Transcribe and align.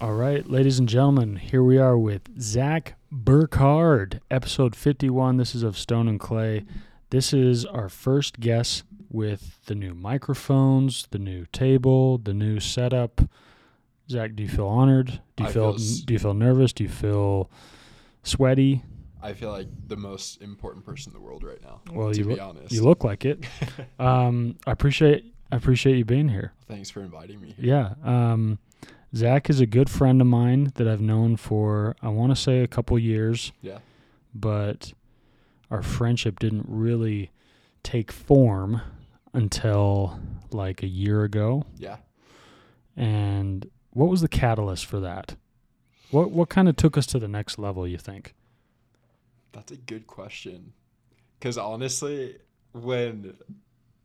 All 0.00 0.14
right, 0.14 0.48
ladies 0.48 0.78
and 0.78 0.88
gentlemen, 0.88 1.36
here 1.36 1.62
we 1.62 1.76
are 1.76 1.96
with 1.98 2.22
Zach 2.40 2.94
Burkhardt, 3.12 4.20
episode 4.30 4.74
51. 4.74 5.36
This 5.36 5.54
is 5.54 5.62
of 5.62 5.76
Stone 5.76 6.08
and 6.08 6.18
Clay. 6.18 6.64
This 7.10 7.34
is 7.34 7.66
our 7.66 7.88
first 7.90 8.40
guest 8.40 8.84
with 9.10 9.58
the 9.66 9.74
new 9.74 9.94
microphones, 9.94 11.06
the 11.10 11.18
new 11.18 11.44
table, 11.52 12.16
the 12.16 12.32
new 12.32 12.60
setup. 12.60 13.20
Zach, 14.08 14.34
do 14.36 14.42
you 14.42 14.48
feel 14.48 14.66
honored? 14.68 15.20
Do 15.36 15.44
you 15.44 15.50
I 15.50 15.52
feel, 15.52 15.72
feel 15.72 15.80
s- 15.82 16.00
do 16.00 16.14
you 16.14 16.18
feel 16.18 16.34
nervous? 16.34 16.72
Do 16.72 16.84
you 16.84 16.88
feel 16.90 17.50
sweaty? 18.22 18.82
I 19.22 19.34
feel 19.34 19.50
like 19.50 19.68
the 19.86 19.96
most 19.96 20.40
important 20.40 20.86
person 20.86 21.10
in 21.12 21.14
the 21.14 21.24
world 21.24 21.44
right 21.44 21.60
now. 21.62 21.82
Well, 21.92 22.10
to 22.10 22.18
you 22.18 22.24
be 22.24 22.30
look- 22.30 22.40
honest. 22.40 22.72
You 22.72 22.82
look 22.84 23.04
like 23.04 23.26
it. 23.26 23.44
um, 23.98 24.56
I 24.66 24.72
appreciate 24.72 25.34
I 25.52 25.56
appreciate 25.56 25.96
you 25.98 26.04
being 26.06 26.28
here. 26.30 26.54
Thanks 26.68 26.88
for 26.88 27.02
inviting 27.02 27.38
me. 27.40 27.54
Here. 27.58 27.94
Yeah. 28.04 28.32
Um, 28.32 28.58
Zach 29.14 29.50
is 29.50 29.60
a 29.60 29.66
good 29.66 29.90
friend 29.90 30.20
of 30.20 30.26
mine 30.26 30.72
that 30.76 30.86
I've 30.86 31.00
known 31.00 31.36
for 31.36 31.96
I 32.02 32.08
want 32.08 32.30
to 32.32 32.36
say 32.40 32.60
a 32.60 32.68
couple 32.68 32.98
years. 32.98 33.52
Yeah. 33.60 33.78
but 34.34 34.92
our 35.70 35.82
friendship 35.82 36.38
didn't 36.40 36.66
really 36.68 37.30
take 37.82 38.10
form 38.12 38.80
until 39.32 40.20
like 40.50 40.82
a 40.82 40.86
year 40.88 41.22
ago. 41.24 41.64
Yeah. 41.76 41.96
And 42.96 43.68
what 43.90 44.08
was 44.08 44.20
the 44.20 44.28
catalyst 44.28 44.86
for 44.86 45.00
that? 45.00 45.36
What 46.10 46.30
what 46.30 46.48
kind 46.48 46.68
of 46.68 46.76
took 46.76 46.96
us 46.98 47.06
to 47.06 47.18
the 47.18 47.28
next 47.28 47.58
level, 47.58 47.86
you 47.86 47.98
think? 47.98 48.34
That's 49.52 49.72
a 49.72 49.76
good 49.76 50.06
question. 50.06 50.72
Because 51.38 51.56
honestly, 51.58 52.36
when 52.72 53.34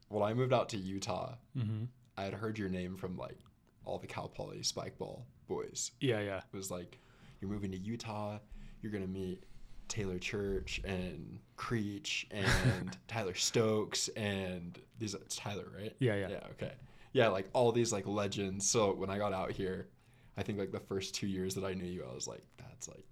when 0.10 0.24
I 0.24 0.34
moved 0.34 0.54
out 0.54 0.70
to 0.70 0.78
Utah, 0.78 1.36
Mm-hmm. 1.58 1.86
I 2.18 2.24
had 2.24 2.34
heard 2.36 2.58
your 2.60 2.70
name 2.70 2.96
from 2.96 3.18
like 3.18 3.38
all 3.86 3.98
the 3.98 4.08
Cal 4.08 4.28
Poly 4.28 4.64
spike 4.64 4.98
ball 4.98 5.26
boys. 5.48 5.92
Yeah, 6.00 6.20
yeah. 6.22 6.38
It 6.38 6.56
was 6.56 6.72
like, 6.72 7.00
you're 7.40 7.52
moving 7.52 7.72
to 7.72 7.78
Utah. 7.78 8.40
You're 8.82 8.92
gonna 8.92 9.08
meet 9.08 9.44
Taylor 9.88 10.20
Church 10.20 10.82
and 10.84 11.40
Creech 11.58 12.28
and 12.32 12.98
Tyler 13.08 13.34
Stokes 13.34 14.10
and 14.10 14.80
these. 15.00 15.14
It's 15.14 15.36
Tyler, 15.36 15.72
right? 15.76 15.96
Yeah, 16.00 16.16
yeah. 16.16 16.30
Yeah. 16.30 16.48
Okay. 16.52 16.74
Yeah, 17.14 17.30
like 17.30 17.48
all 17.54 17.72
these 17.72 17.94
like 17.94 18.06
legends. 18.06 18.70
So 18.70 18.94
when 18.94 19.10
I 19.10 19.18
got 19.18 19.34
out 19.34 19.52
here, 19.52 19.88
I 20.38 20.44
think 20.44 20.60
like 20.60 20.72
the 20.72 20.80
first 20.80 21.16
two 21.16 21.28
years 21.28 21.56
that 21.56 21.64
I 21.64 21.74
knew 21.74 21.86
you, 21.86 22.06
I 22.10 22.14
was 22.14 22.28
like, 22.28 22.44
that's 22.58 22.88
like, 22.88 23.06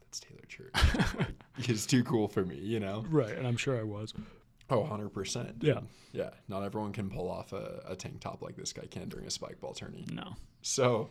that's 0.00 0.20
Taylor 0.20 0.44
Church. 0.48 0.70
like, 1.18 1.34
he's 1.58 1.86
too 1.86 2.04
cool 2.04 2.28
for 2.28 2.44
me, 2.44 2.56
you 2.56 2.78
know? 2.78 3.04
Right, 3.08 3.36
and 3.36 3.46
I'm 3.46 3.56
sure 3.56 3.78
I 3.78 3.82
was. 3.82 4.14
Oh, 4.70 4.82
100%. 4.84 5.62
Yeah. 5.62 5.80
Yeah. 6.12 6.30
Not 6.48 6.62
everyone 6.62 6.92
can 6.92 7.10
pull 7.10 7.30
off 7.30 7.52
a, 7.52 7.82
a 7.88 7.96
tank 7.96 8.20
top 8.20 8.42
like 8.42 8.56
this 8.56 8.72
guy 8.72 8.86
can 8.90 9.08
during 9.08 9.26
a 9.26 9.30
spike 9.30 9.60
ball 9.60 9.74
tourney. 9.74 10.06
No. 10.12 10.34
So, 10.62 11.10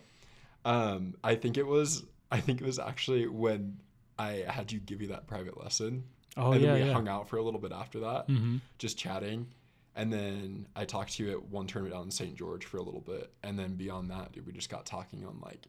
um, 0.65 1.15
I 1.23 1.35
think 1.35 1.57
it 1.57 1.65
was, 1.65 2.03
I 2.31 2.39
think 2.39 2.61
it 2.61 2.65
was 2.65 2.79
actually 2.79 3.27
when 3.27 3.77
I 4.17 4.43
had 4.47 4.71
you 4.71 4.79
give 4.79 5.01
you 5.01 5.07
that 5.09 5.27
private 5.27 5.61
lesson. 5.61 6.03
Oh 6.37 6.51
and 6.51 6.61
yeah, 6.61 6.73
then 6.73 6.81
we 6.81 6.87
yeah. 6.87 6.93
hung 6.93 7.07
out 7.07 7.27
for 7.27 7.37
a 7.37 7.43
little 7.43 7.59
bit 7.59 7.71
after 7.71 8.01
that 8.01 8.27
Mm-hmm. 8.27 8.57
just 8.77 8.97
chatting. 8.97 9.47
And 9.95 10.13
then 10.13 10.67
I 10.75 10.85
talked 10.85 11.13
to 11.13 11.23
you 11.25 11.31
at 11.31 11.43
one 11.49 11.67
tournament 11.67 11.95
down 11.95 12.03
in 12.05 12.11
St. 12.11 12.35
George 12.35 12.65
for 12.65 12.77
a 12.77 12.81
little 12.81 13.01
bit. 13.01 13.31
And 13.43 13.57
then 13.59 13.75
beyond 13.75 14.11
that, 14.11 14.31
dude, 14.31 14.45
we 14.45 14.53
just 14.53 14.69
got 14.69 14.85
talking 14.85 15.25
on 15.25 15.39
like 15.43 15.67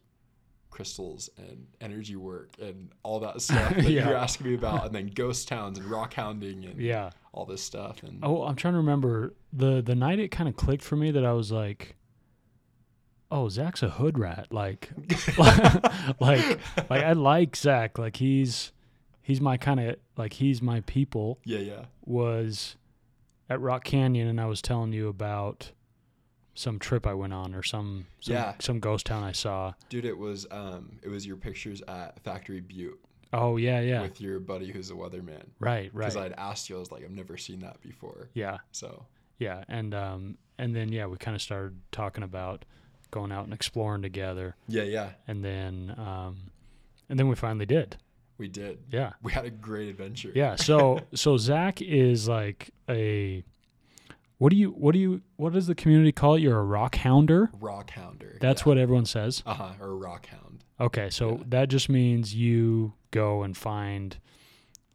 crystals 0.71 1.29
and 1.37 1.67
energy 1.81 2.15
work 2.15 2.49
and 2.59 2.89
all 3.03 3.19
that 3.19 3.39
stuff 3.41 3.75
that 3.75 3.83
Yeah. 3.83 4.07
you're 4.09 4.17
asking 4.17 4.47
me 4.47 4.55
about. 4.55 4.85
And 4.87 4.95
then 4.95 5.07
ghost 5.07 5.47
towns 5.47 5.77
and 5.77 5.85
rock 5.87 6.13
hounding 6.15 6.65
and 6.65 6.79
Yeah. 6.81 7.11
all 7.33 7.45
this 7.45 7.61
stuff. 7.61 8.01
And 8.03 8.19
Oh, 8.23 8.43
I'm 8.43 8.55
trying 8.55 8.73
to 8.73 8.77
remember 8.79 9.33
the 9.53 9.81
the 9.81 9.95
night 9.95 10.19
it 10.19 10.29
kind 10.31 10.49
of 10.49 10.55
clicked 10.55 10.83
for 10.83 10.95
me 10.95 11.11
that 11.11 11.23
I 11.25 11.33
was 11.33 11.51
like, 11.51 11.95
"Oh, 13.29 13.47
Zach's 13.49 13.83
a 13.83 13.89
hood 13.89 14.17
rat." 14.17 14.47
Like, 14.51 14.89
like, 15.37 16.59
like 16.89 17.03
I 17.03 17.13
like 17.13 17.55
Zach. 17.55 17.97
Like 17.97 18.17
he's 18.17 18.71
he's 19.21 19.39
my 19.41 19.57
kind 19.57 19.79
of 19.79 19.95
like 20.17 20.33
he's 20.33 20.61
my 20.61 20.81
people. 20.81 21.39
yeah, 21.45 21.59
yeah. 21.59 21.85
Was 22.05 22.75
at 23.49 23.59
Rock 23.61 23.83
Canyon, 23.83 24.27
and 24.27 24.39
I 24.39 24.45
was 24.45 24.61
telling 24.61 24.93
you 24.93 25.07
about 25.07 25.71
some 26.53 26.79
trip 26.79 27.07
I 27.07 27.13
went 27.13 27.33
on 27.33 27.55
or 27.55 27.63
some 27.63 28.05
some, 28.19 28.33
Yeah. 28.35 28.53
some 28.59 28.79
ghost 28.79 29.05
town 29.05 29.23
I 29.23 29.31
saw. 29.31 29.73
Dude, 29.89 30.05
it 30.05 30.17
was 30.17 30.45
um 30.51 30.99
it 31.03 31.09
was 31.09 31.25
your 31.25 31.37
pictures 31.37 31.81
at 31.87 32.19
Factory 32.23 32.59
Butte 32.61 32.99
Oh 33.33 33.55
yeah, 33.57 33.79
yeah, 33.79 34.01
with 34.01 34.19
your 34.19 34.39
buddy 34.39 34.71
who's 34.71 34.91
a 34.91 34.93
weatherman. 34.93 35.43
right, 35.59 35.89
right, 35.93 36.07
Because 36.07 36.17
I'd 36.17 36.33
asked 36.33 36.69
you, 36.69 36.75
I 36.75 36.79
was 36.79 36.91
like, 36.91 37.03
I've 37.03 37.11
never 37.11 37.37
seen 37.37 37.59
that 37.61 37.79
before. 37.81 38.29
yeah. 38.33 38.57
So 38.71 39.05
Yeah, 39.39 39.63
and 39.69 39.93
um 39.93 40.37
and 40.57 40.75
then 40.75 40.91
yeah, 40.91 41.05
we 41.07 41.17
kind 41.17 41.35
of 41.35 41.41
started 41.41 41.79
talking 41.91 42.23
about 42.23 42.65
going 43.09 43.31
out 43.31 43.45
and 43.45 43.53
exploring 43.53 44.01
together, 44.01 44.55
yeah, 44.67 44.83
yeah, 44.83 45.09
and 45.27 45.43
then 45.43 45.93
um 45.97 46.51
and 47.09 47.17
then 47.19 47.27
we 47.27 47.35
finally 47.35 47.65
did. 47.65 47.97
we 48.37 48.47
did. 48.47 48.79
Yeah. 48.89 49.11
We 49.21 49.31
had 49.33 49.45
a 49.45 49.49
great 49.51 49.87
adventure. 49.89 50.31
Yeah, 50.35 50.55
so 50.55 51.01
so 51.13 51.37
Zach 51.37 51.81
is 51.81 52.27
like 52.27 52.71
a 52.89 53.43
what 54.41 54.49
do 54.49 54.55
you 54.55 54.71
what 54.71 54.93
do 54.93 54.97
you 54.97 55.21
what 55.35 55.53
does 55.53 55.67
the 55.67 55.75
community 55.75 56.11
call 56.11 56.33
it? 56.33 56.41
You're 56.41 56.57
a 56.57 56.63
rock 56.63 56.95
hounder? 56.95 57.51
Rock 57.59 57.91
hounder. 57.91 58.39
That's 58.41 58.61
yeah. 58.63 58.69
what 58.69 58.79
everyone 58.79 59.05
says. 59.05 59.43
Uh 59.45 59.53
huh. 59.53 59.73
Or 59.79 59.89
a 59.89 59.95
rock 59.95 60.25
hound. 60.25 60.63
Okay, 60.79 61.11
so 61.11 61.33
Yeah. 61.37 61.43
that 61.49 61.69
just 61.69 61.89
means 61.89 62.33
you 62.33 62.93
go 63.11 63.43
and 63.43 63.55
find 63.55 64.17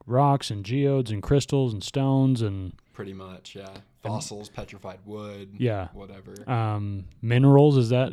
rocks 0.04 0.50
and 0.50 0.64
geodes 0.64 1.12
and 1.12 1.22
crystals 1.22 1.72
and 1.72 1.84
stones 1.84 2.42
and 2.42 2.72
Pretty 2.92 3.12
much, 3.12 3.54
yeah. 3.54 3.68
Fossils, 4.02 4.48
petrified 4.48 4.98
wood, 5.04 5.50
yeah, 5.58 5.88
whatever. 5.92 6.34
um 6.50 7.04
minerals 7.22 7.76
is 7.76 7.90
that 7.90 8.12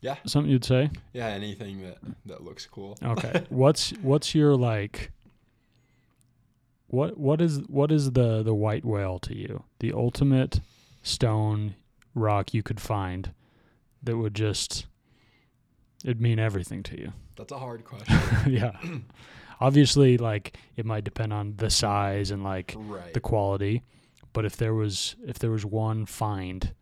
Yeah. 0.00 0.16
something 0.24 0.50
you'd 0.50 0.64
say? 0.64 0.88
Yeah, 1.12 1.26
anything 1.26 1.82
that 1.82 1.98
that 2.24 2.42
looks 2.42 2.64
cool. 2.64 2.96
Okay. 3.02 3.44
what's 3.50 3.90
what's 4.00 4.34
your 4.34 4.56
like 4.56 5.12
what 6.86 7.18
what 7.18 7.42
is 7.42 7.58
what 7.68 7.92
is 7.92 8.12
the 8.12 8.42
the 8.42 8.54
white 8.54 8.84
whale 8.86 9.18
to 9.18 9.36
you? 9.36 9.64
The 9.80 9.92
ultimate 9.92 10.60
stone 11.02 11.74
rock 12.14 12.52
you 12.52 12.62
could 12.62 12.80
find 12.80 13.32
that 14.02 14.16
would 14.16 14.34
just 14.34 14.86
it'd 16.04 16.20
mean 16.20 16.38
everything 16.38 16.82
to 16.82 16.98
you. 16.98 17.12
That's 17.36 17.52
a 17.52 17.58
hard 17.58 17.84
question. 17.84 18.18
yeah. 18.52 18.72
Obviously 19.60 20.16
like 20.16 20.56
it 20.76 20.86
might 20.86 21.04
depend 21.04 21.32
on 21.32 21.54
the 21.56 21.70
size 21.70 22.30
and 22.30 22.42
like 22.42 22.74
right. 22.76 23.12
the 23.12 23.20
quality, 23.20 23.82
but 24.32 24.44
if 24.44 24.56
there 24.56 24.74
was 24.74 25.16
if 25.26 25.38
there 25.38 25.50
was 25.50 25.64
one 25.64 26.06
find 26.06 26.74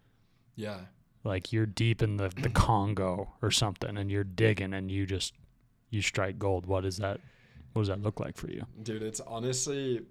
yeah. 0.54 0.80
like 1.24 1.52
you're 1.52 1.66
deep 1.66 2.02
in 2.02 2.16
the, 2.16 2.30
the 2.40 2.50
Congo 2.50 3.34
or 3.42 3.50
something 3.50 3.96
and 3.96 4.10
you're 4.10 4.24
digging 4.24 4.74
and 4.74 4.90
you 4.90 5.06
just 5.06 5.34
you 5.90 6.02
strike 6.02 6.38
gold, 6.38 6.66
what 6.66 6.84
is 6.84 6.98
that 6.98 7.20
what 7.72 7.82
does 7.82 7.88
that 7.88 8.02
look 8.02 8.20
like 8.20 8.36
for 8.36 8.48
you? 8.48 8.64
Dude, 8.82 9.02
it's 9.02 9.20
honestly 9.20 10.02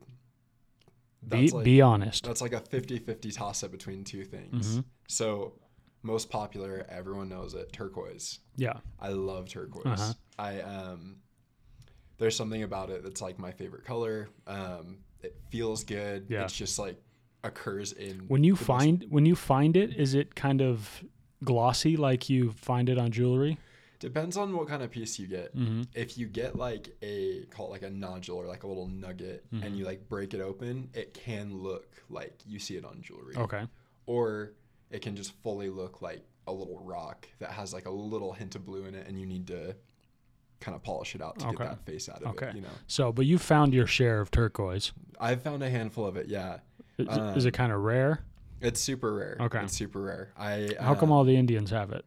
Be 1.29 1.49
like 1.49 1.63
be 1.65 1.81
honest. 1.81 2.23
that's 2.25 2.41
like 2.41 2.53
a 2.53 2.61
50-50 2.61 3.35
toss 3.35 3.63
up 3.63 3.71
between 3.71 4.03
two 4.03 4.23
things. 4.23 4.77
Mhm. 4.77 4.85
So 5.07 5.53
most 6.03 6.29
popular, 6.29 6.85
everyone 6.89 7.27
knows 7.29 7.53
it, 7.53 7.71
turquoise. 7.73 8.39
Yeah. 8.55 8.77
I 8.99 9.09
love 9.09 9.49
turquoise. 9.49 9.85
Uh-huh. 9.85 10.13
I 10.39 10.61
um 10.61 11.17
there's 12.17 12.35
something 12.35 12.63
about 12.63 12.89
it 12.89 13.03
that's 13.03 13.21
like 13.21 13.38
my 13.39 13.51
favorite 13.51 13.85
color. 13.85 14.29
Um 14.47 14.99
it 15.21 15.35
feels 15.49 15.83
good. 15.83 16.27
Yeah. 16.29 16.43
It's 16.43 16.53
just 16.55 16.77
like 16.79 17.01
occurs 17.44 17.91
in 17.94 18.19
When 18.27 18.44
you 18.44 18.53
the 18.53 18.59
most- 18.61 18.65
find 18.67 19.05
when 19.09 19.25
you 19.25 19.35
find 19.35 19.75
it, 19.77 19.95
is 19.95 20.13
it 20.13 20.35
kind 20.35 20.61
of 20.61 21.03
glossy 21.44 21.97
like 21.97 22.29
you 22.29 22.51
find 22.53 22.89
it 22.89 22.97
on 22.97 23.11
jewelry? 23.11 23.57
Depends 23.99 24.37
on 24.37 24.55
what 24.55 24.67
kind 24.67 24.83
of 24.83 24.91
piece 24.91 25.17
you 25.19 25.27
get. 25.27 25.55
Mm-hmm. 25.55 25.83
if 25.95 26.17
you 26.17 26.27
get 26.27 26.55
like 26.55 26.95
a 27.01 27.45
call 27.49 27.67
it 27.67 27.71
like 27.71 27.81
a 27.83 27.89
nodule 27.89 28.38
or 28.38 28.45
like 28.47 28.63
a 28.63 28.67
little 28.67 28.88
nugget 28.88 29.45
Mhm. 29.53 29.65
and 29.65 29.77
you 29.77 29.85
like 29.85 30.07
break 30.07 30.33
it 30.33 30.41
open 30.41 30.89
it 30.94 31.13
can 31.13 31.57
look 31.57 31.88
like 32.09 32.39
you 32.45 32.59
see 32.59 32.75
it 32.77 32.85
on 32.85 33.01
jewelry 33.01 33.35
Okay. 33.35 33.65
or 34.05 34.53
it 34.91 35.01
can 35.01 35.15
just 35.15 35.31
fully 35.44 35.69
look 35.69 36.01
like 36.01 36.23
a 36.47 36.51
little 36.53 36.79
rock 36.83 37.27
that 37.39 37.49
has 37.51 37.73
like 37.73 37.85
a 37.88 37.91
little 37.91 38.31
hint 38.33 38.55
of 38.55 38.63
blue 38.65 38.85
in 38.85 38.95
it 38.95 39.07
and 39.07 39.19
you 39.19 39.25
need 39.25 39.47
to 39.47 39.75
kind 40.59 40.75
of 40.75 40.81
polish 40.83 41.13
it 41.13 41.21
out 41.21 41.38
to 41.39 41.47
Okay. 41.47 41.57
get 41.57 41.69
that 41.69 41.85
face 41.85 42.07
out 42.09 42.21
of 42.23 42.29
Okay. 42.29 42.47
it 42.50 42.55
you 42.55 42.61
know 42.61 42.69
So, 42.88 43.11
but 43.11 43.25
you 43.25 43.38
found 43.38 43.73
your 43.73 43.85
share 43.88 44.19
of 44.21 44.31
turquoise. 44.31 44.91
i've 45.19 45.41
found 45.41 45.61
a 45.63 45.69
handful 45.69 46.05
of 46.05 46.15
it 46.17 46.27
yeah 46.27 46.59
Is, 46.97 47.07
is 47.35 47.45
it 47.45 47.50
Um, 47.50 47.51
kind 47.51 47.71
of 47.71 47.81
rare? 47.81 48.23
it's 48.61 48.79
super 48.79 49.13
rare 49.13 49.38
Okay. 49.41 49.61
it's 49.63 49.73
super 49.73 50.01
rare 50.01 50.31
i 50.38 50.73
How 50.79 50.95
come 50.95 51.11
all 51.11 51.23
the 51.23 51.35
Indians 51.35 51.69
have 51.71 51.91
it? 51.91 52.05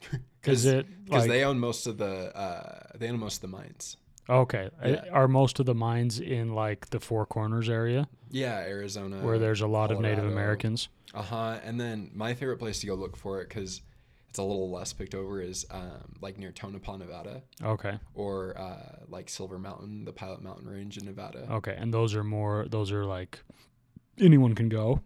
Is 0.46 0.64
it 0.66 0.86
because 1.04 1.22
like 1.22 1.30
they 1.30 1.44
own 1.44 1.58
most 1.58 1.86
of 1.86 1.98
the 1.98 2.36
uh 2.36 2.82
they 2.96 3.08
own 3.10 3.18
most 3.18 3.36
of 3.36 3.40
the 3.42 3.48
mines 3.56 3.96
okay? 4.28 4.70
uh, 4.84 4.88
Yeah. 4.88 5.04
Are 5.12 5.26
most 5.28 5.58
of 5.60 5.66
the 5.66 5.74
mines 5.74 6.20
in 6.20 6.54
like 6.54 6.90
the 6.90 7.00
Four 7.00 7.26
Corners 7.26 7.68
area 7.68 8.08
yeah 8.30 8.58
arizona 8.60 9.18
where 9.18 9.38
there's 9.38 9.60
a 9.62 9.66
lot 9.66 9.90
of 9.90 10.00
Native 10.00 10.24
Americans? 10.24 10.88
Uh 11.14 11.22
huh. 11.22 11.58
And 11.64 11.80
then 11.80 12.10
my 12.14 12.34
favorite 12.34 12.58
place 12.58 12.80
to 12.80 12.86
go 12.86 12.94
look 12.94 13.16
for 13.16 13.40
it 13.40 13.48
because 13.48 13.80
it's 14.28 14.38
a 14.38 14.42
little 14.42 14.70
less 14.70 14.92
picked 14.92 15.14
over 15.14 15.40
is 15.40 15.64
um, 15.70 16.12
like 16.20 16.36
near 16.38 16.52
Tonopah, 16.52 16.98
Nevada, 16.98 17.42
Okay. 17.64 17.98
or 18.14 18.58
uh, 18.58 18.96
like 19.08 19.30
Silver 19.30 19.58
Mountain, 19.58 20.04
the 20.04 20.12
Pilot 20.12 20.42
Mountain 20.42 20.68
Range 20.68 20.94
in 20.98 21.06
Nevada. 21.06 21.46
Okay. 21.50 21.74
And 21.78 21.94
those 21.94 22.14
are 22.14 22.22
more. 22.22 22.66
Those 22.68 22.92
are 22.92 23.06
like 23.06 23.38
anyone 24.20 24.54
can 24.54 24.68
go. 24.68 25.00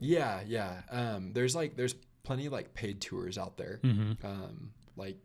Yeah, 0.00 0.42
yeah. 0.46 0.82
Um, 0.90 1.32
there's 1.32 1.56
like 1.56 1.76
there's 1.76 1.94
plenty 2.28 2.46
of 2.46 2.52
like 2.52 2.74
paid 2.74 3.00
tours 3.00 3.38
out 3.38 3.56
there. 3.56 3.80
Mm-hmm. 3.82 4.24
Um, 4.26 4.70
like 4.96 5.16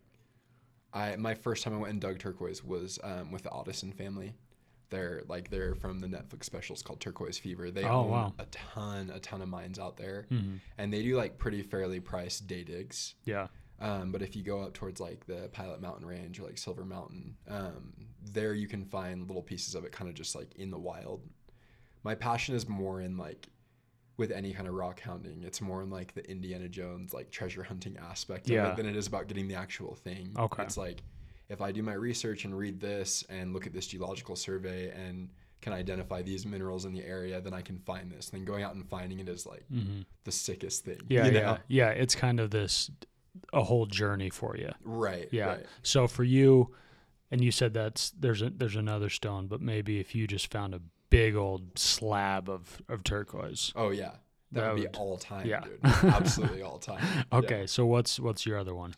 I 0.94 1.15
my 1.17 1.33
first 1.35 1.63
time 1.63 1.73
I 1.73 1.77
went 1.77 1.94
in 1.94 2.00
dug 2.00 2.17
turquoise 2.19 2.63
was 2.63 2.97
um, 3.03 3.31
with 3.31 3.44
the 3.44 3.50
Otteson 3.50 3.94
family. 3.94 4.33
They're 4.89 5.23
like 5.27 5.50
they're 5.50 5.75
from 5.75 6.00
the 6.00 6.07
Netflix 6.07 6.45
specials 6.45 6.81
called 6.81 7.00
Turquoise 7.01 7.38
Fever. 7.39 7.71
They 7.71 7.83
Oh, 7.83 8.01
own 8.03 8.09
wow. 8.11 8.33
a 8.39 8.45
ton, 8.45 9.09
a 9.13 9.19
ton 9.19 9.41
of 9.41 9.50
mines 9.50 9.79
out 9.79 9.97
there, 9.97 10.27
Mhm. 10.31 10.59
and 10.77 10.94
they 10.94 11.01
do 11.03 11.17
like 11.17 11.38
pretty 11.38 11.61
fairly 11.63 12.00
priced 12.00 12.47
day 12.47 12.63
digs. 12.63 13.15
Yeah. 13.25 13.47
Um, 13.79 14.11
but 14.11 14.21
if 14.21 14.35
you 14.35 14.44
go 14.44 14.61
up 14.61 14.73
towards 14.73 15.01
like 15.01 15.25
the 15.25 15.49
Pilot 15.51 15.81
Mountain 15.81 16.06
Range 16.07 16.39
or 16.39 16.44
like 16.44 16.57
Silver 16.57 16.85
Mountain, 16.85 17.35
um, 17.49 17.91
there 18.31 18.53
you 18.53 18.67
can 18.67 18.85
find 18.85 19.27
little 19.27 19.41
pieces 19.41 19.75
of 19.75 19.83
it 19.83 19.91
kind 19.91 20.09
of 20.09 20.15
just 20.15 20.35
like 20.35 20.56
in 20.56 20.69
the 20.71 20.79
wild. 20.79 21.21
My 22.03 22.15
passion 22.15 22.53
is 22.56 22.69
more 22.69 23.01
in 23.01 23.17
like 23.17 23.49
with 24.18 24.31
any 24.31 24.54
kind 24.54 24.68
of 24.68 24.74
rock 24.75 25.00
hounding, 25.01 25.44
it's 25.44 25.60
more 25.62 25.81
in 25.81 25.89
like 25.89 26.13
the 26.13 26.30
Indiana 26.30 26.69
Jones 26.69 27.13
like 27.13 27.31
treasure 27.31 27.63
hunting 27.63 27.98
aspect 27.98 28.45
of 28.48 28.51
Yeah. 28.51 28.71
it 28.71 28.77
than 28.77 28.86
it 28.86 28.95
is 28.95 29.07
about 29.07 29.27
getting 29.27 29.48
the 29.48 29.56
actual 29.56 29.95
thing. 29.95 30.36
Okay. 30.38 30.63
It's 30.63 30.77
like 30.77 31.04
if 31.50 31.62
I 31.62 31.71
do 31.71 31.81
my 31.83 31.94
research 31.94 32.45
and 32.45 32.57
read 32.57 32.80
this 32.80 33.24
and 33.30 33.54
look 33.54 33.65
at 33.68 33.74
this 33.74 33.88
geological 33.88 34.36
survey 34.36 34.89
and 34.92 35.30
can 35.62 35.74
identify 35.74 36.21
these 36.21 36.45
minerals 36.45 36.86
in 36.86 36.94
the 36.94 37.04
area, 37.04 37.42
then 37.42 37.54
I 37.54 37.62
can 37.62 37.80
find 37.80 38.12
this. 38.12 38.30
And 38.30 38.39
then 38.39 38.45
going 38.45 38.63
out 38.63 38.75
and 38.75 38.88
finding 38.88 39.19
it 39.19 39.30
is 39.30 39.45
like 39.45 39.65
hmm 39.68 40.01
the 40.25 40.31
sickest 40.31 40.86
thing. 40.86 41.00
Yeah. 41.09 41.25
you 41.25 41.31
Yeah. 41.33 41.57
Yeah. 41.68 41.89
It's 41.89 42.16
kind 42.16 42.39
of 42.39 42.51
this 42.51 42.92
a 43.51 43.63
whole 43.63 43.88
journey 43.88 44.30
for 44.30 44.56
you. 44.56 44.71
Right. 44.83 45.27
Yeah. 45.31 45.45
Right. 45.48 45.66
So 45.81 46.07
for 46.07 46.24
you, 46.24 46.75
and 47.31 47.44
you 47.44 47.51
said 47.51 47.74
that's 47.74 48.12
there's 48.12 48.44
a 48.44 48.51
there's 48.51 48.75
another 48.75 49.09
stone, 49.09 49.48
but 49.48 49.59
maybe 49.59 50.00
if 50.00 50.13
you 50.13 50.27
just 50.27 50.51
found 50.51 50.75
a 50.75 50.81
big 51.18 51.36
old 51.36 51.77
slab 51.77 52.50
of 52.50 52.81
of 52.89 53.04
turquoise. 53.04 53.71
Oh 53.75 53.92
yeah, 53.92 54.12
that, 54.51 54.62
That 54.62 54.74
would 54.74 54.81
be 54.81 54.88
all 54.98 55.18
time, 55.18 55.45
yeah. 55.48 55.62
dude. 55.62 55.80
Absolutely 55.83 56.62
all 56.62 56.80
time. 56.92 57.04
Yeah. 57.31 57.38
Okay. 57.39 57.68
So 57.68 57.86
what's 57.86 58.19
what's 58.19 58.45
your 58.45 58.57
other 58.57 58.75
one? 58.75 58.94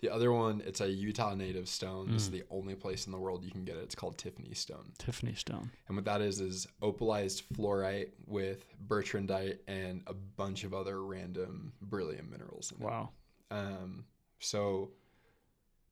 The 0.00 0.10
other 0.10 0.30
one, 0.32 0.62
it's 0.64 0.80
a 0.80 0.88
Utah 0.88 1.34
native 1.34 1.68
stone. 1.68 2.12
This 2.12 2.22
is 2.22 2.28
Mm. 2.28 2.32
the 2.38 2.44
only 2.50 2.76
place 2.76 3.06
in 3.06 3.12
the 3.12 3.18
world 3.18 3.42
you 3.44 3.50
can 3.50 3.64
get 3.64 3.76
it. 3.76 3.82
It's 3.82 3.96
called 3.96 4.16
Tiffany 4.16 4.54
stone, 4.54 4.92
Tiffany 4.96 5.34
stone. 5.34 5.72
and 5.88 5.96
what 5.96 6.04
that 6.04 6.20
is 6.20 6.40
is 6.40 6.68
opalized 6.80 7.42
fluorite 7.52 8.10
with 8.26 8.64
bertrandite 8.86 9.58
and 9.66 10.02
a 10.06 10.14
bunch 10.14 10.62
of 10.62 10.72
other 10.72 11.02
random 11.04 11.72
beryllium 11.82 12.30
minerals. 12.30 12.70
In 12.70 12.80
it. 12.80 12.84
Wow. 12.88 13.08
Um, 13.50 14.04
so 14.38 14.90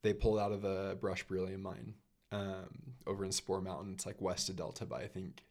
they 0.03 0.13
pulled 0.13 0.39
out 0.39 0.53
of 0.53 0.63
the 0.63 0.97
Brush 1.01 1.25
Beryllium 1.27 1.63
mine 1.63 1.95
um, 2.31 2.69
over 3.09 3.25
in 3.25 3.33
Spor 3.33 3.61
Mountain. 3.61 3.95
It's 3.95 4.07
like 4.07 4.21
west 4.21 4.49
of 4.51 4.55
Delta 4.55 4.87
by 4.87 5.01
I 5.03 5.09
think 5.09 5.43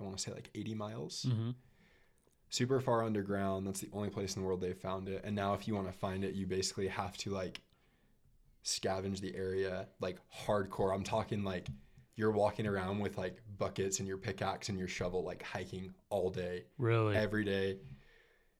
I 0.00 0.04
want 0.04 0.16
to 0.16 0.22
say 0.22 0.32
like 0.32 0.50
80 0.54 0.74
miles. 0.74 1.26
hmm 1.28 1.50
super 2.50 2.80
far 2.80 3.04
underground. 3.04 3.66
That's 3.66 3.80
the 3.80 3.90
only 3.92 4.08
place 4.08 4.34
in 4.34 4.40
the 4.40 4.46
world 4.46 4.62
they've 4.62 4.74
found 4.74 5.06
it. 5.10 5.20
And 5.22 5.36
now, 5.36 5.52
if 5.52 5.68
you 5.68 5.74
want 5.74 5.86
to 5.86 5.92
find 5.92 6.24
it, 6.24 6.34
you 6.34 6.46
basically 6.46 6.88
have 6.88 7.14
to 7.18 7.28
like 7.30 7.60
scavenge 8.64 9.20
the 9.20 9.34
area 9.36 9.86
like 10.00 10.16
hardcore. 10.46 10.94
I'm 10.94 11.04
talking 11.04 11.44
like 11.44 11.68
you're 12.16 12.30
walking 12.30 12.66
around 12.66 13.00
with 13.00 13.18
like 13.18 13.42
buckets 13.58 13.98
and 13.98 14.08
your 14.08 14.16
pickaxe 14.16 14.70
and 14.70 14.78
your 14.78 14.88
shovel, 14.88 15.24
like 15.24 15.42
hiking 15.42 15.92
all 16.10 16.30
day, 16.30 16.64
Really. 16.78 17.16
every 17.16 17.44
day. 17.44 17.78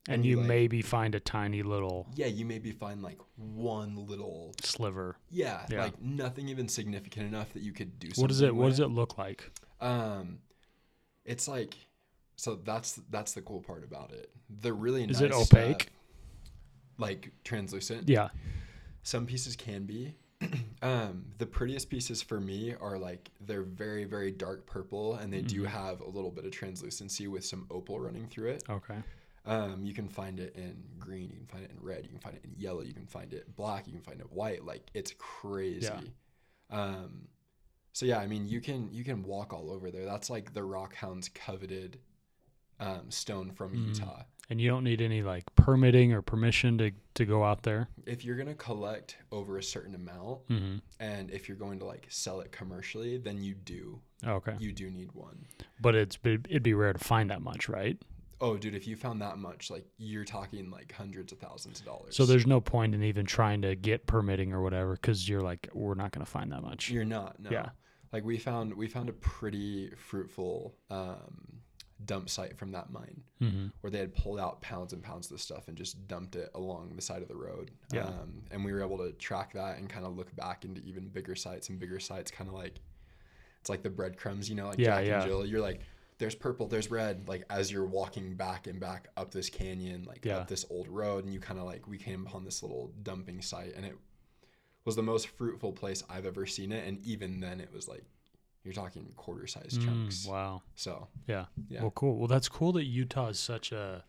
and 0.08 0.24
you, 0.24 0.32
you 0.32 0.36
like- 0.38 0.46
maybe 0.48 0.82
find 0.82 1.14
a 1.14 1.20
tiny 1.20 1.62
little 1.62 2.06
Yeah, 2.14 2.26
you 2.26 2.44
maybe 2.46 2.72
find 2.72 3.02
like 3.02 3.18
one 3.36 4.06
little, 4.06 4.54
sliver. 4.62 5.16
yeah, 5.30 5.64
Yeah. 5.70 5.84
like 5.84 6.00
nothing 6.00 6.48
even 6.48 6.68
significant 6.68 7.26
enough 7.26 7.52
that 7.54 7.62
you 7.62 7.72
could 7.72 7.98
do 7.98 8.08
something. 8.08 8.22
What 8.22 8.28
does 8.28 8.40
it? 8.42 8.54
What 8.54 8.68
does 8.68 8.80
it 8.80 8.88
look 8.90 9.16
like? 9.18 9.50
Um, 9.80 10.38
it's 11.28 11.46
like, 11.46 11.74
so 12.36 12.56
that's 12.64 13.00
that's 13.10 13.32
the 13.34 13.42
cool 13.42 13.60
part 13.60 13.84
about 13.84 14.12
it. 14.12 14.30
The 14.62 14.72
really 14.72 15.04
Is 15.04 15.20
nice 15.20 15.30
it 15.30 15.32
opaque? 15.32 15.82
stuff, 15.82 15.92
like 16.98 17.30
translucent. 17.44 18.08
Yeah. 18.08 18.28
Some 19.02 19.26
pieces 19.26 19.54
can 19.56 19.84
be. 19.84 20.14
um, 20.82 21.24
the 21.38 21.46
prettiest 21.46 21.90
pieces 21.90 22.22
for 22.22 22.40
me 22.40 22.74
are 22.80 22.96
like 22.96 23.30
they're 23.40 23.62
very 23.64 24.04
very 24.04 24.30
dark 24.30 24.66
purple 24.66 25.14
and 25.14 25.32
they 25.32 25.42
do 25.42 25.62
Mhm. 25.62 25.66
have 25.66 26.00
a 26.00 26.08
little 26.08 26.30
bit 26.30 26.44
of 26.44 26.52
translucency 26.52 27.26
with 27.26 27.44
some 27.44 27.66
opal 27.70 27.98
running 28.00 28.26
through 28.28 28.50
it. 28.50 28.62
Okay. 28.70 28.98
Um, 29.46 29.82
you 29.84 29.94
can 29.94 30.08
find 30.08 30.38
it 30.38 30.54
in 30.56 30.76
green, 30.98 31.30
you 31.30 31.36
can 31.38 31.46
find 31.46 31.64
it 31.64 31.70
in 31.72 31.78
red, 31.80 32.04
you 32.04 32.10
can 32.10 32.18
find 32.20 32.36
it 32.36 32.44
in 32.44 32.52
yellow, 32.56 32.82
you 32.82 32.92
can 32.92 33.06
find 33.06 33.32
it 33.32 33.54
black, 33.56 33.86
you 33.86 33.92
can 33.94 34.02
find 34.02 34.20
it 34.20 34.30
white. 34.30 34.64
Like 34.64 34.88
it's 34.94 35.12
crazy. 35.18 35.90
Um, 36.70 37.26
so 37.98 38.06
yeah, 38.06 38.18
I 38.18 38.28
mean 38.28 38.46
you 38.46 38.60
can 38.60 38.88
you 38.92 39.02
can 39.02 39.24
walk 39.24 39.52
all 39.52 39.72
over 39.72 39.90
there. 39.90 40.04
That's 40.04 40.30
like 40.30 40.54
the 40.54 40.62
Rock 40.62 40.94
Hound's 40.94 41.28
coveted 41.28 41.98
um, 42.78 43.10
stone 43.10 43.50
from 43.50 43.72
Mm. 43.72 43.86
Utah. 43.88 44.22
And 44.50 44.60
you 44.60 44.70
don't 44.70 44.84
need 44.84 45.02
any 45.02 45.20
like 45.22 45.44
permitting 45.56 46.12
or 46.12 46.22
permission 46.22 46.78
to 46.78 46.92
to 47.14 47.24
go 47.26 47.42
out 47.42 47.64
there. 47.64 47.88
If 48.06 48.24
you're 48.24 48.36
gonna 48.36 48.54
collect 48.54 49.16
over 49.32 49.58
a 49.58 49.62
certain 49.64 49.96
amount, 49.96 50.42
hmm 50.46 50.76
and 51.00 51.28
if 51.32 51.48
you're 51.48 51.56
going 51.58 51.80
to 51.80 51.84
like 51.86 52.06
sell 52.08 52.38
it 52.40 52.52
commercially, 52.52 53.18
then 53.18 53.42
you 53.42 53.54
do 53.54 54.00
Okay. 54.24 54.54
you 54.60 54.72
do 54.72 54.90
need 54.90 55.10
one. 55.12 55.46
But 55.80 55.96
it's 55.96 56.16
it'd 56.24 56.62
be 56.62 56.74
rare 56.74 56.92
to 56.92 56.98
find 57.00 57.30
that 57.30 57.42
much, 57.42 57.68
right? 57.68 58.00
Oh, 58.40 58.56
dude, 58.56 58.76
if 58.76 58.86
you 58.86 58.94
found 58.94 59.20
that 59.22 59.38
much, 59.38 59.68
like 59.72 59.84
you're 59.98 60.24
talking 60.24 60.70
like 60.70 60.92
hundreds 60.92 61.32
of 61.32 61.40
thousands 61.40 61.80
of 61.80 61.86
dollars. 61.86 62.14
So 62.16 62.24
there's 62.24 62.46
no 62.46 62.60
point 62.60 62.94
in 62.94 63.02
even 63.02 63.26
trying 63.26 63.62
to 63.62 63.74
get 63.74 64.06
permitting 64.06 64.52
or 64.52 64.62
whatever 64.62 64.92
because 64.92 65.28
you're 65.28 65.40
like, 65.40 65.68
we're 65.74 65.96
not 65.96 66.12
going 66.12 66.24
to 66.24 66.30
find 66.30 66.52
that 66.52 66.62
much. 66.62 66.88
You're 66.88 67.04
not. 67.04 67.40
No. 67.40 67.50
Yeah. 67.50 67.70
Like 68.12 68.24
we 68.24 68.38
found 68.38 68.74
we 68.74 68.88
found 68.88 69.08
a 69.08 69.12
pretty 69.12 69.90
fruitful 69.96 70.74
um, 70.90 71.60
dump 72.04 72.30
site 72.30 72.56
from 72.56 72.70
that 72.72 72.90
mine 72.92 73.22
hmm 73.40 73.66
where 73.80 73.90
they 73.90 73.98
had 73.98 74.14
pulled 74.14 74.38
out 74.38 74.60
pounds 74.62 74.92
and 74.92 75.02
pounds 75.02 75.26
of 75.26 75.32
this 75.32 75.42
stuff 75.42 75.66
and 75.68 75.76
just 75.76 76.06
dumped 76.08 76.36
it 76.36 76.48
along 76.54 76.92
the 76.94 77.02
side 77.02 77.22
of 77.22 77.28
the 77.28 77.36
road. 77.36 77.70
Yeah. 77.92 78.04
Um, 78.06 78.42
and 78.50 78.64
we 78.64 78.72
were 78.72 78.80
able 78.82 78.98
to 78.98 79.12
track 79.12 79.52
that 79.54 79.78
and 79.78 79.88
kind 79.88 80.04
of 80.06 80.16
look 80.16 80.34
back 80.36 80.64
into 80.64 80.80
even 80.82 81.08
bigger 81.08 81.34
sites 81.34 81.68
and 81.68 81.78
bigger 81.78 81.98
sites, 82.00 82.30
kind 82.30 82.48
of 82.48 82.54
like 82.54 82.80
it's 83.60 83.68
like 83.68 83.82
the 83.82 83.90
breadcrumbs, 83.90 84.48
you 84.48 84.54
know, 84.54 84.68
like 84.68 84.78
Yeah, 84.78 84.96
Jack 85.00 85.06
yeah. 85.06 85.20
and 85.20 85.28
Jill. 85.28 85.44
You're 85.46 85.60
like, 85.60 85.80
there's 86.18 86.34
purple, 86.34 86.66
there's 86.68 86.90
red, 86.90 87.28
like 87.28 87.44
as 87.50 87.70
you're 87.70 87.86
walking 87.86 88.34
back 88.34 88.66
and 88.68 88.78
back 88.80 89.08
up 89.16 89.30
this 89.32 89.50
canyon, 89.50 90.04
like 90.04 90.24
Yeah. 90.24 90.38
up 90.38 90.48
this 90.48 90.64
old 90.70 90.88
road, 90.88 91.24
and 91.24 91.32
you 91.34 91.40
kind 91.40 91.58
of 91.58 91.66
like 91.66 91.86
we 91.88 91.98
came 91.98 92.24
upon 92.26 92.44
this 92.44 92.62
little 92.62 92.92
dumping 93.02 93.42
site, 93.42 93.74
and 93.76 93.84
it 93.84 93.96
was 94.84 94.96
the 94.96 95.02
most 95.02 95.28
fruitful 95.28 95.72
place 95.72 96.02
I've 96.08 96.26
ever 96.26 96.46
seen 96.46 96.72
it. 96.72 96.86
And 96.86 97.04
even 97.04 97.40
then, 97.40 97.60
it 97.60 97.72
was 97.72 97.88
like 97.88 98.04
you're 98.64 98.74
talking 98.74 99.12
quarter 99.16 99.46
size 99.46 99.78
chunks. 99.82 100.26
Mm, 100.26 100.30
wow. 100.30 100.62
So 100.74 101.08
Yeah. 101.26 101.46
Yeah. 101.68 101.82
Well, 101.82 101.92
cool. 101.92 102.16
Well, 102.18 102.28
that's 102.28 102.48
cool 102.48 102.72
that 102.72 102.84
Utah 102.84 103.28
is 103.28 103.38
such 103.38 103.72
a 103.72 104.04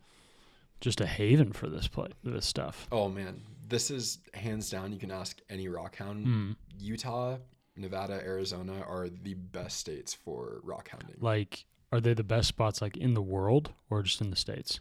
just 0.82 1.02
a 1.02 1.06
haven 1.06 1.52
for 1.52 1.68
this 1.68 1.88
play, 1.88 2.10
this 2.24 2.46
stuff. 2.46 2.88
Oh 2.92 3.10
man, 3.10 3.42
this 3.68 3.92
is 3.92 4.20
hands 4.34 4.70
down. 4.70 4.92
You 4.92 5.00
can 5.00 5.12
ask 5.12 5.40
any 5.50 5.68
rockhound. 5.68 6.26
Mm. 6.26 6.56
Utah, 6.80 7.38
Nevada, 7.76 8.14
Arizona 8.24 8.82
are 8.88 9.10
the 9.10 9.34
best 9.34 9.78
states 9.78 10.14
for 10.14 10.62
rockhounding. 10.66 11.22
Like, 11.22 11.66
are 11.92 12.00
they 12.00 12.14
the 12.14 12.24
best 12.24 12.48
spots 12.48 12.82
like 12.82 12.98
in 12.98 13.14
the 13.14 13.22
world 13.22 13.74
or 13.90 14.04
just 14.04 14.22
in 14.22 14.30
the 14.30 14.36
states? 14.36 14.80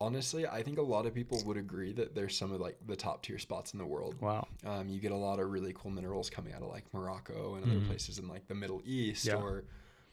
Honestly, 0.00 0.46
I 0.46 0.62
think 0.62 0.78
a 0.78 0.82
lot 0.82 1.06
of 1.06 1.14
people 1.14 1.42
would 1.46 1.56
agree 1.56 1.92
that 1.94 2.14
they're 2.14 2.28
some 2.28 2.52
of 2.52 2.60
like 2.60 2.76
the 2.86 2.96
top 2.96 3.22
tier 3.22 3.38
spots 3.38 3.72
in 3.72 3.78
the 3.78 3.86
world. 3.86 4.14
Wow. 4.20 4.46
Um, 4.64 4.88
you 4.88 5.00
get 5.00 5.12
a 5.12 5.16
lot 5.16 5.38
of 5.40 5.50
really 5.50 5.72
cool 5.74 5.90
minerals 5.90 6.28
coming 6.28 6.52
out 6.52 6.62
of 6.62 6.68
like 6.68 6.84
Morocco 6.92 7.54
and 7.54 7.64
other 7.64 7.80
Mhm. 7.80 7.86
places 7.86 8.18
in 8.18 8.28
like 8.28 8.46
the 8.46 8.54
Middle 8.54 8.82
East 8.84 9.24
Yeah. 9.26 9.36
or 9.36 9.64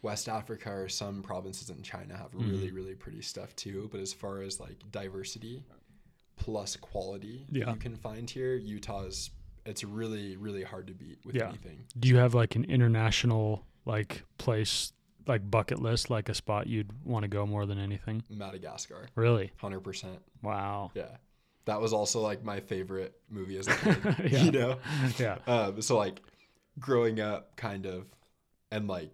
West 0.01 0.29
Africa 0.29 0.71
or 0.71 0.87
some 0.89 1.21
provinces 1.21 1.69
in 1.69 1.81
China 1.83 2.15
have 2.17 2.31
Mhm. 2.31 2.49
really 2.51 2.71
really 2.71 2.95
pretty 2.95 3.21
stuff 3.21 3.55
too. 3.57 3.89
But 3.91 3.99
as 3.99 4.13
far 4.13 4.41
as 4.41 4.59
like 4.59 4.77
diversity 4.91 5.65
plus 6.37 6.75
quality 6.77 7.45
Yeah. 7.51 7.71
you 7.71 7.75
can 7.77 7.95
find 7.97 8.29
here, 8.29 8.55
Utah's 8.55 9.31
it's 9.65 9.83
really 9.83 10.35
really 10.37 10.63
hard 10.63 10.87
to 10.87 10.93
beat 10.93 11.19
with 11.25 11.35
Yeah. 11.35 11.49
anything. 11.49 11.85
Do 11.99 12.07
you 12.07 12.17
have 12.17 12.33
like 12.33 12.55
an 12.55 12.63
international 12.65 13.65
like 13.85 14.23
place 14.37 14.93
like 15.27 15.49
bucket 15.49 15.79
list 15.81 16.09
like 16.09 16.29
a 16.29 16.33
spot 16.33 16.67
you'd 16.67 16.91
want 17.05 17.23
to 17.23 17.27
go 17.27 17.45
more 17.45 17.65
than 17.65 17.79
anything? 17.79 18.23
Madagascar, 18.29 19.07
Really? 19.15 19.51
hundred 19.57 19.81
percent. 19.81 20.19
Wow. 20.41 20.91
Yeah, 20.93 21.17
that 21.65 21.79
was 21.81 21.93
also 21.93 22.19
like 22.21 22.43
my 22.43 22.59
favorite 22.59 23.13
movie 23.29 23.57
as 23.57 23.67
a 23.67 23.75
kid. 23.75 23.97
Yeah. 24.31 24.43
You 24.43 24.51
know, 24.51 24.77
Yeah. 25.17 25.37
um, 25.47 25.81
so 25.81 25.97
like 25.97 26.21
growing 26.79 27.19
up, 27.19 27.55
kind 27.55 27.85
of, 27.85 28.05
and 28.71 28.87
like 28.87 29.11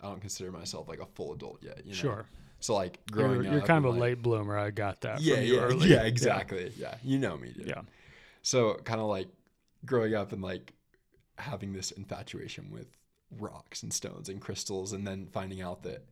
I 0.00 0.06
don't 0.08 0.20
consider 0.20 0.52
myself 0.52 0.88
like 0.88 1.00
a 1.00 1.06
full 1.06 1.32
adult 1.32 1.62
yet. 1.62 1.80
You 1.84 1.90
know? 1.92 1.96
Sure. 1.98 2.26
So 2.60 2.74
like 2.74 2.98
growing 3.10 3.42
You're, 3.42 3.46
up, 3.46 3.52
you're 3.52 3.60
kind 3.62 3.84
of 3.84 3.86
a 3.86 3.90
like- 3.90 4.00
late 4.00 4.22
bloomer. 4.22 4.56
I 4.58 4.70
got 4.70 5.00
that. 5.02 5.20
Yeah, 5.20 5.40
yeah, 5.40 5.60
early. 5.60 5.88
yeah, 5.90 6.02
exactly. 6.02 6.72
Yeah. 6.76 6.94
you 7.04 7.18
know 7.18 7.36
me, 7.36 7.52
dude. 7.56 7.68
Yeah. 7.68 7.82
So 8.42 8.74
kind 8.84 9.00
of 9.00 9.06
like 9.08 9.28
growing 9.84 10.14
up 10.14 10.32
and 10.32 10.42
like 10.42 10.72
having 11.36 11.72
this 11.72 11.92
infatuation 11.92 12.68
with 12.70 12.86
rocks 13.30 13.82
and 13.82 13.92
stones 13.92 14.28
and 14.28 14.40
crystals, 14.40 14.92
and 14.92 15.06
then 15.06 15.26
finding 15.26 15.60
out 15.60 15.82
that 15.82 16.06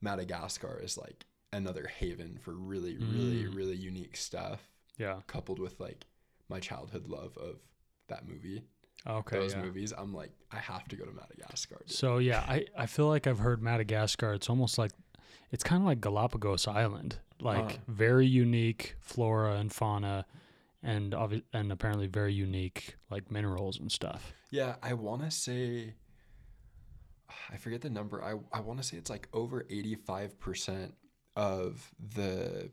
Madagascar 0.00 0.80
is 0.82 0.96
like 0.96 1.26
another 1.52 1.86
haven 1.88 2.38
for 2.40 2.52
really, 2.54 2.96
really, 2.96 3.44
Mm. 3.44 3.56
really 3.56 3.76
unique 3.76 4.16
stuff, 4.16 4.68
Yeah. 4.96 5.20
coupled 5.26 5.58
with 5.58 5.78
like 5.80 6.06
my 6.48 6.60
childhood 6.60 7.08
love 7.08 7.36
of 7.36 7.60
that 8.08 8.26
movie, 8.26 8.62
Okay. 9.06 9.38
those 9.38 9.52
yeah. 9.54 9.62
movies. 9.62 9.92
I'm 9.96 10.14
like, 10.14 10.30
I 10.50 10.58
have 10.58 10.86
to 10.88 10.96
go 10.96 11.04
to 11.04 11.12
Madagascar. 11.12 11.78
dude. 11.80 11.90
So 11.90 12.18
yeah, 12.18 12.44
I, 12.48 12.66
I 12.76 12.86
feel 12.86 13.08
like 13.08 13.26
I've 13.26 13.38
heard 13.40 13.62
Madagascar. 13.62 14.32
It's 14.34 14.48
almost 14.48 14.78
like 14.78 14.92
it's 15.50 15.64
kind 15.64 15.82
of 15.82 15.86
like 15.86 16.00
Galapagos 16.00 16.66
Island, 16.68 17.18
like 17.40 17.74
Uh. 17.76 17.78
very 17.88 18.26
unique 18.26 18.94
flora 19.00 19.56
and 19.56 19.72
fauna, 19.72 20.26
and 20.82 21.12
obvi- 21.12 21.42
and 21.52 21.70
apparently 21.72 22.06
very 22.06 22.32
unique 22.32 22.96
like 23.10 23.30
minerals 23.30 23.78
and 23.78 23.90
stuff. 23.90 24.32
Yeah, 24.50 24.76
I 24.82 24.94
want 24.94 25.22
to 25.22 25.30
say, 25.30 25.94
I 27.52 27.56
forget 27.56 27.80
the 27.80 27.90
number. 27.90 28.22
I, 28.22 28.34
I 28.52 28.60
want 28.60 28.80
to 28.80 28.84
say 28.86 28.96
it's 28.96 29.10
like 29.10 29.28
over 29.32 29.64
85% 29.70 30.92
of 31.36 31.90
the 32.14 32.70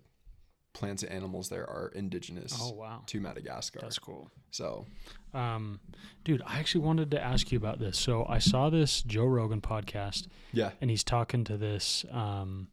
plants 0.73 1.01
and 1.03 1.11
animals 1.11 1.49
there 1.49 1.67
are 1.67 1.91
indigenous 1.95 2.55
Oh 2.61 2.71
wow, 2.73 3.01
to 3.07 3.19
Madagascar. 3.19 3.79
that's 3.81 3.97
cool. 3.97 4.29
so, 4.51 4.85
Um, 5.33 5.79
dude, 6.23 6.41
I 6.45 6.59
actually 6.59 6.85
wanted 6.85 7.09
to 7.11 7.23
ask 7.23 7.51
you 7.51 7.57
about 7.57 7.79
this. 7.79 7.97
So 7.97 8.25
I 8.29 8.37
saw 8.39 8.69
this 8.69 9.01
Joe 9.01 9.25
Rogan 9.25 9.61
podcast, 9.61 10.27
yeah. 10.53 10.71
and 10.79 10.89
he's 10.91 11.03
talking 11.03 11.43
to 11.45 11.57
this. 11.57 12.05
Um, 12.11 12.67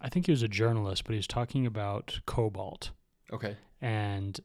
I 0.00 0.10
think 0.10 0.26
he 0.26 0.32
was 0.32 0.42
a 0.42 0.48
journalist, 0.48 1.04
but 1.04 1.12
he 1.12 1.16
was 1.16 1.26
talking 1.26 1.64
about 1.66 2.20
cobalt, 2.26 2.90
Okay. 3.32 3.56
and 3.80 4.38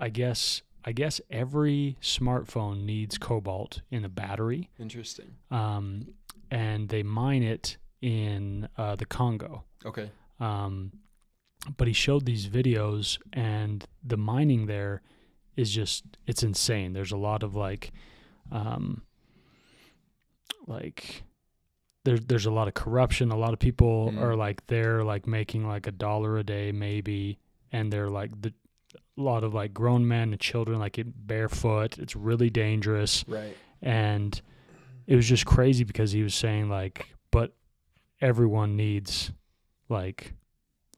I 0.00 0.08
guess 0.08 0.62
I 0.84 0.92
guess 0.92 1.20
every 1.30 1.96
smartphone 2.00 2.84
needs 2.84 3.18
cobalt 3.18 3.82
in 3.90 4.02
the 4.02 4.08
battery, 4.08 4.70
Interesting. 4.78 5.34
um, 5.50 6.14
and 6.50 6.88
they 6.88 7.02
mine 7.02 7.42
it 7.42 7.76
in 8.00 8.68
uh, 8.76 8.94
the 8.96 9.04
Congo. 9.04 9.64
Okay. 9.84 10.10
Um, 10.40 10.92
but 11.76 11.88
he 11.88 11.92
showed 11.92 12.24
these 12.24 12.46
videos, 12.48 13.18
and 13.32 13.84
the 14.04 14.16
mining 14.16 14.66
there 14.66 15.02
is 15.56 15.70
just 15.72 16.04
it's 16.26 16.42
insane. 16.44 16.92
There's 16.92 17.12
a 17.12 17.16
lot 17.16 17.42
of 17.42 17.54
like, 17.56 17.90
um, 18.52 19.02
like 20.66 21.24
there's 22.04 22.20
there's 22.26 22.46
a 22.46 22.50
lot 22.50 22.68
of 22.68 22.74
corruption. 22.74 23.30
A 23.30 23.36
lot 23.36 23.52
of 23.52 23.58
people 23.58 24.12
Mm. 24.12 24.22
are 24.22 24.36
like 24.36 24.66
they're 24.66 25.04
like 25.04 25.26
making 25.26 25.66
like 25.66 25.86
a 25.86 25.92
dollar 25.92 26.38
a 26.38 26.44
day 26.44 26.72
maybe, 26.72 27.38
and 27.72 27.92
they're 27.92 28.08
like 28.10 28.30
the 28.40 28.52
a 29.18 29.22
lot 29.22 29.44
of 29.44 29.52
like 29.54 29.74
grown 29.74 30.06
men 30.06 30.30
and 30.32 30.40
children 30.40 30.78
like 30.78 30.98
it 30.98 31.26
barefoot. 31.26 31.98
It's 31.98 32.14
really 32.16 32.50
dangerous 32.50 33.24
Right. 33.28 33.56
and 33.82 34.40
it 35.06 35.16
was 35.16 35.26
just 35.28 35.44
crazy 35.46 35.84
because 35.84 36.12
he 36.12 36.22
was 36.22 36.34
saying 36.34 36.68
like 36.68 37.08
but 37.30 37.54
everyone 38.20 38.76
needs 38.76 39.32
like 39.88 40.34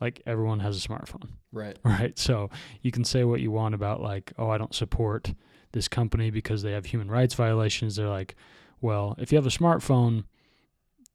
like 0.00 0.22
everyone 0.26 0.60
has 0.60 0.82
a 0.84 0.88
smartphone 0.88 1.28
Right. 1.52 1.76
right 1.84 2.18
so 2.18 2.50
you 2.82 2.90
can 2.90 3.04
say 3.04 3.24
what 3.24 3.40
you 3.40 3.50
want 3.50 3.74
about 3.74 4.00
like 4.02 4.32
oh 4.38 4.48
i 4.50 4.58
don't 4.58 4.74
support 4.74 5.32
this 5.72 5.86
company 5.88 6.30
because 6.30 6.62
they 6.62 6.72
have 6.72 6.86
human 6.86 7.08
rights 7.10 7.34
violations 7.34 7.96
they're 7.96 8.08
like 8.08 8.34
well 8.80 9.14
if 9.18 9.30
you 9.32 9.36
have 9.36 9.46
a 9.46 9.50
smartphone 9.50 10.24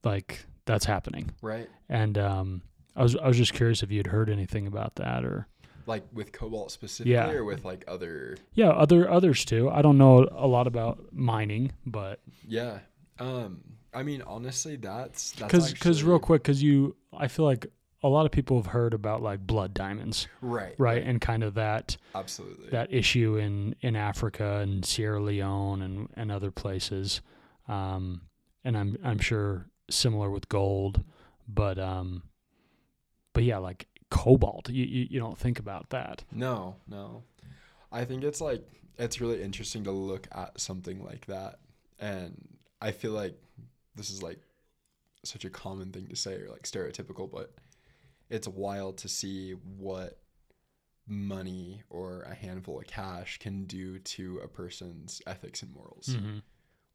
like 0.04 0.46
that's 0.66 0.86
happening 0.86 1.32
Right. 1.42 1.70
and 1.90 2.18
um 2.18 2.62
i 2.96 3.04
was 3.04 3.16
i 3.18 3.28
was 3.28 3.38
just 3.38 3.54
curious 3.54 3.84
if 3.84 3.92
you 3.92 3.98
had 3.98 4.08
heard 4.08 4.30
anything 4.30 4.68
about 4.68 4.96
that 4.96 5.26
or 5.26 5.48
Like 5.88 6.04
with 6.14 6.32
cobalt 6.32 6.72
specifically 6.72 7.14
Yeah. 7.14 7.30
or 7.32 7.44
with 7.44 7.64
like 7.66 7.84
other. 7.88 8.38
yeah 8.54 8.70
other 8.70 9.10
others 9.10 9.46
too 9.46 9.70
i 9.70 9.82
don't 9.82 9.98
know 9.98 10.28
a 10.32 10.48
lot 10.48 10.68
about 10.68 11.14
mining 11.14 11.72
but 11.86 12.20
Yeah. 12.48 12.80
Um, 13.20 13.62
I 13.94 14.04
mean, 14.04 14.22
honestly, 14.24 14.76
that's, 14.76 15.32
that's 15.32 15.50
because 15.52 15.72
because 15.74 16.04
real 16.04 16.20
quick 16.20 16.44
because 16.44 16.62
you 16.62 16.96
i 17.18 17.28
feel 17.30 17.46
like 17.46 17.68
a 18.04 18.10
lot 18.10 18.26
of 18.26 18.32
people 18.32 18.58
have 18.58 18.68
heard 18.68 18.94
about 18.94 19.22
like 19.24 19.40
blood 19.48 19.74
diamonds 19.74 20.28
Right. 20.42 20.76
right 20.78 21.02
and 21.02 21.22
kind 21.22 21.44
of 21.44 21.54
that 21.54 21.96
Absolutely. 22.14 22.70
that 22.72 22.92
issue 22.94 23.38
in 23.38 23.76
in 23.82 23.96
africa 23.96 24.58
and 24.60 24.84
sierra 24.86 25.22
leone 25.22 25.82
and 25.82 26.10
and 26.16 26.32
other 26.32 26.52
places 26.52 27.22
um 27.70 28.22
and 28.66 28.78
i'm 28.78 28.98
i'm 29.04 29.20
sure 29.20 29.68
similar 29.90 30.30
with 30.30 30.50
gold 30.50 31.02
but 31.48 31.80
um 31.80 32.24
but 33.34 33.44
yeah 33.44 33.58
like 33.60 33.88
cobalt 34.10 34.70
you 34.70 34.86
you, 34.86 35.08
you 35.10 35.20
don't 35.20 35.38
think 35.38 35.60
about 35.60 35.90
that 35.90 36.24
No, 36.32 36.76
no. 36.88 37.24
I 37.92 38.06
think 38.06 38.24
it's 38.24 38.42
like 38.42 38.64
it's 38.98 39.20
really 39.22 39.42
interesting 39.42 39.84
to 39.86 39.92
look 39.92 40.28
at 40.32 40.60
something 40.60 41.04
like 41.04 41.26
that. 41.28 41.60
And 42.00 42.58
I 42.82 42.92
feel 42.92 43.12
like 43.12 43.38
this 43.96 44.10
is 44.10 44.22
like 44.24 44.40
such 45.24 45.46
a 45.46 45.50
common 45.50 45.92
thing 45.92 46.08
to 46.08 46.16
say 46.16 46.36
or 46.36 46.50
like 46.50 46.64
stereotypical, 46.64 47.30
but 47.30 47.54
it's 48.30 48.48
wild 48.48 48.98
to 49.00 49.08
see 49.08 49.52
what 49.52 50.20
money 51.08 51.84
or 51.90 52.22
a 52.24 52.34
handful 52.34 52.80
of 52.80 52.88
cash 52.88 53.38
can 53.40 53.66
do 53.66 54.00
to 54.00 54.40
a 54.44 54.48
person's 54.48 55.22
ethics 55.28 55.62
and 55.62 55.74
morals. 55.74 56.10
Mhm. 56.10 56.42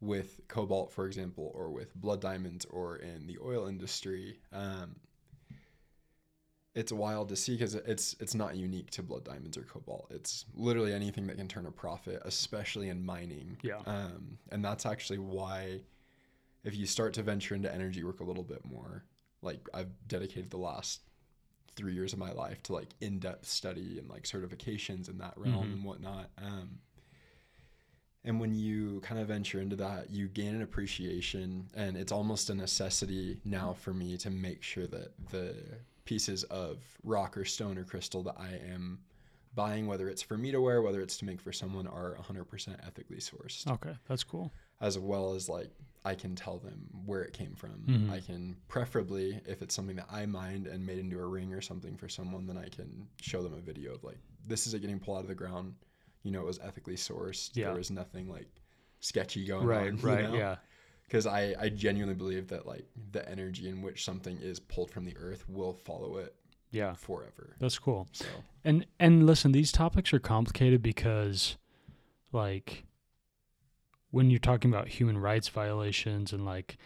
With 0.01 0.41
cobalt, 0.49 0.93
for 0.93 1.07
example, 1.07 1.51
or 1.55 1.71
with 1.71 1.95
blood 1.95 2.21
diamonds, 2.21 2.65
or 2.67 2.97
in 2.97 3.27
the 3.27 3.39
oil 3.39 3.67
industry, 3.67 4.41
um, 4.53 4.97
it's 6.75 6.93
wild 6.93 7.29
to 7.31 7.37
see 7.37 7.53
because 7.57 7.75
it's 7.75 8.15
it's 8.21 8.35
not 8.35 8.57
unique 8.57 8.91
to 8.93 9.03
blood 9.03 9.25
diamonds 9.25 9.57
or 9.57 9.63
cobalt. 9.63 10.07
It's 10.11 10.45
literally 10.55 10.93
anything 10.95 11.27
that 11.27 11.37
can 11.37 11.49
turn 11.49 11.67
a 11.67 11.71
profit, 11.73 12.23
especially 12.25 12.89
in 12.89 13.05
mining. 13.05 13.57
Yeah. 13.63 13.79
Um, 13.87 14.39
and 14.51 14.65
that's 14.65 14.87
actually 14.87 15.19
why, 15.19 15.81
if 16.63 16.77
you 16.77 16.87
start 16.87 17.15
to 17.15 17.23
venture 17.23 17.55
into 17.55 17.73
energy 17.75 18.05
work 18.05 18.21
a 18.21 18.25
little 18.25 18.45
bit 18.45 18.65
more, 18.65 19.05
like 19.43 19.69
I've 19.75 19.91
dedicated 20.07 20.51
the 20.51 20.59
last 20.59 21.01
three 21.75 21.93
years 21.95 22.13
of 22.13 22.19
my 22.19 22.33
life 22.33 22.63
to 22.65 22.73
like 22.73 22.89
in-depth 23.01 23.47
study 23.49 23.99
and 23.99 24.09
like 24.09 24.25
certifications 24.25 25.09
in 25.09 25.19
that 25.19 25.35
realm 25.37 25.69
Mhm. 25.69 25.73
and 25.73 25.85
whatnot. 25.85 26.31
Um, 26.39 26.79
and 28.23 28.39
when 28.39 28.55
you 28.55 29.01
kind 29.01 29.21
of 29.21 29.29
venture 29.29 29.61
into 29.61 29.77
that, 29.77 30.11
you 30.11 30.29
gain 30.29 30.55
an 30.55 30.63
appreciation, 30.63 31.69
and 31.75 31.97
it's 31.97 32.13
almost 32.13 32.51
a 32.51 32.55
necessity 32.55 33.41
now 33.45 33.73
for 33.73 33.95
me 33.95 34.19
to 34.19 34.31
make 34.31 34.63
sure 34.63 34.87
that 34.89 35.13
the 35.31 35.57
pieces 36.11 36.43
of 36.45 36.77
rock 37.05 37.37
or 37.37 37.45
stone 37.45 37.79
or 37.79 37.85
crystal 37.85 38.23
that 38.25 38.35
I 38.37 38.51
am 38.75 38.99
buying, 39.55 39.87
whether 39.87 40.09
it's 40.09 40.23
for 40.23 40.37
me 40.37 40.51
to 40.51 40.61
wear, 40.61 40.83
whether 40.83 41.01
it's 41.01 41.17
to 41.19 41.25
make 41.25 41.41
for 41.41 41.53
someone, 41.53 41.87
are 41.87 42.17
100% 42.21 42.87
ethically 42.87 43.19
sourced, 43.19 43.67
okay 43.77 43.95
that's 44.09 44.25
cool 44.25 44.53
as 44.81 44.99
well 44.99 45.35
as 45.37 45.49
like 45.49 45.71
I 46.05 46.15
can 46.15 46.35
tell 46.35 46.59
them 46.59 46.79
where 47.05 47.23
it 47.23 47.35
came 47.35 47.55
from. 47.55 47.77
Mhm. 47.87 48.11
I 48.11 48.21
can 48.21 48.57
preferably, 48.69 49.39
if 49.47 49.61
it's 49.63 49.75
something 49.75 49.97
that 49.97 50.09
I 50.11 50.25
mined 50.25 50.67
and 50.67 50.85
made 50.91 50.99
into 50.99 51.19
a 51.21 51.27
ring 51.27 51.53
or 51.53 51.61
something 51.61 51.95
for 51.99 52.09
someone, 52.09 52.47
then 52.47 52.57
I 52.57 52.69
can 52.71 53.07
show 53.21 53.43
them 53.43 53.53
a 53.53 53.61
video 53.61 53.93
of 53.95 54.03
like, 54.03 54.19
this 54.49 54.67
is 54.67 54.73
it 54.73 54.81
getting 54.81 54.99
pulled 54.99 55.19
out 55.19 55.25
of 55.25 55.29
the 55.29 55.35
ground. 55.35 55.75
You 56.23 56.31
know, 56.33 56.41
it 56.41 56.47
was 56.47 56.59
ethically 56.61 56.97
sourced. 56.97 57.51
Yeah. 57.55 57.67
There 57.67 57.77
was 57.77 57.91
nothing 57.91 58.27
like 58.37 58.49
sketchy 59.01 59.45
going 59.47 59.67
right 59.67 59.89
on. 59.93 59.97
right 60.13 60.33
yeah 60.33 60.57
Because 61.11 61.27
I, 61.27 61.57
I 61.59 61.69
genuinely 61.71 62.15
believe 62.15 62.47
that 62.49 62.67
like 62.67 62.85
the 63.11 63.29
energy 63.29 63.69
in 63.69 63.83
which 63.83 64.05
something 64.05 64.39
is 64.41 64.61
pulled 64.61 64.93
from 64.93 65.05
the 65.05 65.17
earth 65.17 65.45
will 65.49 65.73
follow 65.73 66.19
it 66.19 66.37
yeah 66.71 66.95
forever. 66.95 67.57
that's 67.59 67.79
cool 67.81 68.07
So 68.13 68.27
And 68.65 68.87
and 69.01 69.27
listen, 69.27 69.51
these 69.51 69.73
topics 69.73 70.13
are 70.13 70.21
complicated 70.21 70.83
because 70.83 71.57
like 72.33 72.85
when 74.13 74.31
you're 74.31 74.39
talking 74.39 74.71
about 74.71 74.89
human 74.89 75.19
rights 75.19 75.49
violations 75.49 76.33
and 76.33 76.45
like 76.45 76.79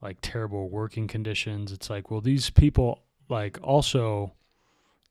like 0.00 0.18
terrible 0.22 0.70
working 0.70 1.06
conditions, 1.06 1.72
it's 1.72 1.90
like, 1.90 2.10
well, 2.10 2.22
these 2.22 2.48
people 2.48 3.02
like 3.28 3.58
also 3.62 4.32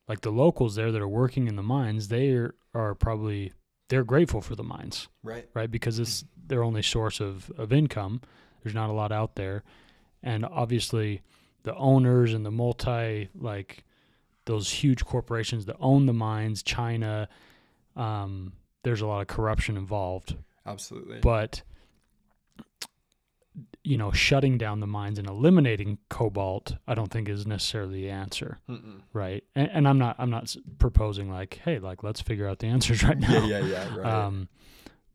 like 0.08 0.22
the 0.22 0.32
locals 0.32 0.75
there 0.75 0.91
that 0.91 1.01
are 1.01 1.08
working 1.08 1.48
in 1.48 1.56
the 1.56 1.63
mines, 1.63 2.08
they 2.08 2.32
are, 2.32 2.56
are 2.74 2.96
probably 2.96 3.53
they're 3.89 4.03
grateful 4.03 4.41
for 4.41 4.56
the 4.56 4.63
mines, 4.63 5.08
right. 5.24 5.48
right? 5.53 5.70
Because 5.70 6.00
it's 6.00 6.24
mm. 6.24 6.27
Their 6.50 6.63
only 6.63 6.82
source 6.82 7.20
of, 7.20 7.51
of 7.58 7.72
income. 7.72 8.22
There's 8.62 8.75
not 8.75 8.89
a 8.89 8.94
lot 8.94 9.12
out 9.12 9.36
there. 9.36 9.63
And 10.22 10.46
obviously 10.46 11.22
the 11.63 11.75
owners 11.75 12.34
and 12.34 12.46
the 12.46 12.51
multi 12.51 13.29
like 13.39 13.86
those 14.46 14.70
huge 14.70 15.06
corporations 15.06 15.65
that 15.65 15.77
own 15.79 16.06
the 16.06 16.13
mines, 16.13 16.63
China, 16.63 17.29
um, 17.96 18.53
there's 18.84 19.01
a 19.01 19.08
lot 19.08 19.22
of 19.22 19.27
corruption 19.27 19.77
involved. 19.77 20.36
Absolutely. 20.65 21.20
But 21.20 21.62
you 23.84 23.98
know, 23.98 24.12
shutting 24.12 24.58
down 24.58 24.82
the 24.82 24.88
mines 24.88 25.18
and 25.18 25.27
eliminating 25.27 25.98
cobalt, 26.10 26.75
I 26.88 26.94
don't 26.96 27.10
think 27.10 27.29
is 27.29 27.48
necessarily 27.48 28.01
the 28.01 28.10
answer, 28.10 28.60
Mm-mm. 28.70 29.01
right? 29.13 29.44
And, 29.56 29.70
and 29.72 29.88
I'm 29.88 29.98
not, 29.98 30.15
I'm 30.20 30.29
not 30.29 30.56
proposing 30.77 31.32
like, 31.32 31.62
hey, 31.63 31.79
like 31.79 32.03
let's 32.03 32.22
figure 32.22 32.48
out 32.48 32.60
the 32.60 32.68
answers 32.75 33.03
right 33.03 33.18
now. 33.18 33.46
Yeah, 33.46 33.60
yeah, 33.60 33.65
yeah. 33.65 33.96
Right. 33.96 34.06
Um, 34.06 34.50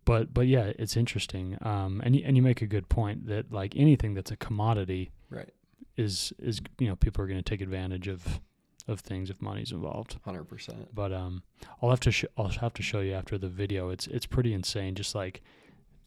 but 0.04 0.32
but 0.34 0.46
yeah, 0.46 0.72
it's 0.78 0.96
interesting. 0.96 1.56
Um, 1.62 2.00
and 2.04 2.14
you, 2.16 2.22
and 2.24 2.36
you 2.36 2.42
make 2.42 2.62
a 2.62 2.66
good 2.66 2.88
point 2.88 3.26
that 3.28 3.52
like 3.52 3.74
anything 3.76 4.14
that's 4.14 4.30
a 4.30 4.36
commodity 4.36 5.10
right. 5.30 5.50
is 5.96 6.32
is 6.38 6.60
you 6.78 6.88
know 6.88 6.96
people 6.96 7.22
are 7.24 7.26
going 7.26 7.38
to 7.42 7.42
take 7.50 7.60
advantage 7.60 8.08
of 8.08 8.40
of 8.86 9.00
things 9.00 9.30
if 9.30 9.40
money's 9.40 9.72
involved. 9.72 10.18
Hundred 10.24 10.44
percent. 10.44 10.94
But 10.94 11.12
um, 11.12 11.42
I'll 11.82 11.90
have 11.90 12.00
to 12.00 12.10
sh- 12.12 12.26
I'll 12.36 12.48
have 12.48 12.74
to 12.74 12.82
show 12.82 13.00
you 13.00 13.12
after 13.14 13.38
the 13.38 13.48
video. 13.48 13.88
It's 13.90 14.06
it's 14.08 14.26
pretty 14.26 14.52
insane. 14.52 14.94
Just 14.94 15.14
like 15.14 15.42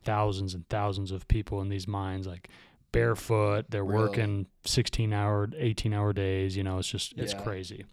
thousands 0.04 0.54
and 0.54 0.68
thousands 0.70 1.12
of 1.12 1.28
people 1.28 1.60
in 1.62 1.70
these 1.70 1.88
mines, 1.88 2.28
like 2.28 2.50
barefoot. 2.92 3.66
They're 3.70 3.84
Really? 3.84 4.00
working 4.10 4.48
sixteen 4.64 5.12
hour, 5.12 5.50
eighteen 5.58 5.94
hour 5.94 6.14
days. 6.14 6.56
You 6.56 6.64
know, 6.64 6.78
it's 6.78 6.88
just 6.90 7.14
it's 7.18 7.34
Yeah. 7.34 7.42
crazy. 7.42 7.86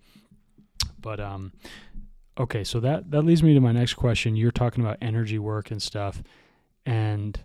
But 1.00 1.18
um, 1.20 1.52
okay, 2.38 2.64
so 2.64 2.80
that 2.80 3.10
that 3.10 3.22
leads 3.22 3.42
me 3.42 3.54
to 3.54 3.60
my 3.60 3.72
next 3.72 3.94
question. 3.94 4.36
You're 4.36 4.50
talking 4.50 4.84
about 4.84 4.98
energy 5.00 5.38
work 5.38 5.70
and 5.70 5.82
stuff, 5.82 6.22
and 6.86 7.38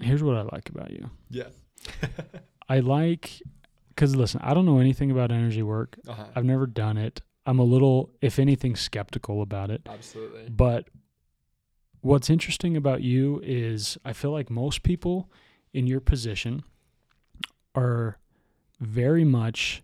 here's 0.00 0.22
what 0.22 0.36
I 0.36 0.42
like 0.42 0.68
about 0.68 0.90
you. 0.90 1.10
Yeah. 1.30 1.48
I 2.68 2.80
like 2.80 3.42
because 3.88 4.16
listen, 4.16 4.40
I 4.42 4.54
don't 4.54 4.66
know 4.66 4.78
anything 4.78 5.10
about 5.10 5.30
energy 5.30 5.62
work. 5.62 5.96
uh-huh. 6.08 6.24
I've 6.34 6.44
never 6.44 6.66
done 6.66 6.96
it. 6.96 7.20
I'm 7.44 7.58
a 7.58 7.64
little, 7.64 8.10
if 8.20 8.38
anything, 8.38 8.76
skeptical 8.76 9.42
about 9.42 9.70
it. 9.70 9.82
Absolutely. 9.86 10.48
But 10.48 10.88
what's 12.00 12.30
interesting 12.30 12.76
about 12.76 13.02
you 13.02 13.40
is 13.44 13.98
I 14.04 14.12
feel 14.12 14.30
like 14.30 14.48
most 14.48 14.82
people 14.82 15.30
in 15.72 15.86
your 15.86 16.00
position 16.00 16.62
are 17.74 18.18
very 18.80 19.24
much 19.24 19.82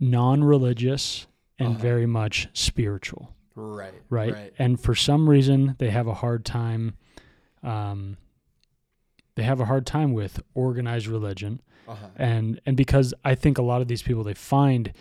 non 0.00 0.42
religious 0.44 1.26
and 1.58 1.70
Uh-huh. 1.74 1.78
very 1.82 2.06
much 2.06 2.48
spiritual, 2.52 3.34
Right. 3.54 3.94
right? 4.10 4.32
Right. 4.32 4.52
And 4.58 4.80
for 4.80 4.94
some 4.94 5.28
reason, 5.30 5.76
they 5.78 5.90
have 5.90 6.06
a 6.08 6.14
hard 6.14 6.44
time. 6.44 6.94
Um, 7.62 8.16
they 9.36 9.42
have 9.44 9.60
a 9.60 9.64
hard 9.64 9.86
time 9.86 10.12
with 10.12 10.40
organized 10.54 11.06
religion, 11.06 11.60
Uh-huh. 11.88 12.08
and 12.16 12.60
and 12.66 12.76
because 12.76 13.14
I 13.24 13.34
think 13.34 13.58
a 13.58 13.62
lot 13.62 13.82
of 13.82 13.88
these 13.88 14.02
people 14.02 14.22
they 14.24 14.34
find 14.34 14.92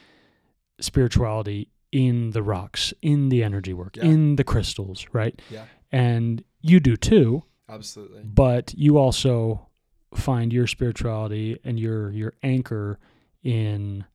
spirituality 0.79 1.69
in 1.91 2.31
the 2.31 2.41
rocks, 2.41 2.93
in 3.01 3.29
the 3.29 3.43
energy 3.43 3.73
work, 3.73 3.95
Yeah. 3.97 4.05
in 4.05 4.35
the 4.35 4.43
crystals, 4.43 5.05
right? 5.13 5.39
Yeah. 5.51 5.65
And 5.91 6.43
you 6.61 6.79
do 6.79 6.95
too, 6.97 7.43
Absolutely. 7.69 8.21
but 8.23 8.73
you 8.75 8.97
also 8.97 9.67
find 10.15 10.51
your 10.51 10.67
spirituality 10.67 11.59
and 11.63 11.79
your 11.79 12.11
your 12.11 12.33
anchor 12.43 12.99
in 13.43 14.05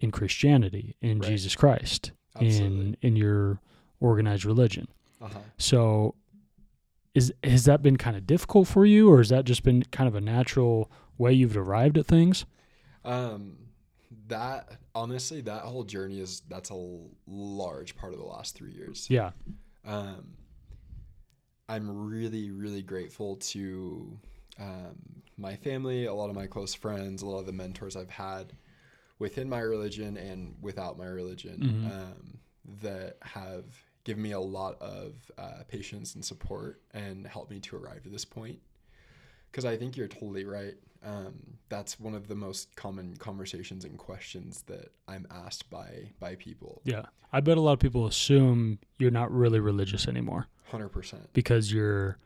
in 0.00 0.10
Christianity, 0.10 0.96
in 1.00 1.18
Right. 1.20 1.30
Jesus 1.30 1.54
Christ, 1.54 2.12
Absolutely. 2.34 2.66
in 2.66 2.96
in 3.02 3.16
your 3.16 3.60
organized 4.00 4.44
religion. 4.44 4.88
Uh-huh. 5.20 5.38
So 5.58 6.14
is 7.14 7.32
has 7.42 7.64
that 7.64 7.82
been 7.82 7.96
kind 7.96 8.16
of 8.16 8.26
difficult 8.26 8.68
for 8.68 8.84
you 8.84 9.08
or 9.10 9.18
has 9.18 9.30
that 9.30 9.44
just 9.44 9.62
been 9.62 9.82
kind 9.84 10.06
of 10.08 10.14
a 10.14 10.20
natural 10.20 10.90
way 11.16 11.32
you've 11.32 11.56
arrived 11.56 11.96
at 11.96 12.06
things? 12.06 12.44
Um, 13.04 13.56
that 14.28 14.78
honestly, 14.94 15.40
that 15.42 15.62
whole 15.62 15.84
journey 15.84 16.20
is 16.20 16.42
that's 16.48 16.70
a 16.70 16.98
large 17.26 17.96
part 17.96 18.12
of 18.12 18.18
the 18.18 18.24
last 18.26 18.54
three 18.54 18.72
years. 18.72 19.06
Yeah. 19.08 19.30
Um, 19.86 20.34
I'm 21.68 22.06
really, 22.08 22.50
really 22.50 22.82
grateful 22.82 23.36
to 23.36 24.18
um, 24.60 24.96
my 25.36 25.56
family, 25.56 26.06
a 26.06 26.14
lot 26.14 26.28
of 26.28 26.36
my 26.36 26.46
close 26.46 26.74
friends, 26.74 27.22
a 27.22 27.26
lot 27.26 27.38
of 27.38 27.46
the 27.46 27.52
mentors 27.52 27.96
I've 27.96 28.10
had 28.10 28.52
within 29.18 29.48
my 29.48 29.60
religion 29.60 30.16
and 30.16 30.54
without 30.60 30.98
my 30.98 31.06
religion 31.06 31.58
Mhm. 31.60 31.92
um, 31.92 32.38
that 32.82 33.16
have 33.22 33.64
given 34.04 34.22
me 34.22 34.32
a 34.32 34.40
lot 34.40 34.80
of 34.80 35.30
uh, 35.38 35.62
patience 35.68 36.14
and 36.14 36.24
support 36.24 36.80
and 36.92 37.26
helped 37.26 37.50
me 37.50 37.58
to 37.60 37.76
arrive 37.76 38.02
to 38.04 38.08
this 38.08 38.24
point. 38.24 38.60
Because 39.50 39.64
I 39.64 39.76
think 39.76 39.96
you're 39.96 40.08
totally 40.08 40.44
right. 40.44 40.74
Um, 41.02 41.58
that's 41.68 41.98
one 42.00 42.14
of 42.14 42.28
the 42.28 42.34
most 42.34 42.74
common 42.76 43.16
conversations 43.16 43.84
and 43.84 43.96
questions 43.98 44.62
that 44.66 44.92
I'm 45.08 45.26
asked 45.30 45.70
by 45.70 46.10
by 46.20 46.34
people. 46.36 46.82
Yeah. 46.84 47.06
I 47.32 47.40
bet 47.40 47.56
a 47.58 47.60
lot 47.60 47.72
of 47.72 47.78
people 47.80 48.06
assume 48.06 48.78
you're 48.98 49.10
not 49.10 49.30
really 49.32 49.60
religious 49.60 50.06
anymore 50.08 50.46
Hundred 50.64 50.88
percent. 50.90 51.32
because 51.32 51.72
you're 51.72 52.18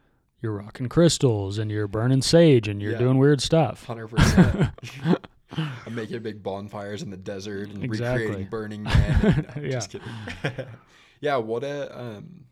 you're 0.42 0.52
rocking 0.52 0.88
crystals 0.88 1.58
and 1.58 1.70
you're 1.70 1.86
burning 1.88 2.22
sage 2.22 2.66
and 2.68 2.80
you're 2.80 2.92
Yeah. 2.92 2.98
doing 2.98 3.18
weird 3.18 3.40
stuff. 3.42 3.84
Hundred 3.84 4.08
percent. 4.08 4.70
I'm 5.86 5.94
making 5.94 6.22
big 6.22 6.42
bonfires 6.42 7.02
in 7.02 7.10
the 7.10 7.16
desert 7.16 7.70
and 7.70 7.82
Exactly. 7.84 8.26
recreating 8.26 8.50
Burning 8.50 8.82
Man. 8.84 9.46
No, 9.56 9.62
Yeah. 9.62 9.70
Just 9.70 9.90
kidding. 9.90 10.08
yeah. 11.20 11.36
What 11.36 11.64
a. 11.64 11.98
Um, 11.98 12.44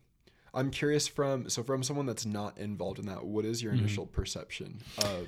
I'm 0.53 0.71
curious 0.71 1.07
from 1.07 1.47
so 1.49 1.61
from 1.63 1.83
someone 1.83 2.05
that's 2.05 2.25
not 2.25 2.57
involved 2.57 2.99
in 2.99 3.05
that. 3.05 3.23
What 3.25 3.45
is 3.45 3.61
your 3.61 3.73
Mhm. 3.73 3.79
initial 3.79 4.05
perception 4.07 4.81
of 4.97 5.27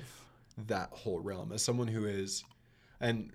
that 0.66 0.90
whole 0.90 1.20
realm 1.20 1.52
as 1.52 1.62
someone 1.62 1.88
who 1.88 2.04
is, 2.06 2.44
and 3.00 3.30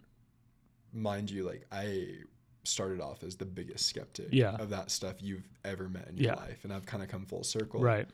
mind 0.94 1.32
you, 1.32 1.44
like 1.44 1.66
I 1.72 2.10
started 2.64 3.00
off 3.00 3.24
as 3.24 3.38
the 3.38 3.46
biggest 3.46 3.86
skeptic 3.86 4.28
Yeah. 4.32 4.56
of 4.56 4.70
that 4.72 4.92
stuff 4.92 5.16
you've 5.22 5.48
ever 5.64 5.88
met 5.88 6.10
in 6.10 6.18
your 6.18 6.34
Yeah. 6.34 6.36
life, 6.36 6.64
and 6.64 6.74
I've 6.74 6.86
kind 6.86 7.02
of 7.02 7.08
come 7.10 7.26
full 7.26 7.44
circle. 7.46 7.80
Right. 7.82 8.08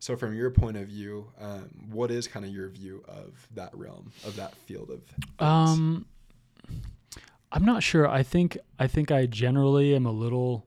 So, 0.00 0.16
from 0.16 0.34
your 0.34 0.50
point 0.50 0.76
of 0.78 0.88
view, 0.88 1.30
um, 1.38 1.68
what 1.90 2.10
is 2.10 2.26
kind 2.26 2.44
of 2.44 2.50
your 2.50 2.68
view 2.68 3.04
of 3.06 3.46
that 3.54 3.70
realm, 3.76 4.10
of 4.24 4.34
that 4.36 4.54
field 4.56 4.90
of? 4.90 5.02
things? 5.04 5.24
Um 5.38 6.06
I'm 7.52 7.64
not 7.64 7.82
sure. 7.82 8.08
I 8.08 8.22
think 8.22 8.56
I 8.78 8.86
think 8.86 9.10
I 9.10 9.26
generally 9.26 9.94
am 9.94 10.06
a 10.06 10.12
little 10.12 10.66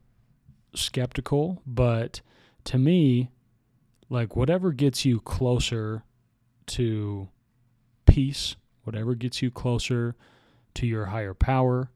skeptical, 0.75 1.61
but 1.65 2.21
to 2.65 2.77
me, 2.77 3.29
like 4.09 4.35
whatever 4.35 4.71
gets 4.71 5.05
you 5.05 5.19
closer 5.21 6.03
to 6.67 7.29
peace, 8.05 8.55
whatever 8.83 9.15
gets 9.15 9.41
you 9.41 9.49
closer 9.49 10.15
to 10.75 10.85
your 10.85 11.05
higher 11.05 11.33
power, 11.33 11.89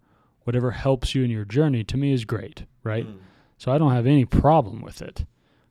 whatever 0.44 0.72
helps 0.72 1.14
you 1.14 1.24
in 1.24 1.30
your 1.32 1.46
journey, 1.46 1.84
to 1.84 1.98
me 1.98 2.14
is 2.14 2.24
great, 2.26 2.64
right? 2.84 3.06
Mm, 3.06 3.18
So 3.58 3.72
I 3.72 3.78
don't 3.78 3.92
have 3.92 4.06
any 4.08 4.24
problem 4.26 4.82
with 4.82 5.02
it. 5.02 5.26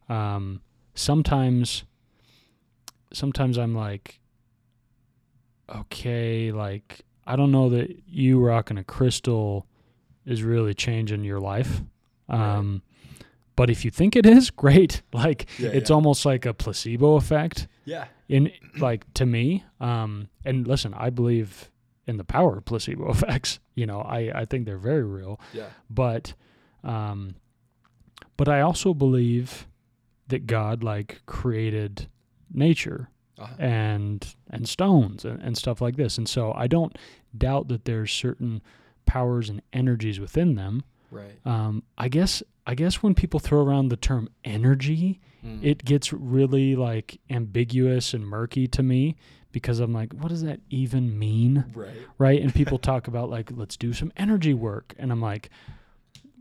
Um, 0.09 0.61
sometimes, 0.97 1.85
sometimes 3.13 3.57
I'm 3.59 3.75
like, 3.75 4.19
okay, 5.75 6.53
like 6.53 7.03
I 7.27 7.37
don't 7.37 7.51
know 7.53 7.71
that 7.71 7.89
you 8.09 8.41
rocking 8.45 8.79
a 8.79 8.85
crystal 8.85 9.67
is 10.25 10.43
really 10.43 10.75
changing 10.75 11.25
your 11.25 11.41
life. 11.41 11.83
Um, 12.29 12.83
But 13.55 13.71
if 13.71 13.85
you 13.85 13.91
think 13.91 14.17
it 14.17 14.27
is, 14.27 14.51
great. 14.65 15.03
Like 15.13 15.47
Yeah, 15.59 15.71
it's 15.71 15.91
yeah. 15.91 15.95
almost 15.97 16.27
like 16.27 16.45
a 16.47 16.53
placebo 16.55 17.15
effect 17.17 17.69
yeah, 17.85 18.07
in 18.29 18.51
like 18.79 19.13
to 19.15 19.25
me. 19.27 19.65
Um, 19.81 20.29
and 20.45 20.67
listen, 20.67 20.93
I 20.95 21.11
believe 21.11 21.71
in 22.07 22.17
the 22.17 22.25
power 22.25 22.59
of 22.59 22.65
placebo 22.65 23.11
effects. 23.17 23.61
You 23.75 23.87
know, 23.87 24.01
I 24.01 24.31
I 24.43 24.45
think 24.45 24.67
they're 24.67 24.79
very 24.79 25.05
real 25.05 25.41
yeah, 25.53 25.69
but 25.89 26.35
um 26.85 27.37
but 28.37 28.49
I 28.49 28.61
also 28.61 28.93
believe 28.95 29.67
that 30.29 30.47
God 30.47 30.83
like 30.83 31.23
created 31.27 32.09
nature 32.53 33.09
uh-huh. 33.39 33.55
and 33.59 34.35
and 34.51 34.69
stones 34.69 35.25
and, 35.25 35.41
and 35.43 35.57
stuff 35.57 35.81
like 35.81 35.97
this 35.97 36.19
and 36.19 36.29
so 36.29 36.53
I 36.53 36.67
don't 36.67 36.97
doubt 37.37 37.69
that 37.69 37.85
there's 37.85 38.11
certain 38.13 38.63
powers 39.05 39.49
and 39.49 39.63
energies 39.73 40.19
within 40.19 40.55
them 40.55 40.85
right. 41.11 41.39
um 41.45 41.83
I 41.99 42.09
guess 42.09 42.43
I 42.67 42.75
guess 42.75 43.03
when 43.03 43.15
people 43.15 43.41
throw 43.41 43.63
around 43.63 43.89
the 43.89 43.97
term 43.97 44.29
energy 44.45 45.21
Mm, 45.47 45.63
it 45.63 45.85
gets 45.85 46.13
really 46.13 46.75
like 46.77 47.21
ambiguous 47.31 48.15
and 48.15 48.27
murky 48.27 48.67
to 48.69 48.83
me 48.83 49.17
because 49.53 49.81
I'm 49.81 49.93
like 49.93 50.13
what 50.13 50.29
does 50.29 50.43
that 50.43 50.61
even 50.71 51.19
mean 51.19 51.65
right. 51.75 51.91
right? 52.19 52.41
And 52.41 52.55
people 52.55 52.79
talk 52.91 53.07
about 53.07 53.31
like, 53.31 53.51
let's 53.55 53.77
do 53.77 53.93
some 53.93 54.13
energy 54.17 54.55
work, 54.55 54.95
and 54.99 55.13
I'm 55.13 55.21
like, 55.21 55.51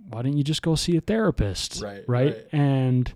why 0.10 0.22
don't 0.22 0.38
you 0.38 0.44
just 0.44 0.62
go 0.62 0.76
see 0.76 0.98
a 0.98 1.02
therapist, 1.02 1.82
Right, 1.82 2.04
Right? 2.08 2.34
right. 2.36 2.48
And 2.52 3.14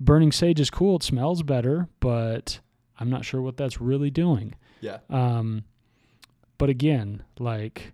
burning 0.00 0.32
sage 0.32 0.60
is 0.60 0.70
cool; 0.70 0.96
it 0.96 1.02
smells 1.02 1.42
better, 1.42 1.88
but 2.00 2.60
I'm 2.98 3.10
not 3.10 3.24
sure 3.24 3.42
what 3.42 3.56
that's 3.56 3.80
really 3.80 4.10
doing. 4.10 4.54
Yeah, 4.80 4.98
Um, 5.08 5.64
but 6.58 6.68
again, 6.68 7.22
like, 7.38 7.92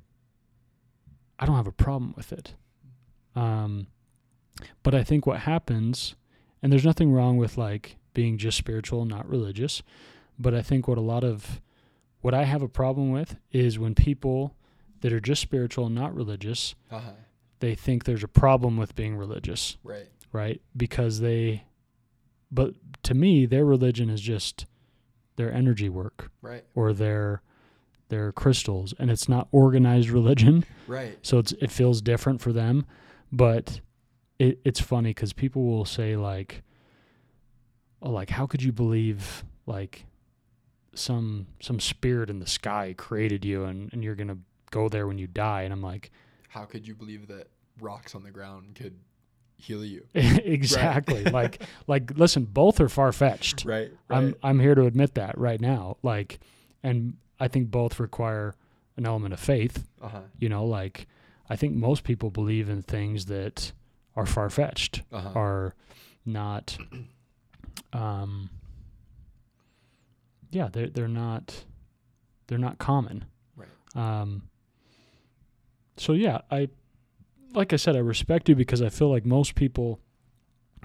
I 1.39 1.47
don't 1.47 1.57
have 1.57 1.67
a 1.67 1.73
problem 1.73 2.15
with 2.17 2.33
it. 2.33 2.55
Um, 3.35 3.87
but 4.83 4.95
I 4.95 5.03
think 5.03 5.27
what 5.27 5.41
happens, 5.41 6.15
and 6.63 6.73
there's 6.73 6.85
nothing 6.85 7.13
wrong 7.13 7.37
with 7.37 7.57
like 7.57 7.97
being 8.15 8.39
just 8.39 8.59
spiritual, 8.59 9.05
not 9.05 9.29
religious, 9.29 9.83
but 10.39 10.55
I 10.55 10.63
think 10.63 10.87
what 10.87 10.99
a 10.99 11.03
lot 11.03 11.25
of 11.25 11.61
what 12.21 12.35
I 12.35 12.45
have 12.45 12.63
a 12.63 12.69
problem 12.69 13.11
with 13.11 13.37
is 13.51 13.79
when 13.79 13.95
people 13.95 14.55
that 15.01 15.13
are 15.13 15.21
just 15.21 15.43
spiritual 15.43 15.87
and 15.87 15.95
not 15.95 16.15
religious, 16.15 16.75
uh-huh. 16.91 17.11
they 17.59 17.75
think 17.75 18.05
there's 18.05 18.23
a 18.23 18.29
problem 18.29 18.77
with 18.77 18.95
being 18.95 19.17
religious, 19.17 19.77
right. 19.83 20.07
right? 20.33 20.63
Because 20.77 21.21
they, 21.21 21.65
but 22.53 22.75
to 23.05 23.15
me, 23.15 23.47
their 23.47 23.65
religion 23.65 24.09
is 24.11 24.21
just 24.21 24.67
their 25.37 25.53
energy 25.53 25.89
work 25.89 26.31
Right, 26.43 26.65
or 26.75 26.93
their 26.93 27.43
their 28.11 28.31
crystals 28.31 28.93
and 28.99 29.11
it's 29.11 29.29
not 29.29 29.49
organized 29.51 30.11
religion. 30.21 30.65
Right. 30.87 31.19
so 31.23 31.39
it's 31.39 31.53
it 31.53 31.71
feels 31.71 32.03
different 32.03 32.43
for 32.43 32.53
them 32.53 32.85
but 33.33 33.81
it, 34.39 34.61
it's 34.65 34.81
funny 34.81 35.11
because 35.11 35.33
people 35.33 35.65
will 35.65 35.87
say 35.87 36.17
like 36.17 36.63
oh 38.03 38.11
like 38.11 38.29
how 38.29 38.47
could 38.47 38.63
you 38.63 38.71
believe 38.73 39.45
like 39.65 40.05
some 40.95 41.47
some 41.61 41.81
spirit 41.81 42.29
in 42.29 42.39
the 42.39 42.47
sky 42.47 42.95
created 42.99 43.45
you 43.47 43.65
and, 43.65 43.91
and 43.95 44.05
you're 44.05 44.15
gonna 44.15 44.37
go 44.71 44.89
there 44.91 45.07
when 45.07 45.17
you 45.17 45.27
die? 45.27 45.63
And 45.63 45.73
i'm 45.73 45.83
like 45.83 46.11
How 46.51 46.65
could 46.67 46.87
you 46.87 46.95
believe 46.95 47.29
that 47.29 47.49
rocks 47.81 48.15
on 48.15 48.23
the 48.23 48.31
ground 48.31 48.75
could 48.75 48.99
heal 49.63 49.85
you? 49.85 50.05
exactly 50.15 51.25
like 51.25 51.63
like 51.87 52.17
listen 52.17 52.45
both 52.45 52.81
are 52.81 52.89
far-fetched 52.89 53.65
Right, 53.65 53.91
I'm. 54.11 54.35
I'm 54.43 54.61
here 54.61 54.75
to 54.75 54.87
admit 54.87 55.15
that 55.15 55.39
right 55.39 55.61
now. 55.61 55.97
Like, 56.03 56.41
and 56.83 57.15
I 57.41 57.49
think 57.49 57.71
both 57.71 57.99
require 58.01 58.55
an 58.97 59.07
element 59.07 59.33
of 59.35 59.41
faith. 59.41 59.89
uh-huh. 60.01 60.21
You 60.39 60.49
know, 60.49 60.65
like 60.65 61.07
I 61.49 61.57
think 61.57 61.75
most 61.75 62.05
people 62.05 62.31
believe 62.31 62.69
in 62.69 62.83
things 62.83 63.27
that 63.27 63.73
are 64.17 64.27
far 64.27 64.51
fetched, 64.51 65.03
Uh-huh. 65.13 65.31
are 65.35 65.75
not. 66.27 66.77
Um. 67.93 68.51
Yeah, 70.51 70.69
they're 70.71 70.89
they're 70.89 71.09
not, 71.09 71.65
they're 72.47 72.59
not 72.59 72.79
common. 72.79 73.25
Right. 73.57 73.69
Um. 73.97 74.43
So 75.97 76.13
yeah, 76.13 76.41
I, 76.51 76.69
like 77.55 77.73
I 77.73 77.77
said, 77.77 77.97
I 77.97 78.01
respect 78.01 78.49
you 78.49 78.55
because 78.55 78.83
I 78.83 78.89
feel 78.89 79.11
like 79.11 79.25
most 79.25 79.55
people 79.55 80.01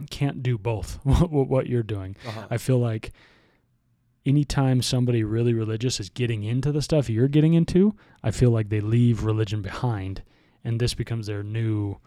can't 0.10 0.44
do 0.44 0.58
both. 0.58 1.00
what, 1.04 1.32
what 1.32 1.68
you're 1.68 1.84
doing, 1.84 2.16
Uh-huh. 2.28 2.48
I 2.50 2.58
feel 2.58 2.78
like 2.80 3.12
anytime 4.26 4.82
somebody 4.82 5.24
really 5.24 5.54
religious 5.54 6.00
is 6.00 6.10
getting 6.10 6.44
into 6.44 6.72
the 6.72 6.82
stuff 6.82 7.10
you're 7.10 7.28
getting 7.28 7.54
into, 7.54 7.96
I 8.24 8.32
feel 8.32 8.52
like 8.52 8.70
they 8.70 8.82
leave 8.82 9.24
religion 9.24 9.62
behind, 9.62 10.24
and 10.64 10.80
this 10.80 10.94
becomes 10.94 11.28
their 11.28 11.44
new, 11.44 11.98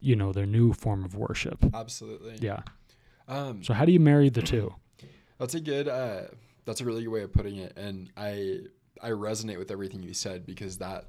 you 0.00 0.14
know, 0.16 0.32
their 0.32 0.46
new 0.46 0.72
form 0.72 1.04
of 1.04 1.14
worship. 1.16 1.58
Absolutely. 1.74 2.36
Yeah. 2.40 2.60
Um, 3.28 3.62
So 3.62 3.74
how 3.74 3.84
do 3.84 3.92
you 3.92 4.00
marry 4.00 4.28
the 4.28 4.42
two? 4.42 4.74
That's 5.38 5.54
a 5.54 5.60
good. 5.60 5.88
Uh, 5.88 6.22
that's 6.66 6.82
a 6.82 6.84
really 6.84 7.02
good 7.02 7.10
way 7.10 7.22
of 7.22 7.32
putting 7.32 7.56
it, 7.56 7.72
and 7.76 8.10
I 8.16 8.58
I 9.02 9.08
resonate 9.10 9.58
with 9.58 9.70
everything 9.70 10.02
you 10.02 10.12
said 10.12 10.44
because 10.44 10.76
that 10.78 11.06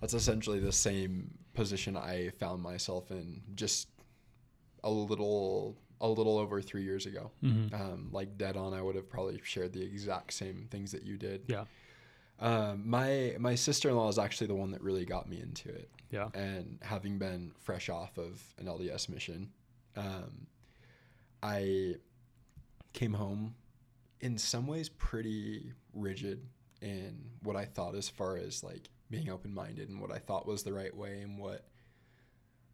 that's 0.00 0.14
essentially 0.14 0.60
the 0.60 0.72
same 0.72 1.38
position 1.54 1.96
I 1.96 2.30
found 2.38 2.62
myself 2.62 3.10
in 3.10 3.42
just 3.54 3.88
a 4.84 4.90
little 4.90 5.76
a 6.00 6.08
little 6.08 6.38
over 6.38 6.62
three 6.62 6.84
years 6.84 7.06
ago. 7.06 7.32
hmm 7.40 7.66
Um, 7.72 8.08
like 8.12 8.38
dead 8.38 8.56
on, 8.56 8.72
I 8.72 8.80
would 8.80 8.94
have 8.94 9.08
probably 9.10 9.40
shared 9.42 9.72
the 9.72 9.82
exact 9.82 10.32
same 10.32 10.68
things 10.70 10.92
that 10.92 11.02
you 11.02 11.16
did. 11.18 11.42
Yeah. 11.48 11.64
Um, 12.40 12.88
my 12.88 13.34
my 13.40 13.56
sister 13.56 13.88
in 13.88 13.96
law 13.96 14.08
is 14.08 14.18
actually 14.18 14.46
the 14.46 14.54
one 14.54 14.70
that 14.70 14.80
really 14.80 15.04
got 15.04 15.28
me 15.28 15.40
into 15.40 15.68
it 15.70 15.90
Yeah. 16.10 16.28
and 16.34 16.78
having 16.82 17.18
been 17.18 17.50
fresh 17.58 17.88
off 17.88 18.16
of 18.16 18.40
an 18.58 18.66
LDS 18.66 19.08
mission, 19.08 19.50
um, 19.96 20.46
I 21.42 21.96
came 22.92 23.14
home 23.14 23.56
in 24.20 24.38
some 24.38 24.68
ways 24.68 24.88
pretty 24.88 25.72
rigid 25.92 26.46
in 26.80 27.24
what 27.42 27.56
I 27.56 27.64
thought 27.64 27.96
as 27.96 28.08
far 28.08 28.36
as 28.36 28.62
like 28.62 28.88
being 29.10 29.30
open 29.30 29.54
minded 29.54 29.88
and 29.88 30.00
what 30.00 30.12
I 30.12 30.18
thought 30.18 30.46
was 30.46 30.62
the 30.62 30.72
right 30.72 30.94
way 30.94 31.20
and 31.22 31.38
what 31.38 31.64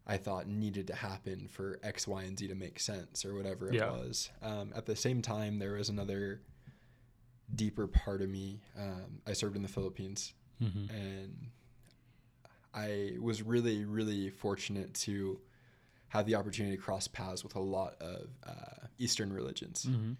I 0.07 0.17
thought 0.17 0.47
needed 0.47 0.87
to 0.87 0.95
happen 0.95 1.47
for 1.47 1.79
X, 1.81 2.07
Y, 2.07 2.23
and 2.23 2.37
Z 2.37 2.47
to 2.49 2.55
make 2.55 2.79
sense 2.79 3.25
or 3.25 3.33
whatever 3.35 3.69
it 3.69 3.75
Yeah. 3.75 3.89
was. 3.91 4.29
Um, 4.41 4.71
at 4.75 4.85
the 4.85 4.95
same 4.95 5.21
time, 5.21 5.57
there 5.59 5.73
was 5.73 5.89
another 5.89 6.41
deeper 7.53 7.87
part 7.87 8.21
of 8.21 8.29
me. 8.29 8.61
Um, 8.77 9.21
I 9.25 9.33
served 9.33 9.55
in 9.55 9.61
the 9.61 9.67
Philippines 9.67 10.33
hmm 10.59 10.85
and 10.89 11.47
I 12.73 13.13
was 13.21 13.41
really, 13.41 13.85
really 13.85 14.29
fortunate 14.29 14.93
to 14.95 15.39
have 16.09 16.25
the 16.25 16.35
opportunity 16.35 16.75
to 16.75 16.81
cross 16.81 17.07
paths 17.07 17.43
with 17.43 17.55
a 17.55 17.59
lot 17.59 17.95
of 18.01 18.27
uh, 18.45 18.87
Eastern 18.99 19.31
religions, 19.33 19.83
hmm 19.83 20.13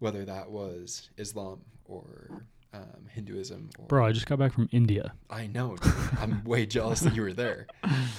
whether 0.00 0.24
that 0.24 0.50
was 0.50 1.08
Islam 1.16 1.60
or 1.84 2.32
um, 2.74 3.06
Hinduism. 3.10 3.70
Or, 3.78 3.86
Bro, 3.86 4.06
I 4.06 4.12
just 4.12 4.26
got 4.26 4.38
back 4.38 4.52
from 4.52 4.68
India. 4.72 5.14
I 5.30 5.46
know, 5.46 5.76
dude. 5.76 5.92
I'm 6.18 6.42
way 6.52 6.66
jealous 6.66 7.00
that 7.00 7.14
you 7.14 7.22
were 7.22 7.32
there. 7.32 7.66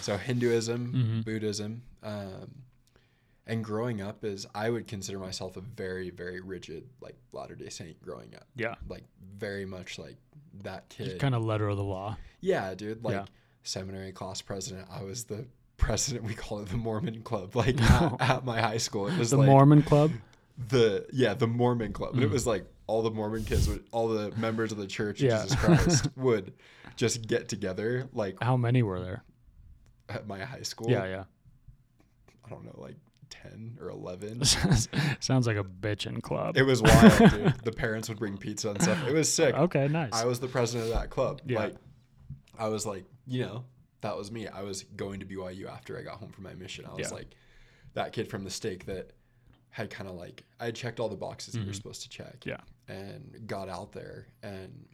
So 0.02 0.18
Hinduism, 0.18 0.94
Mhm. 0.94 1.26
Buddhism, 1.26 1.82
um, 2.04 2.64
and 3.48 3.64
growing 3.64 4.02
up 4.02 4.24
is 4.24 4.48
I 4.56 4.70
would 4.70 4.88
consider 4.88 5.20
myself 5.20 5.56
a 5.58 5.62
very, 5.62 6.10
very 6.10 6.40
rigid 6.42 6.86
like 7.02 7.16
Latter 7.32 7.56
Day 7.56 7.70
Saint 7.70 8.02
growing 8.02 8.34
up, 8.36 8.48
Yeah. 8.56 8.76
like 8.88 9.04
very 9.38 9.66
much 9.66 10.00
like 10.00 10.16
that 10.64 10.90
kid. 10.90 11.20
Kind 11.20 11.36
of 11.36 11.44
letter 11.44 11.68
of 11.68 11.78
the 11.78 11.84
law. 11.84 12.18
Yeah, 12.42 12.74
dude. 12.76 13.04
Like 13.04 13.14
Yeah. 13.14 13.26
seminary 13.64 14.12
class 14.14 14.42
president, 14.42 14.88
I 14.90 15.04
was 15.04 15.26
the 15.26 15.46
president. 15.78 16.24
We 16.24 16.34
call 16.34 16.60
it 16.62 16.70
the 16.70 16.78
Mormon 16.78 17.22
Club. 17.24 17.56
Like 17.56 17.80
at, 17.92 18.22
at 18.22 18.46
my 18.46 18.62
high 18.62 18.78
school, 18.78 19.08
it 19.08 19.18
was 19.18 19.32
The 19.32 19.38
like 19.38 19.48
Mormon 19.48 19.84
Club. 19.84 20.12
the 20.70 21.06
yeah 21.12 21.34
the 21.34 21.48
Mormon 21.48 21.92
Club. 21.94 22.14
And 22.16 22.24
it 22.24 22.30
Mm. 22.30 22.34
was 22.34 22.48
like 22.48 22.66
all 22.88 23.02
the 23.02 23.12
Mormon 23.12 23.44
kids, 23.46 23.68
would, 23.68 23.84
all 23.92 24.08
the 24.08 24.32
members 24.38 24.72
of 24.72 24.78
the 24.78 24.88
Church 24.88 25.20
of 25.22 25.28
Yeah. 25.28 25.42
Jesus 25.44 25.60
Christ 25.60 26.08
would 26.18 26.54
just 26.96 27.28
get 27.28 27.48
together. 27.50 28.08
Like 28.14 28.38
How 28.42 28.58
many 28.58 28.84
were 28.84 29.00
there? 29.00 29.24
at 30.10 30.28
my 30.28 30.40
high 30.44 30.62
school, 30.62 30.90
Yeah, 30.90 31.06
yeah. 31.06 31.24
I 32.46 32.50
don't 32.50 32.64
know, 32.64 32.76
like 32.78 32.96
ten 33.32 33.78
or 33.82 33.90
eleven. 33.90 34.44
Sounds 35.20 35.48
like 35.48 35.58
a 35.58 35.64
bitchin' 35.64 36.22
club. 36.22 36.56
It 36.58 36.64
was 36.64 36.82
wild, 36.84 37.18
dude. 37.32 37.54
The 37.64 37.72
parents 37.72 38.08
would 38.10 38.20
bring 38.20 38.38
pizza 38.38 38.70
and 38.70 38.82
stuff. 38.82 39.08
It 39.08 39.14
was 39.14 39.32
sick. 39.34 39.56
Okay, 39.56 39.88
nice. 39.88 40.14
I 40.14 40.26
was 40.26 40.40
the 40.40 40.48
president 40.48 40.92
of 40.92 41.00
that 41.00 41.10
club. 41.10 41.42
Yeah. 41.46 41.60
Like, 41.60 41.76
I 42.60 42.68
was 42.68 42.86
like, 42.86 43.04
you 43.26 43.42
know, 43.42 43.64
that 44.02 44.16
was 44.16 44.32
me. 44.32 44.48
I 44.48 44.62
was 44.62 44.84
going 44.84 45.20
to 45.22 45.26
BYU 45.26 45.68
after 45.68 45.98
I 45.98 46.04
got 46.04 46.20
home 46.20 46.30
from 46.30 46.44
my 46.44 46.54
mission. 46.54 46.86
I 46.86 46.94
was 46.94 47.10
Yeah. 47.10 47.16
like 47.18 47.32
that 47.96 48.14
kid 48.14 48.30
from 48.30 48.44
the 48.44 48.52
stake 48.52 48.86
that 48.86 49.12
had 49.76 49.90
kind 49.90 50.10
of 50.10 50.16
like 50.16 50.44
I 50.62 50.66
had 50.68 50.76
checked 50.76 51.02
all 51.02 51.10
the 51.10 51.18
boxes 51.18 51.54
you 51.54 51.66
were 51.66 51.72
Mhm. 51.72 51.76
supposed 51.76 52.02
to 52.04 52.10
check. 52.10 52.46
Yeah. 52.46 52.62
And 52.88 53.46
got 53.46 53.68
out 53.68 53.92
there 53.92 54.28
and 54.42 54.88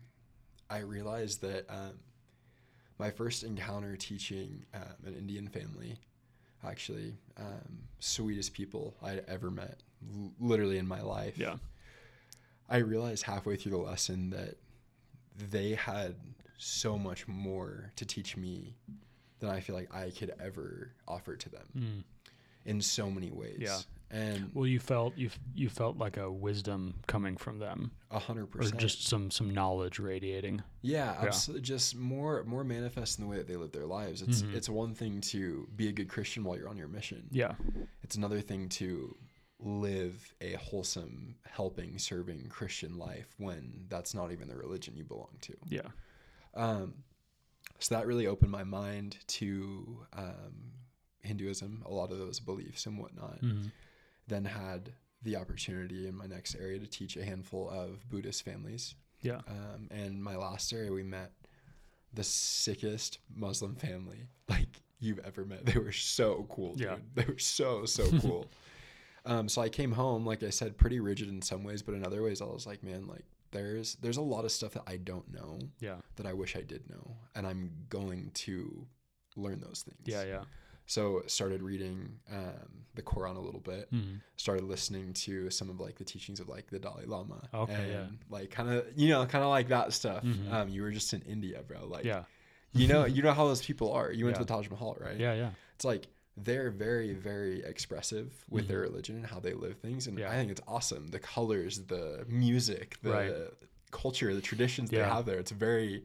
I 0.72 0.80
realized 0.80 1.42
that 1.42 1.70
um, 1.70 2.00
my 2.98 3.12
first 3.12 3.44
encounter 3.44 3.96
teaching 3.96 4.66
um, 4.74 4.82
an 5.06 5.14
Indian 5.14 5.48
family, 5.50 6.00
actually, 6.64 7.16
um, 7.38 7.84
sweetest 8.00 8.54
people 8.54 8.96
I'd 9.04 9.24
ever 9.28 9.52
met, 9.52 9.84
l- 10.16 10.34
literally 10.40 10.80
in 10.80 10.88
my 10.88 11.02
life. 11.02 11.38
yeah. 11.38 11.58
I 12.68 12.78
realized 12.78 13.22
halfway 13.24 13.58
through 13.58 13.74
the 13.74 13.78
lesson 13.78 14.32
that 14.32 14.56
they 15.52 15.76
had 15.76 16.16
so 16.58 16.98
much 16.98 17.28
more 17.28 17.92
to 17.98 18.06
teach 18.06 18.36
me 18.36 18.76
than 19.40 19.50
I 19.50 19.60
feel 19.60 19.76
like 19.76 19.94
I 19.94 20.10
could 20.10 20.34
ever 20.40 20.94
offer 21.08 21.36
to 21.36 21.50
them 21.50 21.68
Mm. 21.78 22.04
in 22.66 22.82
so 22.82 23.12
many 23.12 23.30
ways. 23.30 23.60
Yeah. 23.60 23.80
And 24.14 24.52
Well, 24.54 24.68
you 24.68 24.80
felt 24.80 25.18
you 25.18 25.30
you 25.56 25.70
felt 25.70 25.98
like 25.98 26.18
a 26.18 26.30
wisdom 26.30 26.96
coming 27.08 27.38
from 27.38 27.60
them, 27.60 27.92
a 28.12 28.20
hundred 28.20 28.44
or 28.44 28.48
percent. 28.48 28.78
just 28.80 29.08
some 29.08 29.32
some 29.32 29.54
knowledge 29.54 30.00
radiating. 30.00 30.62
yeah, 30.82 31.14
Yeah. 31.22 31.28
absolutely. 31.28 31.62
Just 31.62 31.96
more 31.96 32.44
more 32.44 32.64
manifest 32.66 33.18
in 33.20 33.24
the 33.26 33.30
way 33.32 33.38
that 33.38 33.48
they 33.48 33.56
live 33.56 33.72
their 33.72 33.86
lives. 33.86 34.22
It's 34.22 34.42
Mhm. 34.42 34.54
it's 34.54 34.68
one 34.68 34.94
thing 34.96 35.22
to 35.22 35.68
be 35.76 35.88
a 35.88 35.92
good 35.94 36.10
Christian 36.10 36.44
while 36.44 36.58
you're 36.58 36.68
on 36.70 36.76
your 36.78 36.90
mission. 36.90 37.30
Yeah. 37.32 37.56
It's 38.04 38.16
another 38.18 38.42
thing 38.42 38.68
to 38.70 39.16
live 39.60 40.34
a 40.42 40.54
wholesome, 40.54 41.36
helping, 41.46 41.98
serving 42.00 42.48
Christian 42.50 42.98
life 42.98 43.34
when 43.38 43.86
that's 43.90 44.14
not 44.14 44.32
even 44.32 44.48
the 44.50 44.58
religion 44.58 44.96
you 44.98 45.04
belong 45.06 45.38
to. 45.42 45.54
Yeah. 45.70 45.88
Um, 46.56 46.96
so 47.80 47.96
that 47.96 48.08
really 48.08 48.28
opened 48.28 48.52
my 48.52 48.64
mind 48.64 49.18
to 49.28 50.06
um, 50.14 50.74
Hinduism, 51.22 51.84
a 51.86 51.92
lot 51.94 52.12
of 52.12 52.18
those 52.18 52.40
beliefs 52.40 52.86
and 52.88 52.98
whatnot. 52.98 53.40
hmm 53.40 53.68
Then 54.32 54.46
had 54.46 54.94
the 55.24 55.36
opportunity 55.36 56.08
in 56.08 56.16
my 56.16 56.26
next 56.26 56.56
area 56.56 56.80
to 56.80 56.88
teach 56.88 57.16
a 57.18 57.24
handful 57.24 57.70
of 57.70 58.08
Buddhist 58.10 58.44
families. 58.44 58.96
Yeah. 59.22 59.42
Um, 59.48 59.88
and 59.92 60.24
my 60.24 60.36
last 60.36 60.74
area, 60.74 60.92
we 60.92 61.04
met 61.04 61.32
the 62.14 62.24
sickest 62.24 63.20
Muslim 63.36 63.76
family 63.76 64.26
like 64.50 64.82
you've 65.00 65.20
ever 65.20 65.46
met. 65.46 65.66
They 65.66 65.80
were 65.80 65.92
so 65.92 66.46
cool, 66.50 66.74
dude. 66.76 66.88
Yeah. 66.88 66.96
They 67.16 67.26
were 67.26 67.38
so 67.40 67.86
so 67.86 68.10
cool. 68.22 68.48
um, 69.26 69.48
so 69.50 69.62
I 69.62 69.70
came 69.70 69.92
home, 69.92 70.26
like 70.26 70.44
I 70.44 70.50
said, 70.50 70.78
pretty 70.78 71.00
rigid 71.00 71.30
in 71.30 71.42
some 71.42 71.64
ways, 71.64 71.82
but 71.84 71.94
in 71.94 72.06
other 72.06 72.24
ways, 72.24 72.42
I 72.42 72.46
was 72.46 72.66
like, 72.66 72.82
man, 72.84 73.06
like 73.08 73.26
there's 73.52 73.96
there's 74.02 74.18
a 74.18 74.22
lot 74.22 74.46
of 74.46 74.52
stuff 74.52 74.72
that 74.74 74.84
I 74.88 74.98
don't 74.98 75.32
know 75.32 75.60
Yeah. 75.80 75.98
that 76.16 76.26
I 76.26 76.34
wish 76.34 76.56
I 76.56 76.62
did 76.62 76.90
know, 76.90 77.16
and 77.36 77.46
I'm 77.46 77.72
going 77.90 78.32
to 78.46 78.88
learn 79.36 79.60
those 79.60 79.84
things. 79.88 80.00
Yeah. 80.06 80.24
Yeah. 80.24 80.44
So 80.86 81.24
started 81.28 81.62
reading 81.62 82.20
um, 82.32 82.84
the 82.96 83.02
Quran 83.02 83.38
a 83.38 83.40
little 83.40 83.62
bit. 83.62 83.88
hmm 83.92 84.16
Started 84.36 84.66
listening 84.66 85.14
to 85.14 85.50
some 85.50 85.70
of 85.70 85.80
like 85.80 85.96
the 85.98 86.04
teachings 86.04 86.40
of 86.40 86.50
like 86.50 86.68
the 86.70 86.80
Dalai 86.80 87.06
Lama. 87.06 87.48
Okay, 87.54 87.74
and, 87.74 87.92
yeah. 87.92 88.06
Like 88.30 88.52
kind 88.52 88.70
of 88.70 88.86
you 88.96 89.10
know 89.10 89.26
kind 89.26 89.44
of 89.44 89.50
like 89.50 89.70
that 89.70 89.94
stuff. 89.94 90.24
Mhm. 90.24 90.52
Um, 90.52 90.70
you 90.70 90.82
were 90.82 90.92
just 90.92 91.14
in 91.14 91.22
India, 91.22 91.62
bro. 91.68 91.86
Like 91.86 92.04
Yeah. 92.06 92.24
you 92.74 92.88
know 92.88 93.06
you 93.16 93.22
know 93.22 93.34
how 93.34 93.46
those 93.48 93.62
people 93.62 93.92
are. 93.94 94.12
You 94.12 94.26
went 94.26 94.36
Yeah. 94.36 94.40
to 94.40 94.46
the 94.46 94.54
Taj 94.54 94.70
Mahal, 94.70 94.98
right? 95.00 95.18
Yeah. 95.18 95.34
Yeah. 95.34 95.50
It's 95.76 95.86
like 95.86 96.08
they're 96.38 96.72
very 96.72 97.14
very 97.14 97.64
expressive 97.64 98.34
with 98.50 98.68
their 98.68 98.80
religion 98.80 99.16
and 99.18 99.26
how 99.26 99.40
they 99.40 99.54
live 99.54 99.78
things, 99.78 100.08
and 100.08 100.18
Mm-hmm. 100.18 100.24
Yeah. 100.28 100.32
I 100.32 100.36
think 100.36 100.52
it's 100.52 100.62
awesome. 100.68 101.08
The 101.10 101.20
colors, 101.20 101.80
the 101.88 102.26
music, 102.28 102.98
the 103.04 103.12
Right. 103.12 103.34
culture, 103.92 104.34
the 104.34 104.42
traditions 104.42 104.90
they 104.90 104.98
have 105.00 105.26
there. 105.26 105.40
It's 105.40 105.52
very 105.52 106.04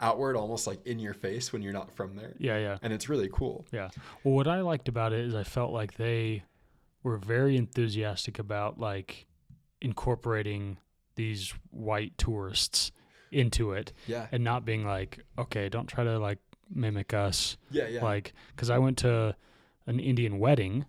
outward, 0.00 0.36
almost 0.36 0.66
like 0.66 0.84
in 0.86 0.98
your 0.98 1.14
face 1.14 1.52
when 1.52 1.62
you're 1.62 1.72
not 1.72 1.90
from 1.90 2.16
there, 2.16 2.34
Yeah. 2.38 2.58
Yeah. 2.58 2.78
and 2.82 2.92
it's 2.92 3.08
really 3.08 3.30
cool. 3.32 3.64
Yeah. 3.72 3.90
Well, 4.22 4.34
what 4.34 4.48
I 4.48 4.60
liked 4.60 4.88
about 4.88 5.12
it 5.12 5.20
is 5.20 5.34
I 5.34 5.44
felt 5.44 5.72
like 5.72 5.94
they 5.94 6.42
were 7.02 7.16
very 7.16 7.56
enthusiastic 7.56 8.38
about 8.38 8.78
like 8.78 9.26
incorporating 9.80 10.78
these 11.14 11.54
white 11.70 12.16
tourists 12.18 12.90
into 13.30 13.72
it 13.72 13.92
Yeah, 14.06 14.26
and 14.32 14.42
not 14.42 14.64
being 14.64 14.84
like, 14.84 15.20
okay, 15.38 15.68
don't 15.68 15.86
try 15.86 16.02
to 16.04 16.18
like 16.18 16.38
mimic 16.72 17.12
us. 17.14 17.56
yeah, 17.70 17.86
yeah. 17.88 18.02
Like, 18.02 18.32
because 18.54 18.70
I 18.70 18.78
went 18.78 18.98
to 18.98 19.36
an 19.86 20.00
Indian 20.00 20.38
wedding 20.38 20.86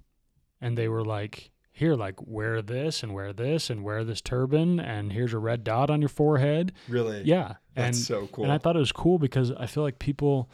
and 0.62 0.78
they 0.78 0.88
were 0.88 1.04
like, 1.04 1.52
here, 1.72 1.94
like, 1.96 2.16
wear 2.26 2.62
this 2.62 3.04
and 3.04 3.14
wear 3.14 3.34
this 3.34 3.70
and 3.70 3.84
wear 3.84 4.04
this 4.06 4.22
turban 4.22 4.80
and 4.80 5.12
here's 5.12 5.34
a 5.34 5.38
red 5.40 5.64
dot 5.64 5.90
on 5.90 6.02
your 6.02 6.08
forehead. 6.10 6.72
really, 6.88 7.22
Yeah. 7.24 7.56
That's 7.76 7.98
and 7.98 8.06
so 8.06 8.28
cool. 8.32 8.44
and 8.46 8.54
I 8.54 8.58
thought 8.58 8.76
it 8.76 8.80
was 8.80 8.92
cool 8.92 9.20
because 9.20 9.52
I 9.52 9.66
feel 9.68 9.84
like 9.84 10.00
people 10.00 10.50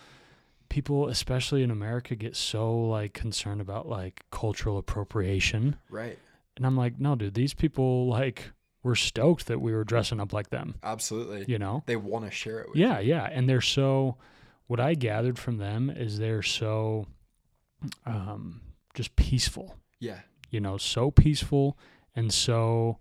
people 0.69 1.07
especially 1.07 1.63
in 1.63 1.69
America 1.71 2.15
get 2.15 2.35
so 2.35 2.73
like 2.87 3.13
concerned 3.13 3.61
about 3.61 3.87
like 3.87 4.23
cultural 4.31 4.77
appropriation. 4.77 5.75
right. 5.89 6.17
And 6.57 6.65
I'm 6.65 6.75
like, 6.77 6.99
no, 6.99 7.15
dude, 7.15 7.33
these 7.33 7.53
people 7.53 8.07
like 8.07 8.51
were 8.83 8.95
stoked 8.95 9.47
that 9.47 9.59
we 9.61 9.71
were 9.73 9.83
dressing 9.83 10.19
up 10.19 10.33
like 10.33 10.49
them, 10.49 10.75
Absolutely. 10.83 11.45
you 11.47 11.57
know? 11.59 11.83
They 11.85 11.95
want 11.95 12.25
to 12.25 12.31
share 12.31 12.59
it 12.61 12.69
with 12.69 12.77
Yeah, 12.77 12.99
you. 12.99 13.09
yeah. 13.09 13.29
And 13.31 13.47
they're 13.49 13.61
so 13.61 14.17
what 14.67 14.79
I 14.79 14.93
gathered 14.95 15.37
from 15.39 15.57
them 15.57 15.89
is 15.89 16.17
they're 16.19 16.41
so 16.43 17.07
um, 18.05 18.61
just 18.93 19.15
peaceful. 19.15 19.75
Yeah. 19.99 20.19
You 20.49 20.59
know, 20.59 20.77
so 20.77 21.11
peaceful 21.11 21.77
and 22.15 22.33
so 22.33 22.97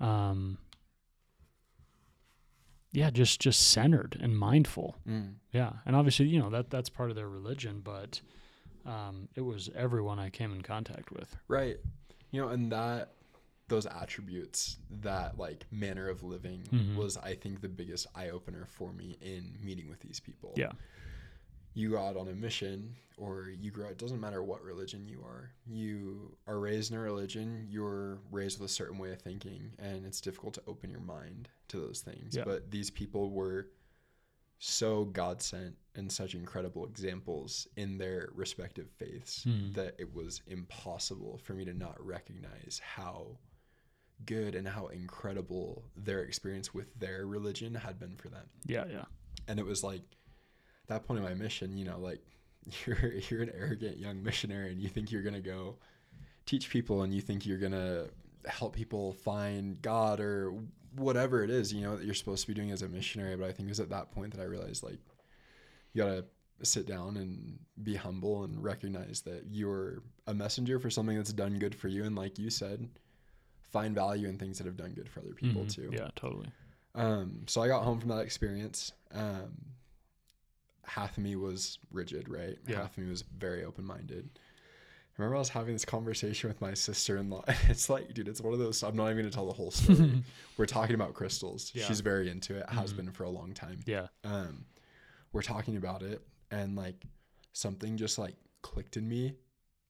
um, 0.00 0.58
yeah, 2.94 3.10
just 3.10 3.40
just 3.40 3.70
centered 3.70 4.16
and 4.20 4.38
mindful. 4.38 4.96
Mm. 5.06 5.34
Yeah, 5.52 5.72
and 5.84 5.94
obviously, 5.94 6.26
you 6.26 6.38
know 6.40 6.48
that 6.50 6.70
that's 6.70 6.88
part 6.88 7.10
of 7.10 7.16
their 7.16 7.28
religion, 7.28 7.80
but 7.84 8.20
um, 8.86 9.28
it 9.34 9.40
was 9.42 9.68
everyone 9.74 10.18
I 10.18 10.30
came 10.30 10.52
in 10.52 10.62
contact 10.62 11.10
with. 11.10 11.36
Right. 11.48 11.76
You 12.30 12.40
know, 12.42 12.48
and 12.48 12.72
that 12.72 13.12
those 13.68 13.86
attributes, 13.86 14.78
that 14.90 15.38
like 15.38 15.64
manner 15.70 16.08
of 16.08 16.22
living 16.22 16.62
Mhm. 16.70 16.96
was 16.96 17.16
I 17.16 17.34
think 17.34 17.60
the 17.62 17.68
biggest 17.68 18.06
eye 18.14 18.28
opener 18.30 18.66
for 18.66 18.92
me 18.92 19.16
in 19.22 19.56
meeting 19.62 19.88
with 19.88 20.00
these 20.00 20.20
people. 20.20 20.52
Yeah. 20.56 20.72
You 21.74 21.90
go 21.90 21.98
out 21.98 22.16
on 22.16 22.28
a 22.28 22.32
mission 22.34 22.94
or 23.16 23.48
you 23.60 23.70
grow 23.70 23.86
it 23.86 23.98
doesn't 23.98 24.20
matter 24.20 24.42
what 24.42 24.62
religion 24.62 25.06
you 25.06 25.22
are. 25.24 25.50
You 25.66 26.36
are 26.46 26.58
raised 26.58 26.90
in 26.92 26.96
a 26.96 27.00
religion, 27.00 27.66
you're 27.68 28.18
raised 28.30 28.58
with 28.60 28.70
a 28.70 28.72
certain 28.72 28.98
way 28.98 29.12
of 29.12 29.20
thinking, 29.20 29.72
and 29.78 30.04
it's 30.04 30.20
difficult 30.20 30.54
to 30.54 30.62
open 30.66 30.90
your 30.90 31.00
mind 31.00 31.48
to 31.68 31.78
those 31.78 32.00
things. 32.00 32.34
Yeah. 32.36 32.44
But 32.44 32.70
these 32.70 32.90
people 32.90 33.30
were 33.30 33.68
so 34.58 35.04
God 35.04 35.42
sent 35.42 35.76
and 35.94 36.10
such 36.10 36.34
incredible 36.34 36.86
examples 36.86 37.68
in 37.76 37.98
their 37.98 38.30
respective 38.34 38.88
faiths 38.98 39.44
Mhm. 39.44 39.74
that 39.74 39.94
it 39.98 40.12
was 40.14 40.42
impossible 40.46 41.38
for 41.38 41.54
me 41.54 41.64
to 41.66 41.74
not 41.74 42.04
recognize 42.04 42.78
how 42.82 43.38
good 44.24 44.54
and 44.54 44.66
how 44.66 44.86
incredible 44.88 45.84
their 45.96 46.22
experience 46.22 46.72
with 46.72 46.94
their 46.98 47.26
religion 47.26 47.74
had 47.74 47.98
been 47.98 48.16
for 48.16 48.28
them. 48.28 48.48
Yeah, 48.64 48.86
yeah, 48.86 49.04
And 49.48 49.58
it 49.60 49.66
was 49.66 49.82
like 49.82 50.16
that 50.88 51.04
point 51.06 51.18
in 51.18 51.24
my 51.24 51.34
mission, 51.34 51.76
you 51.76 51.84
know, 51.84 51.98
like 51.98 52.20
you're 52.86 53.12
you're 53.30 53.42
an 53.42 53.52
arrogant 53.56 53.98
young 53.98 54.22
missionary 54.22 54.72
and 54.72 54.80
you 54.80 54.88
think 54.88 55.10
you're 55.12 55.22
gonna 55.22 55.40
go 55.40 55.76
teach 56.46 56.68
people 56.70 57.02
and 57.02 57.14
you 57.14 57.20
think 57.20 57.46
you're 57.46 57.58
gonna 57.58 58.06
help 58.46 58.74
people 58.74 59.12
find 59.12 59.80
God 59.80 60.20
or 60.20 60.52
whatever 60.96 61.42
it 61.42 61.50
is, 61.50 61.72
you 61.72 61.80
know, 61.80 61.96
that 61.96 62.04
you're 62.04 62.14
supposed 62.14 62.42
to 62.42 62.48
be 62.48 62.54
doing 62.54 62.70
as 62.70 62.82
a 62.82 62.88
missionary. 62.88 63.36
But 63.36 63.48
I 63.48 63.52
think 63.52 63.68
it 63.68 63.70
was 63.72 63.80
at 63.80 63.90
that 63.90 64.10
point 64.12 64.34
that 64.34 64.40
I 64.42 64.44
realized 64.44 64.82
like 64.82 64.98
you 65.92 66.02
gotta 66.02 66.24
sit 66.62 66.86
down 66.86 67.16
and 67.16 67.58
be 67.82 67.94
humble 67.96 68.44
and 68.44 68.62
recognize 68.62 69.22
that 69.22 69.44
you're 69.50 70.02
a 70.26 70.32
messenger 70.34 70.78
for 70.78 70.88
something 70.90 71.16
that's 71.16 71.32
done 71.32 71.58
good 71.58 71.74
for 71.74 71.88
you 71.88 72.04
and 72.04 72.14
like 72.16 72.38
you 72.38 72.48
said, 72.50 72.88
find 73.62 73.94
value 73.94 74.28
in 74.28 74.38
things 74.38 74.58
that 74.58 74.66
have 74.66 74.76
done 74.76 74.92
good 74.92 75.08
for 75.08 75.20
other 75.20 75.34
people 75.34 75.64
Mhm. 75.64 75.74
too. 75.74 75.90
Yeah, 75.92 76.08
totally. 76.14 76.46
Um, 76.94 77.42
so 77.48 77.60
I 77.60 77.66
got 77.68 77.82
home 77.82 77.98
from 77.98 78.10
that 78.10 78.20
experience. 78.20 78.92
Um, 79.10 79.56
half 80.86 81.16
of 81.16 81.22
me 81.24 81.36
was 81.36 81.78
rigid, 81.90 82.28
right? 82.28 82.56
Yeah. 82.66 82.76
Half 82.82 82.96
of 82.98 83.04
me 83.04 83.10
was 83.10 83.22
very 83.22 83.64
open 83.64 83.84
minded. 83.84 84.28
Remember, 85.16 85.36
I 85.36 85.38
was 85.38 85.48
having 85.48 85.74
this 85.74 85.84
conversation 85.84 86.48
with 86.48 86.60
my 86.60 86.74
sister 86.74 87.16
in 87.18 87.30
law. 87.30 87.44
It's 87.68 87.88
like, 87.88 88.12
dude, 88.14 88.26
it's 88.28 88.40
one 88.40 88.52
of 88.52 88.58
those. 88.58 88.82
I'm 88.82 88.96
not 88.96 89.04
even 89.06 89.18
going 89.18 89.30
to 89.30 89.34
tell 89.34 89.46
the 89.46 89.52
whole 89.52 89.70
story. 89.70 90.24
we're 90.56 90.66
talking 90.66 90.94
about 90.96 91.14
crystals. 91.14 91.70
Yeah. 91.74 91.84
She's 91.84 92.00
very 92.00 92.28
into 92.30 92.56
it, 92.56 92.68
has 92.68 92.92
Mhm. 92.92 92.96
been 92.96 93.12
for 93.12 93.24
a 93.24 93.30
long 93.30 93.54
time. 93.54 93.80
Yeah. 93.86 94.08
Um, 94.24 94.64
we're 95.32 95.42
talking 95.42 95.76
about 95.76 96.02
it, 96.02 96.20
and 96.50 96.74
like 96.76 97.04
something 97.52 97.96
just 97.96 98.18
like 98.18 98.34
clicked 98.62 98.96
in 98.96 99.08
me. 99.08 99.34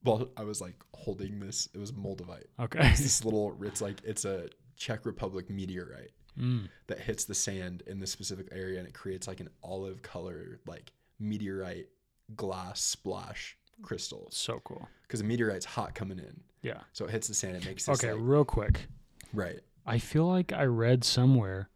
Well, 0.04 0.28
I 0.37 0.44
was 0.44 0.61
like 0.61 0.76
holding 0.92 1.40
this. 1.40 1.68
It 1.74 1.78
was 1.78 1.92
moldavite. 1.92 2.44
Okay. 2.61 2.87
It's 2.90 3.00
this 3.00 3.24
little. 3.26 3.57
It's 3.62 3.80
like 3.80 4.02
it's 4.04 4.26
a 4.26 4.48
Czech 4.76 5.07
Republic 5.07 5.48
meteorite 5.48 6.11
Mm. 6.38 6.68
that 6.88 6.98
hits 6.98 7.24
the 7.24 7.34
sand 7.34 7.82
in 7.86 8.00
this 8.00 8.10
specific 8.10 8.48
area 8.50 8.78
and 8.80 8.88
it 8.88 8.94
creates 8.94 9.28
like 9.28 9.38
an 9.40 9.48
olive 9.62 10.02
color 10.02 10.58
like 10.66 10.90
meteorite 11.20 11.86
glass 12.34 12.80
splash 12.80 13.56
crystal 13.82 14.26
So 14.32 14.60
cool. 14.64 14.88
because 15.02 15.20
the 15.20 15.26
meteorite's 15.26 15.64
hot 15.64 15.94
coming 15.94 16.18
in 16.18 16.40
Yeah. 16.62 16.80
so 16.92 17.04
it 17.04 17.12
hits 17.12 17.28
the 17.28 17.34
sand 17.34 17.56
it 17.56 17.64
makes 17.64 17.86
this 17.86 17.98
Okay, 18.02 18.12
like, 18.12 18.22
real 18.24 18.44
quick. 18.44 18.86
right 19.32 19.60
I 19.86 19.98
feel 19.98 20.26
like 20.26 20.50
I 20.52 20.64
read 20.64 21.04
somewhere, 21.04 21.68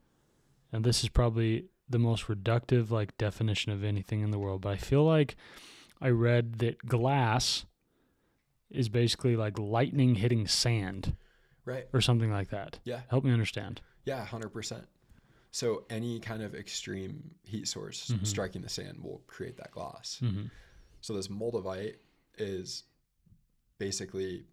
and 0.73 0.83
this 0.83 1.03
is 1.03 1.11
probably 1.11 1.67
the 1.91 1.99
most 1.99 2.25
reductive 2.27 2.91
like 2.91 3.17
definition 3.19 3.71
of 3.71 3.85
anything 3.85 4.23
in 4.23 4.31
the 4.31 4.39
world, 4.39 4.63
but 4.63 4.71
I 4.71 4.77
feel 4.77 5.05
like 5.05 5.37
I 6.01 6.09
read 6.09 6.55
that 6.61 6.79
glass 6.87 7.65
is 8.71 8.89
basically 8.89 9.37
like 9.37 9.59
lightning 9.59 10.17
hitting 10.17 10.47
sand 10.47 11.15
right 11.65 11.87
or 11.93 12.01
something 12.01 12.31
like 12.31 12.49
that. 12.51 12.79
yeah 12.85 13.01
Help 13.09 13.25
me 13.25 13.31
understand. 13.33 13.81
Yeah 14.09 14.25
100% 14.27 14.85
so 15.51 15.85
any 15.91 16.21
kind 16.21 16.43
of 16.43 16.55
extreme 16.55 17.15
heat 17.53 17.67
source 17.69 18.01
Mhm. 18.11 18.27
striking 18.27 18.63
the 18.63 18.69
sand 18.79 18.97
will 19.05 19.21
create 19.35 19.57
that 19.63 19.71
glass 19.71 20.07
Mm-hmm. 20.23 20.47
so 21.01 21.11
this 21.15 21.29
moldavite 21.29 21.97
is 22.39 22.85
basically 23.79 24.45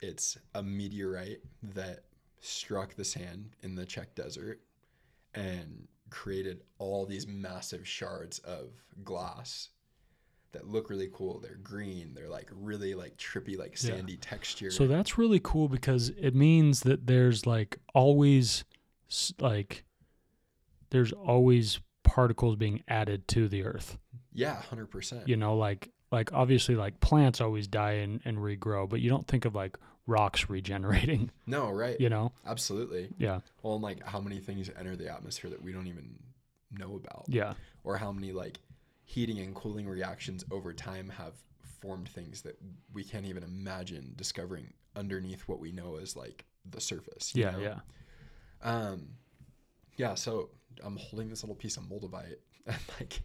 it's 0.00 0.36
a 0.54 0.62
meteorite 0.62 1.40
that 1.74 2.04
struck 2.40 2.94
the 2.96 3.04
sand 3.04 3.50
in 3.62 3.74
the 3.74 3.86
Czech 3.86 4.14
desert 4.14 4.60
and 5.34 5.88
created 6.10 6.62
all 6.78 7.06
these 7.06 7.26
massive 7.26 7.86
shards 7.88 8.38
of 8.40 8.70
glass 9.02 9.70
that 10.52 10.68
look 10.68 10.88
really 10.90 11.10
cool. 11.12 11.40
They're 11.40 11.56
green. 11.56 12.12
They're 12.14 12.28
like 12.30 12.48
really 12.54 12.94
like 12.94 13.16
trippy, 13.16 13.58
like 13.58 13.72
Yeah. 13.72 13.96
sandy 13.96 14.16
texture. 14.16 14.70
So 14.70 14.86
that's 14.86 15.18
really 15.18 15.40
cool 15.42 15.68
because 15.68 16.10
it 16.10 16.34
means 16.34 16.80
that 16.82 17.06
there's 17.06 17.46
like 17.46 17.78
always 17.94 18.64
like 19.40 19.84
there's 20.90 21.12
always 21.12 21.80
particles 22.02 22.56
being 22.56 22.82
added 22.88 23.26
to 23.28 23.48
the 23.48 23.64
earth. 23.64 23.98
yeah, 24.32 24.54
hundred 24.62 24.86
percent. 24.90 25.28
You 25.28 25.36
know, 25.36 25.56
like 25.56 25.90
like 26.12 26.32
obviously 26.32 26.76
like 26.76 27.00
plants 27.00 27.40
always 27.40 27.66
die 27.66 27.92
and, 27.92 28.20
and 28.24 28.38
regrow, 28.38 28.88
but 28.88 29.00
you 29.00 29.10
don't 29.10 29.26
think 29.26 29.44
of 29.44 29.54
like 29.54 29.76
rocks 30.06 30.48
regenerating, 30.48 31.30
No, 31.46 31.68
right? 31.70 32.00
you 32.00 32.08
know? 32.08 32.30
Absolutely. 32.46 33.08
Yeah. 33.18 33.40
Well, 33.62 33.74
and 33.74 33.82
like 33.82 34.04
how 34.06 34.20
many 34.20 34.38
things 34.38 34.70
enter 34.78 34.94
the 34.94 35.08
atmosphere 35.12 35.50
that 35.50 35.60
we 35.60 35.72
don't 35.72 35.88
even 35.88 36.16
know 36.70 36.94
about, 36.94 37.24
Yeah. 37.26 37.54
or 37.82 37.96
how 37.96 38.12
many 38.12 38.30
like 38.30 38.60
heating 39.04 39.40
and 39.40 39.52
cooling 39.54 39.88
reactions 39.88 40.44
over 40.52 40.72
time 40.72 41.08
have 41.08 41.32
formed 41.80 42.08
things 42.08 42.42
that 42.42 42.56
we 42.94 43.02
can't 43.02 43.26
even 43.26 43.42
imagine 43.42 44.12
discovering 44.16 44.72
underneath 44.94 45.42
what 45.48 45.58
we 45.58 45.72
know 45.72 45.96
as 46.00 46.14
like 46.16 46.44
the 46.70 46.80
surface. 46.80 47.32
Yeah, 47.34 47.50
know? 47.50 47.58
yeah. 47.58 47.78
Um, 48.66 49.08
yeah. 49.96 50.14
So 50.14 50.50
I'm 50.84 50.96
holding 50.96 51.28
this 51.30 51.42
little 51.42 51.54
piece 51.56 51.76
of 51.76 51.84
moldavite 51.84 52.36
and 52.66 52.76
like, 53.00 53.22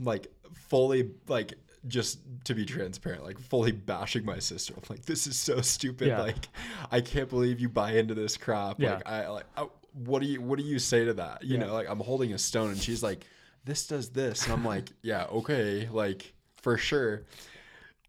like 0.00 0.26
fully 0.54 1.10
like 1.28 1.54
just 1.86 2.18
to 2.44 2.54
be 2.54 2.64
transparent, 2.64 3.22
like 3.24 3.38
fully 3.38 3.72
bashing 3.72 4.24
my 4.24 4.38
sister. 4.38 4.74
I'm 4.76 4.82
like, 4.88 5.04
this 5.04 5.26
is 5.26 5.38
so 5.38 5.60
stupid. 5.60 6.08
Yeah. 6.08 6.22
Like, 6.22 6.48
I 6.90 7.00
can't 7.00 7.28
believe 7.28 7.60
you 7.60 7.68
buy 7.68 7.92
into 7.92 8.14
this 8.14 8.36
crap. 8.36 8.80
Yeah. 8.80 8.94
Like, 8.94 9.08
I 9.08 9.28
like, 9.28 9.44
I, 9.56 9.66
what 9.92 10.22
do 10.22 10.26
you 10.26 10.40
what 10.40 10.58
do 10.58 10.64
you 10.64 10.78
say 10.80 11.04
to 11.04 11.14
that? 11.14 11.44
You 11.44 11.58
Yeah. 11.58 11.66
know, 11.66 11.74
like 11.74 11.88
I'm 11.88 12.00
holding 12.00 12.32
a 12.32 12.38
stone 12.38 12.70
and 12.70 12.78
she's 12.82 13.02
like, 13.02 13.24
this 13.64 13.86
does 13.86 14.10
this, 14.10 14.44
and 14.44 14.52
I'm 14.52 14.64
like, 14.64 14.90
yeah, 15.02 15.24
okay, 15.24 15.88
like 15.92 16.32
for 16.56 16.76
sure. 16.76 17.22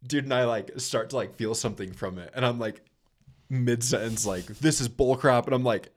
Dude 0.08 0.24
and 0.26 0.34
I 0.34 0.46
like 0.46 0.72
start 0.78 1.12
to 1.12 1.15
like 1.15 1.36
feel 1.36 1.54
something 1.56 1.91
from 1.94 2.18
it, 2.18 2.32
and 2.36 2.46
I'm 2.46 2.60
like 2.60 2.82
mid 3.50 3.84
sentence 3.84 4.26
like 4.26 4.46
this 4.48 4.82
is 4.82 4.89
bullcrap, 4.89 5.46
and 5.46 5.54
I'm 5.54 5.63
like, 5.63 5.89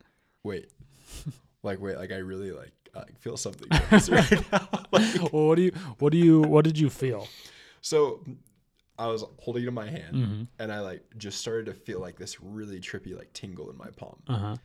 wait, 0.45 0.71
like 1.63 1.81
wait, 1.81 1.97
like 1.97 2.13
I 2.13 2.17
really 2.19 2.53
like 2.53 2.73
I 2.97 3.05
feel 3.21 3.37
something 3.37 3.69
right 3.93 4.53
now. 4.53 4.69
Like, 4.93 5.33
well, 5.33 5.47
what 5.49 5.57
do 5.57 5.63
you 5.63 5.73
what 5.99 6.13
do 6.13 6.19
you 6.19 6.41
what 6.43 6.65
did 6.65 6.79
you 6.79 6.91
feel? 6.91 7.29
so 7.81 8.25
I 8.99 9.07
was 9.07 9.25
holding 9.39 9.63
it 9.65 9.69
in 9.69 9.75
my 9.75 9.89
hand, 9.89 10.17
Mm-hmm. 10.17 10.43
and 10.59 10.73
I 10.73 10.81
like 10.81 11.03
just 11.17 11.39
started 11.41 11.67
to 11.67 11.75
feel 11.75 12.01
like 12.01 12.17
this 12.19 12.41
really 12.41 12.81
trippy 12.81 13.17
like 13.17 13.33
tingle 13.33 13.71
in 13.71 13.77
my 13.79 13.89
palm, 13.97 14.21
Uh-huh. 14.29 14.57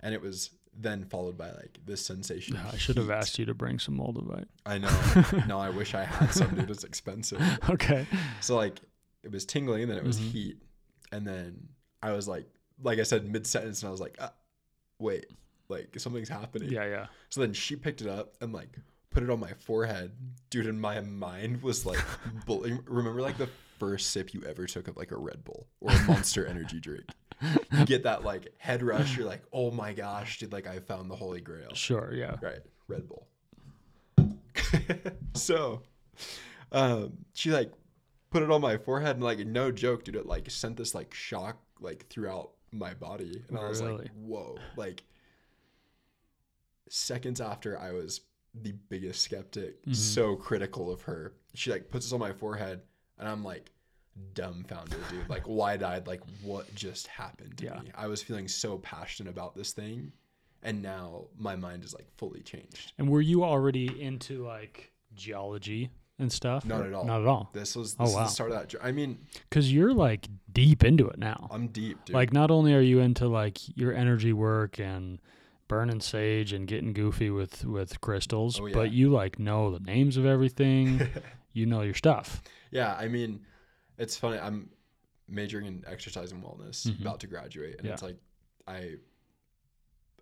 and 0.00 0.14
it 0.14 0.22
was 0.22 0.50
then 0.74 1.04
followed 1.04 1.36
by 1.36 1.50
like 1.50 1.78
this 1.84 2.02
sensation. 2.04 2.56
I 2.72 2.78
should 2.78 2.96
have 2.96 3.10
asked 3.10 3.38
you 3.38 3.44
to 3.44 3.52
bring 3.52 3.78
some 3.78 3.98
moldavite. 3.98 4.46
I 4.64 4.78
know. 4.78 5.44
no, 5.46 5.58
I 5.58 5.68
wish 5.68 5.94
I 5.94 6.04
had 6.04 6.30
some. 6.32 6.54
Dude, 6.54 6.70
it's 6.70 6.84
expensive. 6.84 7.42
Okay. 7.68 8.06
So 8.40 8.56
like 8.56 8.80
it 9.22 9.30
was 9.30 9.44
tingling, 9.44 9.82
and 9.82 9.90
then 9.90 9.98
it 9.98 10.04
was 10.04 10.18
Mhm. 10.18 10.30
heat, 10.30 10.56
and 11.12 11.26
then 11.26 11.68
I 12.02 12.12
was 12.12 12.26
like, 12.26 12.46
like 12.82 12.98
I 12.98 13.02
said 13.02 13.26
mid 13.30 13.46
sentence, 13.46 13.82
and 13.82 13.88
I 13.88 13.90
was 13.92 14.00
like, 14.00 14.16
ah, 14.18 14.32
wait, 15.02 15.26
like 15.68 15.98
something's 15.98 16.28
happening. 16.28 16.70
Yeah, 16.70 16.86
yeah. 16.86 17.06
So 17.28 17.40
then 17.40 17.52
she 17.52 17.76
picked 17.76 18.00
it 18.00 18.08
up 18.08 18.34
and 18.40 18.52
like 18.52 18.70
put 19.10 19.22
it 19.22 19.30
on 19.30 19.40
my 19.40 19.52
forehead, 19.52 20.12
dude. 20.50 20.66
And 20.66 20.80
my 20.80 21.00
mind 21.00 21.62
was 21.62 21.84
like, 21.84 22.00
bullying. 22.46 22.80
remember 22.86 23.20
like 23.20 23.38
the 23.38 23.48
first 23.78 24.10
sip 24.10 24.32
you 24.32 24.42
ever 24.44 24.66
took 24.66 24.88
of 24.88 24.96
like 24.96 25.10
a 25.10 25.16
Red 25.16 25.44
Bull 25.44 25.66
or 25.80 25.90
a 25.92 26.02
Monster 26.04 26.46
Energy 26.46 26.80
drink. 26.80 27.04
You 27.72 27.84
get 27.84 28.04
that 28.04 28.24
like 28.24 28.54
head 28.58 28.82
rush. 28.82 29.16
You're 29.16 29.26
like, 29.26 29.42
oh 29.52 29.70
my 29.72 29.92
gosh, 29.92 30.38
dude! 30.38 30.52
Like 30.52 30.68
I 30.68 30.78
found 30.78 31.10
the 31.10 31.16
Holy 31.16 31.40
Grail. 31.40 31.74
Sure, 31.74 32.12
yeah. 32.14 32.36
Right, 32.40 32.60
Red 32.86 33.08
Bull. 33.08 33.26
so, 35.34 35.82
um, 36.70 37.14
she 37.34 37.50
like 37.50 37.72
put 38.30 38.42
it 38.42 38.50
on 38.50 38.60
my 38.60 38.76
forehead 38.76 39.16
and 39.16 39.24
like 39.24 39.40
no 39.40 39.72
joke, 39.72 40.04
dude, 40.04 40.16
it 40.16 40.26
like 40.26 40.48
sent 40.50 40.76
this 40.76 40.94
like 40.94 41.12
shock 41.12 41.58
like 41.80 42.06
throughout 42.08 42.52
my 42.72 42.94
body, 42.94 43.44
and 43.48 43.58
I 43.58 43.68
was 43.68 43.80
like, 43.82 44.10
whoa, 44.14 44.56
like 44.76 45.02
seconds 46.88 47.40
after 47.40 47.78
I 47.78 47.92
was 47.92 48.22
the 48.54 48.72
biggest 48.72 49.22
skeptic, 49.22 49.84
Mhm. 49.86 49.94
so 49.96 50.36
critical 50.36 50.90
of 50.90 51.02
her. 51.02 51.34
She 51.54 51.70
like 51.70 51.90
puts 51.90 52.06
this 52.06 52.12
on 52.12 52.20
my 52.20 52.32
forehead, 52.32 52.82
and 53.18 53.28
I'm 53.28 53.42
like 53.44 53.70
dumbfounded, 54.34 54.98
dude. 55.08 55.28
Like 55.28 55.46
wide 55.46 55.82
eyed, 55.82 56.06
like 56.06 56.22
what 56.42 56.72
just 56.74 57.06
happened 57.06 57.56
to 57.58 57.64
Yeah. 57.64 57.80
me? 57.80 57.90
I 57.94 58.06
was 58.08 58.22
feeling 58.22 58.48
so 58.48 58.78
passionate 58.78 59.30
about 59.30 59.54
this 59.54 59.72
thing, 59.72 60.12
and 60.62 60.82
now 60.82 61.28
my 61.38 61.56
mind 61.56 61.82
is 61.84 61.94
like 61.94 62.10
fully 62.18 62.42
changed. 62.42 62.92
And 62.98 63.08
were 63.10 63.22
you 63.22 63.42
already 63.44 64.02
into 64.02 64.44
like 64.44 64.92
geology 65.14 65.90
and 66.18 66.32
stuff? 66.32 66.64
Not 66.64 66.86
at 66.86 66.92
all. 66.92 67.04
Not 67.04 67.20
at 67.22 67.26
all. 67.26 67.50
This 67.52 67.74
was 67.76 67.96
Oh, 67.98 68.04
this 68.04 68.10
is 68.10 68.16
wow. 68.16 68.22
the 68.24 68.28
start 68.28 68.52
of 68.52 68.68
that. 68.70 68.74
I 68.82 68.92
mean, 68.92 69.18
Because 69.48 69.72
you're 69.72 69.92
like 69.94 70.28
deep 70.52 70.84
into 70.84 71.08
it 71.08 71.18
now. 71.18 71.48
I'm 71.50 71.68
deep, 71.68 72.04
dude. 72.04 72.14
Like, 72.14 72.32
not 72.32 72.50
only 72.50 72.74
are 72.74 72.80
you 72.80 73.00
into 73.00 73.28
like 73.28 73.58
your 73.76 73.92
energy 73.94 74.32
work 74.32 74.78
and 74.78 75.20
burning 75.68 76.00
sage 76.00 76.52
and 76.52 76.66
getting 76.68 76.92
goofy 76.92 77.30
with 77.30 77.64
with 77.64 78.00
crystals, 78.00 78.60
Oh, 78.60 78.66
yeah. 78.66 78.74
but 78.74 78.92
you 78.92 79.10
like 79.10 79.38
know 79.38 79.70
the 79.76 79.80
names 79.80 80.16
of 80.16 80.26
everything. 80.26 81.00
you 81.52 81.66
know 81.66 81.80
your 81.82 81.94
stuff. 81.94 82.42
Yeah, 82.70 82.94
I 82.94 83.08
mean, 83.08 83.44
it's 83.98 84.16
funny. 84.16 84.38
I'm 84.38 84.70
majoring 85.28 85.66
in 85.66 85.84
exercise 85.86 86.30
and 86.32 86.42
wellness, 86.44 86.86
Mhm. 86.86 87.00
about 87.00 87.20
to 87.20 87.26
graduate, 87.26 87.76
and 87.78 87.86
Yeah. 87.86 87.92
it's 87.94 88.02
like 88.02 88.16
I 88.66 88.96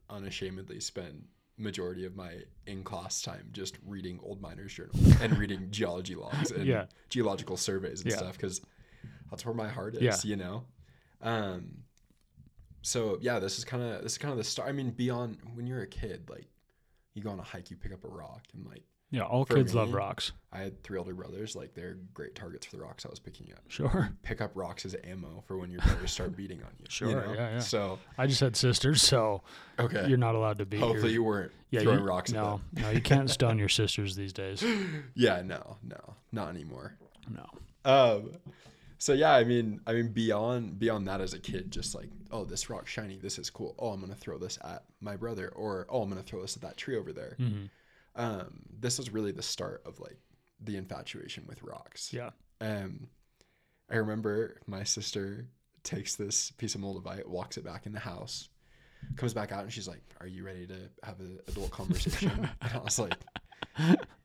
unashamedly 0.08 0.80
spend 0.80 1.24
majority 1.60 2.04
of 2.06 2.16
my 2.16 2.32
in 2.66 2.82
class 2.82 3.22
time 3.22 3.48
just 3.52 3.76
reading 3.86 4.18
old 4.22 4.40
miners 4.40 4.72
journals 4.72 5.12
and 5.20 5.36
reading 5.38 5.68
geology 5.70 6.14
logs 6.14 6.50
and 6.50 6.64
Yeah. 6.66 6.86
geological 7.08 7.56
surveys 7.56 8.00
and 8.02 8.10
Yeah. 8.10 8.16
stuff 8.16 8.36
because 8.36 8.60
that's 9.30 9.44
where 9.44 9.54
my 9.54 9.68
heart 9.68 9.94
is, 9.94 10.02
Yeah. 10.02 10.16
you 10.30 10.36
know. 10.36 10.64
Um, 11.22 11.84
so 12.82 13.18
yeah, 13.20 13.38
this 13.38 13.58
is 13.58 13.64
kind 13.64 13.82
of 13.82 14.02
this 14.02 14.12
is 14.12 14.18
kind 14.18 14.32
of 14.32 14.38
the 14.38 14.44
start. 14.44 14.68
I 14.68 14.72
mean, 14.72 14.90
beyond 14.90 15.38
when 15.54 15.66
you're 15.66 15.82
a 15.82 15.86
kid, 15.86 16.28
like 16.30 16.46
you 17.14 17.22
go 17.22 17.30
on 17.30 17.38
a 17.38 17.42
hike, 17.42 17.70
you 17.70 17.76
pick 17.76 17.92
up 17.92 18.04
a 18.04 18.08
rock, 18.08 18.44
and 18.54 18.66
like 18.66 18.84
Yeah, 19.12 19.22
all 19.22 19.44
For 19.44 19.56
kids 19.56 19.74
love 19.74 19.92
rocks. 19.92 20.32
I 20.52 20.58
had 20.60 20.82
three 20.84 20.98
older 20.98 21.14
brothers, 21.14 21.56
like 21.56 21.74
they're 21.74 21.96
great 22.14 22.34
targets 22.34 22.66
for 22.66 22.76
the 22.76 22.82
rocks 22.82 23.04
I 23.04 23.08
was 23.08 23.18
picking 23.18 23.52
up 23.52 23.60
Sure. 23.68 24.10
pick 24.22 24.40
up 24.40 24.52
rocks 24.54 24.84
as 24.84 24.96
ammo 25.04 25.42
for 25.46 25.56
when 25.58 25.70
your 25.70 25.80
brothers 25.80 26.12
start 26.12 26.36
beating 26.36 26.62
on 26.62 26.70
you. 26.78 26.86
Sure, 26.88 27.08
You 27.08 27.14
know? 27.16 27.32
yeah, 27.34 27.50
yeah. 27.54 27.58
So 27.60 27.98
I 28.18 28.26
just 28.26 28.40
had 28.40 28.56
sisters, 28.56 29.02
so 29.02 29.42
okay. 29.78 30.06
you're 30.08 30.18
not 30.18 30.34
allowed 30.34 30.58
to 30.58 30.66
beat 30.66 30.80
Hopefully 30.80 31.12
your 31.12 31.22
you 31.22 31.24
weren't 31.24 31.52
yeah, 31.70 31.80
throwing 31.80 32.00
you, 32.00 32.04
rocks 32.04 32.32
No, 32.32 32.60
no, 32.74 32.90
you 32.90 33.00
can't 33.00 33.28
stun 33.30 33.58
your 33.60 33.68
sisters 33.68 34.14
these 34.16 34.32
days. 34.32 34.64
Yeah, 35.14 35.42
no, 35.44 35.76
no, 35.82 36.14
not 36.32 36.48
anymore. 36.48 36.96
No. 37.28 37.46
Um 37.84 38.32
so 38.98 39.12
yeah, 39.12 39.32
I 39.32 39.44
mean 39.44 39.80
I 39.86 39.92
mean 39.92 40.08
beyond 40.08 40.78
beyond 40.78 41.08
that 41.08 41.20
as 41.20 41.32
a 41.32 41.38
kid, 41.38 41.70
just 41.70 41.94
like, 41.94 42.10
oh 42.30 42.44
this 42.44 42.68
rock's 42.70 42.90
shiny, 42.90 43.16
this 43.18 43.38
is 43.38 43.50
cool. 43.50 43.74
Oh 43.78 43.88
I'm 43.90 44.00
gonna 44.00 44.14
throw 44.14 44.36
this 44.38 44.58
at 44.64 44.84
my 45.00 45.16
brother 45.16 45.48
or 45.54 45.86
oh 45.88 46.02
I'm 46.02 46.08
gonna 46.08 46.22
throw 46.22 46.42
this 46.42 46.54
at 46.56 46.62
that 46.62 46.76
tree 46.76 46.96
over 46.96 47.12
there. 47.12 47.34
hmm 47.38 47.66
Um 48.16 48.62
this 48.80 48.98
was 48.98 49.10
really 49.10 49.32
the 49.32 49.42
start 49.42 49.82
of 49.86 50.00
like 50.00 50.18
the 50.62 50.76
infatuation 50.76 51.44
with 51.46 51.62
rocks. 51.62 52.12
Yeah. 52.12 52.30
Um, 52.60 53.08
I 53.90 53.96
remember 53.96 54.60
my 54.66 54.84
sister 54.84 55.48
takes 55.82 56.16
this 56.16 56.50
piece 56.52 56.74
of 56.74 56.80
moldavite, 56.82 57.26
walks 57.26 57.56
it 57.56 57.64
back 57.64 57.86
in 57.86 57.92
the 57.92 57.98
house, 57.98 58.50
comes 59.16 59.32
back 59.32 59.52
out, 59.52 59.62
and 59.62 59.72
she's 59.72 59.88
like, 59.88 60.02
"Are 60.20 60.26
you 60.26 60.44
ready 60.44 60.66
to 60.66 60.76
have 61.02 61.18
an 61.20 61.40
adult 61.48 61.70
conversation?" 61.70 62.30
and 62.60 62.72
I 62.74 62.78
was 62.78 62.98
like, 62.98 63.14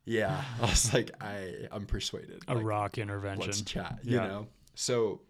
"Yeah." 0.03 0.43
I 0.59 0.61
was 0.61 0.93
like, 0.93 1.11
"I 1.21 1.67
I'm 1.71 1.85
persuaded." 1.85 2.43
A 2.47 2.55
Like, 2.55 2.65
rock 2.65 2.97
intervention. 2.97 3.45
Let's 3.47 3.61
chat. 3.61 3.99
You 4.03 4.17
Yeah. 4.17 4.27
know. 4.27 4.47
So 4.75 5.21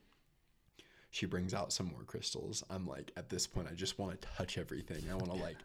she 1.11 1.25
brings 1.27 1.53
out 1.53 1.71
some 1.71 1.87
more 1.87 2.03
crystals. 2.03 2.63
I'm 2.69 2.85
like, 2.87 3.11
at 3.15 3.29
this 3.29 3.47
point, 3.47 3.67
I 3.71 3.73
just 3.73 3.97
want 3.99 4.19
to 4.19 4.27
touch 4.35 4.57
everything. 4.57 5.03
I 5.09 5.13
want 5.15 5.31
to 5.31 5.37
like 5.37 5.57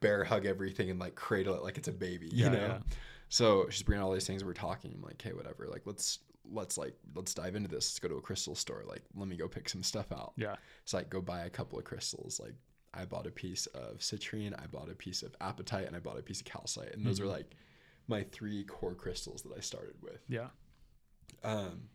bear 0.00 0.24
hug 0.24 0.46
everything 0.46 0.90
and 0.90 0.98
like 1.00 1.14
cradle 1.14 1.54
it 1.54 1.62
like 1.62 1.78
it's 1.78 1.88
a 1.88 1.92
baby. 1.92 2.28
You 2.32 2.44
Yeah, 2.44 2.48
know. 2.50 2.58
yeah. 2.58 2.78
So 3.28 3.66
she's 3.70 3.82
bringing 3.82 4.04
all 4.04 4.12
these 4.12 4.26
things. 4.26 4.44
We're 4.44 4.52
talking. 4.52 4.92
I'm 4.94 5.02
like, 5.02 5.20
hey, 5.20 5.32
whatever. 5.32 5.66
Like, 5.68 5.82
let's 5.84 6.20
let's 6.52 6.78
like 6.78 6.94
let's 7.14 7.34
dive 7.34 7.56
into 7.56 7.68
this. 7.68 7.86
Let's 7.90 7.98
go 7.98 8.08
to 8.08 8.16
a 8.16 8.20
crystal 8.20 8.54
store. 8.54 8.84
Like, 8.86 9.02
let 9.16 9.26
me 9.28 9.36
go 9.36 9.48
pick 9.48 9.68
some 9.68 9.82
stuff 9.82 10.12
out. 10.12 10.32
Yeah. 10.36 10.56
So 10.84 10.96
like, 10.98 11.10
go 11.10 11.20
buy 11.20 11.40
a 11.40 11.50
couple 11.50 11.78
of 11.78 11.84
crystals. 11.84 12.38
Like, 12.40 12.54
I 12.94 13.04
bought 13.04 13.26
a 13.26 13.30
piece 13.30 13.66
of 13.66 13.98
citrine. 13.98 14.54
I 14.62 14.66
bought 14.68 14.88
a 14.90 14.94
piece 14.94 15.22
of 15.22 15.36
apatite, 15.40 15.86
and 15.88 15.96
I 15.96 15.98
bought 15.98 16.18
a 16.18 16.22
piece 16.22 16.38
of 16.40 16.46
calcite. 16.46 16.94
And 16.94 17.04
those 17.04 17.18
are 17.20 17.24
Mhm. 17.24 17.30
like 17.30 17.56
my 18.08 18.22
three 18.22 18.62
core 18.64 18.94
crystals 18.94 19.42
that 19.42 19.52
I 19.56 19.60
started 19.60 19.96
with. 20.00 20.20
Yeah. 20.28 20.48
Um, 21.42 21.88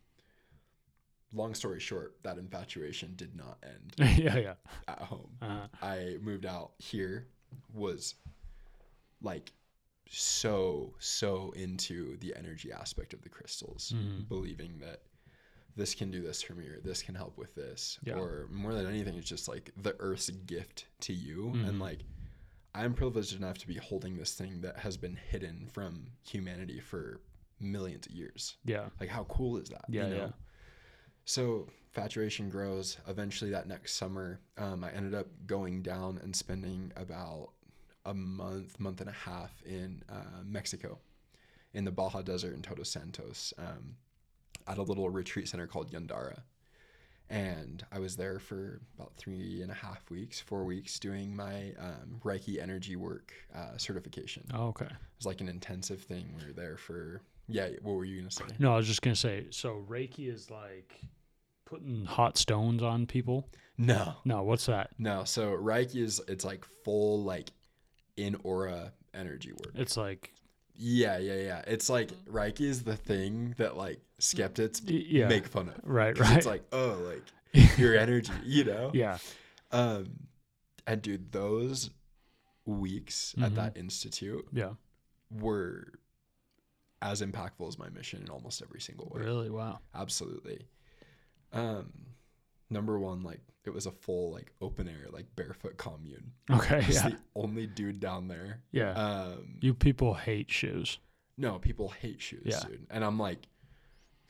long 1.32 1.54
story 1.54 1.80
short, 1.80 2.16
that 2.22 2.36
infatuation 2.36 3.14
did 3.16 3.34
not 3.34 3.58
end 3.62 3.94
yeah. 4.18 4.36
Yeah. 4.36 4.54
at 4.86 4.98
home. 4.98 5.30
Uh, 5.40 5.66
I 5.80 6.18
moved 6.20 6.44
out 6.44 6.72
here, 6.78 7.28
was 7.72 8.14
like 9.20 9.52
so, 10.08 10.94
so 10.98 11.52
into 11.52 12.16
the 12.18 12.34
energy 12.36 12.70
aspect 12.72 13.14
of 13.14 13.22
the 13.22 13.28
crystals, 13.28 13.92
Mhm. 13.96 14.28
believing 14.28 14.78
that 14.80 15.02
this 15.74 15.94
can 15.94 16.10
do 16.10 16.20
this 16.20 16.42
for 16.42 16.54
me 16.54 16.66
or 16.68 16.80
this 16.80 17.02
can 17.02 17.14
help 17.14 17.38
with 17.38 17.54
this. 17.54 17.98
Yeah. 18.02 18.16
Or 18.18 18.46
more 18.50 18.74
than 18.74 18.86
anything, 18.86 19.14
it's 19.16 19.28
just 19.28 19.48
like 19.48 19.70
the 19.76 19.96
earth's 20.00 20.28
gift 20.28 20.86
to 21.00 21.12
you. 21.14 21.52
Mhm. 21.54 21.68
And 21.68 21.78
like, 21.80 22.04
I'm 22.74 22.94
privileged 22.94 23.34
enough 23.34 23.58
to 23.58 23.66
be 23.66 23.76
holding 23.76 24.16
this 24.16 24.34
thing 24.34 24.60
that 24.62 24.78
has 24.78 24.96
been 24.98 25.16
hidden 25.16 25.68
from 25.68 26.12
humanity 26.24 26.80
for 26.80 27.22
millions 27.58 28.06
of 28.06 28.12
years. 28.12 28.56
yeah. 28.64 28.90
Like, 29.00 29.08
how 29.08 29.24
cool 29.24 29.56
is 29.56 29.68
that? 29.70 29.84
Yeah, 29.88 30.04
You 30.08 30.10
know? 30.10 30.16
yeah. 30.26 30.32
So 31.24 31.68
fatuation 31.92 32.48
grows. 32.48 32.98
Eventually, 33.06 33.50
that 33.50 33.68
next 33.68 33.94
summer, 33.94 34.40
um, 34.58 34.84
I 34.84 34.90
ended 34.90 35.14
up 35.14 35.26
going 35.46 35.82
down 35.82 36.18
and 36.22 36.34
spending 36.34 36.92
about 36.96 37.50
a 38.04 38.14
month, 38.14 38.78
month 38.80 39.00
and 39.00 39.10
a 39.10 39.12
half 39.12 39.62
in 39.64 40.02
uh, 40.08 40.42
Mexico, 40.44 40.98
in 41.74 41.84
the 41.84 41.92
Baja 41.92 42.22
Desert 42.22 42.54
in 42.54 42.62
Todos 42.62 42.90
Santos, 42.90 43.54
um, 43.58 43.96
at 44.66 44.78
a 44.78 44.82
little 44.82 45.08
retreat 45.10 45.48
center 45.48 45.66
called 45.66 45.92
Yandara. 45.92 46.40
And 47.30 47.82
I 47.90 47.98
was 47.98 48.16
there 48.16 48.38
for 48.38 48.82
about 48.98 49.14
three 49.16 49.62
and 49.62 49.70
a 49.70 49.74
half 49.74 50.10
weeks, 50.10 50.38
four 50.38 50.64
weeks, 50.64 50.98
doing 50.98 51.34
my 51.34 51.72
um, 51.78 52.20
Reiki 52.22 52.60
energy 52.60 52.96
work 52.96 53.32
uh, 53.54 53.78
certification. 53.78 54.44
Oh, 54.52 54.66
okay. 54.66 54.84
It 54.84 54.92
was 55.16 55.24
like 55.24 55.40
an 55.40 55.48
intensive 55.48 56.02
thing. 56.02 56.34
We 56.38 56.46
were 56.46 56.52
there 56.52 56.76
for, 56.76 57.22
yeah, 57.48 57.68
what 57.82 57.92
were 57.94 58.04
you 58.04 58.16
going 58.18 58.28
to 58.28 58.34
say? 58.34 58.44
No, 58.58 58.72
I 58.74 58.76
was 58.76 58.86
just 58.86 59.02
gonna 59.02 59.16
say. 59.16 59.46
So 59.50 59.84
Reiki 59.88 60.32
is 60.32 60.50
like 60.50 60.94
putting 61.64 62.04
hot 62.04 62.36
stones 62.38 62.82
on 62.82 63.06
people. 63.06 63.48
No. 63.78 64.14
No, 64.24 64.42
what's 64.42 64.66
that? 64.66 64.90
No, 64.98 65.24
so 65.24 65.50
Reiki 65.56 65.96
is 66.02 66.20
it's 66.28 66.44
like 66.44 66.64
full 66.84 67.22
like 67.22 67.50
in 68.16 68.36
aura 68.44 68.92
energy 69.14 69.52
work. 69.52 69.72
It's 69.74 69.96
like 69.96 70.32
Yeah, 70.74 71.18
yeah, 71.18 71.34
yeah. 71.36 71.62
It's 71.66 71.88
like 71.90 72.10
Reiki 72.26 72.62
is 72.62 72.82
the 72.84 72.96
thing 72.96 73.54
that 73.58 73.76
like 73.76 74.00
skeptics 74.18 74.80
yeah. 74.84 75.28
make 75.28 75.46
fun 75.46 75.68
of. 75.68 75.74
Right, 75.82 76.16
Right. 76.18 76.36
It's 76.36 76.46
like, 76.46 76.62
oh, 76.72 76.98
like 77.54 77.78
your 77.78 77.96
energy, 77.96 78.32
you 78.44 78.64
know? 78.64 78.90
yeah. 78.94 79.18
Um 79.72 80.06
and 80.86 81.00
dude, 81.02 81.32
those 81.32 81.90
weeks 82.66 83.34
at 83.42 83.52
Mhm. 83.52 83.54
that 83.56 83.76
institute 83.76 84.46
Yeah. 84.52 84.74
were 85.30 85.92
as 87.02 87.20
impactful 87.20 87.66
as 87.68 87.78
my 87.78 87.88
mission 87.90 88.22
in 88.22 88.30
almost 88.30 88.62
every 88.62 88.80
single 88.80 89.10
way. 89.12 89.22
Really? 89.22 89.50
Wow. 89.50 89.80
Absolutely. 89.94 90.66
Um 91.52 91.92
number 92.70 92.98
one, 92.98 93.22
like 93.22 93.40
it 93.64 93.70
was 93.70 93.86
a 93.86 93.92
full 93.92 94.32
like 94.32 94.52
open 94.60 94.88
air, 94.88 95.06
like 95.12 95.26
barefoot 95.36 95.76
commune. 95.76 96.32
Okay. 96.50 96.80
Just 96.82 97.04
Yeah. 97.04 97.10
the 97.10 97.16
only 97.36 97.66
dude 97.66 98.00
down 98.00 98.28
there. 98.28 98.60
Yeah. 98.72 98.92
Um, 98.92 99.58
you 99.60 99.74
people 99.74 100.14
hate 100.14 100.50
shoes. 100.50 100.98
no, 101.36 101.58
people 101.58 101.88
hate 101.88 102.20
shoes, 102.20 102.42
Yeah. 102.44 102.60
dude. 102.66 102.86
And 102.90 103.04
I'm 103.04 103.18
like, 103.18 103.46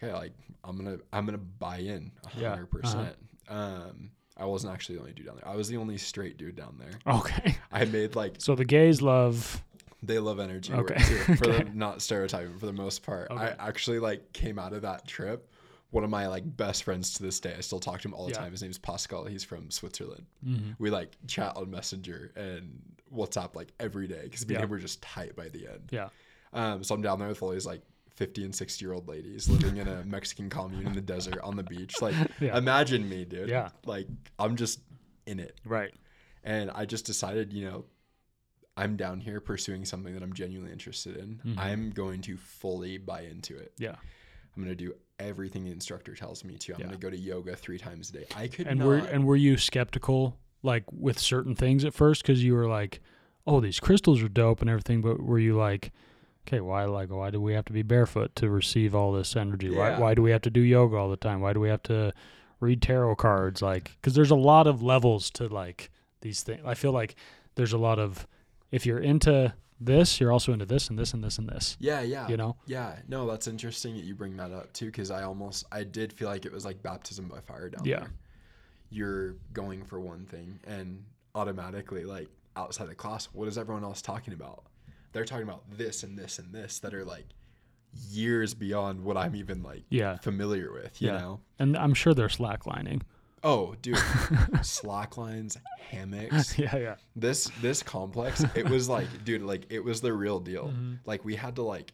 okay, 0.03 0.13
like 0.13 0.33
I'm 0.65 0.77
gonna 0.77 0.99
I'm 1.13 1.25
gonna 1.27 1.39
buy 1.39 1.79
in 1.79 2.13
Yeah, 2.37 2.49
uh-huh. 2.49 2.51
hundred 2.51 2.71
percent. 2.71 3.17
Um, 3.49 4.11
I 4.37 4.47
wasn't 4.47 4.73
actually 4.73 4.95
the 4.97 5.01
only 5.03 5.13
dude 5.13 5.27
down 5.27 5.37
there. 5.37 5.49
I 5.49 5.57
was 5.57 5.69
the 5.69 5.77
only 5.77 5.99
straight 5.99 6.37
dude 6.39 6.57
down 6.57 6.77
there. 6.79 7.15
Okay. 7.15 7.57
I 7.71 7.85
made 7.85 8.17
like 8.17 8.37
So 8.39 8.55
the 8.55 8.65
gays 8.65 9.01
love. 9.03 9.63
They 10.03 10.19
love 10.19 10.41
energy 10.41 10.73
Okay. 10.73 10.95
work 10.95 11.03
too. 11.05 11.37
For 11.37 11.49
Okay. 11.51 11.65
the 11.65 11.71
not 11.75 12.03
stereotyping 12.03 12.59
for 12.59 12.67
the 12.67 12.73
most 12.73 13.03
part. 13.03 13.31
I 13.31 13.55
actually 13.59 13.99
like 14.01 14.33
came 14.33 14.59
out 14.59 14.73
of 14.73 14.83
that 14.83 15.07
trip. 15.07 15.49
One 15.91 16.05
of 16.05 16.11
my 16.11 16.27
like 16.27 16.45
best 16.57 16.85
friends 16.85 17.15
to 17.15 17.23
this 17.23 17.39
day. 17.39 17.55
I 17.57 17.61
still 17.61 17.79
talk 17.81 18.01
to 18.01 18.09
him 18.09 18.15
all 18.15 18.25
the 18.27 18.33
Yeah. 18.33 18.39
time. 18.39 18.51
His 18.53 18.63
name's 18.63 18.79
Pascal. 18.79 19.25
He's 19.27 19.45
from 19.45 19.71
Switzerland. 19.71 20.27
Mhm. 20.45 20.75
We 20.79 20.91
like 20.91 21.17
chat 21.27 21.57
on 21.57 21.71
Messenger 21.71 22.33
and 22.35 22.81
WhatsApp 23.15 23.55
like 23.55 23.73
every 23.79 24.09
day 24.09 24.23
because 24.25 24.47
me 24.47 24.55
Yeah. 24.55 24.61
and 24.61 24.65
him 24.65 24.71
were 24.71 24.79
just 24.79 25.03
tight 25.03 25.37
by 25.37 25.49
the 25.51 25.69
end. 25.69 25.89
Yeah. 25.91 26.09
Um, 26.55 26.83
so 26.83 26.95
I'm 26.95 27.03
down 27.03 27.19
there 27.19 27.29
with 27.29 27.43
all 27.43 27.51
these 27.51 27.67
like 27.67 27.83
50 28.17 28.45
and 28.45 28.55
60 28.55 28.85
year 28.85 28.93
old 28.95 29.07
ladies 29.09 29.49
living 29.49 29.77
in 29.77 29.87
a 29.89 30.03
Mexican 30.07 30.49
commune 30.51 30.87
in 30.87 30.93
the 30.95 31.01
desert 31.01 31.39
on 31.43 31.57
the 31.57 31.63
beach. 31.63 32.01
Like, 32.03 32.15
Yeah. 32.41 32.57
imagine 32.59 33.09
me, 33.09 33.25
dude. 33.25 33.49
Yeah. 33.51 33.69
Like, 33.85 34.07
I'm 34.39 34.57
just 34.57 34.81
in 35.27 35.39
it. 35.41 35.59
Right. 35.65 35.95
And 36.45 36.71
I 36.73 36.87
just 36.87 37.05
decided, 37.07 37.53
you 37.53 37.65
know, 37.67 37.85
I'm 38.77 38.97
down 38.97 39.21
here 39.21 39.41
pursuing 39.41 39.85
something 39.85 40.15
that 40.15 40.23
I'm 40.23 40.33
genuinely 40.33 40.73
interested 40.73 41.17
in. 41.17 41.41
Mhm. 41.45 41.59
I'm 41.59 41.91
going 41.91 42.23
to 42.23 42.37
fully 42.37 42.97
buy 42.99 43.23
into 43.23 43.57
it. 43.57 43.73
Yeah. 43.79 43.97
I'm 44.57 44.63
going 44.63 44.75
to 44.77 44.85
do 44.85 44.95
everything 45.19 45.65
the 45.65 45.71
instructor 45.71 46.15
tells 46.15 46.43
me 46.45 46.57
to. 46.59 46.75
I'm 46.75 46.81
Yeah. 46.81 46.87
going 46.87 46.99
to 46.99 47.03
go 47.07 47.11
to 47.11 47.17
yoga 47.19 47.55
three 47.57 47.79
times 47.79 48.11
a 48.11 48.13
day. 48.15 48.27
I 48.37 48.49
could 48.49 48.67
And 48.67 48.79
not. 48.81 48.87
were 48.89 48.97
and 48.99 49.27
were 49.27 49.37
you 49.37 49.57
skeptical 49.57 50.39
like 50.63 50.85
with 50.93 51.19
certain 51.19 51.55
things 51.55 51.85
at 51.85 51.93
first 51.95 52.23
because 52.23 52.43
you 52.43 52.55
were 52.55 52.67
like, 52.69 53.01
oh, 53.47 53.61
these 53.61 53.81
crystals 53.81 54.23
are 54.23 54.29
dope 54.29 54.61
and 54.61 54.71
everything, 54.71 55.01
but 55.01 55.21
were 55.21 55.39
you 55.39 55.57
like, 55.57 55.93
okay, 56.47 56.61
why 56.61 56.85
like 56.85 57.11
why 57.11 57.31
do 57.31 57.41
we 57.41 57.53
have 57.55 57.65
to 57.67 57.73
be 57.73 57.83
barefoot 57.83 58.35
to 58.37 58.49
receive 58.49 58.95
all 58.95 59.13
this 59.13 59.37
energy? 59.37 59.71
Why 59.71 59.99
why 59.99 60.15
do 60.15 60.23
we 60.23 60.31
have 60.31 60.43
to 60.43 60.51
do 60.51 60.61
yoga 60.61 60.97
all 60.97 61.11
the 61.11 61.17
time? 61.17 61.41
Why 61.41 61.53
do 61.53 61.61
we 61.61 61.69
have 61.69 61.83
to 61.85 62.13
read 62.61 62.81
tarot 62.81 63.17
cards? 63.17 63.61
Like, 63.61 63.93
because 64.01 64.15
there's 64.15 64.31
a 64.31 64.37
lot 64.37 64.67
of 64.67 64.83
levels 64.83 65.31
to 65.33 65.47
like 65.49 65.91
these 66.21 66.43
things. 66.43 66.63
I 66.65 66.75
feel 66.75 66.93
like 66.93 67.17
there's 67.57 67.73
a 67.73 67.79
lot 67.79 67.99
of 67.99 68.27
if 68.73 68.85
you're 68.87 68.99
into 68.99 69.55
this, 69.81 70.21
you're 70.21 70.33
also 70.33 70.53
into 70.53 70.65
this 70.67 70.89
and 70.91 70.99
this 70.99 71.13
and 71.15 71.23
this 71.23 71.39
and 71.39 71.49
this. 71.49 71.77
Yeah, 71.81 72.01
yeah. 72.03 72.29
You 72.29 72.37
know? 72.37 72.57
Yeah, 72.67 72.97
no, 73.09 73.27
that's 73.27 73.47
interesting 73.47 73.95
that 73.97 74.05
you 74.05 74.15
bring 74.15 74.37
that 74.39 74.51
up 74.51 74.73
too, 74.73 74.87
because 74.87 75.11
I 75.11 75.23
almost 75.25 75.65
I 75.71 75.85
did 75.85 76.13
feel 76.13 76.29
like 76.29 76.45
it 76.47 76.53
was 76.53 76.65
like 76.65 76.83
baptism 76.83 77.29
by 77.29 77.41
fire 77.41 77.69
down 77.69 77.85
Yeah. 77.85 78.01
there. 78.01 78.13
You're 78.91 79.37
going 79.53 79.85
for 79.85 80.01
one 80.01 80.27
thing, 80.27 80.59
and 80.67 81.05
automatically, 81.35 82.05
like 82.05 82.29
outside 82.57 82.89
the 82.89 82.95
class, 82.95 83.27
what 83.33 83.49
is 83.49 83.57
everyone 83.57 83.85
else 83.85 84.03
talking 84.03 84.35
about? 84.35 84.65
They're 85.13 85.25
talking 85.25 85.45
about 85.45 85.65
this 85.77 86.03
and 86.03 86.19
this 86.19 86.39
and 86.39 86.53
this 86.53 86.79
that 86.81 86.93
are 86.95 87.05
like 87.05 87.27
years 88.11 88.55
beyond 88.55 89.03
what 89.05 89.17
I'm 89.17 89.35
even 89.37 89.63
like 89.63 89.83
Yeah. 89.91 90.17
familiar 90.19 90.73
with. 90.73 91.01
You 91.03 91.09
Yeah. 91.09 91.19
know? 91.19 91.41
And 91.59 91.77
I'm 91.77 91.95
sure 91.95 92.15
they're 92.15 92.29
slacklining. 92.29 93.03
Oh, 93.45 93.75
dude, 93.83 93.99
slack 94.63 95.17
lines, 95.17 95.59
hammocks. 95.91 96.59
yeah, 96.59 96.77
yeah. 96.77 96.95
This 97.17 97.51
this 97.61 97.83
complex, 97.83 98.45
it 98.55 98.69
was 98.69 98.89
like, 98.89 99.07
dude, 99.25 99.43
like 99.43 99.67
it 99.71 99.83
was 99.83 100.01
the 100.01 100.13
real 100.13 100.39
deal. 100.41 100.69
Mhm. 100.69 100.99
Like 101.05 101.25
we 101.25 101.35
had 101.35 101.57
to 101.57 101.63
like 101.63 101.93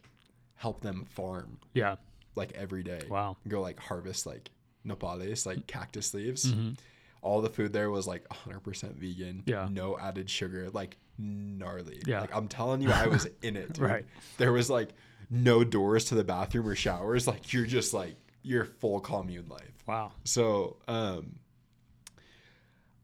help 0.55 0.81
them 0.81 1.05
farm 1.09 1.57
Yeah. 1.73 1.95
like 2.35 2.51
every 2.53 2.83
day. 2.83 3.01
Wow. 3.09 3.37
Go 3.47 3.61
like 3.61 3.79
harvest 3.79 4.25
like 4.25 4.49
nopales, 4.85 5.45
like 5.45 5.65
cactus 5.67 6.13
leaves. 6.13 6.53
Mhm. 6.53 6.77
All 7.21 7.41
the 7.41 7.49
food 7.49 7.73
there 7.73 7.89
was 7.89 8.07
like 8.07 8.27
100% 8.29 8.95
vegan. 8.95 9.43
Yeah. 9.45 9.67
No 9.71 9.97
added 9.97 10.29
sugar. 10.29 10.69
Like 10.69 10.97
gnarly. 11.17 12.01
Yeah. 12.05 12.21
Like 12.21 12.35
I'm 12.35 12.47
telling 12.47 12.81
you, 12.81 12.91
I 12.91 13.07
was 13.07 13.27
in 13.41 13.57
it. 13.57 13.73
Dude. 13.73 13.83
Right. 13.89 14.05
There 14.37 14.51
was 14.53 14.69
like 14.69 14.89
no 15.29 15.63
doors 15.63 16.05
to 16.05 16.15
the 16.15 16.23
bathroom 16.23 16.67
or 16.67 16.75
showers. 16.75 17.27
Like 17.27 17.51
you're 17.53 17.65
just 17.65 17.93
like 17.93 18.15
you're 18.41 18.65
full 18.65 18.99
commune 19.01 19.47
life. 19.49 19.78
Wow. 19.89 20.11
So 20.23 20.77
um, 20.87 21.39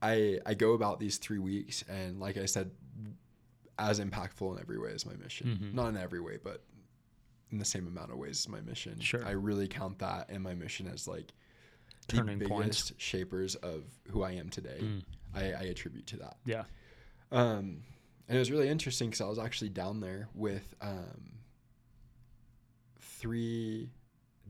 I 0.02 0.40
I 0.46 0.54
go 0.54 0.74
about 0.74 1.00
these 1.00 1.18
three 1.18 1.40
weeks, 1.40 1.84
and 1.90 2.20
like 2.20 2.38
I 2.38 2.46
said, 2.46 2.70
as 3.80 4.00
impactful 4.00 4.54
in 4.56 4.62
every 4.62 4.78
way 4.78 4.92
as 4.94 5.06
my 5.06 5.16
mission. 5.16 5.60
Mhm. 5.62 5.74
Not 5.74 5.88
in 5.90 5.98
every 5.98 6.20
way, 6.22 6.38
but 6.42 6.64
in 7.52 7.58
the 7.58 7.66
same 7.66 7.88
amount 7.88 8.12
of 8.12 8.18
ways 8.18 8.40
as 8.46 8.50
my 8.50 8.62
mission. 8.62 9.00
Sure. 9.00 9.26
I 9.26 9.32
really 9.32 9.68
count 9.68 10.00
that 10.00 10.30
and 10.30 10.44
my 10.44 10.54
mission 10.54 10.88
as 10.88 11.08
like 11.08 11.34
the 12.08 12.18
Turning 12.18 12.38
biggest 12.38 12.52
points. 12.52 12.94
shapers 12.98 13.56
of 13.56 13.84
who 14.12 14.22
I 14.22 14.32
am 14.34 14.50
today. 14.50 14.80
Mm. 14.82 15.04
I, 15.34 15.42
I 15.54 15.64
attribute 15.64 16.06
to 16.08 16.18
that. 16.18 16.38
Yeah. 16.46 16.64
Um, 17.32 17.82
and 18.28 18.36
it 18.36 18.40
was 18.40 18.52
really 18.52 18.70
interesting 18.70 19.10
because 19.10 19.22
I 19.22 19.28
was 19.28 19.40
actually 19.40 19.70
down 19.70 20.00
there 20.02 20.30
with 20.36 20.76
um, 20.82 21.40
three 23.00 23.90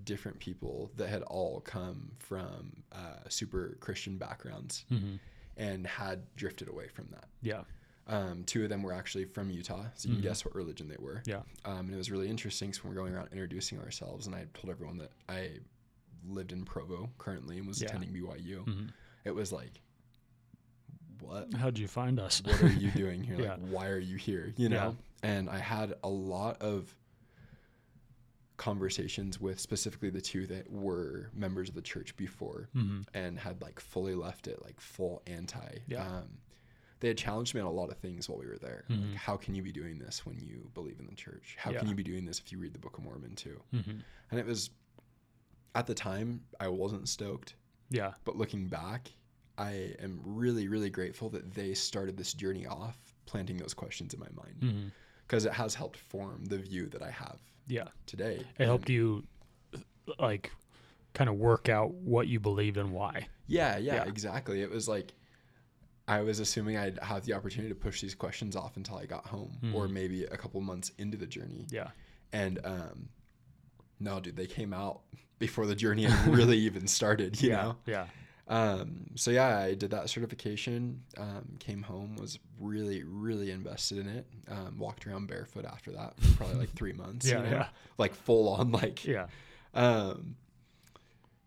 different 0.03 0.39
people 0.39 0.91
that 0.97 1.09
had 1.09 1.21
all 1.23 1.61
come 1.61 2.11
from 2.19 2.83
uh, 2.91 3.27
super 3.29 3.77
Christian 3.79 4.17
backgrounds 4.17 4.85
hmm 4.89 5.15
and 5.57 5.87
had 5.87 6.21
drifted 6.35 6.67
away 6.67 6.89
from 6.89 7.07
that. 7.11 7.29
Yeah. 7.41 7.61
Um, 8.07 8.43
two 8.43 8.63
of 8.65 8.69
them 8.69 8.83
were 8.83 8.91
actually 8.91 9.23
from 9.23 9.49
Utah, 9.49 9.85
so 9.95 10.09
you 10.09 10.15
Mhm. 10.15 10.17
can 10.17 10.23
guess 10.23 10.43
what 10.43 10.53
religion 10.53 10.89
they 10.89 10.97
were. 10.99 11.23
Yeah. 11.25 11.43
Um, 11.63 11.85
and 11.85 11.93
it 11.93 11.97
was 11.97 12.11
really 12.11 12.27
interesting. 12.29 12.73
So 12.73 12.81
when 12.83 12.89
we're 12.93 13.01
going 13.01 13.15
around 13.15 13.29
introducing 13.31 13.79
ourselves, 13.79 14.27
and 14.27 14.35
I 14.35 14.47
told 14.53 14.69
everyone 14.69 14.97
that 14.97 15.11
I 15.29 15.59
lived 16.27 16.51
in 16.51 16.65
Provo 16.65 17.09
currently 17.17 17.57
and 17.57 17.65
was 17.67 17.81
Yeah. 17.81 17.87
attending 17.87 18.11
BYU, 18.13 18.65
hmm 18.65 18.87
it 19.23 19.33
was 19.33 19.51
like, 19.53 19.81
what? 21.19 21.53
How'd 21.53 21.77
you 21.77 21.87
find 21.87 22.19
us? 22.19 22.41
what 22.43 22.61
are 22.61 22.67
you 22.67 22.91
doing 22.95 23.23
here? 23.23 23.39
Yeah. 23.39 23.51
Like, 23.53 23.69
why 23.69 23.87
are 23.87 23.97
you 23.99 24.17
here? 24.17 24.53
You 24.57 24.69
know? 24.69 24.95
And 25.23 25.49
I 25.49 25.57
had 25.59 25.95
a 26.03 26.09
lot 26.09 26.61
of 26.61 26.93
conversations 28.57 29.39
with 29.39 29.59
specifically 29.59 30.09
the 30.09 30.21
two 30.21 30.47
that 30.47 30.69
were 30.71 31.29
members 31.33 31.69
of 31.69 31.75
the 31.75 31.81
church 31.81 32.15
before 32.15 32.69
hmm 32.73 33.01
and 33.13 33.37
had 33.39 33.61
like 33.61 33.79
fully 33.79 34.15
left 34.15 34.47
it, 34.47 34.61
like 34.63 34.79
full 34.79 35.21
anti. 35.27 35.79
Yeah. 35.87 36.05
Um, 36.05 36.37
they 37.01 37.09
had 37.09 37.17
challenged 37.17 37.53
me 37.53 37.59
on 37.61 37.67
a 37.67 37.71
lot 37.71 37.89
of 37.89 37.97
things 37.97 38.29
while 38.29 38.37
we 38.39 38.45
were 38.47 38.57
there. 38.57 38.85
Mhm. 38.89 39.09
Like, 39.11 39.15
how 39.17 39.35
can 39.35 39.53
you 39.53 39.61
be 39.61 39.71
doing 39.73 39.99
this 39.99 40.25
when 40.25 40.39
you 40.39 40.71
believe 40.73 40.99
in 40.99 41.05
the 41.07 41.15
church? 41.15 41.55
How 41.59 41.71
Yeah. 41.71 41.79
can 41.79 41.89
you 41.89 41.95
be 41.95 42.03
doing 42.03 42.23
this 42.25 42.39
if 42.39 42.51
you 42.51 42.57
read 42.57 42.73
the 42.73 42.79
Book 42.79 42.97
of 42.97 43.03
Mormon 43.03 43.35
too? 43.35 43.61
hmm 43.71 43.99
And 44.31 44.39
it 44.39 44.45
was, 44.45 44.69
at 45.75 45.85
the 45.87 45.93
time, 45.93 46.41
I 46.59 46.69
wasn't 46.69 47.09
stoked. 47.09 47.55
Yeah. 47.89 48.13
But 48.23 48.37
looking 48.37 48.67
back, 48.67 49.11
I 49.57 49.95
am 49.99 50.21
really, 50.23 50.67
really 50.69 50.89
grateful 50.89 51.29
that 51.29 51.53
they 51.53 51.73
started 51.73 52.15
this 52.17 52.33
journey 52.33 52.65
off 52.65 52.97
planting 53.25 53.57
those 53.57 53.73
questions 53.73 54.13
in 54.13 54.19
my 54.19 54.29
mind 54.33 54.91
because 55.27 55.45
it 55.45 55.51
has 55.53 55.75
helped 55.75 55.97
form 55.97 56.45
the 56.45 56.57
view 56.57 56.87
that 56.87 57.01
I 57.01 57.11
have 57.11 57.39
Yeah. 57.67 57.85
today. 58.05 58.45
It 58.59 58.65
helped 58.65 58.89
you, 58.89 59.23
like, 60.19 60.51
kind 61.13 61.29
of 61.29 61.37
work 61.37 61.69
out 61.69 61.93
what 61.93 62.27
you 62.27 62.39
believed 62.39 62.77
and 62.77 62.91
why. 62.91 63.27
Yeah, 63.47 63.77
yeah, 63.77 63.95
Yeah. 63.95 64.05
exactly. 64.05 64.61
It 64.61 64.69
was 64.69 64.87
like 64.87 65.13
I 66.07 66.21
was 66.21 66.39
assuming 66.39 66.77
I'd 66.77 66.99
have 67.01 67.25
the 67.25 67.33
opportunity 67.33 67.69
to 67.69 67.79
push 67.79 67.99
these 68.01 68.13
questions 68.13 68.55
off 68.55 68.77
until 68.77 68.97
I 68.97 69.05
got 69.07 69.25
home 69.25 69.57
or 69.73 69.87
Mhm. 69.87 69.91
maybe 69.91 70.23
a 70.25 70.37
couple 70.37 70.61
months 70.61 70.91
into 70.99 71.17
the 71.17 71.25
journey. 71.25 71.65
Yeah. 71.71 71.89
And 72.31 72.59
um 72.63 73.09
no, 73.99 74.19
dude, 74.19 74.35
they 74.35 74.45
came 74.45 74.71
out 74.73 75.01
before 75.39 75.65
the 75.65 75.75
journey 75.75 76.03
had 76.03 76.27
really 76.35 76.57
even 76.59 76.85
started, 76.87 77.41
you 77.41 77.49
yeah. 77.49 77.61
know? 77.63 77.77
Yeah. 77.87 78.07
Um, 78.47 79.07
so 79.15 79.31
yeah, 79.31 79.57
I 79.57 79.73
did 79.73 79.91
that 79.91 80.09
certification. 80.09 81.01
Um, 81.17 81.55
came 81.59 81.81
home, 81.81 82.15
was 82.15 82.37
really, 82.59 83.03
really 83.03 83.51
invested 83.51 83.99
in 83.99 84.07
it. 84.07 84.27
Um, 84.49 84.77
walked 84.77 85.07
around 85.07 85.27
barefoot 85.27 85.65
after 85.65 85.91
that 85.93 86.13
for 86.19 86.37
probably 86.37 86.57
like 86.57 86.73
three 86.75 86.93
months. 86.93 87.27
Yeah. 87.27 87.37
you 87.37 87.43
know? 87.43 87.49
Yeah. 87.51 87.67
like 87.97 88.13
full 88.13 88.49
on, 88.49 88.71
like. 88.71 89.03
Yeah. 89.05 89.27
Um, 89.73 90.35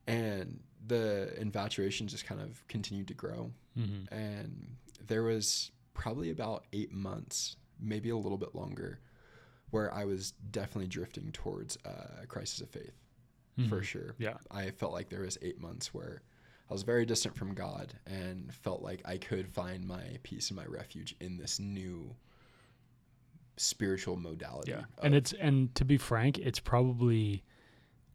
and 0.07 0.61
the 0.87 1.39
infatuation 1.41 2.09
just 2.09 2.27
kind 2.27 2.41
of 2.41 2.67
continued 2.69 3.09
to 3.09 3.15
grow, 3.15 3.51
hmm 3.77 4.05
and 4.11 4.77
there 5.07 5.23
was 5.23 5.71
probably 5.95 6.31
about 6.31 6.65
eight 6.73 6.93
months, 6.93 7.57
maybe 7.81 8.11
a 8.11 8.17
little 8.17 8.39
bit 8.39 8.55
longer, 8.55 9.01
where 9.71 9.93
I 9.93 10.05
was 10.05 10.33
definitely 10.51 10.89
drifting 10.89 11.31
towards 11.33 11.77
a 11.85 12.27
crisis 12.27 12.61
of 12.61 12.71
faith 12.71 12.93
for 13.69 13.83
sure. 13.83 14.13
Mm-hmm. 14.13 14.23
Yeah. 14.23 14.35
I 14.51 14.71
felt 14.71 14.93
like 14.93 15.09
there 15.09 15.23
was 15.23 15.37
eight 15.43 15.61
months 15.61 15.93
where 15.93 16.23
I 16.71 16.73
was 16.75 16.83
very 16.83 17.07
distant 17.07 17.35
from 17.37 17.55
God 17.55 17.95
and 18.07 18.53
felt 18.53 18.83
like 18.83 19.01
I 19.05 19.17
could 19.17 19.49
find 19.49 19.87
my 19.87 20.03
peace 20.23 20.51
and 20.51 20.57
my 20.57 20.67
refuge 20.67 21.17
in 21.21 21.39
this 21.39 21.59
new 21.59 22.15
spiritual 23.57 24.17
modality. 24.17 24.73
Yeah. 24.73 24.83
And 25.03 25.15
it's, 25.15 25.33
and 25.33 25.75
to 25.77 25.85
be 25.85 25.97
frank, 25.97 26.39
it's 26.39 26.61
probably 26.61 27.43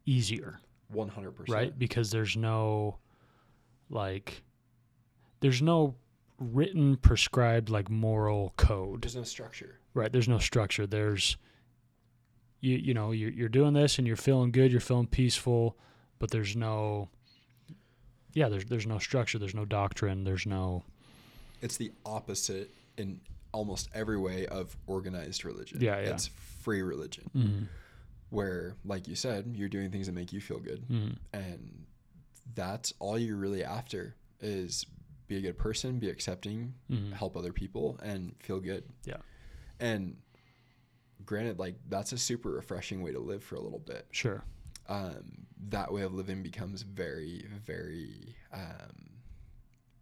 easier, 0.06 0.60
one 0.90 1.10
hundred 1.10 1.32
percent 1.32 1.56
right? 1.56 1.80
Because 1.80 2.12
there's 2.12 2.38
no, 2.38 2.98
like, 3.90 4.44
there's 5.40 5.62
no 5.62 5.96
written, 6.40 6.98
prescribed, 6.98 7.70
like, 7.70 7.90
moral 7.90 8.54
code. 8.58 9.02
There's 9.02 9.16
no 9.16 9.24
structure. 9.24 9.80
Right. 9.96 10.12
There's 10.12 10.28
no 10.28 10.40
structure. 10.40 10.88
There's 10.88 11.38
you 12.62 12.78
you 12.78 12.94
know, 12.94 13.12
you're 13.12 13.30
you're 13.30 13.50
doing 13.50 13.74
this 13.74 13.98
and 13.98 14.08
you're 14.08 14.16
feeling 14.16 14.52
good, 14.52 14.72
you're 14.72 14.82
feeling 14.82 15.06
peaceful, 15.06 15.78
but 16.18 16.32
there's 16.32 16.56
no 16.56 17.10
yeah, 18.34 18.50
there's 18.50 18.66
there's 18.66 18.88
no 18.88 19.00
structure, 19.00 19.40
there's 19.40 19.56
no 19.56 19.66
doctrine, 19.66 20.24
there's 20.24 20.46
no 20.46 20.84
It's 21.62 21.78
the 21.78 21.92
opposite 22.06 22.70
in 22.98 23.20
almost 23.52 23.90
every 23.94 24.18
way 24.18 24.46
of 24.48 24.76
organized 24.88 25.46
religion. 25.46 25.80
Yeah, 25.82 26.00
yeah. 26.00 26.10
It's 26.10 26.28
free 26.62 26.82
religion 26.82 27.30
mm, 27.36 27.68
where, 28.30 28.76
like 28.86 29.08
you 29.08 29.16
said, 29.16 29.54
you're 29.56 29.70
doing 29.70 29.92
things 29.92 30.08
that 30.08 30.14
make 30.14 30.34
you 30.34 30.42
feel 30.42 30.60
good, 30.60 30.88
mm, 30.90 31.16
and 31.34 31.86
that's 32.56 32.94
all 33.00 33.18
you're 33.18 33.38
really 33.38 33.64
after 33.64 34.16
is 34.42 34.86
be 35.28 35.38
a 35.38 35.42
good 35.42 35.58
person, 35.58 36.00
be 36.00 36.10
accepting, 36.10 36.74
mm, 36.92 37.14
help 37.14 37.38
other 37.38 37.54
people 37.54 38.00
and 38.04 38.36
feel 38.40 38.60
good. 38.60 38.84
Yeah. 39.06 39.18
And 39.80 40.18
granted, 41.26 41.60
like 41.60 41.76
that's 41.88 42.12
a 42.12 42.18
super 42.18 42.50
refreshing 42.50 43.02
way 43.02 43.12
to 43.12 43.20
live 43.20 43.44
for 43.44 43.56
a 43.56 43.62
little 43.62 43.80
bit. 43.80 44.06
sure. 44.12 44.44
Um, 44.90 45.46
that 45.70 45.92
way 45.94 46.02
of 46.02 46.14
living 46.14 46.44
becomes 46.44 46.82
very, 46.82 47.46
very 47.66 48.36
um, 48.54 49.10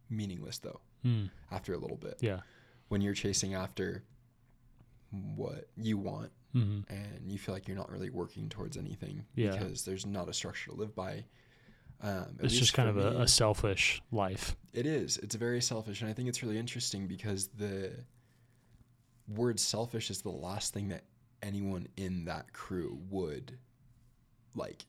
meaningless 0.09 0.57
though 0.59 0.81
Mm, 1.05 1.29
after 1.51 1.73
a 1.73 1.77
little 1.77 1.97
bit. 1.97 2.17
yeah. 2.21 2.39
When 2.89 3.01
you're 3.01 3.13
chasing 3.15 3.53
after 3.55 4.03
what 5.35 5.67
you 5.77 5.97
want 5.97 6.31
Mm, 6.55 6.83
and 6.89 7.31
you 7.31 7.37
feel 7.39 7.55
like 7.55 7.65
you're 7.67 7.77
not 7.77 7.89
really 7.89 8.09
working 8.09 8.49
towards 8.49 8.75
anything 8.75 9.23
Yeah. 9.35 9.51
because 9.51 9.85
there's 9.85 10.05
not 10.05 10.27
a 10.27 10.33
structure 10.33 10.71
to 10.71 10.75
live 10.75 10.93
by. 10.93 11.23
Um, 12.01 12.37
it's 12.41 12.57
just 12.59 12.73
kind 12.73 12.89
of 12.89 12.97
a, 12.97 13.21
a 13.21 13.27
selfish 13.27 14.01
life. 14.11 14.55
It 14.73 14.85
is. 14.85 15.17
It's 15.19 15.35
very 15.35 15.61
selfish, 15.61 16.01
and 16.01 16.09
I 16.09 16.13
think 16.13 16.27
it's 16.27 16.43
really 16.43 16.57
interesting 16.57 17.07
because 17.07 17.47
the 17.49 17.91
word 19.29 19.59
selfish 19.61 20.09
is 20.09 20.21
the 20.23 20.29
last 20.29 20.73
thing 20.73 20.89
that 20.89 21.03
anyone 21.41 21.87
in 21.95 22.25
that 22.25 22.51
crew 22.53 22.99
would 23.09 23.57
like 24.55 24.85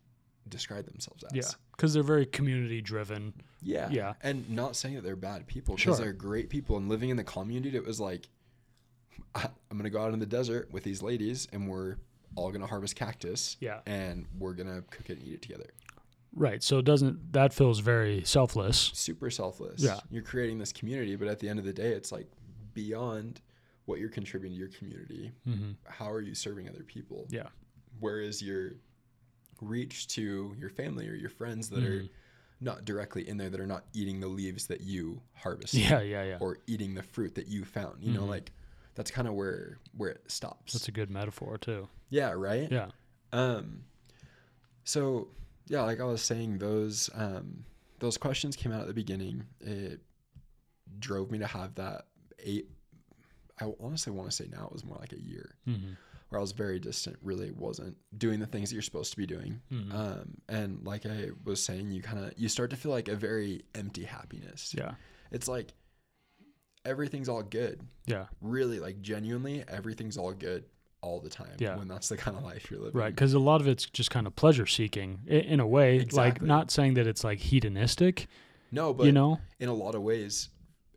describe 0.49 0.87
themselves 0.87 1.25
as. 1.25 1.33
Yeah. 1.35 1.43
Cuz 1.77 1.95
they're 1.95 2.03
very 2.03 2.27
community 2.27 2.81
driven. 2.81 3.33
Yeah. 3.63 3.89
Yeah. 3.91 4.15
And 4.23 4.49
not 4.51 4.77
saying 4.77 4.97
that 4.97 5.03
they're 5.05 5.17
bad 5.17 5.47
people 5.47 5.77
because 5.77 5.97
Sure. 5.97 6.05
they're 6.05 6.13
great 6.13 6.51
people 6.51 6.77
and 6.77 6.89
living 6.89 7.11
in 7.11 7.17
the 7.17 7.25
community 7.25 7.77
it 7.77 7.85
was 7.85 8.01
like 8.01 8.29
I'm 9.35 9.77
gonna 9.77 9.91
go 9.91 10.03
out 10.03 10.13
in 10.13 10.19
the 10.19 10.27
desert 10.27 10.71
with 10.73 10.83
these 10.85 11.03
ladies, 11.03 11.49
and 11.53 11.69
we're 11.69 11.97
all 12.35 12.51
gonna 12.51 12.67
harvest 12.67 12.97
cactus, 12.97 13.57
Yeah. 13.61 13.81
and 13.87 14.27
we're 14.39 14.55
gonna 14.55 14.83
cook 14.91 15.09
it 15.11 15.19
and 15.19 15.27
eat 15.27 15.35
it 15.35 15.43
together. 15.43 15.71
Right. 16.35 16.63
So 16.63 16.79
it 16.79 16.85
doesn't 16.85 17.33
that 17.33 17.53
feels 17.55 17.81
very 17.81 18.25
selfless. 18.25 18.91
Super 18.95 19.31
selfless. 19.31 19.83
Yeah. 19.83 20.01
You're 20.11 20.23
creating 20.23 20.59
this 20.59 20.73
community, 20.73 21.15
but 21.17 21.29
at 21.29 21.39
the 21.39 21.49
end 21.49 21.59
of 21.59 21.65
the 21.65 21.73
day, 21.73 21.93
it's 21.93 22.11
like 22.13 22.27
beyond 22.75 23.41
what 23.85 23.99
you're 24.01 24.09
contributing 24.09 24.55
to 24.57 24.59
your 24.59 24.69
community. 24.71 25.33
Mm-hmm. 25.47 25.73
How 25.85 26.11
are 26.11 26.21
you 26.21 26.35
serving 26.35 26.69
other 26.69 26.85
people? 26.85 27.27
Yeah. 27.31 27.49
Where 28.01 28.21
is 28.21 28.43
your 28.43 28.73
reach 29.61 30.09
to 30.09 30.55
your 30.59 30.71
family 30.71 31.09
or 31.09 31.15
your 31.15 31.31
friends 31.31 31.69
that 31.71 31.85
are 31.85 32.03
Mhm. 32.03 32.11
not 32.61 32.85
directly 32.85 33.29
in 33.29 33.37
there 33.37 33.51
that 33.51 33.61
are 33.61 33.67
not 33.67 33.85
eating 33.93 34.21
the 34.21 34.29
leaves 34.29 34.67
that 34.69 34.81
you 34.81 35.21
harvest 35.35 35.75
Yeah, 35.75 36.01
yeah, 36.01 36.25
yeah. 36.25 36.39
or 36.41 36.59
eating 36.67 36.95
the 36.95 37.03
fruit 37.03 37.35
that 37.37 37.47
you 37.49 37.65
found? 37.65 38.03
You 38.05 38.13
know, 38.13 38.23
Mhm. 38.25 38.29
like 38.29 38.53
that's 38.95 39.11
kind 39.11 39.27
of 39.29 39.35
where 39.35 39.79
where 39.97 40.11
it 40.11 40.31
stops. 40.31 40.73
That's 40.75 40.89
a 40.89 40.93
good 40.93 41.11
metaphor 41.11 41.59
too. 41.59 41.89
yeah, 42.11 42.31
right? 42.33 42.71
Yeah. 42.71 42.91
Um, 43.33 43.85
so 44.85 45.29
yeah, 45.69 45.83
like 45.83 46.01
I 46.01 46.05
was 46.05 46.23
saying, 46.23 46.59
those 46.59 47.09
um, 47.15 47.65
those 48.01 48.19
questions 48.19 48.57
came 48.57 48.73
out 48.73 48.81
at 48.83 48.87
the 48.89 48.95
beginning. 48.95 49.47
It 49.61 50.01
drove 50.99 51.31
me 51.31 51.39
to 51.39 51.47
have 51.47 51.75
that 51.77 52.07
eight. 52.41 52.69
I 53.61 53.73
honestly 53.81 54.13
want 54.13 54.29
to 54.31 54.35
say 54.37 54.49
now 54.51 54.67
it 54.67 54.73
was 54.73 54.85
more 54.85 54.97
like 54.99 55.13
a 55.13 55.21
year 55.21 55.55
Mm-hmm. 55.69 55.93
Where 56.33 56.39
I 56.39 56.43
was 56.43 56.53
very 56.53 56.79
distant. 56.79 57.19
Really 57.23 57.51
wasn't 57.51 57.97
doing 58.17 58.41
the 58.41 58.47
things 58.47 58.71
that 58.71 58.75
you're 58.75 58.83
supposed 58.83 59.11
to 59.11 59.17
be 59.19 59.27
doing. 59.27 59.61
Mhm. 59.71 59.95
Um, 59.95 60.35
and 60.49 60.83
like 60.85 61.05
I 61.05 61.29
was 61.45 61.63
saying, 61.63 61.93
you 61.93 62.01
kind 62.01 62.25
of 62.25 62.33
you 62.39 62.49
start 62.49 62.71
to 62.71 62.77
feel 62.77 62.91
like 62.91 63.09
a 63.09 63.17
very 63.17 63.63
empty 63.75 64.05
happiness. 64.05 64.75
Yeah. 64.77 64.95
It's 65.31 65.47
like 65.47 65.75
everything's 66.85 67.29
all 67.29 67.43
good. 67.43 67.81
Yeah. 68.07 68.27
Really, 68.41 68.81
like 68.81 69.01
genuinely, 69.03 69.63
everything's 69.69 70.17
all 70.17 70.33
good 70.33 70.65
all 71.03 71.21
the 71.21 71.29
time. 71.31 71.57
Yeah. 71.59 71.77
When 71.77 71.89
that's 71.89 72.09
the 72.09 72.17
kind 72.17 72.37
of 72.37 72.45
life 72.45 72.71
you're 72.71 72.81
living. 72.81 72.99
Right, 72.99 73.15
because 73.15 73.35
a 73.35 73.39
lot 73.39 73.61
of 73.61 73.69
it's 73.69 73.85
just 73.87 74.11
kind 74.11 74.27
of 74.27 74.35
pleasure 74.37 74.67
seeking 74.67 75.21
i- 75.29 75.35
in 75.35 75.61
a 75.61 75.67
way. 75.67 75.99
It's 75.99 76.15
like 76.15 76.41
not 76.41 76.71
saying 76.71 76.95
that 76.95 77.07
it's 77.07 77.25
like 77.25 77.39
hedonistic, 77.41 78.27
No, 78.71 78.95
but 78.95 79.05
you 79.07 79.13
know. 79.13 79.39
in 79.61 79.69
a 79.69 79.75
lot 79.75 79.95
of 79.95 80.03
ways, 80.03 80.49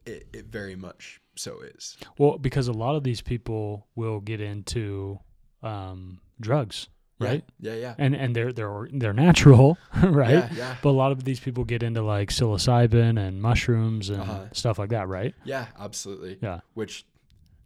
it, 0.05 0.27
it 0.33 0.45
very 0.45 0.75
much 0.75 1.19
so 1.36 1.59
is. 1.61 1.97
Well, 2.17 2.38
because 2.38 2.67
a 2.67 2.71
lot 2.73 2.95
of 2.95 3.03
these 3.03 3.21
people 3.21 3.88
will 3.95 4.19
get 4.21 4.39
into 4.39 5.19
um, 5.66 6.20
drugs, 6.39 6.88
right? 7.20 7.43
Yeah, 7.59 7.76
yeah. 7.76 7.95
And 7.97 8.16
and 8.16 8.36
they're 8.36 8.53
they're 8.53 8.88
they're 8.91 9.13
natural, 9.13 9.78
right? 10.03 10.30
Yeah, 10.30 10.49
yeah. 10.53 10.76
But 10.82 10.89
a 10.89 10.97
lot 11.03 11.11
of 11.11 11.24
these 11.24 11.39
people 11.39 11.63
get 11.63 11.84
into 11.84 12.01
like 12.01 12.30
psilocybin 12.30 13.20
and 13.20 13.41
mushrooms 13.41 14.09
and 14.09 14.22
Uh-huh. 14.22 14.45
stuff 14.53 14.78
like 14.80 14.89
that, 14.89 15.07
right? 15.07 15.34
Yeah, 15.43 15.68
absolutely. 15.80 16.38
Yeah. 16.41 16.59
Which 16.74 17.05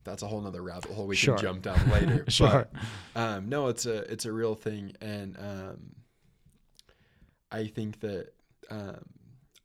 that's 0.06 0.24
a 0.24 0.28
whole 0.28 0.42
nother 0.42 0.62
rabbit 0.64 0.92
hole 0.92 1.06
we 1.08 1.16
Sure. 1.16 1.36
can 1.36 1.44
jump 1.44 1.62
down 1.64 1.90
later. 1.90 2.26
Sure. 2.30 2.68
But, 3.14 3.22
um, 3.22 3.50
no, 3.50 3.68
it's 3.68 3.86
a 3.86 3.98
it's 4.12 4.26
a 4.26 4.32
real 4.32 4.56
thing, 4.56 4.94
and 5.02 5.36
um, 5.38 5.96
I 7.52 7.68
think 7.68 8.00
that 8.02 8.30
um, 8.70 9.02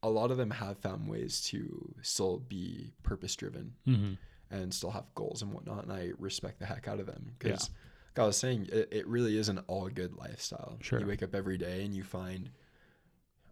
a 0.02 0.08
lot 0.08 0.30
of 0.30 0.36
them 0.36 0.50
have 0.50 0.78
found 0.78 1.08
ways 1.08 1.42
to 1.50 1.94
still 2.02 2.38
be 2.48 2.92
purpose 3.02 3.36
driven 3.36 3.74
hmm 3.84 4.12
and 4.50 4.72
still 4.72 4.90
have 4.90 5.04
goals 5.16 5.42
and 5.42 5.52
whatnot, 5.52 5.82
and 5.84 5.92
I 5.92 6.12
respect 6.18 6.60
the 6.60 6.66
heck 6.66 6.86
out 6.88 7.00
of 7.00 7.06
them 7.06 7.32
because. 7.38 7.70
Like 8.16 8.22
I 8.24 8.26
was 8.26 8.36
saying, 8.36 8.68
it, 8.72 8.88
it 8.92 9.06
really 9.06 9.36
is 9.38 9.48
an 9.48 9.60
all 9.66 9.88
good 9.88 10.14
lifestyle. 10.16 10.76
Sure. 10.80 11.00
You 11.00 11.06
wake 11.06 11.22
up 11.22 11.34
every 11.34 11.58
day 11.58 11.84
and 11.84 11.92
you 11.94 12.04
find, 12.04 12.50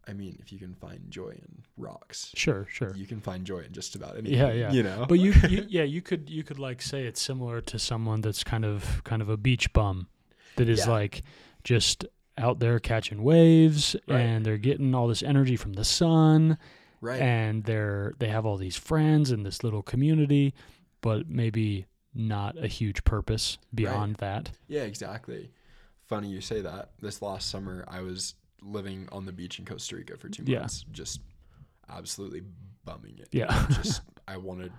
I 0.06 0.12
mean, 0.12 0.38
if 0.40 0.52
you 0.52 0.58
can 0.58 0.74
find 0.74 1.00
joy 1.10 1.30
in 1.30 1.62
rocks, 1.76 2.30
Sure, 2.34 2.66
sure. 2.70 2.94
you 2.96 3.06
can 3.06 3.20
find 3.20 3.44
joy 3.44 3.60
in 3.60 3.72
just 3.72 3.94
about 3.96 4.16
anything. 4.16 4.38
Yeah, 4.38 4.52
yeah. 4.52 4.72
You 4.72 4.82
know, 4.82 5.06
But 5.08 5.18
you, 5.18 5.32
you, 5.48 5.66
yeah, 5.68 5.82
you 5.84 6.00
could, 6.02 6.28
you 6.30 6.42
could 6.44 6.58
like 6.58 6.80
say 6.82 7.04
it's 7.06 7.20
similar 7.22 7.60
to 7.62 7.78
someone 7.78 8.20
that's 8.20 8.44
kind 8.44 8.64
of, 8.64 9.02
kind 9.04 9.20
of 9.22 9.28
a 9.28 9.36
beach 9.36 9.72
bum, 9.72 10.08
that 10.56 10.68
is 10.68 10.80
Yeah. 10.86 10.90
like 10.92 11.22
just 11.64 12.04
out 12.38 12.58
there 12.60 12.78
catching 12.78 13.22
waves, 13.22 13.94
Right. 14.08 14.20
and 14.20 14.46
they're 14.46 14.58
getting 14.58 14.94
all 14.94 15.06
this 15.08 15.22
energy 15.22 15.56
from 15.56 15.74
the 15.74 15.84
sun, 15.84 16.56
right? 17.00 17.20
and 17.20 17.64
they're 17.64 18.14
they 18.18 18.28
have 18.28 18.46
all 18.46 18.56
these 18.56 18.76
friends 18.76 19.30
in 19.32 19.42
this 19.42 19.62
little 19.64 19.82
community, 19.82 20.54
but 21.00 21.28
maybe 21.28 21.86
not 22.14 22.56
a 22.62 22.66
huge 22.66 23.04
purpose 23.04 23.58
beyond 23.74 24.16
that. 24.16 24.50
yeah, 24.68 24.82
exactly. 24.82 25.50
Funny 26.08 26.28
you 26.28 26.40
say 26.40 26.60
that. 26.60 26.90
This 27.00 27.22
last 27.22 27.48
summer, 27.50 27.84
I 27.88 28.00
was 28.00 28.34
living 28.60 29.08
on 29.12 29.24
the 29.26 29.32
beach 29.32 29.58
in 29.58 29.64
Costa 29.64 29.96
Rica 29.96 30.16
for 30.16 30.28
two 30.28 30.44
Yeah. 30.46 30.60
months, 30.60 30.84
just 30.92 31.20
absolutely 31.88 32.42
bumming 32.84 33.18
it. 33.18 33.28
Yeah. 33.32 33.66
just 33.70 34.02
I 34.28 34.36
wanted 34.36 34.72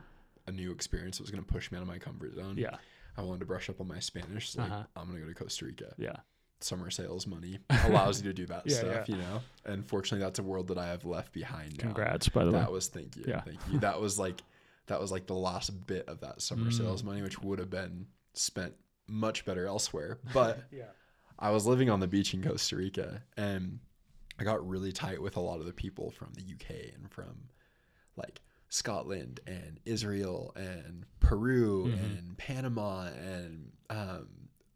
a 0.47 0.51
new 0.51 0.71
experience 0.71 1.17
that 1.17 1.23
was 1.23 1.31
going 1.31 1.43
to 1.43 1.51
push 1.51 1.71
me 1.71 1.77
out 1.77 1.81
of 1.81 1.87
my 1.87 1.97
comfort 1.97 2.35
zone. 2.35 2.55
Yeah, 2.57 2.75
I 3.17 3.21
wanted 3.21 3.39
to 3.39 3.45
brush 3.45 3.69
up 3.69 3.79
on 3.81 3.87
my 3.87 3.99
Spanish. 3.99 4.51
So 4.51 4.61
like, 4.61 4.71
Uh-huh. 4.71 4.83
I'm 4.95 5.07
going 5.07 5.19
to 5.19 5.25
go 5.25 5.33
to 5.33 5.35
Costa 5.43 5.65
Rica. 5.65 5.93
yeah, 5.97 6.17
summer 6.59 6.89
sales 6.91 7.25
money 7.27 7.59
allows 7.85 8.21
you 8.21 8.29
to 8.29 8.33
do 8.33 8.45
that 8.47 8.63
Yeah, 8.65 8.77
stuff, 8.77 9.09
yeah. 9.09 9.15
you 9.15 9.21
know. 9.21 9.41
And 9.65 9.85
fortunately, 9.85 10.23
that's 10.23 10.39
a 10.39 10.43
world 10.43 10.67
that 10.67 10.77
I 10.77 10.87
have 10.87 11.05
left 11.05 11.33
behind 11.33 11.77
now. 11.77 11.83
Congrats, 11.83 12.29
by 12.29 12.43
the 12.45 12.51
way. 12.51 12.59
That 12.59 12.71
was 12.71 12.87
thank 12.87 13.15
you, 13.17 13.23
Yeah. 13.27 13.41
thank 13.41 13.59
you. 13.71 13.79
That 13.79 13.99
was 13.99 14.19
like 14.19 14.41
that 14.87 14.99
was 14.99 15.11
like 15.11 15.27
the 15.27 15.33
last 15.35 15.85
bit 15.87 16.07
of 16.07 16.19
that 16.21 16.41
summer 16.41 16.69
Mm. 16.69 16.73
sales 16.77 17.03
money, 17.03 17.21
which 17.21 17.39
would 17.41 17.59
have 17.59 17.69
been 17.69 18.07
spent 18.33 18.75
much 19.07 19.45
better 19.45 19.65
elsewhere. 19.65 20.19
But 20.33 20.63
Yeah. 20.71 20.89
I 21.39 21.51
was 21.51 21.65
living 21.65 21.89
on 21.89 21.99
the 21.99 22.07
beach 22.07 22.33
in 22.33 22.43
Costa 22.43 22.75
Rica, 22.75 23.23
and 23.37 23.79
I 24.39 24.43
got 24.43 24.67
really 24.67 24.91
tight 24.91 25.21
with 25.21 25.35
a 25.37 25.39
lot 25.41 25.59
of 25.59 25.65
the 25.65 25.73
people 25.73 26.11
from 26.11 26.33
the 26.33 26.41
UK 26.41 26.93
and 26.95 27.09
from 27.11 27.49
like 28.15 28.41
Scotland 28.69 29.39
and 29.47 29.79
Israel 29.85 30.51
and 30.55 31.05
Peru 31.19 31.87
Mhm. 31.87 32.03
and 32.03 32.37
Panama 32.37 33.05
and 33.07 33.71
um, 33.89 34.27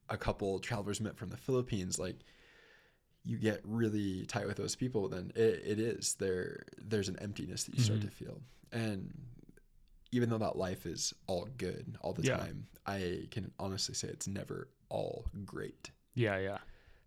a 0.10 0.18
couple 0.18 0.60
travelers 0.60 1.02
met 1.02 1.18
from 1.18 1.30
the 1.30 1.38
Philippines. 1.38 1.98
Like 2.00 2.20
you 3.24 3.38
get 3.38 3.60
really 3.66 4.26
tight 4.26 4.48
with 4.48 4.58
those 4.58 4.76
people, 4.76 5.10
then 5.10 5.32
it, 5.36 5.62
it 5.66 5.80
is 5.80 6.16
there. 6.16 6.64
There's 6.78 7.10
an 7.10 7.18
emptiness 7.20 7.64
that 7.66 7.76
you 7.76 7.84
start 7.84 8.00
Mhm. 8.00 8.04
to 8.04 8.12
feel, 8.12 8.42
and 8.72 9.14
even 10.12 10.30
though 10.30 10.38
that 10.38 10.56
life 10.58 10.86
is 10.86 11.14
all 11.28 11.48
good 11.58 11.98
all 12.02 12.14
the 12.14 12.24
Yeah. 12.24 12.38
time, 12.38 12.68
I 12.86 13.28
can 13.32 13.52
honestly 13.60 13.94
say 13.96 14.08
it's 14.08 14.28
never 14.28 14.70
all 14.90 15.26
great. 15.46 15.92
Yeah, 16.14 16.38
yeah. 16.38 16.60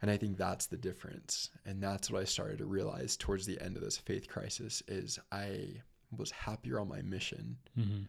And 0.02 0.10
I 0.10 0.16
think 0.16 0.36
that's 0.36 0.66
the 0.66 0.76
difference. 0.76 1.50
And 1.66 1.82
that's 1.82 2.10
what 2.10 2.20
I 2.22 2.24
started 2.24 2.58
to 2.58 2.64
realize 2.66 3.16
towards 3.16 3.44
the 3.46 3.60
end 3.60 3.76
of 3.76 3.82
this 3.82 3.96
faith 3.98 4.28
crisis 4.28 4.82
is 4.88 5.18
I 5.32 5.82
was 6.16 6.30
happier 6.30 6.80
on 6.80 6.88
my 6.88 7.02
mission 7.02 7.56
hmm 7.74 8.02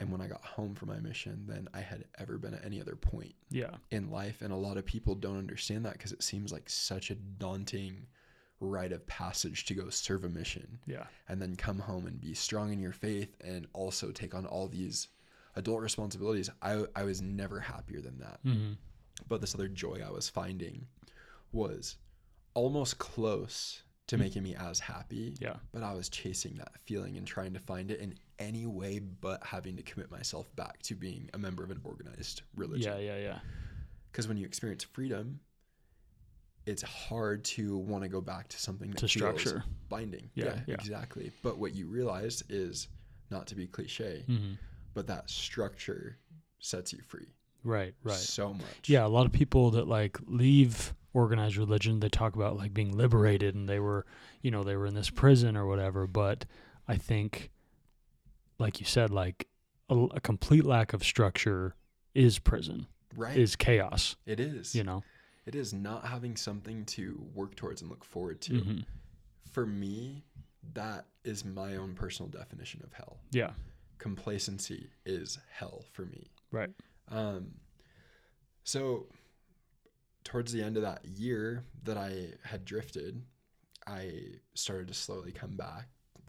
and 0.00 0.10
when 0.10 0.20
I 0.20 0.26
got 0.26 0.44
home 0.44 0.74
from 0.74 0.88
my 0.88 0.98
mission 0.98 1.46
than 1.46 1.68
I 1.72 1.80
had 1.80 2.04
ever 2.18 2.36
been 2.36 2.52
at 2.52 2.64
any 2.64 2.80
other 2.80 2.96
point 2.96 3.34
Yeah. 3.50 3.76
in 3.92 4.10
life. 4.10 4.42
And 4.42 4.52
a 4.52 4.56
lot 4.56 4.76
of 4.76 4.84
people 4.84 5.14
don't 5.14 5.38
understand 5.38 5.84
that 5.86 5.92
because 5.92 6.10
it 6.10 6.22
seems 6.22 6.52
like 6.52 6.68
such 6.68 7.10
a 7.12 7.14
daunting 7.14 8.08
rite 8.64 8.92
of 8.92 9.06
passage 9.06 9.64
to 9.66 9.74
go 9.74 9.88
serve 9.90 10.24
a 10.24 10.28
mission 10.28 10.78
Yeah. 10.86 11.04
and 11.28 11.40
then 11.40 11.56
come 11.56 11.78
home 11.78 12.06
and 12.06 12.20
be 12.20 12.34
strong 12.34 12.72
in 12.72 12.80
your 12.80 12.92
faith 12.92 13.34
and 13.42 13.66
also 13.72 14.10
take 14.10 14.34
on 14.34 14.46
all 14.46 14.66
these 14.68 15.08
adult 15.56 15.80
responsibilities. 15.82 16.50
I, 16.62 16.84
I 16.96 17.04
was 17.04 17.22
never 17.22 17.60
happier 17.60 18.00
than 18.00 18.18
that. 18.18 18.40
hmm 18.42 18.72
but 19.28 19.40
this 19.40 19.54
other 19.54 19.68
joy 19.68 20.00
I 20.04 20.10
was 20.10 20.28
finding 20.28 20.86
was 21.52 21.96
almost 22.54 22.98
close 22.98 23.82
to 24.08 24.16
Mm. 24.16 24.20
making 24.20 24.42
me 24.42 24.54
as 24.56 24.80
happy. 24.80 25.36
Yeah. 25.40 25.56
But 25.72 25.82
I 25.82 25.94
was 25.94 26.08
chasing 26.08 26.56
that 26.56 26.72
feeling 26.84 27.16
and 27.16 27.26
trying 27.26 27.54
to 27.54 27.60
find 27.60 27.90
it 27.90 28.00
in 28.00 28.16
any 28.38 28.66
way 28.66 28.98
but 28.98 29.42
having 29.46 29.76
to 29.76 29.82
commit 29.82 30.10
myself 30.10 30.54
back 30.56 30.82
to 30.82 30.94
being 30.96 31.30
a 31.32 31.38
member 31.38 31.62
of 31.64 31.70
an 31.70 31.80
organized 31.84 32.42
religion. 32.56 32.92
Yeah, 32.92 32.98
yeah, 32.98 33.18
yeah. 33.18 33.38
Because 34.10 34.28
when 34.28 34.36
you 34.36 34.44
experience 34.46 34.84
freedom, 34.84 35.40
it's 36.66 36.82
hard 36.82 37.44
to 37.44 37.76
want 37.78 38.02
to 38.04 38.08
go 38.08 38.20
back 38.20 38.48
to 38.48 38.58
something 38.58 38.90
that 38.90 38.98
To 38.98 39.08
structure. 39.08 39.64
binding. 39.88 40.30
Yeah, 40.34 40.60
yeah. 40.66 40.74
exactly. 40.74 41.30
But 41.42 41.58
what 41.58 41.74
you 41.74 41.86
realize 41.86 42.42
is 42.48 42.88
not 43.30 43.46
to 43.48 43.54
be 43.54 43.66
cliche, 43.66 44.24
hmm 44.26 44.52
but 44.94 45.08
that 45.08 45.28
structure 45.28 46.18
sets 46.60 46.92
you 46.92 47.00
free 47.08 47.26
Right, 47.64 47.94
right. 48.04 48.14
so 48.16 48.52
much. 48.54 48.88
Yeah, 48.88 49.04
a 49.04 49.08
lot 49.08 49.26
of 49.26 49.32
people 49.32 49.72
that 49.72 49.88
like 49.88 50.18
leave 50.26 50.94
organized 51.12 51.56
religion, 51.56 51.98
they 51.98 52.08
talk 52.08 52.36
about 52.36 52.56
like 52.56 52.72
being 52.72 52.96
liberated 52.96 53.54
and 53.56 53.68
they 53.68 53.80
were, 53.80 54.06
you 54.42 54.50
know, 54.52 54.62
they 54.62 54.76
were 54.76 54.86
in 54.86 54.94
this 54.94 55.10
prison 55.10 55.56
or 55.56 55.66
whatever. 55.66 56.06
But 56.06 56.44
I 56.86 56.96
think, 56.96 57.50
like 58.58 58.78
you 58.78 58.86
said, 58.86 59.10
like 59.10 59.48
a, 59.90 59.96
a 60.14 60.20
complete 60.20 60.64
lack 60.64 60.92
of 60.92 61.02
structure 61.02 61.74
is 62.14 62.38
prison, 62.38 62.86
Right. 63.16 63.36
is 63.36 63.56
chaos, 63.56 64.14
it 64.26 64.38
is. 64.38 64.74
you 64.76 64.84
know? 64.84 65.02
It 65.46 65.54
is 65.54 65.72
not 65.74 66.06
having 66.06 66.36
something 66.36 66.84
to 66.86 67.22
work 67.34 67.54
towards 67.54 67.82
and 67.82 67.90
look 67.90 68.04
forward 68.04 68.40
to. 68.42 68.58
hmm 68.60 68.78
For 69.50 69.66
me, 69.66 70.24
that 70.72 71.06
is 71.24 71.44
my 71.44 71.76
own 71.76 71.94
personal 71.94 72.30
definition 72.30 72.80
of 72.84 72.92
hell. 72.92 73.18
Yeah, 73.30 73.50
Complacency 73.98 74.88
is 75.06 75.38
hell 75.50 75.84
for 75.92 76.04
me. 76.06 76.30
right. 76.50 76.70
Um, 77.08 77.54
so, 78.64 79.06
towards 80.24 80.52
the 80.52 80.62
end 80.62 80.76
of 80.76 80.82
that 80.82 81.04
year 81.04 81.64
that 81.84 81.96
I 81.96 82.28
had 82.42 82.64
drifted, 82.64 83.22
I 83.86 84.12
started 84.54 84.88
to 84.88 84.94
slowly 84.94 85.32
come 85.32 85.56
back. 85.56 85.88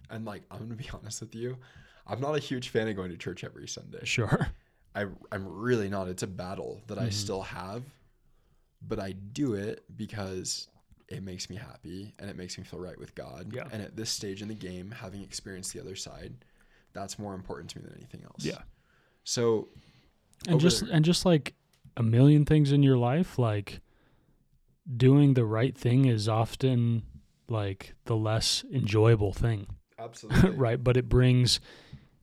And, 0.10 0.26
like, 0.26 0.44
I'm 0.52 0.58
going 0.60 0.70
to 0.70 0.76
be 0.76 0.90
honest 0.94 1.22
with 1.22 1.34
you, 1.36 1.58
I'm 2.06 2.20
not 2.20 2.36
a 2.36 2.40
huge 2.40 2.70
fan 2.70 2.88
of 2.88 2.96
going 2.96 3.12
to 3.12 3.18
church 3.18 3.44
every 3.44 3.68
Sunday. 3.68 4.04
Sure. 4.04 4.48
I 4.94 5.06
I'm 5.32 5.48
really 5.48 5.90
not. 5.90 6.08
It's 6.08 6.24
a 6.24 6.28
battle 6.28 6.82
that 6.88 6.98
I 7.00 7.08
Mhm. 7.08 7.14
still 7.14 7.42
have, 7.42 7.84
but 8.88 9.00
I 9.00 9.12
do 9.14 9.54
it 9.54 9.84
because 9.96 10.68
it 11.08 11.22
makes 11.24 11.50
me 11.50 11.56
happy 11.56 12.14
and 12.20 12.30
it 12.30 12.36
makes 12.36 12.58
me 12.58 12.64
feel 12.64 12.80
right 12.80 12.98
with 12.98 13.14
God. 13.16 13.52
Yeah. 13.54 13.68
And 13.72 13.82
at 13.82 13.96
this 13.96 14.10
stage 14.10 14.42
in 14.42 14.48
the 14.48 14.56
game, 14.56 14.92
having 14.92 15.22
experienced 15.22 15.74
the 15.74 15.80
other 15.80 15.96
side, 15.96 16.34
that's 16.94 17.20
more 17.20 17.34
important 17.36 17.70
to 17.72 17.80
me 17.80 17.86
than 17.86 17.96
anything 17.98 18.24
else. 18.24 18.44
Yeah. 18.44 18.62
So 19.24 19.68
and 20.48 20.60
just 20.60 20.82
there- 20.86 20.94
and 20.94 21.04
just 21.06 21.26
like 21.26 21.54
a 21.98 22.04
million 22.04 22.46
things 22.46 22.72
in 22.72 22.84
your 22.84 22.98
life 22.98 23.40
like 23.40 23.80
doing 24.98 25.34
the 25.34 25.46
right 25.46 25.78
thing 25.78 26.06
is 26.06 26.28
often 26.30 27.04
like 27.48 27.94
the 28.06 28.16
less 28.16 28.64
enjoyable 28.72 29.32
thing 29.34 29.66
absolutely 29.98 30.50
right 30.58 30.84
but 30.84 30.98
it 30.98 31.08
brings 31.10 31.60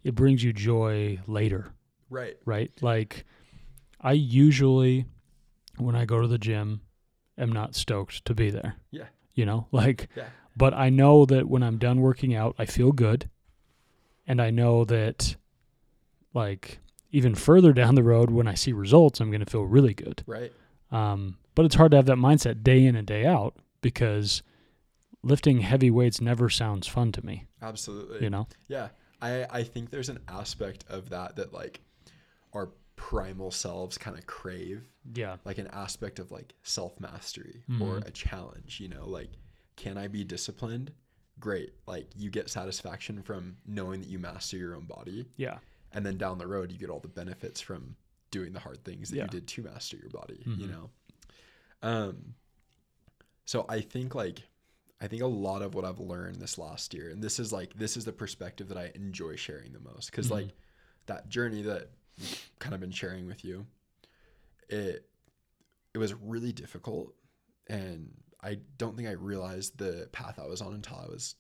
it 0.05 0.15
brings 0.15 0.43
you 0.45 0.53
joy 0.53 1.19
later 1.27 1.73
Right. 2.11 2.37
right 2.45 2.71
like 2.83 3.25
i 4.01 4.13
usually 4.13 5.07
when 5.79 5.95
i 5.97 6.05
go 6.05 6.21
to 6.21 6.29
the 6.29 6.39
gym 6.39 6.81
am 7.39 7.51
not 7.53 7.75
stoked 7.75 8.25
to 8.25 8.35
be 8.35 8.51
there 8.51 8.77
Yeah. 8.91 9.07
you 9.35 9.45
know 9.47 9.67
like 9.73 10.09
Yeah. 10.17 10.29
but 10.57 10.75
i 10.75 10.91
know 10.91 11.25
that 11.27 11.49
when 11.49 11.63
i'm 11.63 11.79
done 11.79 12.01
working 12.01 12.35
out 12.35 12.55
i 12.59 12.67
feel 12.67 12.93
good 12.93 13.29
and 14.27 14.41
i 14.41 14.51
know 14.51 14.85
that 14.85 15.37
like 16.35 16.79
even 17.11 17.35
further 17.35 17.73
down 17.81 17.95
the 17.95 18.03
road 18.03 18.31
when 18.31 18.47
i 18.49 18.55
see 18.55 18.73
results 18.73 19.21
i'm 19.21 19.31
going 19.31 19.45
to 19.45 19.51
feel 19.51 19.65
really 19.65 19.95
good 19.95 20.23
Right. 20.27 20.53
um, 20.91 21.39
but 21.55 21.65
it's 21.67 21.75
hard 21.75 21.91
to 21.93 21.97
have 21.97 22.07
that 22.07 22.17
mindset 22.17 22.63
day 22.63 22.85
in 22.87 22.97
and 22.97 23.07
day 23.07 23.27
out 23.27 23.57
because 23.83 24.43
lifting 25.23 25.61
heavy 25.61 25.91
weights 25.91 26.21
never 26.21 26.49
sounds 26.49 26.87
fun 26.87 27.13
to 27.13 27.25
me 27.25 27.47
Absolutely. 27.61 28.23
you 28.23 28.31
know 28.31 28.47
Yeah. 28.69 28.89
I, 29.21 29.47
I 29.51 29.63
think 29.63 29.91
there's 29.91 30.09
an 30.09 30.19
aspect 30.27 30.85
of 30.89 31.11
that 31.11 31.37
that 31.37 31.53
like 31.53 31.81
our 32.53 32.71
primal 33.03 33.51
selves 33.51 33.99
kind 33.99 34.17
of 34.17 34.25
crave, 34.27 34.89
yeah 35.15 35.37
like 35.45 35.59
an 35.59 35.67
aspect 35.69 36.19
of 36.21 36.31
like 36.31 36.55
self 36.63 36.99
mastery 37.01 37.65
Mhm. 37.69 37.81
or 37.81 37.99
a 37.99 38.11
challenge, 38.13 38.79
you 38.79 38.89
know, 38.89 39.09
like 39.09 39.31
can 39.77 39.99
I 39.99 40.07
be 40.07 40.23
disciplined? 40.23 40.93
Great. 41.41 41.73
Like 41.87 42.09
you 42.17 42.31
get 42.31 42.49
satisfaction 42.49 43.21
from 43.23 43.57
knowing 43.67 44.01
that 44.03 44.09
you 44.09 44.19
master 44.21 44.57
your 44.57 44.77
own 44.77 44.85
body. 44.87 45.27
yeah 45.37 45.59
And 45.91 46.07
then 46.07 46.17
down 46.17 46.39
the 46.39 46.47
road, 46.47 46.71
you 46.71 46.79
get 46.79 46.91
all 46.91 47.01
the 47.01 47.09
benefits 47.09 47.61
from 47.61 47.97
doing 48.31 48.53
the 48.53 48.61
hard 48.61 48.85
things 48.85 49.11
that 49.11 49.17
Yeah. 49.17 49.25
you 49.25 49.29
did 49.31 49.49
to 49.49 49.63
master 49.63 49.97
your 49.97 50.09
body, 50.11 50.41
you 50.47 50.67
Mhm. 50.67 50.71
know? 50.71 50.91
Um, 51.83 52.35
so 53.45 53.67
I 53.69 53.81
think 53.81 54.15
like, 54.15 54.43
I 55.01 55.09
think 55.09 55.23
a 55.23 55.27
lot 55.27 55.63
of 55.63 55.75
what 55.75 55.85
I've 55.85 55.99
learned 55.99 56.37
this 56.41 56.57
last 56.57 56.95
year, 56.95 57.11
and 57.11 57.21
this 57.23 57.41
is 57.41 57.53
like, 57.53 57.75
this 57.75 57.97
is 57.97 58.05
the 58.05 58.13
perspective 58.13 58.69
that 58.69 58.79
I 58.79 58.93
enjoy 58.95 59.35
sharing 59.37 59.73
the 59.73 59.81
most. 59.81 60.11
because 60.11 60.29
Mhm. 60.29 60.31
like 60.39 60.51
that 61.07 61.29
journey 61.29 61.63
that 61.63 61.91
kind 62.59 62.75
of 62.75 62.81
been 62.81 62.91
sharing 62.91 63.27
with 63.27 63.45
you, 63.45 63.67
it, 64.69 65.07
it 65.95 65.99
was 65.99 66.15
really 66.15 66.53
difficult. 66.53 67.15
And 67.69 68.11
I 68.43 68.59
don't 68.79 68.97
think 68.97 69.09
I 69.09 69.13
realized 69.13 69.79
the 69.79 70.09
path 70.13 70.39
I 70.43 70.47
was 70.47 70.61
on 70.63 70.75
until 70.75 70.97
I 70.97 71.07
was 71.07 71.35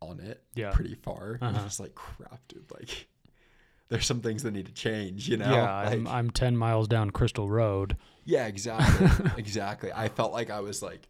on 0.00 0.20
it 0.20 0.42
yeah 0.54 0.70
pretty 0.70 0.94
far. 0.94 1.38
And 1.40 1.44
I 1.44 1.48
Uh-huh. 1.58 1.64
was 1.64 1.80
like, 1.80 1.94
crap, 1.94 2.40
dude. 2.48 2.70
Like, 2.72 3.08
there's 3.88 4.06
some 4.06 4.20
things 4.20 4.42
that 4.44 4.52
need 4.52 4.66
to 4.66 4.72
change, 4.72 5.28
you 5.28 5.36
know? 5.38 5.50
yeah 5.50 5.82
Like, 5.82 5.92
I'm, 5.92 6.06
I'm 6.06 6.30
10 6.30 6.56
miles 6.56 6.88
down 6.88 7.10
crystal 7.10 7.48
road 7.48 7.96
yeah, 8.24 8.46
exactly. 8.46 9.30
exactly. 9.38 9.90
I 9.90 10.08
felt 10.10 10.32
like 10.32 10.50
I 10.50 10.60
was 10.60 10.82
like 10.82 11.08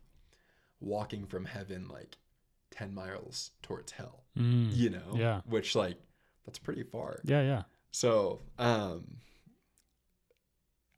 walking 0.81 1.27
from 1.27 1.45
heaven, 1.45 1.89
like 1.89 2.17
10 2.71 2.95
miles 2.95 3.51
towards 3.63 3.91
hell, 3.93 4.23
Mm. 4.39 4.69
you 4.77 4.91
know? 4.91 5.15
Yeah. 5.17 5.41
Which, 5.47 5.75
like, 5.75 5.97
that's 6.47 6.61
pretty 6.61 6.85
far. 6.85 7.21
yeah 7.25 7.43
yeah 7.43 7.63
So, 7.91 8.43
um, 8.59 9.19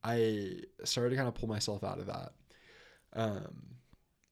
I 0.03 0.61
started 0.84 1.11
to 1.11 1.16
kind 1.16 1.28
of 1.28 1.34
pull 1.34 1.49
myself 1.49 1.84
out 1.84 1.99
of 1.99 2.07
that. 2.07 2.32
Um, 3.12 3.76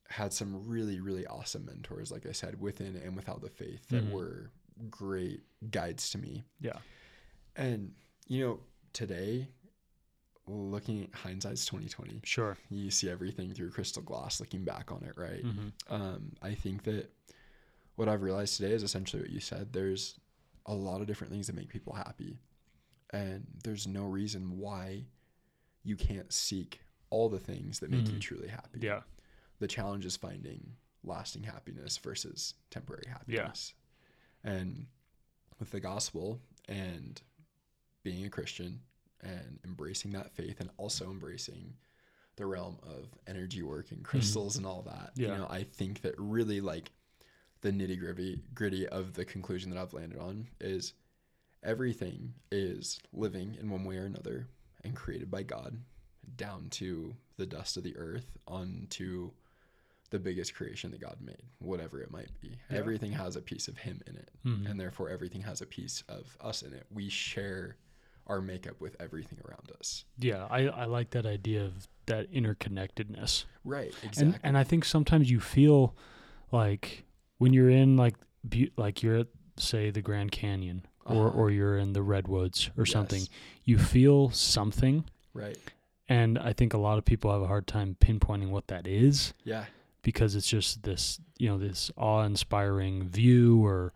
had 0.09 0.33
some 0.33 0.67
really, 0.67 1.01
really 1.01 1.27
awesome 1.27 1.67
mentors, 1.67 2.11
like 2.11 2.25
I 2.27 2.33
said, 2.33 2.61
within 2.61 2.97
and 2.97 3.15
without 3.15 3.43
the 3.43 3.51
faith 3.51 3.87
that 3.89 4.05
Mhm. 4.05 4.11
were 4.11 4.51
great 4.89 5.43
guides 5.71 6.11
to 6.11 6.19
me. 6.19 6.45
yeah 6.61 6.79
And 7.57 7.95
you 8.27 8.45
know, 8.45 8.61
today, 8.93 9.49
looking 10.47 11.03
at 11.05 11.15
hindsight's 11.15 11.67
twenty 11.67 11.89
twenty, 11.89 12.21
sure 12.25 12.57
you 12.71 12.91
see 12.91 13.09
everything 13.11 13.53
through 13.53 13.71
crystal 13.71 14.03
glass. 14.03 14.39
Looking 14.41 14.65
back 14.65 14.91
on 14.93 15.03
it, 15.05 15.17
right? 15.17 15.43
hmm 15.43 15.69
Um, 15.89 16.33
I 16.41 16.55
think 16.55 16.85
that 16.85 17.11
what 17.97 18.09
I've 18.09 18.23
realized 18.23 18.57
today 18.57 18.73
is 18.73 18.83
essentially 18.83 19.23
what 19.23 19.31
you 19.31 19.41
said. 19.41 19.73
There's 19.73 20.19
a 20.67 20.75
lot 20.75 21.01
of 21.01 21.07
different 21.07 21.33
things 21.33 21.47
that 21.49 21.57
make 21.57 21.69
people 21.69 21.95
happy, 21.95 22.39
and 23.11 23.47
there's 23.65 23.87
no 23.87 24.05
reason 24.05 24.59
why 24.59 25.05
you 25.85 25.97
can't 25.97 26.33
seek 26.33 26.81
all 27.11 27.29
the 27.29 27.39
things 27.39 27.79
that 27.81 27.91
make 27.91 28.07
you 28.09 28.15
Mhm. 28.15 28.21
truly 28.21 28.49
happy. 28.49 28.81
yeah 28.81 29.03
The 29.61 29.67
challenge 29.69 30.05
is 30.07 30.17
finding 30.17 30.77
lasting 31.03 31.43
happiness 31.45 31.97
versus 31.99 32.55
temporary 32.71 33.05
Yeah. 33.07 33.13
happiness. 33.13 33.75
And 34.45 34.87
with 35.59 35.71
the 35.71 35.81
gospel 35.81 36.41
and 36.69 37.21
being 38.03 38.25
a 38.25 38.31
Christian 38.31 38.83
and 39.21 39.59
embracing 39.65 40.13
that 40.13 40.31
faith 40.33 40.61
and 40.61 40.71
also 40.77 41.11
embracing 41.11 41.77
the 42.37 42.47
realm 42.47 42.79
of 42.85 43.09
energy 43.27 43.63
work 43.63 43.91
and 43.91 44.05
crystals 44.05 44.57
and 44.57 44.65
all 44.67 44.83
that. 44.83 45.13
You 45.17 45.25
Mm-hmm. 45.27 45.33
Yeah. 45.33 45.39
know, 45.39 45.49
I 45.49 45.65
think 45.65 46.03
that 46.03 46.15
really 46.19 46.61
like 46.61 46.93
the 47.63 47.73
nitty 47.73 47.99
gritty 47.99 48.45
gritty 48.55 48.87
of 48.87 49.15
the 49.15 49.25
conclusion 49.25 49.71
that 49.71 49.79
I've 49.81 49.93
landed 49.93 50.19
on 50.21 50.49
is 50.61 50.93
everything 51.63 52.35
is 52.51 53.01
living 53.13 53.57
in 53.61 53.71
one 53.71 53.85
way 53.85 53.97
or 53.97 54.05
another 54.07 54.47
and 54.85 54.95
created 54.95 55.31
by 55.31 55.43
God 55.43 55.77
down 56.37 56.69
to 56.71 57.15
the 57.37 57.47
dust 57.47 57.77
of 57.77 57.83
the 57.83 57.97
earth 57.97 58.37
onto 58.47 59.31
the 60.11 60.19
biggest 60.19 60.55
creation 60.55 60.91
that 60.91 61.01
God 61.01 61.17
made, 61.21 61.43
whatever 61.59 62.01
it 62.01 62.11
might 62.11 62.31
be. 62.41 62.59
Yeah. 62.71 62.79
Everything 62.79 63.13
has 63.13 63.37
a 63.37 63.43
piece 63.43 63.69
of 63.69 63.77
him 63.77 64.01
in 64.07 64.17
it 64.17 64.31
Mhm. 64.45 64.71
and 64.71 64.81
therefore 64.81 65.11
everything 65.11 65.43
has 65.43 65.61
a 65.61 65.67
piece 65.67 66.03
of 66.09 66.37
us 66.41 66.63
in 66.63 66.73
it. 66.73 66.87
We 66.91 67.09
share 67.11 67.77
our 68.27 68.41
makeup 68.41 68.81
with 68.81 68.95
everything 69.01 69.39
around 69.47 69.71
us. 69.79 70.05
yeah 70.19 70.47
I, 70.51 70.69
I 70.69 70.85
like 70.85 71.11
that 71.11 71.25
idea 71.27 71.65
of 71.65 71.89
that 72.07 72.31
interconnectedness 72.33 73.45
Right, 73.65 73.95
exactly. 74.03 74.23
and 74.35 74.39
and 74.43 74.59
I 74.59 74.65
think 74.65 74.85
sometimes 74.85 75.31
you 75.31 75.41
feel 75.41 75.97
like 76.53 77.05
when 77.39 77.53
you're 77.53 77.71
in 77.71 77.97
like 77.97 78.17
be- 78.49 78.73
like 78.77 79.03
you're 79.03 79.17
at 79.21 79.29
say 79.57 79.91
the 79.91 80.03
Grand 80.03 80.31
Canyon 80.31 80.85
or 81.09 81.29
Uh-huh. 81.29 81.39
or 81.39 81.51
you're 81.51 81.79
in 81.79 81.93
the 81.93 82.03
redwoods 82.03 82.71
or 82.77 82.85
something 82.87 83.23
you 83.65 83.79
feel 83.79 84.31
something 84.31 85.05
Right. 85.35 85.59
and 86.09 86.39
I 86.39 86.53
think 86.53 86.75
a 86.75 86.79
lot 86.79 86.99
of 86.99 87.05
people 87.05 87.33
have 87.33 87.43
a 87.43 87.47
hard 87.47 87.67
time 87.67 87.97
pinpointing 88.01 88.51
what 88.51 88.67
that 88.69 88.87
is 88.87 89.35
Yeah. 89.45 89.65
because 90.03 90.35
it's 90.35 90.49
just 90.49 90.83
this 90.83 91.21
you 91.39 91.49
know 91.49 91.59
this 91.59 91.91
awe-inspiring 91.97 93.09
view 93.09 93.65
or 93.65 93.93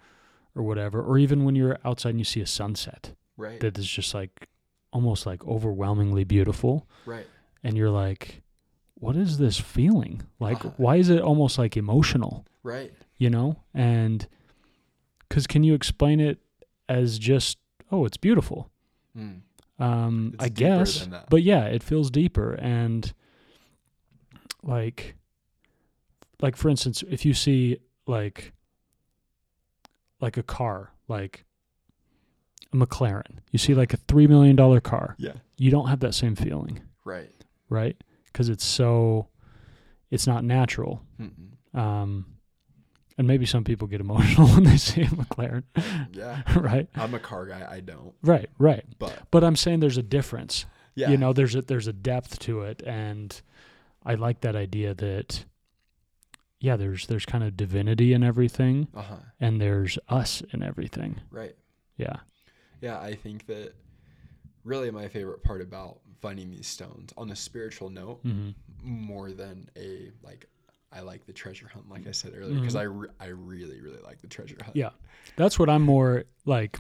or 0.54 0.62
whatever 0.62 1.02
or 1.02 1.18
even 1.18 1.44
when 1.44 1.54
you're 1.56 1.78
outside 1.84 2.10
and 2.10 2.18
you 2.20 2.24
see 2.24 2.40
a 2.40 2.46
sunset 2.46 3.14
Right. 3.36 3.60
that 3.60 3.78
is 3.78 3.86
just 3.88 4.14
like 4.14 4.48
almost 4.92 5.24
like 5.26 5.44
overwhelmingly 5.46 6.24
beautiful 6.24 6.86
right. 7.06 7.26
and 7.64 7.76
you're 7.76 7.90
like 7.90 8.42
what 8.94 9.16
is 9.16 9.38
this 9.38 9.58
feeling 9.58 10.22
like 10.38 10.58
Uh-huh. 10.64 10.74
why 10.76 10.96
is 10.96 11.08
it 11.08 11.20
almost 11.22 11.58
like 11.58 11.76
emotional 11.76 12.44
Right. 12.62 12.92
you 13.16 13.30
know 13.30 13.56
and 13.74 14.28
because 15.28 15.46
can 15.46 15.64
you 15.64 15.74
explain 15.74 16.20
it 16.20 16.38
as 16.88 17.18
just 17.18 17.58
oh 17.90 18.04
it's 18.04 18.16
beautiful 18.16 18.70
Mm. 19.16 19.40
um 19.78 20.30
It's 20.34 20.44
i 20.44 20.48
guess 20.48 21.06
but 21.28 21.42
yeah 21.42 21.64
it 21.66 21.82
feels 21.82 22.10
deeper 22.10 22.54
and 22.54 23.12
like 24.62 25.16
like 26.40 26.56
for 26.56 26.68
instance 26.70 27.04
if 27.10 27.24
you 27.26 27.34
see 27.34 27.78
like 28.06 28.52
like 30.20 30.36
a 30.36 30.42
car 30.42 30.92
like 31.08 31.44
a 32.72 32.76
mclaren 32.76 33.40
you 33.50 33.58
see 33.58 33.74
like 33.74 33.92
a 33.92 33.96
three 33.98 34.26
million 34.26 34.56
dollar 34.56 34.80
car 34.80 35.14
Yeah. 35.18 35.32
you 35.58 35.70
don't 35.70 35.88
have 35.88 36.00
that 36.00 36.14
same 36.14 36.34
feeling 36.36 36.80
Right. 37.04 37.30
right 37.68 37.96
because 38.26 38.48
it's 38.48 38.64
so 38.64 39.28
it's 40.10 40.26
not 40.26 40.42
natural 40.44 41.02
Mm-mm. 41.20 41.78
um 41.78 42.26
and 43.22 43.28
maybe 43.28 43.46
some 43.46 43.62
people 43.64 43.86
get 43.86 44.00
emotional 44.00 44.48
when 44.54 44.64
they 44.64 44.76
see 44.76 45.02
a 45.02 45.06
mclaren 45.06 45.62
Yeah. 46.12 46.42
right 46.56 46.88
I'm 46.96 47.14
a 47.14 47.18
car 47.20 47.46
guy. 47.46 47.66
I 47.70 47.80
don't. 47.80 48.12
right 48.22 48.50
right 48.58 48.84
But 48.98 49.16
but 49.30 49.44
i'm 49.44 49.56
saying 49.56 49.80
there's 49.80 49.96
a 49.98 50.02
difference 50.02 50.66
yeah. 50.94 51.08
you 51.10 51.16
know 51.16 51.32
there's 51.32 51.54
a 51.54 51.62
there's 51.62 51.86
a 51.86 51.92
depth 51.92 52.38
to 52.40 52.62
it 52.62 52.82
and 52.84 53.40
i 54.04 54.14
like 54.14 54.40
that 54.42 54.56
idea 54.56 54.92
that 54.94 55.44
yeah 56.60 56.76
there's 56.76 57.06
there's 57.06 57.24
kind 57.26 57.42
of 57.44 57.56
divinity 57.56 58.12
in 58.12 58.22
everything 58.22 58.88
Uh 58.94 59.02
huh. 59.02 59.16
and 59.40 59.60
there's 59.60 59.98
us 60.08 60.42
in 60.52 60.62
everything 60.62 61.20
Right. 61.30 61.54
yeah 61.96 62.16
Yeah. 62.80 62.98
I 63.00 63.14
think 63.14 63.46
that 63.46 63.74
really 64.64 64.90
my 64.90 65.08
favorite 65.08 65.42
part 65.42 65.60
about 65.60 65.98
finding 66.20 66.50
these 66.50 66.66
stones 66.68 67.12
on 67.16 67.30
a 67.30 67.36
spiritual 67.36 67.90
note 67.90 68.24
mm-hmm. 68.24 68.50
more 68.84 69.32
than 69.32 69.68
a 69.76 70.10
like 70.22 70.46
I 70.94 71.00
like 71.00 71.26
the 71.26 71.32
treasure 71.32 71.68
hunt 71.68 71.88
like 71.90 72.06
I 72.06 72.10
said 72.12 72.32
earlier 72.36 72.58
because 72.58 72.74
Mhm. 72.74 72.80
I 72.80 72.82
re- 72.82 73.08
I 73.20 73.26
really 73.26 73.80
really 73.80 74.00
like 74.04 74.20
the 74.20 74.28
treasure 74.28 74.56
hunt. 74.62 74.76
Yeah. 74.76 74.90
that's 75.36 75.58
what 75.58 75.70
i'm 75.70 75.82
more 75.82 76.24
like 76.44 76.78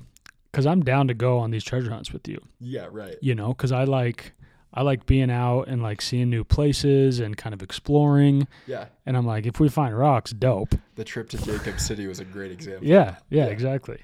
because 0.50 0.66
I'm 0.66 0.82
down 0.82 1.08
to 1.08 1.14
go 1.14 1.38
on 1.38 1.50
these 1.50 1.64
treasure 1.64 1.90
hunts 1.90 2.12
with 2.12 2.28
you. 2.28 2.38
Yeah, 2.60 2.88
right. 2.90 3.16
You 3.22 3.34
know, 3.34 3.48
because 3.54 3.72
I 3.72 3.84
like 3.84 4.32
I 4.74 4.82
like 4.82 5.06
being 5.06 5.30
out 5.30 5.62
and 5.68 5.82
like 5.82 6.02
seeing 6.02 6.28
new 6.28 6.44
places 6.44 7.20
and 7.20 7.36
kind 7.36 7.54
of 7.54 7.62
exploring. 7.62 8.46
Yeah. 8.66 8.86
And 9.06 9.16
I'm 9.16 9.24
like, 9.26 9.46
if 9.46 9.60
we 9.60 9.68
find 9.70 9.96
rocks, 9.96 10.30
dope. 10.32 10.74
The 10.96 11.04
trip 11.04 11.28
to 11.30 11.38
Jacob 11.38 11.78
City 11.80 12.06
was 12.06 12.20
a 12.20 12.24
great 12.24 12.52
example. 12.52 12.86
Yeah, 12.86 13.16
yeah, 13.30 13.44
Yeah. 13.46 13.50
exactly. 13.50 14.00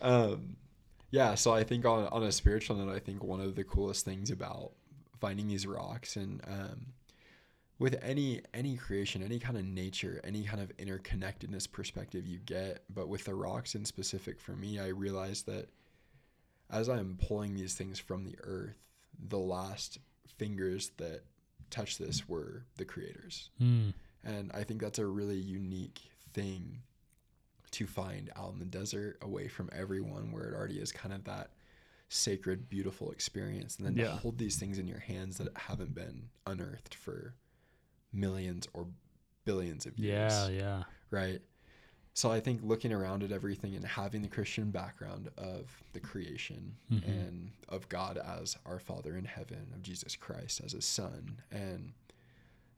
Um, 0.00 0.56
yeah, 1.10 1.34
so 1.36 1.52
I 1.52 1.62
think 1.64 1.84
on 1.84 2.06
on 2.08 2.22
a 2.24 2.32
spiritual 2.32 2.76
note, 2.76 2.92
I 2.94 2.98
think 2.98 3.22
one 3.22 3.40
of 3.40 3.54
the 3.54 3.64
coolest 3.64 4.04
things 4.04 4.30
about 4.30 4.72
finding 5.20 5.46
these 5.48 5.66
rocks 5.66 6.16
and 6.16 6.40
um, 6.48 6.86
with 7.84 7.98
any 8.02 8.40
any 8.54 8.78
creation, 8.78 9.22
any 9.22 9.38
kind 9.38 9.58
of 9.58 9.64
nature, 9.66 10.18
any 10.24 10.42
kind 10.42 10.62
of 10.62 10.74
interconnectedness 10.78 11.70
perspective 11.70 12.26
you 12.26 12.38
get, 12.38 12.82
but 12.88 13.08
with 13.08 13.24
the 13.24 13.34
rocks 13.34 13.74
in 13.74 13.84
specific 13.84 14.40
for 14.40 14.52
me, 14.52 14.78
I 14.80 14.86
realized 14.86 15.44
that 15.44 15.68
as 16.70 16.88
I'm 16.88 17.18
pulling 17.20 17.54
these 17.54 17.74
things 17.74 17.98
from 17.98 18.24
the 18.24 18.36
earth, 18.42 18.78
the 19.28 19.38
last 19.38 19.98
fingers 20.38 20.92
that 20.96 21.24
touched 21.68 21.98
this 21.98 22.26
were 22.26 22.64
the 22.78 22.86
creators. 22.86 23.50
Mm. 23.60 23.92
And 24.24 24.50
I 24.54 24.64
think 24.64 24.80
that's 24.80 24.98
a 24.98 25.04
really 25.04 25.36
unique 25.36 26.00
thing 26.32 26.78
to 27.72 27.86
find 27.86 28.30
out 28.34 28.54
in 28.54 28.60
the 28.60 28.64
desert 28.64 29.18
away 29.20 29.46
from 29.46 29.68
everyone 29.76 30.32
where 30.32 30.44
it 30.44 30.54
already 30.54 30.78
is 30.78 30.90
kind 30.90 31.14
of 31.14 31.24
that 31.24 31.50
sacred, 32.08 32.70
beautiful 32.70 33.10
experience. 33.10 33.76
And 33.76 33.86
then 33.86 33.96
Yeah. 33.96 34.04
to 34.12 34.16
hold 34.16 34.38
these 34.38 34.56
things 34.56 34.78
in 34.78 34.86
your 34.88 35.00
hands 35.00 35.36
that 35.36 35.54
haven't 35.54 35.94
been 35.94 36.30
unearthed 36.46 36.94
for 36.94 37.34
millions 38.14 38.66
or 38.72 38.86
billions 39.44 39.86
of 39.86 39.98
years. 39.98 40.32
Yeah, 40.32 40.48
yeah. 40.48 40.82
Right. 41.10 41.40
So 42.16 42.30
I 42.30 42.38
think 42.40 42.60
looking 42.62 42.92
around 42.92 43.24
at 43.24 43.32
everything 43.32 43.74
and 43.74 43.84
having 43.84 44.22
the 44.22 44.28
Christian 44.28 44.70
background 44.70 45.28
of 45.36 45.82
the 45.94 46.00
creation 46.00 46.76
Mhm. 46.90 47.08
and 47.08 47.50
of 47.68 47.88
God 47.88 48.18
as 48.18 48.56
our 48.64 48.78
Father 48.78 49.16
in 49.16 49.24
heaven, 49.24 49.66
of 49.74 49.82
Jesus 49.82 50.14
Christ 50.14 50.60
as 50.64 50.72
his 50.72 50.84
son, 50.84 51.42
and 51.50 51.92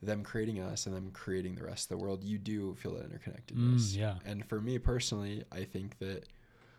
them 0.03 0.23
creating 0.23 0.59
us 0.59 0.87
and 0.87 0.95
them 0.97 1.11
creating 1.11 1.55
the 1.55 1.65
rest 1.65 1.85
of 1.85 1.89
the 1.99 2.03
world, 2.03 2.25
you 2.25 2.39
do 2.39 2.75
feel 2.77 2.95
that 2.95 3.11
interconnectedness. 3.11 3.93
Mm, 3.93 3.97
yeah. 3.97 4.19
And 4.25 4.45
for 4.47 4.61
me 4.61 4.79
personally, 4.79 5.45
I 5.53 5.65
think 5.65 5.99
that 5.99 6.25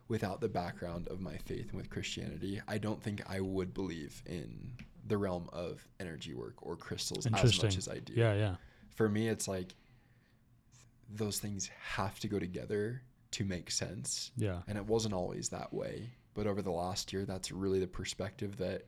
without 0.07 0.39
the 0.41 0.47
background 0.49 1.07
of 1.09 1.19
my 1.19 1.37
faith 1.37 1.67
and 1.69 1.73
with 1.77 1.89
Christianity, 1.89 2.61
I 2.67 2.77
don't 2.79 3.01
think 3.03 3.21
I 3.29 3.39
would 3.41 3.73
believe 3.73 4.23
in 4.25 4.77
the 5.07 5.17
realm 5.17 5.49
of 5.53 5.87
energy 5.99 6.33
work 6.33 6.55
or 6.61 6.75
crystals 6.75 7.25
as 7.25 7.61
much 7.63 7.77
as 7.77 7.87
I 7.87 7.99
do. 7.99 8.13
Yeah, 8.13 8.33
yeah. 8.33 8.55
for 8.95 9.09
me 9.09 9.27
it's 9.27 9.47
like 9.47 9.73
those 11.09 11.39
things 11.39 11.69
have 11.95 12.19
to 12.19 12.27
go 12.27 12.39
together 12.39 13.01
to 13.31 13.45
make 13.45 13.71
sense. 13.71 14.31
Yeah. 14.35 14.59
and 14.67 14.77
it 14.77 14.85
wasn't 14.85 15.13
always 15.13 15.49
that 15.49 15.73
way. 15.73 16.09
But 16.33 16.47
over 16.47 16.61
the 16.61 16.71
last 16.71 17.13
year 17.13 17.25
that's 17.25 17.51
really 17.51 17.79
the 17.79 17.87
perspective 17.87 18.57
that 18.57 18.85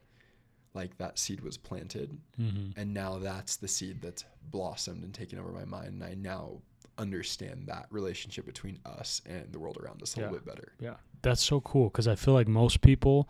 like 0.74 0.98
that 0.98 1.18
seed 1.18 1.42
was 1.42 1.58
planted. 1.58 2.18
Hmm 2.36 2.72
and 2.76 2.94
now 2.94 3.18
that's 3.18 3.56
the 3.56 3.68
seed 3.68 4.02
that's 4.02 4.26
blossomed 4.52 5.04
and 5.04 5.14
taken 5.14 5.40
over 5.40 5.52
my 5.52 5.66
mind. 5.66 5.88
And 5.88 6.04
i 6.04 6.14
now 6.14 6.62
understand 7.00 7.64
that 7.68 7.86
relationship 7.90 8.46
between 8.46 8.78
us 8.86 9.22
and 9.26 9.52
the 9.52 9.58
world 9.60 9.78
around 9.78 10.04
us 10.04 10.16
a 10.16 10.20
little 10.20 10.34
bit 10.36 10.46
better. 10.46 10.74
Yeah. 10.80 10.96
That's 11.22 11.42
so 11.42 11.62
cool 11.62 11.86
because 11.86 12.08
I 12.08 12.16
feel 12.16 12.34
like 12.34 12.48
most 12.48 12.82
people, 12.82 13.30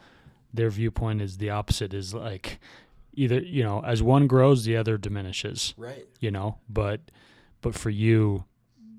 their 0.54 0.70
viewpoint 0.70 1.22
is 1.22 1.38
the 1.38 1.50
opposite 1.50 1.94
is 1.94 2.14
like 2.14 2.60
either, 3.14 3.40
you 3.40 3.64
know, 3.64 3.84
as 3.86 4.02
one 4.02 4.28
grows, 4.28 4.66
the 4.66 4.78
other 4.78 4.98
diminishes, 4.98 5.74
right. 5.78 6.08
you 6.20 6.32
know, 6.32 6.58
but, 6.68 7.02
but 7.62 7.76
for 7.76 7.90
you, 7.90 8.46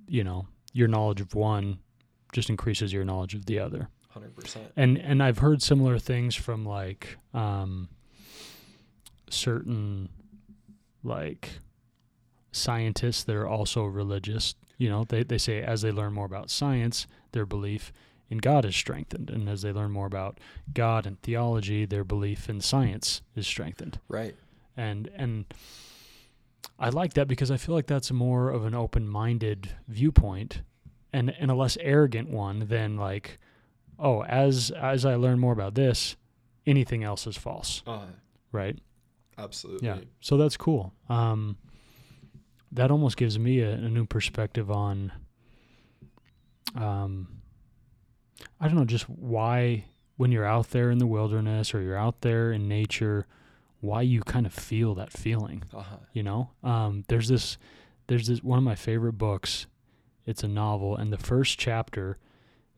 you 0.06 0.24
know, 0.24 0.46
your 0.72 0.88
knowledge 0.88 1.20
of 1.20 1.34
one 1.34 1.78
just 2.32 2.50
increases 2.50 2.92
your 2.92 3.04
knowledge 3.04 3.34
of 3.34 3.46
the 3.46 3.58
other. 3.58 3.88
100% 4.16 4.56
and 4.76 4.98
and 4.98 5.22
I've 5.22 5.38
heard 5.38 5.62
similar 5.62 5.98
things 5.98 6.34
from 6.34 6.66
like 6.66 7.16
um 7.32 7.88
certain 9.28 10.08
like 11.04 11.48
scientists 12.50 13.22
that 13.24 13.36
are 13.36 13.46
also 13.46 13.84
religious. 13.84 14.54
You 14.78 14.88
know 14.88 15.04
they, 15.04 15.22
they 15.22 15.38
say 15.38 15.62
as 15.62 15.82
they 15.82 15.92
learn 15.92 16.12
more 16.12 16.26
about 16.26 16.50
science 16.50 17.06
their 17.32 17.46
belief 17.46 17.92
in 18.30 18.38
God 18.38 18.64
is 18.64 18.76
strengthened. 18.76 19.28
And 19.28 19.48
as 19.48 19.62
they 19.62 19.72
learn 19.72 19.90
more 19.90 20.06
about 20.06 20.38
God 20.72 21.04
and 21.04 21.20
theology 21.20 21.84
their 21.84 22.04
belief 22.04 22.48
in 22.48 22.60
science 22.60 23.20
is 23.34 23.46
strengthened. 23.46 23.98
Right. 24.08 24.36
And 24.76 25.10
and 25.14 25.44
I 26.78 26.88
like 26.88 27.14
that 27.14 27.28
because 27.28 27.50
I 27.50 27.56
feel 27.56 27.74
like 27.74 27.86
that's 27.86 28.10
more 28.12 28.50
of 28.50 28.64
an 28.64 28.74
open-minded 28.74 29.70
viewpoint 29.88 30.62
and 31.12 31.34
and 31.38 31.50
a 31.50 31.54
less 31.54 31.76
arrogant 31.80 32.30
one 32.30 32.66
than 32.68 32.96
like 32.96 33.38
oh 33.98 34.22
as 34.24 34.70
as 34.70 35.04
I 35.04 35.16
learn 35.16 35.40
more 35.40 35.52
about 35.52 35.74
this 35.74 36.16
anything 36.66 37.02
else 37.02 37.26
is 37.26 37.36
false. 37.36 37.82
Uh, 37.86 38.06
right? 38.52 38.78
absolutely. 39.36 39.88
Yeah. 39.88 39.98
So 40.20 40.36
that's 40.36 40.56
cool. 40.56 40.94
Um 41.08 41.56
that 42.72 42.92
almost 42.92 43.16
gives 43.16 43.36
me 43.36 43.58
a, 43.60 43.72
a 43.72 43.88
new 43.88 44.06
perspective 44.06 44.70
on 44.70 45.10
um 46.76 47.39
I 48.60 48.66
don't 48.66 48.76
know 48.76 48.84
just 48.84 49.08
why 49.08 49.84
when 50.16 50.32
you're 50.32 50.44
out 50.44 50.70
there 50.70 50.90
in 50.90 50.98
the 50.98 51.06
wilderness 51.06 51.74
or 51.74 51.80
you're 51.80 51.96
out 51.96 52.20
there 52.20 52.52
in 52.52 52.68
nature 52.68 53.26
why 53.80 54.02
you 54.02 54.20
kind 54.20 54.44
of 54.44 54.52
feel 54.52 54.94
that 54.94 55.10
feeling 55.10 55.62
uh-huh. 55.72 55.96
you 56.12 56.22
know? 56.22 56.50
Um, 56.62 57.04
there's 57.08 57.28
this 57.28 57.56
there's 58.06 58.26
this 58.26 58.42
one 58.42 58.58
of 58.58 58.64
my 58.64 58.74
favorite 58.74 59.14
books. 59.14 59.66
It's 60.26 60.44
a 60.44 60.48
novel 60.48 60.96
and 60.96 61.12
the 61.12 61.18
first 61.18 61.58
chapter 61.58 62.18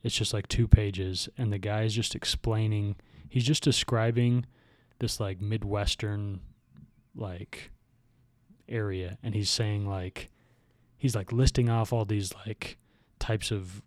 it's 0.03 0.15
just 0.15 0.33
like 0.33 0.49
two 0.49 0.67
pages 0.67 1.29
and 1.39 1.53
the 1.53 1.59
guy 1.59 1.83
is 1.83 1.95
just 1.95 2.15
explaining 2.15 2.97
he's 3.29 3.45
just 3.45 3.63
describing 3.63 4.47
this 4.99 5.19
like 5.19 5.41
midwestern 5.41 6.41
like 7.15 7.71
area 8.69 9.19
and 9.23 9.35
he's 9.35 9.51
saying 9.51 9.89
like 9.89 10.31
he's 10.97 11.15
like 11.17 11.33
listing 11.33 11.69
off 11.69 11.93
all 11.93 12.05
these 12.05 12.33
like 12.47 12.79
types 13.19 13.51
of 13.51 13.83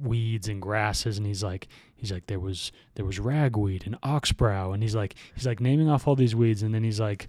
weeds 0.00 0.48
and 0.48 0.60
grasses 0.60 1.18
and 1.18 1.26
he's 1.26 1.42
like 1.42 1.68
he's 1.96 2.10
like 2.12 2.26
there 2.26 2.40
was 2.40 2.72
there 2.94 3.04
was 3.04 3.18
ragweed 3.18 3.84
and 3.86 4.00
oxbrow 4.02 4.72
and 4.74 4.82
he's 4.82 4.94
like 4.94 5.14
he's 5.34 5.46
like 5.46 5.60
naming 5.60 5.88
off 5.88 6.06
all 6.08 6.16
these 6.16 6.34
weeds 6.34 6.62
and 6.62 6.74
then 6.74 6.82
he's 6.84 7.00
like 7.00 7.28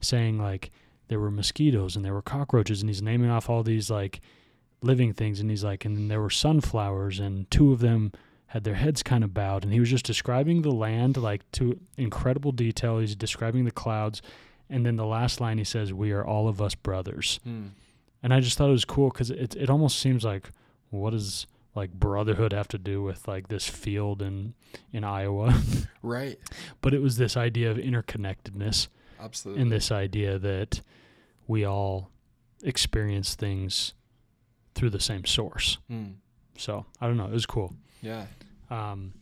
saying 0.00 0.38
like 0.38 0.70
there 1.08 1.20
were 1.20 1.30
mosquitoes 1.30 1.96
and 1.96 2.04
there 2.04 2.14
were 2.14 2.22
cockroaches 2.22 2.80
and 2.80 2.88
he's 2.88 3.02
naming 3.02 3.30
off 3.30 3.50
all 3.50 3.62
these 3.62 3.90
like 3.90 4.20
living 4.80 5.12
things 5.12 5.40
and 5.40 5.50
he's 5.50 5.64
like 5.64 5.84
and 5.84 5.96
then 5.96 6.08
there 6.08 6.20
were 6.20 6.30
sunflowers 6.30 7.18
and 7.18 7.50
two 7.50 7.72
of 7.72 7.80
them 7.80 8.12
had 8.48 8.64
their 8.64 8.74
heads 8.74 9.02
kind 9.02 9.24
of 9.24 9.34
bowed 9.34 9.64
and 9.64 9.72
he 9.72 9.80
was 9.80 9.90
just 9.90 10.04
describing 10.04 10.62
the 10.62 10.70
land 10.70 11.16
like 11.16 11.42
to 11.52 11.78
incredible 11.96 12.52
detail 12.52 12.98
he's 12.98 13.16
describing 13.16 13.64
the 13.64 13.70
clouds 13.70 14.22
and 14.70 14.86
then 14.86 14.96
the 14.96 15.06
last 15.06 15.40
line 15.40 15.58
he 15.58 15.64
says 15.64 15.92
we 15.92 16.12
are 16.12 16.24
all 16.24 16.48
of 16.48 16.62
us 16.62 16.74
brothers 16.74 17.40
Hmm. 17.44 17.66
and 18.22 18.32
i 18.32 18.40
just 18.40 18.56
thought 18.56 18.68
it 18.68 18.72
was 18.72 18.84
cool 18.84 19.08
because 19.10 19.30
it, 19.30 19.56
it 19.56 19.68
almost 19.70 19.98
seems 19.98 20.24
like 20.24 20.50
what 20.90 21.10
does 21.10 21.46
like 21.74 21.92
brotherhood 21.92 22.52
have 22.52 22.68
to 22.68 22.78
do 22.78 23.02
with 23.02 23.26
like 23.28 23.48
this 23.48 23.68
field 23.68 24.22
in 24.22 24.54
in 24.92 25.02
iowa 25.04 25.52
right 26.02 26.38
but 26.80 26.94
it 26.94 27.00
was 27.02 27.16
this 27.16 27.36
idea 27.36 27.70
of 27.70 27.76
interconnectedness 27.76 28.88
absolutely 29.20 29.62
and 29.62 29.72
this 29.72 29.90
idea 29.90 30.38
that 30.38 30.80
we 31.46 31.64
all 31.64 32.10
experience 32.62 33.34
things 33.34 33.92
through 34.74 34.90
the 34.90 34.98
same 35.00 35.24
source. 35.24 35.78
Hmm. 35.88 36.12
So 36.56 36.84
I 37.00 37.06
don't 37.06 37.16
know. 37.16 37.26
It 37.26 37.32
was 37.32 37.46
cool. 37.46 37.74
yeah 38.02 38.26
Um, 38.70 39.12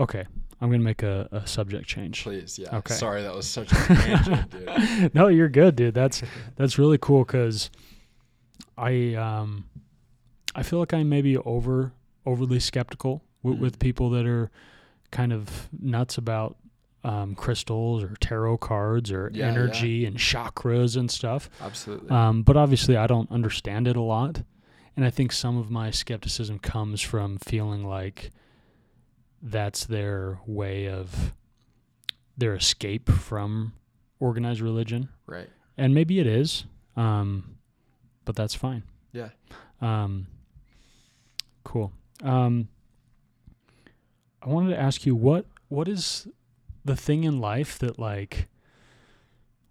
okay, 0.00 0.24
I'm 0.60 0.70
gonna 0.70 0.82
make 0.82 1.02
a, 1.02 1.28
a 1.32 1.46
subject 1.46 1.86
change. 1.88 2.22
please 2.22 2.58
yeah 2.58 2.76
Okay. 2.76 2.94
sorry 2.94 3.22
that 3.22 3.34
was 3.34 3.48
such 3.48 3.70
a 3.72 3.74
tangent 3.74 4.50
dude 4.50 5.14
no, 5.14 5.28
you're 5.28 5.48
good, 5.48 5.76
dude. 5.76 5.94
That's 5.94 6.22
that's 6.56 6.78
really 6.78 6.98
cool 6.98 7.24
because 7.24 7.70
I 8.78 9.14
um 9.14 9.64
I 10.54 10.62
feel 10.62 10.78
like 10.78 10.92
I'm 10.94 11.08
maybe 11.08 11.36
over 11.36 11.92
overly 12.26 12.58
skeptical 12.60 13.22
with, 13.42 13.56
Mhm. 13.56 13.60
with 13.60 13.78
people 13.78 14.08
that 14.10 14.24
are 14.26 14.50
kind 15.10 15.32
of 15.32 15.68
nuts 15.78 16.16
about 16.18 16.56
um, 17.02 17.34
crystals 17.34 18.02
or 18.02 18.14
tarot 18.18 18.56
cards 18.56 19.12
or 19.12 19.30
Yeah, 19.34 19.44
yeah. 19.44 19.52
energy 19.52 20.06
and 20.06 20.16
chakras 20.16 20.96
and 20.96 21.10
stuff. 21.10 21.50
absolutely 21.60 22.08
Um, 22.08 22.42
but 22.42 22.56
obviously, 22.56 22.96
I 22.96 23.06
don't 23.06 23.30
understand 23.30 23.86
it 23.86 23.94
a 23.94 24.00
lot. 24.00 24.42
And 24.96 25.04
I 25.04 25.10
think 25.10 25.30
some 25.32 25.58
of 25.58 25.70
my 25.70 25.90
skepticism 25.90 26.60
comes 26.60 27.02
from 27.02 27.36
feeling 27.36 27.84
like 27.86 28.30
that's 29.42 29.84
their 29.84 30.40
way 30.46 30.88
of 30.88 31.34
their 32.38 32.54
escape 32.54 33.10
from 33.10 33.74
organized 34.18 34.60
religion. 34.62 35.10
right 35.26 35.50
And 35.76 35.92
maybe 35.94 36.20
it 36.20 36.26
is, 36.26 36.64
um, 36.96 37.56
but 38.24 38.34
that's 38.34 38.54
fine. 38.54 38.82
Yeah. 39.12 39.28
Um, 39.82 40.26
cool. 41.64 41.92
Um, 42.22 42.68
I 44.42 44.48
wanted 44.48 44.70
to 44.70 44.80
ask 44.80 45.06
you 45.06 45.14
what 45.14 45.46
what 45.68 45.88
is 45.88 46.28
the 46.84 46.96
thing 46.96 47.24
in 47.24 47.40
life 47.40 47.78
that 47.78 47.98
like 47.98 48.48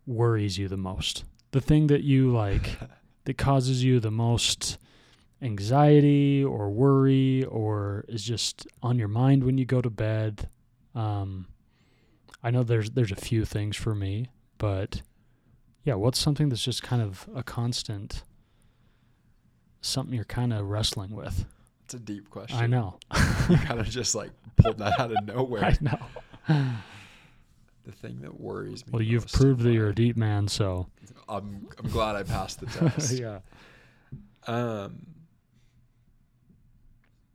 worries 0.06 0.58
you 0.58 0.68
the 0.68 0.78
most? 0.78 1.24
The 1.52 1.62
thing 1.62 1.88
that 1.88 2.04
you 2.04 2.32
like 2.32 2.78
that 3.26 3.38
causes 3.38 3.84
you 3.84 4.00
the 4.00 4.12
most 4.12 4.78
anxiety 5.42 6.44
or 6.44 6.70
worry 6.70 7.44
or 7.46 8.06
is 8.08 8.24
just 8.24 8.66
on 8.82 8.98
your 8.98 9.08
mind 9.08 9.44
when 9.44 9.58
you 9.58 9.66
go 9.66 9.82
to 9.82 9.90
bed. 9.90 10.50
Um, 10.96 11.48
I 12.42 12.52
know 12.52 12.64
there's 12.64 12.92
there's 12.92 13.12
a 13.12 13.16
few 13.16 13.46
things 13.46 13.78
for 13.78 13.94
me, 13.94 14.30
but 14.58 15.02
yeah, 15.84 15.96
what's 15.96 16.20
something 16.20 16.50
that's 16.50 16.64
just 16.64 16.82
kind 16.82 17.02
of 17.02 17.28
a 17.36 17.44
constant 17.44 18.24
something 19.82 20.16
you're 20.16 20.24
kind 20.24 20.54
of 20.54 20.68
wrestling 20.70 21.12
with? 21.12 21.46
A 21.94 22.00
deep 22.00 22.30
question. 22.30 22.58
I 22.60 22.68
know. 22.68 22.98
you 23.50 23.58
kind 23.58 23.80
of 23.80 23.88
just 23.90 24.16
like 24.16 24.32
pulled 24.58 24.78
that 24.80 25.00
out 25.00 25.12
of 25.12 25.26
nowhere. 25.26 25.66
I 25.66 25.78
know. 25.82 26.74
The 27.86 27.92
thing 27.92 28.22
that 28.22 28.40
worries 28.40 28.86
me. 28.88 28.92
Well, 28.94 29.02
you've 29.02 29.28
proved 29.28 29.60
that 29.64 29.74
you're 29.74 29.90
a 29.90 29.94
deep 29.96 30.16
man, 30.16 30.48
so 30.48 30.88
I'm 31.28 31.68
I'm 31.78 31.90
glad 31.92 32.16
I 32.16 32.24
passed 32.24 32.62
the 32.62 32.66
test. 32.68 33.12
yeah. 33.20 33.40
Um, 34.48 35.06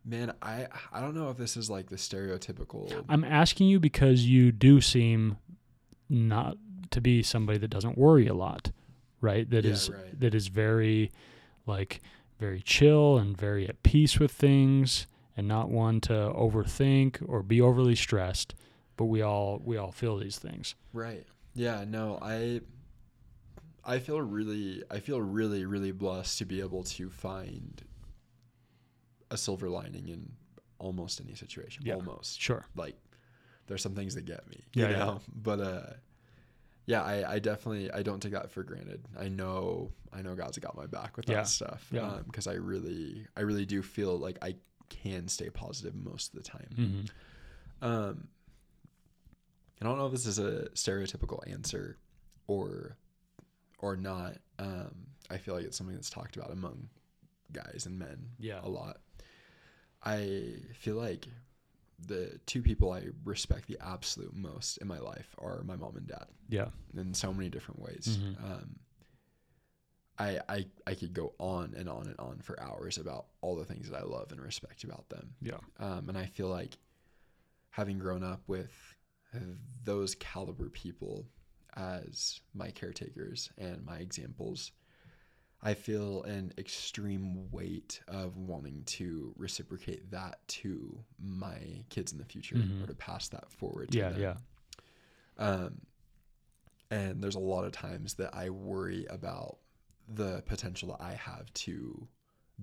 man, 0.06 0.32
I 0.40 0.68
I 0.90 1.00
don't 1.02 1.14
know 1.14 1.28
if 1.28 1.36
this 1.36 1.56
is 1.56 1.68
like 1.68 1.90
the 1.90 1.96
stereotypical. 1.96 3.04
I'm 3.10 3.24
asking 3.24 3.68
you 3.68 3.78
because 3.78 4.24
you 4.24 4.50
do 4.50 4.80
seem 4.80 5.36
not 6.08 6.56
to 6.92 7.00
be 7.02 7.22
somebody 7.22 7.58
that 7.58 7.68
doesn't 7.68 7.98
worry 7.98 8.26
a 8.26 8.34
lot, 8.34 8.70
right? 9.20 9.48
That 9.50 9.64
Yeah, 9.66 9.72
is 9.72 9.90
right. 9.90 10.18
that 10.20 10.34
is 10.34 10.48
very 10.48 11.12
like 11.66 12.00
very 12.38 12.60
chill 12.62 13.18
and 13.18 13.36
very 13.36 13.68
at 13.68 13.82
peace 13.82 14.18
with 14.18 14.30
things 14.32 15.06
and 15.36 15.46
not 15.48 15.70
one 15.70 16.00
to 16.02 16.12
overthink 16.12 17.22
or 17.28 17.42
be 17.42 17.60
overly 17.60 17.94
stressed. 17.94 18.54
But 18.96 19.06
we 19.06 19.22
all 19.22 19.60
we 19.64 19.76
all 19.76 19.92
feel 19.92 20.16
these 20.16 20.38
things. 20.38 20.74
Right. 20.92 21.26
Yeah. 21.54 21.84
No. 21.86 22.18
I. 22.20 22.60
I 23.84 24.00
feel 24.00 24.20
really. 24.20 24.82
I 24.90 24.98
feel 25.00 25.20
really, 25.20 25.64
really 25.64 25.92
blessed 25.92 26.38
to 26.38 26.44
be 26.44 26.60
able 26.60 26.82
to 26.84 27.08
find 27.08 27.80
a 29.30 29.36
silver 29.36 29.68
lining 29.68 30.08
in 30.08 30.32
almost 30.78 31.20
any 31.20 31.34
situation. 31.34 31.84
Yeah. 31.86 31.94
Almost. 31.94 32.40
Sure. 32.40 32.66
Like, 32.76 32.96
there's 33.66 33.82
some 33.82 33.94
things 33.94 34.14
that 34.16 34.24
get 34.24 34.48
me. 34.48 34.64
You 34.74 34.82
Yeah, 34.84 34.90
yeah. 34.90 34.98
know. 34.98 35.20
But 35.34 35.60
uh. 35.60 35.82
Yeah, 36.88 37.02
I, 37.02 37.34
I 37.34 37.38
definitely 37.38 37.90
I 37.92 38.02
don't 38.02 38.20
take 38.20 38.32
that 38.32 38.50
for 38.50 38.62
granted. 38.62 39.04
I 39.18 39.28
know 39.28 39.92
I 40.12 40.22
know 40.22 40.34
God's 40.34 40.58
got 40.58 40.74
my 40.74 40.86
back 40.86 41.16
with 41.18 41.26
that 41.26 41.32
Yeah, 41.32 41.42
stuff. 41.42 41.86
yeah. 41.92 42.18
because 42.26 42.46
I 42.46 42.54
really 42.54 43.26
I 43.36 43.42
really 43.42 43.66
do 43.66 43.82
feel 43.82 44.16
like 44.18 44.38
I 44.42 44.56
can 44.88 45.28
stay 45.28 45.50
positive 45.50 45.94
most 45.94 46.34
of 46.34 46.42
the 46.42 46.48
time. 46.48 46.68
hmm 46.74 47.86
Um, 47.86 48.28
I 49.80 49.84
don't 49.84 49.98
know 49.98 50.06
if 50.06 50.12
this 50.12 50.24
is 50.26 50.38
a 50.38 50.68
stereotypical 50.70 51.40
answer 51.52 51.98
or 52.46 52.96
or 53.80 53.94
not. 53.96 54.38
Um, 54.58 55.08
I 55.30 55.36
feel 55.36 55.54
like 55.54 55.64
it's 55.64 55.76
something 55.76 55.94
that's 55.94 56.10
talked 56.10 56.36
about 56.36 56.50
among 56.50 56.88
guys 57.52 57.84
and 57.86 57.98
men 57.98 58.30
Yeah. 58.38 58.60
a 58.62 58.68
lot. 58.68 58.96
I 60.02 60.54
feel 60.74 60.96
like 60.96 61.28
the 62.06 62.38
two 62.46 62.62
people 62.62 62.92
I 62.92 63.04
respect 63.24 63.66
the 63.68 63.78
absolute 63.80 64.34
most 64.34 64.76
in 64.78 64.86
my 64.88 64.98
life 64.98 65.34
are 65.38 65.62
my 65.64 65.76
mom 65.76 65.96
and 65.96 66.06
dad 66.06 66.26
Yeah. 66.48 66.68
in 66.96 67.12
so 67.14 67.32
many 67.34 67.48
different 67.48 67.80
ways. 67.80 68.18
Mhm. 68.20 68.44
Um, 68.44 68.78
I, 70.20 70.40
I 70.48 70.66
I 70.86 70.94
could 70.94 71.14
go 71.14 71.34
on 71.38 71.74
and 71.76 71.88
on 71.88 72.06
and 72.08 72.18
on 72.18 72.38
for 72.40 72.60
hours 72.60 72.98
about 72.98 73.26
all 73.40 73.54
the 73.56 73.64
things 73.64 73.88
that 73.90 73.96
I 73.98 74.02
love 74.02 74.32
and 74.32 74.40
respect 74.40 74.82
about 74.84 75.08
them. 75.08 75.34
Yeah. 75.40 75.58
Um, 75.78 76.08
and 76.08 76.18
I 76.18 76.26
feel 76.26 76.48
like 76.48 76.76
having 77.70 77.98
grown 77.98 78.24
up 78.24 78.42
with 78.48 78.72
those 79.84 80.14
caliber 80.16 80.68
people 80.70 81.26
as 81.76 82.40
my 82.54 82.70
caretakers 82.70 83.50
and 83.58 83.84
my 83.84 83.98
examples, 83.98 84.72
I 85.60 85.74
feel 85.74 86.22
an 86.22 86.52
extreme 86.56 87.50
weight 87.50 88.00
of 88.06 88.36
wanting 88.36 88.84
to 88.84 89.34
reciprocate 89.36 90.10
that 90.12 90.46
to 90.48 91.04
my 91.18 91.84
kids 91.90 92.12
in 92.12 92.18
the 92.18 92.24
future 92.24 92.54
Mhm. 92.56 92.84
or 92.84 92.86
to 92.86 92.94
pass 92.94 93.28
that 93.30 93.50
forward. 93.50 93.90
To 93.92 93.98
Yeah. 93.98 94.10
them. 94.10 94.20
Yeah. 94.20 94.36
Um, 95.36 95.80
and 96.90 97.22
there's 97.22 97.34
a 97.34 97.40
lot 97.40 97.64
of 97.64 97.72
times 97.72 98.14
that 98.14 98.34
I 98.34 98.50
worry 98.50 99.04
about 99.06 99.58
the 100.08 100.42
potential 100.46 100.88
that 100.90 101.02
I 101.02 101.14
have 101.14 101.52
to 101.54 102.08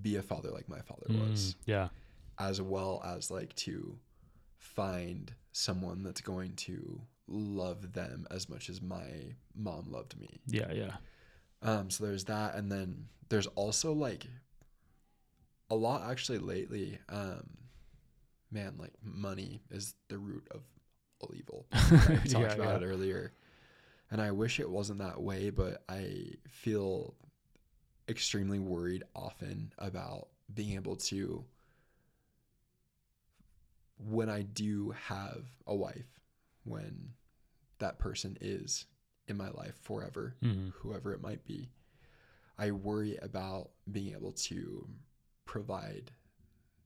be 0.02 0.16
a 0.16 0.24
father 0.24 0.50
like 0.50 0.68
my 0.68 0.82
father 0.82 1.06
was, 1.10 1.54
Mm, 1.54 1.58
yeah. 1.66 1.90
as 2.40 2.62
well 2.62 3.02
as 3.04 3.30
like 3.30 3.54
to 3.56 4.00
find 4.58 5.34
someone 5.52 6.02
that's 6.04 6.22
going 6.22 6.56
to 6.56 7.02
love 7.28 7.94
them 7.94 8.26
as 8.32 8.50
much 8.50 8.70
as 8.70 8.82
my 8.82 9.36
mom 9.54 9.92
loved 9.92 10.18
me. 10.20 10.40
Yeah. 10.48 10.72
Yeah. 10.72 10.98
Um, 11.66 11.90
so 11.90 12.06
there's 12.06 12.26
that, 12.26 12.56
and 12.56 12.72
then 12.72 13.08
there's 13.30 13.48
also 13.48 13.92
like 13.92 14.28
a 15.70 15.76
lot 15.76 16.10
actually 16.10 16.40
lately. 16.40 17.00
Um, 17.10 17.58
man, 18.52 18.76
like 18.78 18.94
money 19.04 19.62
is 19.72 19.96
the 20.08 20.18
root 20.18 20.48
of 20.52 20.62
all 21.20 21.32
evil. 21.36 21.66
Right? 21.92 22.24
We 22.24 22.30
talked 22.30 22.54
Yeah, 22.54 22.54
about 22.56 22.82
yeah. 22.82 22.84
it 22.84 22.86
earlier, 22.86 23.34
and 24.12 24.22
I 24.22 24.32
wish 24.32 24.60
it 24.60 24.70
wasn't 24.70 25.00
that 25.00 25.22
way, 25.22 25.50
but 25.50 25.84
I 25.90 26.34
feel 26.48 27.16
extremely 28.08 28.60
worried 28.60 29.04
often 29.16 29.74
about 29.80 30.28
being 30.54 30.76
able 30.76 30.96
to 30.98 31.44
when 33.98 34.30
I 34.30 34.42
do 34.44 34.92
have 35.08 35.46
a 35.68 35.76
wife, 35.76 36.20
when 36.64 37.14
that 37.80 38.00
person 38.00 38.38
is 38.42 38.86
in 39.28 39.38
my 39.38 39.50
life 39.50 39.76
forever, 39.82 40.36
hmm 40.42 40.70
whoever 40.76 41.14
it 41.14 41.22
might 41.22 41.44
be, 41.46 41.70
I 42.58 42.72
worry 42.72 43.18
about 43.22 43.70
being 43.92 44.14
able 44.14 44.32
to 44.34 44.88
provide 45.46 46.12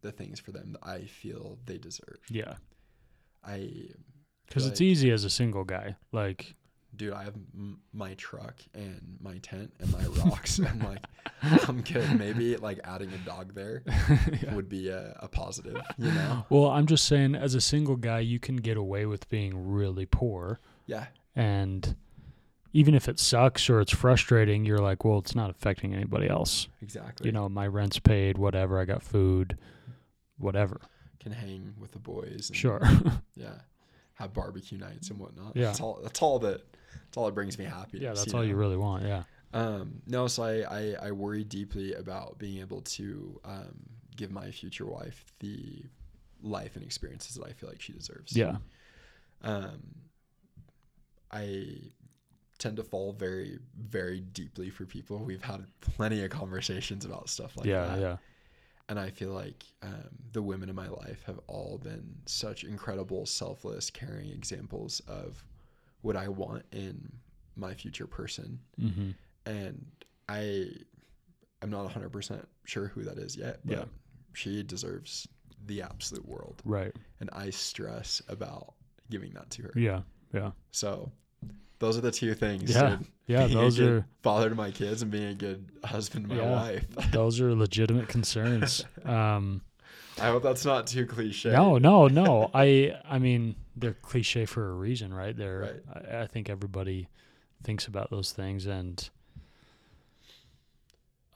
the 0.02 0.12
things 0.12 0.40
for 0.40 0.52
them 0.52 0.74
that 0.74 0.88
I 0.88 1.02
feel 1.06 1.60
they 1.66 1.78
deserve. 1.78 2.20
Yeah. 2.30 2.56
I, 3.44 3.70
Because 4.48 4.66
it's 4.66 4.80
like- 4.80 4.88
easy 4.88 5.12
as 5.12 5.24
a 5.26 5.30
single 5.30 5.64
guy. 5.64 5.96
Like, 6.12 6.56
dude, 6.96 7.14
I 7.14 7.24
have 7.24 7.36
m- 7.54 7.82
my 7.94 8.14
truck 8.16 8.56
and 8.74 9.18
my 9.22 9.38
tent 9.40 9.74
and 9.80 9.92
my 9.92 10.04
rocks, 10.24 10.60
and 10.60 10.84
like 10.90 11.04
I'm 11.68 11.82
good. 11.82 12.18
Maybe 12.18 12.56
like 12.58 12.80
adding 12.84 13.12
a 13.14 13.18
dog 13.20 13.54
there 13.54 13.84
yeah. 14.42 14.56
would 14.56 14.70
be 14.70 14.90
a, 14.90 15.16
a 15.20 15.28
positive, 15.28 15.82
you 15.98 16.12
know? 16.12 16.46
Well, 16.50 16.68
I'm 16.70 16.86
just 16.88 17.06
saying, 17.06 17.36
as 17.36 17.54
a 17.56 17.62
single 17.62 17.96
guy, 17.96 18.20
you 18.20 18.40
can 18.40 18.56
get 18.58 18.78
away 18.78 19.06
with 19.06 19.30
being 19.30 19.72
really 19.72 20.06
poor. 20.06 20.60
Yeah, 20.88 21.06
And 21.36 21.96
even 22.74 22.94
if 22.94 23.08
it 23.08 23.20
sucks 23.20 23.70
or 23.70 23.82
it's 23.82 23.92
frustrating, 23.94 24.66
you're 24.66 24.80
like, 24.80 25.04
well, 25.04 25.18
it's 25.20 25.36
not 25.36 25.50
affecting 25.50 25.94
anybody 25.94 26.28
else. 26.28 26.68
exactly. 26.82 27.26
You 27.28 27.32
know, 27.32 27.50
my 27.50 27.68
rent's 27.68 28.00
paid, 28.00 28.38
whatever. 28.38 28.80
I 28.80 28.86
got 28.86 29.02
food, 29.04 29.58
whatever. 30.38 30.80
can 31.20 31.32
hang 31.32 31.74
with 31.80 31.92
the 31.92 32.00
boys. 32.00 32.50
And, 32.50 32.58
Sure. 32.58 32.82
Yeah, 33.36 33.54
have 34.16 34.34
barbecue 34.34 34.78
nights 34.78 35.10
and 35.10 35.20
whatnot. 35.20 35.56
Yeah. 35.56 35.68
that's 35.68 35.80
all. 35.80 36.00
That's 36.04 36.22
all 36.22 36.40
that. 36.40 36.62
That's 37.06 37.18
all 37.18 37.26
that 37.26 37.36
brings 37.36 37.58
me 37.58 37.66
happiness. 37.66 38.04
yeah, 38.04 38.14
that's 38.14 38.28
you 38.34 38.38
all 38.38 38.46
you 38.46 38.56
really 38.56 38.78
want. 38.78 39.04
Yeah. 39.06 39.24
Um, 39.54 40.02
no, 40.06 40.28
so 40.28 40.44
I, 40.44 40.62
I, 40.62 40.96
I 41.08 41.12
worry 41.12 41.44
deeply 41.44 41.94
about 41.94 42.38
being 42.38 42.60
able 42.60 42.82
to 42.82 43.40
um, 43.46 43.80
give 44.16 44.30
my 44.32 44.52
future 44.52 44.86
wife 44.86 45.26
the 45.40 45.84
life 46.44 46.76
and 46.76 46.84
experiences 46.84 47.36
that 47.36 47.46
I 47.48 47.54
feel 47.54 47.68
like 47.70 47.82
she 47.82 47.94
deserves. 47.94 48.36
Yeah. 48.36 48.58
Um, 49.42 49.82
I 51.32 51.78
tend 52.60 52.78
to 52.78 52.84
fall 52.84 53.14
very, 53.14 53.58
very 53.78 54.20
deeply 54.20 54.70
for 54.70 54.86
people. 54.86 55.18
We've 55.18 55.42
had 55.44 55.66
plenty 55.82 56.24
of 56.24 56.30
conversations 56.30 57.06
about 57.06 57.30
stuff 57.30 57.58
like 57.58 57.66
yeah. 57.66 57.86
that. 57.86 58.00
Yeah. 58.00 58.18
And 58.90 59.00
I 59.00 59.10
feel 59.12 59.32
like 59.32 59.64
um, 59.82 60.10
the 60.32 60.42
women 60.42 60.68
in 60.70 60.76
my 60.76 60.88
life 60.90 61.24
have 61.26 61.40
all 61.48 61.80
been 61.82 62.16
such 62.26 62.64
incredible, 62.64 63.26
selfless, 63.26 63.90
caring 63.90 64.30
examples 64.30 65.00
of 65.08 65.44
what 66.02 66.16
I 66.16 66.28
want 66.28 66.64
in 66.72 67.12
my 67.56 67.74
future 67.74 68.08
person 68.08 68.60
Mm-hmm. 68.80 69.10
and 69.46 69.86
I 70.30 70.68
I'm 71.62 71.70
not 71.70 71.92
100% 71.92 72.46
sure 72.64 72.88
who 72.88 73.04
that 73.04 73.18
is 73.18 73.36
yet, 73.36 73.60
but 73.66 73.78
Yeah. 73.80 73.86
she 74.34 74.64
deserves 74.64 75.28
the 75.66 75.82
absolute 75.82 76.26
world. 76.26 76.62
Right. 76.64 76.96
And 77.20 77.30
I 77.34 77.50
stress 77.50 78.22
about 78.30 78.76
giving 79.10 79.34
that 79.34 79.50
to 79.52 79.64
her. 79.64 79.74
Yeah. 79.76 80.04
Yeah. 80.34 80.52
So 80.72 81.12
those 81.80 81.98
are 81.98 82.02
the 82.02 82.12
two 82.12 82.34
things. 82.34 82.74
Yeah. 82.76 82.90
dude. 82.98 83.08
Yeah. 83.28 83.46
Being 83.48 83.58
a 83.58 83.62
Those 83.62 83.80
are 83.80 84.06
father 84.22 84.50
to 84.50 84.56
my 84.56 84.72
kids 84.72 85.02
and 85.02 85.10
being 85.12 85.28
a 85.30 85.34
good 85.34 85.66
husband 85.84 86.28
to 86.30 86.36
my 86.36 86.42
Yeah. 86.42 86.52
wife. 86.52 86.86
those 87.12 87.40
are 87.40 87.54
legitimate 87.56 88.08
concerns. 88.08 88.84
Um, 89.06 89.62
I 90.22 90.28
hope 90.28 90.44
that's 90.44 90.66
not 90.66 90.88
too 90.88 91.06
cliche. 91.06 91.52
no, 91.52 91.78
no, 91.78 92.08
no. 92.08 92.50
I 92.54 92.98
I 93.10 93.20
mean 93.20 93.56
they're 93.78 93.94
cliche 93.94 94.46
for 94.46 94.70
a 94.70 94.74
reason, 94.74 95.14
right? 95.14 95.36
They're 95.36 95.82
Right. 95.96 96.06
I, 96.12 96.22
I 96.24 96.28
think 96.28 96.50
everybody 96.50 97.08
thinks 97.64 97.88
about 97.88 98.10
those 98.10 98.32
things 98.34 98.66
and 98.66 99.10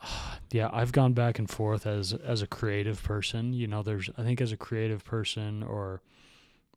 yeah, 0.51 0.69
I've 0.73 0.91
gone 0.91 1.13
back 1.13 1.39
and 1.39 1.49
forth 1.49 1.85
as 1.87 2.13
as 2.13 2.41
a 2.41 2.47
creative 2.47 3.01
person. 3.03 3.53
You 3.53 3.67
know, 3.67 3.83
there's 3.83 4.09
I 4.17 4.23
think 4.23 4.41
as 4.41 4.51
a 4.51 4.57
creative 4.57 5.03
person 5.05 5.63
or 5.63 6.01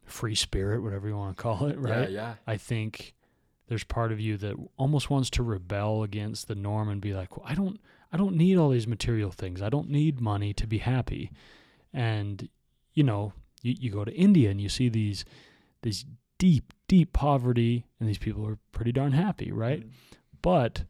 free 0.05 0.37
spirit, 0.37 0.83
whatever 0.83 1.09
you 1.09 1.17
want 1.17 1.37
to 1.37 1.43
call 1.43 1.67
it, 1.67 1.77
right? 1.79 2.09
Yeah, 2.11 2.15
yeah. 2.15 2.35
I 2.47 2.57
think 2.57 3.15
there's 3.69 3.85
part 3.85 4.13
of 4.13 4.21
you 4.21 4.37
that 4.39 4.55
almost 4.77 5.11
wants 5.11 5.31
to 5.31 5.43
rebel 5.43 6.03
against 6.03 6.49
the 6.49 6.55
norm 6.55 6.89
and 6.89 7.01
be 7.01 7.15
like, 7.15 7.37
well, 7.37 7.47
I 7.49 7.55
don't 7.55 7.81
I 8.13 8.17
don't 8.17 8.37
need 8.37 8.57
all 8.57 8.71
these 8.71 8.87
material 8.87 9.31
things. 9.31 9.61
I 9.61 9.69
don't 9.69 9.91
need 9.91 10.21
money 10.21 10.53
to 10.55 10.67
be 10.67 10.79
happy. 10.79 11.33
And 11.93 12.49
you 12.95 13.03
know, 13.03 13.33
you, 13.63 13.75
you 13.79 13.91
go 13.91 14.05
to 14.05 14.15
India 14.15 14.51
and 14.51 14.61
you 14.61 14.69
see 14.69 14.89
these 14.89 15.25
these 15.83 16.05
deep, 16.39 16.73
deep 16.89 17.13
poverty, 17.13 17.87
and 17.99 18.09
these 18.09 18.19
people 18.19 18.47
are 18.47 18.59
pretty 18.73 18.93
darn 18.93 19.13
happy, 19.13 19.51
right? 19.51 19.81
Mhm. 19.87 19.91
But 20.43 20.85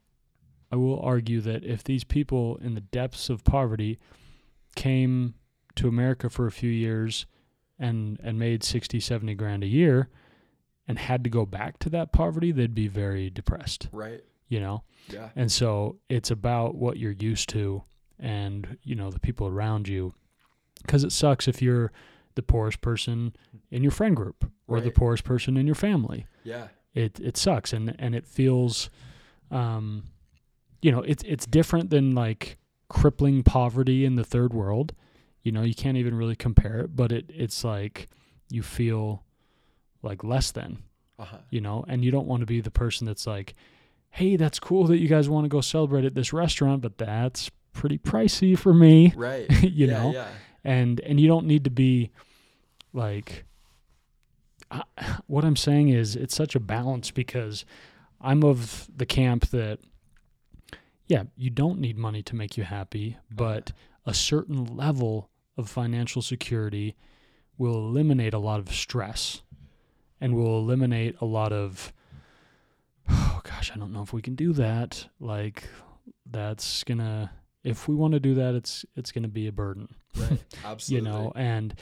I 0.70 0.76
will 0.76 1.00
argue 1.00 1.40
that 1.42 1.64
if 1.64 1.84
these 1.84 2.04
people 2.04 2.56
in 2.56 2.74
the 2.74 2.80
depths 2.80 3.30
of 3.30 3.44
poverty 3.44 3.98
came 4.74 5.34
to 5.76 5.88
America 5.88 6.28
for 6.28 6.46
a 6.46 6.52
few 6.52 6.70
years 6.70 7.26
and 7.78 8.20
and 8.22 8.38
made 8.38 8.62
60, 8.64 9.00
70 9.00 9.34
grand 9.34 9.64
a 9.64 9.68
year 9.68 10.08
and 10.88 10.98
had 10.98 11.24
to 11.24 11.30
go 11.30 11.44
back 11.46 11.78
to 11.80 11.90
that 11.90 12.12
poverty, 12.12 12.52
they'd 12.52 12.74
be 12.74 12.88
very 12.88 13.28
depressed, 13.30 13.88
Right. 13.92 14.22
you 14.48 14.60
know? 14.60 14.84
Yeah. 15.08 15.30
And 15.36 15.50
so 15.50 15.98
it's 16.08 16.30
about 16.30 16.74
what 16.76 16.96
you're 16.98 17.12
used 17.12 17.48
to 17.50 17.82
and, 18.18 18.78
you 18.84 18.94
know, 18.94 19.10
the 19.10 19.20
people 19.20 19.46
around 19.48 19.88
you. 19.88 20.14
Because 20.82 21.02
it 21.04 21.12
sucks 21.12 21.48
if 21.48 21.60
you're 21.60 21.90
the 22.36 22.42
poorest 22.42 22.80
person 22.80 23.34
in 23.70 23.82
your 23.82 23.90
friend 23.90 24.14
group 24.14 24.50
or 24.68 24.80
the 24.80 24.90
poorest 24.90 25.24
person 25.24 25.56
in 25.56 25.66
your 25.66 25.74
family. 25.74 26.26
Yeah. 26.44 26.68
It 26.94 27.18
it 27.20 27.36
sucks 27.36 27.72
and 27.72 27.94
and 27.98 28.14
it 28.14 28.26
feels 28.26 28.88
um 29.50 30.04
you 30.82 30.92
know, 30.92 31.00
it's 31.00 31.24
it's 31.26 31.46
different 31.46 31.90
than 31.90 32.14
like 32.14 32.58
crippling 32.88 33.42
poverty 33.42 34.04
in 34.04 34.14
the 34.16 34.24
third 34.24 34.52
world. 34.54 34.92
You 35.42 35.50
know, 35.52 35.62
you 35.62 35.74
can't 35.74 35.96
even 35.96 36.14
really 36.14 36.36
compare 36.36 36.78
it, 36.80 36.94
but 36.94 37.10
it 37.12 37.30
it's 37.34 37.64
like 37.64 38.08
you 38.50 38.62
feel 38.62 39.24
like 40.02 40.22
less 40.24 40.50
than 40.52 40.82
Uh 41.18 41.24
huh. 41.24 41.38
you 41.50 41.60
know, 41.60 41.84
and 41.88 42.04
you 42.04 42.10
don't 42.10 42.26
want 42.26 42.40
to 42.40 42.46
be 42.46 42.60
the 42.60 42.70
person 42.70 43.06
that's 43.06 43.26
like, 43.26 43.54
hey, 44.10 44.36
that's 44.36 44.58
cool 44.58 44.86
that 44.86 44.98
you 44.98 45.08
guys 45.08 45.28
want 45.28 45.44
to 45.44 45.48
go 45.48 45.60
celebrate 45.60 46.04
at 46.04 46.14
this 46.14 46.32
restaurant, 46.32 46.80
but 46.82 46.96
that's 46.98 47.50
pretty 47.72 47.98
pricey 47.98 48.56
for 48.58 48.72
me, 48.72 49.12
Right. 49.16 49.46
you 49.62 49.86
yeah, 49.86 49.92
know, 49.92 50.12
Yeah. 50.12 50.28
and 50.64 51.00
and 51.00 51.20
you 51.20 51.28
don't 51.28 51.46
need 51.46 51.64
to 51.64 51.70
be 51.70 52.10
like. 52.92 53.44
I, 54.68 54.82
what 55.28 55.44
I'm 55.44 55.54
saying 55.54 55.90
is, 55.90 56.16
it's 56.16 56.34
such 56.34 56.56
a 56.56 56.60
balance 56.60 57.12
because 57.12 57.64
I'm 58.20 58.42
of 58.42 58.88
the 58.96 59.06
camp 59.06 59.46
that, 59.50 59.78
yeah, 61.06 61.24
you 61.36 61.50
don't 61.50 61.78
need 61.78 61.96
money 61.96 62.20
to 62.24 62.34
make 62.34 62.56
you 62.56 62.64
happy, 62.64 63.16
but 63.30 63.70
a 64.04 64.12
certain 64.12 64.64
level 64.76 65.30
of 65.56 65.68
financial 65.70 66.20
security 66.20 66.96
will 67.56 67.76
eliminate 67.76 68.34
a 68.34 68.38
lot 68.40 68.58
of 68.58 68.72
stress 68.74 69.42
and 70.26 70.34
will 70.34 70.58
eliminate 70.58 71.14
a 71.20 71.24
lot 71.24 71.52
of 71.52 71.92
oh 73.08 73.40
gosh 73.44 73.70
i 73.72 73.78
don't 73.78 73.92
know 73.92 74.02
if 74.02 74.12
we 74.12 74.20
can 74.20 74.34
do 74.34 74.52
that 74.52 75.06
like 75.20 75.68
that's 76.28 76.82
gonna 76.82 77.30
if 77.62 77.86
we 77.86 77.94
want 77.94 78.12
to 78.12 78.18
do 78.18 78.34
that 78.34 78.54
it's 78.56 78.84
it's 78.96 79.12
gonna 79.12 79.28
be 79.28 79.46
a 79.46 79.52
burden 79.52 79.88
Right. 80.16 80.42
Absolutely. 80.64 81.08
you 81.10 81.14
know 81.16 81.32
and 81.36 81.74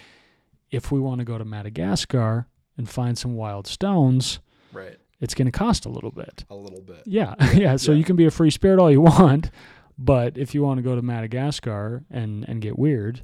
if 0.71 0.93
we 0.93 1.01
want 1.01 1.21
to 1.21 1.25
go 1.25 1.39
to 1.39 1.45
madagascar 1.47 2.47
and 2.77 2.87
find 2.89 3.17
some 3.17 3.35
wild 3.35 3.67
stones 3.67 4.41
Right. 4.73 4.99
it's 5.23 5.33
gonna 5.35 5.51
cost 5.51 5.87
a 5.87 5.89
little 5.89 6.11
bit 6.11 6.45
A 6.51 6.55
little 6.55 6.83
bit. 6.83 7.03
yeah 7.07 7.35
yeah 7.55 7.77
so 7.77 7.93
Yeah. 7.93 7.99
you 7.99 8.05
can 8.05 8.17
be 8.17 8.27
a 8.27 8.31
free 8.31 8.51
spirit 8.51 8.79
all 8.79 8.91
you 8.91 9.01
want 9.01 9.51
but 9.97 10.37
if 10.37 10.55
you 10.55 10.63
want 10.63 10.77
to 10.77 10.83
go 10.83 10.95
to 10.95 11.01
madagascar 11.03 12.05
and 12.11 12.45
and 12.47 12.61
get 12.61 12.79
weird 12.79 13.23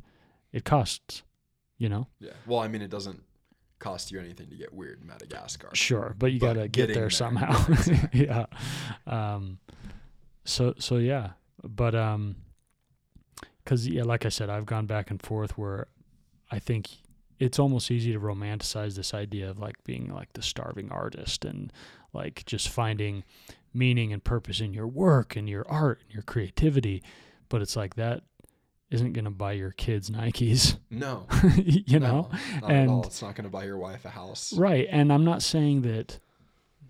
it 0.50 0.64
costs 0.64 1.24
you 1.76 1.90
know 1.90 2.06
Yeah. 2.20 2.32
Well, 2.46 2.60
I 2.60 2.68
mean, 2.68 2.80
it 2.82 2.90
doesn't 2.90 3.22
cost 3.80 4.12
you 4.12 4.20
anything 4.20 4.48
to 4.50 4.56
get 4.56 4.72
weird 4.72 5.00
in 5.00 5.08
Madagascar. 5.08 5.70
Sure, 5.72 6.14
but 6.18 6.32
you 6.32 6.38
gotta 6.38 6.68
get 6.68 6.86
there 6.86 6.94
there, 6.94 7.10
somehow. 7.10 7.58
yeah, 7.86 8.06
yeah. 8.12 8.46
Um. 9.06 9.58
So 10.44 10.74
so 10.78 10.96
yeah, 10.96 11.30
but 11.64 11.94
um, 11.94 12.36
because 13.64 13.88
yeah, 13.88 14.04
like 14.04 14.24
I 14.24 14.28
said, 14.28 14.48
I've 14.48 14.66
gone 14.66 14.86
back 14.86 15.10
and 15.10 15.20
forth 15.20 15.58
where 15.58 15.88
I 16.50 16.58
think 16.58 16.88
it's 17.38 17.58
almost 17.58 17.90
easy 17.90 18.12
to 18.12 18.20
romanticize 18.20 18.94
this 18.94 19.14
idea 19.14 19.48
of 19.48 19.58
like 19.58 19.82
being 19.84 20.12
like 20.12 20.32
the 20.34 20.42
starving 20.42 20.90
artist 20.90 21.44
and 21.44 21.72
like 22.12 22.44
just 22.44 22.68
finding 22.68 23.24
meaning 23.72 24.12
and 24.12 24.22
purpose 24.22 24.60
in 24.60 24.74
your 24.74 24.86
work 24.86 25.36
and 25.36 25.48
your 25.48 25.66
art 25.68 26.00
and 26.04 26.12
your 26.12 26.22
creativity, 26.22 27.02
but 27.48 27.62
it's 27.62 27.76
like 27.76 27.94
that 27.94 28.22
isn't 28.90 29.12
gonna 29.12 29.30
buy 29.30 29.52
your 29.52 29.70
kids 29.72 30.10
Nikes, 30.10 30.76
No. 30.90 31.26
you 31.56 31.98
know. 32.00 32.28
not 32.60 32.70
and- 32.70 32.82
at 32.82 32.88
all. 32.88 33.04
It's 33.04 33.22
not 33.22 33.34
going 33.36 33.44
to 33.44 33.50
buy 33.50 33.64
your 33.64 33.78
wife 33.78 34.04
a 34.04 34.10
house 34.10 34.52
Right. 34.52 34.86
And 34.90 35.12
I'm 35.12 35.24
not 35.24 35.42
saying 35.42 35.82
that 35.82 36.18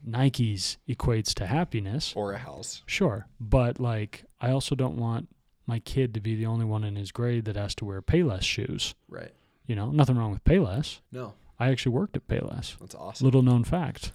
Nikes 0.08 0.78
equates 0.88 1.34
to 1.34 1.46
happiness. 1.46 2.14
or 2.16 2.32
a 2.32 2.38
house. 2.38 2.82
Sure. 2.86 3.26
But 3.38 3.78
like, 3.78 4.24
I 4.40 4.50
also 4.50 4.74
don't 4.74 4.96
want 4.96 5.28
my 5.66 5.78
kid 5.80 6.14
to 6.14 6.20
be 6.20 6.34
the 6.34 6.46
only 6.46 6.64
one 6.64 6.84
in 6.84 6.96
his 6.96 7.12
grade 7.12 7.44
that 7.44 7.56
has 7.56 7.74
to 7.76 7.84
wear 7.84 8.00
Payless 8.00 8.42
shoes. 8.42 8.94
Right. 9.08 9.32
You 9.66 9.76
know, 9.76 9.90
nothing 9.90 10.16
wrong 10.16 10.30
with 10.32 10.42
Payless. 10.44 11.00
No. 11.12 11.34
I 11.58 11.68
actually 11.68 11.92
worked 11.92 12.16
at 12.16 12.26
Payless. 12.26 12.78
That's 12.78 12.94
awesome. 12.94 13.26
Little 13.26 13.42
known 13.42 13.64
fact. 13.64 14.12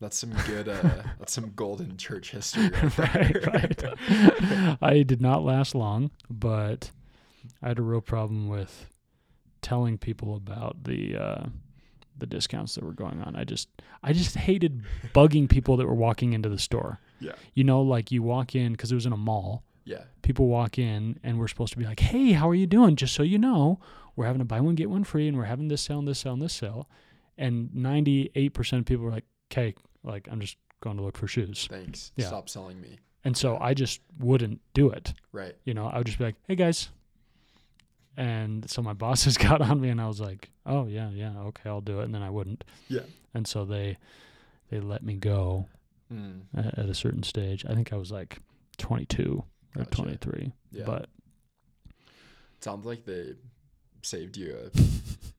That's 0.00 0.16
some 0.18 0.32
good. 0.46 0.68
Uh, 0.68 0.80
that's 1.18 1.32
some 1.32 1.52
golden 1.56 1.96
church 1.96 2.30
history. 2.30 2.68
Right, 2.98 3.46
right. 3.46 4.78
I 4.80 5.02
did 5.02 5.20
not 5.20 5.42
last 5.42 5.74
long, 5.74 6.10
but 6.30 6.92
I 7.62 7.68
had 7.68 7.78
a 7.78 7.82
real 7.82 8.00
problem 8.00 8.48
with 8.48 8.86
telling 9.62 9.98
people 9.98 10.36
about 10.36 10.84
the 10.84 11.16
uh, 11.16 11.46
the 12.16 12.26
discounts 12.26 12.74
that 12.74 12.84
were 12.84 12.92
going 12.92 13.22
on. 13.22 13.36
I 13.36 13.44
just 13.44 13.68
I 14.02 14.12
just 14.12 14.36
hated 14.36 14.82
bugging 15.14 15.48
people 15.48 15.76
that 15.76 15.86
were 15.86 15.94
walking 15.94 16.32
into 16.32 16.48
the 16.48 16.58
store. 16.58 17.00
Yeah. 17.20 17.32
You 17.54 17.64
know, 17.64 17.82
like 17.82 18.12
you 18.12 18.22
walk 18.22 18.54
in 18.54 18.72
because 18.72 18.92
it 18.92 18.94
was 18.94 19.06
in 19.06 19.12
a 19.12 19.16
mall. 19.16 19.64
Yeah. 19.84 20.04
People 20.22 20.48
walk 20.48 20.78
in 20.78 21.18
and 21.22 21.38
we're 21.38 21.48
supposed 21.48 21.72
to 21.72 21.78
be 21.78 21.84
like, 21.86 22.00
"Hey, 22.00 22.32
how 22.32 22.48
are 22.48 22.54
you 22.54 22.66
doing?" 22.66 22.96
Just 22.96 23.14
so 23.14 23.22
you 23.22 23.38
know, 23.38 23.80
we're 24.16 24.26
having 24.26 24.40
a 24.42 24.44
buy 24.44 24.60
one 24.60 24.74
get 24.74 24.90
one 24.90 25.04
free, 25.04 25.28
and 25.28 25.36
we're 25.36 25.44
having 25.44 25.68
this 25.68 25.82
sale 25.82 25.98
and 25.98 26.06
this 26.08 26.18
sale 26.18 26.34
and 26.34 26.42
this 26.42 26.52
sale. 26.52 26.88
And 27.36 27.74
ninety 27.74 28.30
eight 28.34 28.52
percent 28.52 28.80
of 28.80 28.86
people 28.86 29.04
were 29.04 29.10
like, 29.12 29.24
"Okay, 29.50 29.74
like 30.02 30.28
I'm 30.30 30.40
just 30.40 30.56
going 30.80 30.96
to 30.96 31.02
look 31.02 31.16
for 31.16 31.26
shoes." 31.26 31.66
Thanks. 31.70 32.12
Yeah. 32.16 32.26
Stop 32.26 32.48
selling 32.48 32.80
me. 32.80 32.98
And 33.24 33.36
so 33.36 33.58
I 33.60 33.74
just 33.74 34.00
wouldn't 34.18 34.60
do 34.74 34.90
it. 34.90 35.12
Right. 35.32 35.56
You 35.64 35.74
know, 35.74 35.86
I 35.86 35.98
would 35.98 36.06
just 36.06 36.18
be 36.18 36.24
like, 36.24 36.36
"Hey 36.46 36.54
guys," 36.54 36.90
and 38.18 38.68
so 38.68 38.82
my 38.82 38.92
bosses 38.92 39.38
got 39.48 39.62
on 39.62 39.80
me, 39.80 39.88
and 39.88 40.00
I 40.00 40.06
was 40.08 40.20
like, 40.20 40.50
"Oh 40.66 40.86
yeah, 40.86 41.08
yeah, 41.10 41.38
okay, 41.38 41.70
I'll 41.70 41.80
do 41.80 42.00
it." 42.00 42.04
And 42.04 42.14
then 42.14 42.22
I 42.22 42.30
wouldn't. 42.30 42.64
Yeah. 42.88 43.02
And 43.32 43.46
so 43.46 43.64
they 43.64 43.96
they 44.70 44.80
let 44.80 45.02
me 45.02 45.14
go 45.14 45.66
Mm, 46.12 46.44
at, 46.56 46.78
at 46.78 46.88
a 46.88 46.94
certain 46.94 47.22
stage. 47.22 47.64
I 47.68 47.74
think 47.74 47.92
I 47.92 47.96
was 47.96 48.10
like 48.10 48.40
22 48.78 49.44
or 49.76 49.82
Gotcha. 49.84 49.90
23. 49.90 50.52
yeah. 50.72 50.84
But 50.86 51.08
sounds 52.60 52.86
like 52.86 53.04
they 53.04 53.34
saved 54.02 54.36
you 54.36 54.56
a, 54.56 54.80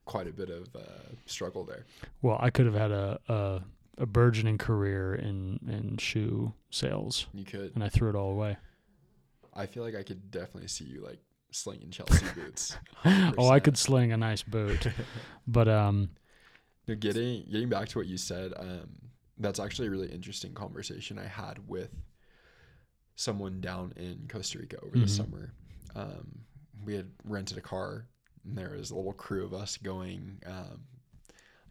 quite 0.06 0.28
a 0.28 0.32
bit 0.32 0.50
of 0.50 0.68
uh, 0.76 0.80
struggle 1.26 1.64
there. 1.64 1.86
well, 2.22 2.38
I 2.40 2.50
could 2.52 2.66
have 2.68 2.76
had 2.76 2.92
a 2.92 3.20
a, 3.28 3.62
a 3.98 4.06
burgeoning 4.06 4.58
career 4.58 5.16
in 5.16 5.60
in 5.68 5.98
shoe 5.98 6.54
sales, 6.70 7.28
You 7.34 7.46
could. 7.46 7.72
and 7.76 7.84
I 7.84 7.90
threw 7.90 8.10
it 8.10 8.16
all 8.16 8.32
away. 8.32 8.58
I 9.54 9.66
feel 9.66 9.84
like 9.84 9.96
I 9.96 10.04
could 10.04 10.30
definitely 10.32 10.68
see 10.68 10.86
you 10.86 11.02
like 11.04 11.20
slinging 11.52 11.92
Chelsea 11.92 12.28
boots. 12.36 12.78
Oh, 13.38 13.50
I 13.50 13.60
could 13.60 13.78
sling 13.78 14.12
a 14.12 14.18
nice 14.18 14.44
boot, 14.44 14.88
but 15.48 15.68
um, 15.68 16.10
No, 16.88 16.96
getting 16.96 17.46
getting 17.50 17.70
back 17.70 17.88
to 17.90 18.00
what 18.00 18.08
you 18.08 18.18
said, 18.18 18.54
um, 18.58 18.90
that's 19.38 19.60
actually 19.60 19.88
a 19.88 19.92
really 19.92 20.12
interesting 20.12 20.54
conversation 20.54 21.18
I 21.18 21.28
had 21.28 21.68
with 21.68 21.92
someone 23.16 23.62
down 23.62 23.94
in 23.98 24.28
Costa 24.28 24.60
Rica 24.60 24.78
over 24.84 24.98
the 24.98 25.06
Mhm. 25.06 25.08
summer. 25.08 25.54
Um, 25.96 26.46
we 26.84 26.96
had 26.96 27.12
rented 27.24 27.58
a 27.58 27.62
car, 27.62 28.08
and 28.46 28.58
there 28.58 28.72
was 28.72 28.92
a 28.92 28.96
little 28.96 29.14
crew 29.14 29.46
of 29.46 29.54
us 29.54 29.78
going. 29.78 30.42
Um, 30.46 30.84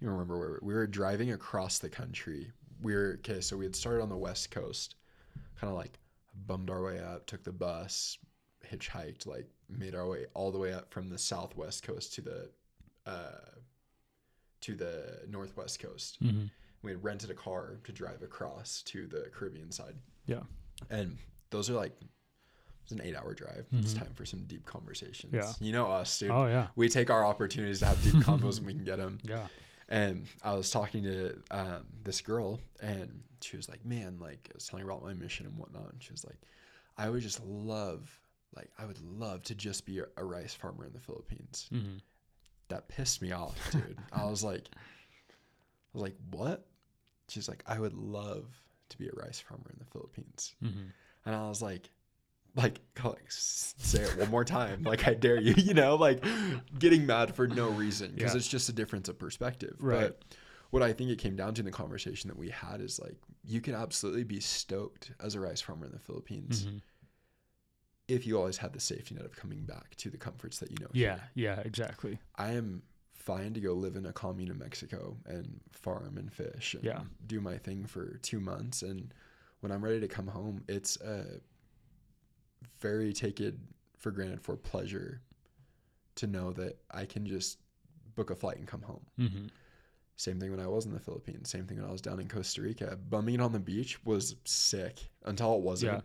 I 0.01 0.05
don't 0.05 0.13
remember 0.15 0.39
where 0.39 0.59
we 0.63 0.75
were 0.75 0.87
driving 0.87 1.33
across 1.33 1.79
the 1.79 1.91
country. 1.91 2.53
We 2.83 2.95
were 2.95 3.17
okay, 3.21 3.41
so 3.41 3.57
we 3.57 3.65
had 3.65 3.77
started 3.77 4.03
on 4.03 4.09
the 4.11 4.17
west 4.19 4.51
coast, 4.51 4.97
kind 5.61 5.71
of 5.71 5.77
like 5.79 5.99
bummed 6.35 6.71
our 6.71 6.83
way 6.83 7.01
up, 7.01 7.27
took 7.27 7.45
the 7.45 7.53
bus, 7.53 8.19
hitchhiked, 8.71 9.27
like 9.27 9.47
made 9.69 9.95
our 9.95 10.07
way 10.09 10.27
all 10.35 10.51
the 10.53 10.59
way 10.59 10.73
up 10.73 10.91
from 10.93 11.09
the 11.11 11.19
southwest 11.19 11.83
coast 11.83 12.15
to 12.15 12.21
the 12.23 12.51
uh, 13.07 13.41
to 14.61 14.75
the 14.75 15.21
northwest 15.29 15.81
coast. 15.81 16.23
mhm. 16.23 16.51
We 16.83 16.93
had 16.93 17.03
rented 17.03 17.31
a 17.31 17.35
car 17.35 17.79
to 17.85 17.93
drive 17.93 18.23
across 18.23 18.83
to 18.85 19.07
the 19.07 19.31
Caribbean 19.35 19.73
side. 19.73 19.97
Yeah. 20.27 20.43
And 20.91 21.19
those 21.51 21.69
are 21.71 21.75
like 21.75 21.93
it's 22.83 22.93
an 22.93 23.01
eight 23.03 23.17
hour 23.17 23.35
drive. 23.35 23.67
It's 23.73 23.93
Mhm. 23.95 23.99
time 23.99 24.15
for 24.15 24.25
some 24.25 24.45
deep 24.45 24.65
conversations. 24.65 25.33
Yeah. 25.35 25.53
You 25.61 25.73
know 25.73 25.91
us, 25.91 26.19
dude. 26.19 26.31
oh 26.31 26.47
yeah, 26.47 26.69
We 26.77 26.89
take 26.89 27.11
our 27.11 27.25
opportunities 27.25 27.81
to 27.81 27.87
have 27.87 28.03
deep 28.03 28.15
convos 28.15 28.57
when 28.59 28.67
we 28.67 28.75
can 28.75 28.85
get 28.85 28.97
them. 28.97 29.19
yeah, 29.25 29.49
And 29.89 30.27
I 30.43 30.55
was 30.55 30.71
talking 30.71 31.03
to 31.03 31.43
um, 31.51 31.87
this 32.05 32.21
girl, 32.21 32.61
and 32.81 33.23
she 33.43 33.57
was 33.57 33.69
like, 33.69 33.85
"Man, 33.85 34.19
like 34.19 34.49
I 34.51 34.55
was 34.55 34.67
telling 34.67 34.85
her 34.87 34.91
about 34.91 35.03
my 35.03 35.13
mission 35.15 35.47
and 35.47 35.57
whatnot." 35.59 35.93
And 35.93 36.03
she 36.03 36.13
was 36.13 36.25
like, 36.25 36.39
"I 36.97 37.11
would 37.11 37.23
just 37.23 37.45
love, 37.45 38.19
like, 38.57 38.71
I 38.79 38.87
would 38.87 39.01
love 39.01 39.43
to 39.45 39.55
just 39.55 39.85
be 39.87 40.01
a, 40.17 40.25
rice 40.25 40.55
farmer 40.55 40.85
in 40.85 40.93
the 40.93 41.01
Philippines." 41.01 41.67
hmm 41.71 41.97
That 42.69 42.89
pissed 42.89 43.23
me 43.23 43.33
off, 43.33 43.71
dude. 43.73 43.99
I 44.13 44.25
was 44.27 44.43
like, 44.45 44.69
I 44.75 44.79
was 45.95 46.03
like, 46.03 46.17
"What?" 46.31 46.67
She's 47.29 47.49
like, 47.49 47.63
"I 47.67 47.79
would 47.79 47.95
love 47.95 48.47
to 48.91 48.99
be 48.99 49.09
a 49.09 49.13
rice 49.13 49.41
farmer 49.41 49.71
in 49.71 49.79
the 49.79 49.85
Philippines," 49.87 50.55
hmm 50.61 50.89
and 51.27 51.35
I 51.35 51.49
was 51.49 51.61
like, 51.61 51.91
like, 52.55 52.81
like 53.05 53.25
say 53.29 54.01
it 54.03 54.17
one 54.17 54.31
more 54.31 54.45
time 54.45 54.83
like 54.83 55.07
i 55.07 55.15
dare 55.15 55.39
you 55.39 55.55
you 55.59 55.75
know 55.75 55.95
like 55.97 56.25
getting 56.79 57.07
mad 57.07 57.35
for 57.37 57.47
no 57.47 57.69
reason 57.69 58.13
because 58.15 58.33
Yeah. 58.35 58.39
it's 58.39 58.49
just 58.49 58.69
a 58.69 58.73
difference 58.73 59.09
of 59.09 59.19
perspective 59.19 59.77
Right. 59.79 60.09
but 60.09 60.23
what 60.71 60.83
i 60.83 60.93
think 60.93 61.11
it 61.11 61.19
came 61.19 61.37
down 61.37 61.55
to 61.55 61.61
in 61.61 61.67
the 61.67 61.71
conversation 61.71 62.29
that 62.29 62.37
we 62.39 62.49
had 62.49 62.81
is 62.81 62.99
like 62.99 63.17
you 63.45 63.61
can 63.61 63.75
absolutely 63.75 64.25
be 64.25 64.41
stoked 64.41 65.13
as 65.21 65.35
a 65.35 65.41
rice 65.41 65.61
farmer 65.61 65.87
in 65.87 65.93
the 65.93 65.99
philippines 65.99 66.67
Mhm. 66.67 66.81
If 68.09 68.27
you 68.27 68.37
always 68.39 68.57
had 68.57 68.73
the 68.73 68.81
safety 68.81 69.15
net 69.15 69.25
of 69.25 69.37
coming 69.37 69.61
back 69.65 69.95
to 69.97 70.09
the 70.11 70.17
comforts 70.17 70.59
that 70.59 70.71
you 70.71 70.77
know 70.81 70.89
Yeah, 70.93 71.17
here. 71.35 71.55
yeah, 71.57 71.61
exactly. 71.61 72.19
i 72.37 72.53
am 72.53 72.83
fine 73.13 73.53
to 73.55 73.61
go 73.61 73.75
live 73.75 73.97
in 73.97 74.07
a 74.07 74.13
commune 74.13 74.51
in 74.51 74.59
mexico 74.59 75.15
and 75.27 75.61
farm 75.71 76.17
and 76.17 76.33
fish 76.33 76.75
and 76.75 76.83
Yeah. 76.85 77.01
do 77.27 77.41
my 77.41 77.59
thing 77.59 77.85
for 77.85 78.17
two 78.23 78.41
months 78.41 78.83
and 78.83 79.13
when 79.61 79.71
i'm 79.73 79.85
ready 79.85 80.01
to 80.01 80.09
come 80.09 80.27
home 80.27 80.65
it's 80.69 80.97
a 81.03 81.25
very 82.81 83.13
take 83.13 83.41
it 83.41 83.55
for 83.97 84.11
granted 84.11 84.41
for 84.41 84.57
pleasure 84.57 85.21
to 86.15 86.27
know 86.27 86.53
that 86.53 86.79
i 86.91 87.05
can 87.05 87.27
just 87.27 87.59
book 88.15 88.31
a 88.31 88.35
flight 88.35 88.57
and 88.59 88.67
come 88.67 88.83
home 88.83 89.05
hmm 89.17 89.47
same 90.17 90.41
thing 90.41 90.51
when 90.51 90.59
i 90.61 90.67
was 90.67 90.85
in 90.87 90.93
the 90.93 90.99
philippines 90.99 91.49
same 91.49 91.65
thing 91.67 91.77
when 91.81 91.89
i 91.89 91.93
was 91.93 92.01
down 92.01 92.19
in 92.19 92.27
costa 92.29 92.61
rica 92.63 92.99
bumming 93.09 93.35
it 93.37 93.41
on 93.41 93.53
the 93.53 93.59
beach 93.61 94.05
was 94.05 94.35
sick 94.45 95.09
until 95.27 95.55
it 95.55 95.61
wasn't 95.61 95.93
Yeah. 95.93 96.01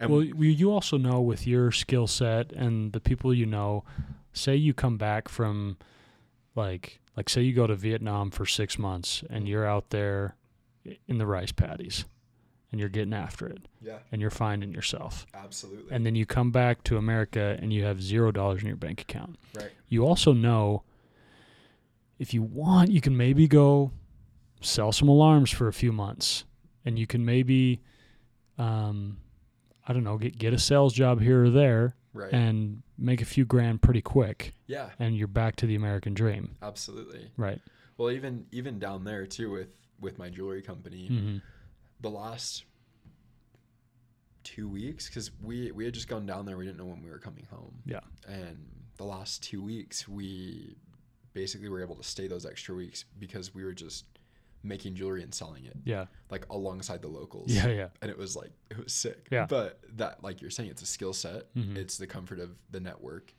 And- 0.00 0.10
well, 0.10 0.22
you 0.22 0.70
also 0.72 0.96
know 0.96 1.20
with 1.20 1.46
your 1.46 1.70
skill 1.72 2.06
set 2.06 2.52
and 2.52 2.92
the 2.92 3.00
people 3.00 3.32
you 3.34 3.46
know, 3.46 3.84
say 4.32 4.54
you 4.56 4.74
come 4.74 4.96
back 4.98 5.28
from 5.28 5.76
like 6.54 7.00
like 7.16 7.28
say 7.30 7.40
you 7.42 7.52
go 7.54 7.66
to 7.66 7.74
Vietnam 7.74 8.30
for 8.30 8.44
6 8.46 8.78
months 8.78 9.24
and 9.30 9.48
you're 9.48 9.66
out 9.66 9.90
there 9.90 10.36
in 11.08 11.18
the 11.18 11.26
rice 11.26 11.52
paddies 11.52 12.04
and 12.70 12.78
you're 12.80 12.88
getting 12.90 13.14
after 13.14 13.46
it 13.46 13.66
yeah 13.80 13.98
and 14.12 14.20
you're 14.20 14.30
finding 14.30 14.72
yourself. 14.72 15.26
absolutely 15.34 15.90
And 15.94 16.04
then 16.04 16.14
you 16.14 16.26
come 16.26 16.50
back 16.50 16.82
to 16.84 16.96
America 16.98 17.56
and 17.60 17.72
you 17.72 17.84
have 17.84 18.02
0 18.02 18.32
dollars 18.32 18.60
in 18.62 18.68
your 18.68 18.76
bank 18.76 19.00
account. 19.00 19.36
right 19.54 19.70
You 19.88 20.04
also 20.06 20.32
know 20.32 20.82
if 22.18 22.32
you 22.32 22.42
want, 22.42 22.90
you 22.90 23.00
can 23.00 23.16
maybe 23.16 23.46
go 23.46 23.90
sell 24.60 24.92
some 24.92 25.08
alarms 25.08 25.50
for 25.50 25.68
a 25.68 25.72
few 25.72 25.92
months, 25.92 26.44
and 26.84 26.98
you 26.98 27.06
can 27.06 27.24
maybe, 27.26 27.80
um, 28.56 29.18
I 29.86 29.92
don't 29.92 30.04
know, 30.04 30.18
get 30.18 30.36
get 30.38 30.52
a 30.52 30.58
sales 30.58 30.92
job 30.92 31.20
here 31.20 31.44
or 31.44 31.50
there, 31.50 31.94
right 32.12 32.32
and 32.32 32.82
make 32.98 33.20
a 33.22 33.24
few 33.26 33.44
grand 33.44 33.82
pretty 33.82 34.02
quick, 34.02 34.52
yeah 34.66 34.90
and 34.98 35.16
you're 35.16 35.28
back 35.28 35.56
to 35.56 35.66
the 35.66 35.74
American 35.74 36.14
dream, 36.14 36.56
absolutely 36.62 37.30
right? 37.36 37.60
well 37.98 38.10
even 38.10 38.46
even 38.52 38.78
down 38.78 39.04
there 39.04 39.26
too 39.26 39.50
with 39.50 39.68
with 40.00 40.18
my 40.18 40.28
jewelry 40.28 40.62
company 40.62 41.08
Mm-hmm. 41.10 41.36
the 42.00 42.10
last 42.10 42.64
two 44.44 44.68
weeks 44.68 45.08
because 45.08 45.30
we 45.42 45.70
we 45.72 45.84
had 45.84 45.94
just 45.94 46.08
gone 46.08 46.24
down 46.26 46.46
there 46.46 46.56
we 46.56 46.64
didn't 46.64 46.78
know 46.78 46.84
when 46.84 47.02
we 47.02 47.10
were 47.10 47.18
coming 47.18 47.46
home 47.50 47.74
Yeah. 47.84 48.00
and 48.28 48.56
the 48.96 49.04
last 49.04 49.42
two 49.42 49.60
weeks 49.62 50.06
we 50.08 50.76
basically 51.34 51.68
were 51.68 51.82
able 51.82 51.96
to 51.96 52.02
stay 52.04 52.28
those 52.28 52.46
extra 52.46 52.74
weeks 52.74 53.04
because 53.18 53.54
we 53.54 53.64
were 53.64 53.72
just 53.74 54.04
making 54.66 54.94
jewelry 54.94 55.22
and 55.22 55.34
selling 55.34 55.64
it 55.64 55.76
Yeah, 55.84 56.06
like 56.30 56.46
alongside 56.50 57.02
the 57.02 57.08
locals. 57.08 57.52
Yeah, 57.52 57.68
yeah, 57.68 57.88
and 58.02 58.10
it 58.10 58.18
was 58.18 58.34
like 58.36 58.50
it 58.70 58.78
was 58.82 58.92
sick. 58.92 59.28
Yeah. 59.30 59.46
but 59.48 59.80
that 59.96 60.22
like 60.22 60.40
you're 60.42 60.50
saying 60.50 60.70
it's 60.70 60.82
a 60.82 60.86
skill 60.86 61.12
set. 61.12 61.52
Mhm. 61.54 61.76
it's 61.76 61.96
the 61.98 62.06
comfort 62.06 62.38
of 62.40 62.50
the 62.70 62.80
network. 62.80 63.32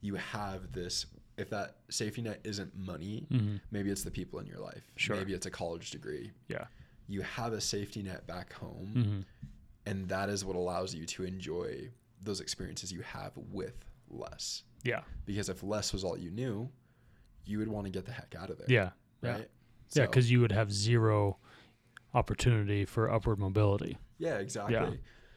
You 0.00 0.14
have 0.16 0.72
this 0.72 1.06
if 1.38 1.48
that 1.50 1.76
safety 1.90 2.20
net 2.22 2.40
isn't 2.44 2.76
money 2.76 3.26
hmm 3.30 3.56
maybe 3.70 3.90
it's 3.90 4.02
the 4.04 4.10
people 4.10 4.38
in 4.40 4.46
your 4.46 4.58
life. 4.58 4.82
Sure. 4.96 5.16
maybe 5.16 5.32
it's 5.32 5.46
a 5.46 5.50
college 5.50 5.90
degree. 5.90 6.30
Yeah, 6.48 6.66
you 7.08 7.22
have 7.22 7.52
a 7.52 7.60
safety 7.60 8.02
net 8.02 8.26
back 8.26 8.52
home 8.52 8.92
hmm 8.94 9.20
and 9.84 10.08
that 10.08 10.28
is 10.28 10.44
what 10.44 10.54
allows 10.54 10.94
you 10.94 11.04
to 11.06 11.24
enjoy 11.24 11.90
those 12.22 12.40
experiences 12.40 12.92
you 12.92 13.02
have 13.02 13.32
with 13.50 13.74
less. 14.08 14.62
Yeah, 14.84 15.00
because 15.24 15.48
if 15.48 15.62
less 15.64 15.92
was 15.92 16.04
all 16.04 16.16
you 16.16 16.30
knew 16.30 16.68
you 17.44 17.58
would 17.58 17.66
want 17.68 17.84
to 17.86 17.90
get 17.90 18.04
the 18.06 18.12
heck 18.12 18.34
out 18.38 18.48
of 18.50 18.58
there. 18.58 18.66
Yeah, 18.70 18.90
yeah, 19.22 19.30
right? 19.30 19.38
yeah, 19.40 19.44
So- 19.94 20.02
because 20.02 20.30
you 20.30 20.40
would 20.40 20.52
have 20.52 20.72
zero 20.72 21.38
opportunity 22.14 22.84
for 22.84 23.10
upward 23.10 23.38
mobility. 23.38 23.96
yeah 24.18 24.36
exactly 24.38 24.74
Yeah. 24.74 24.90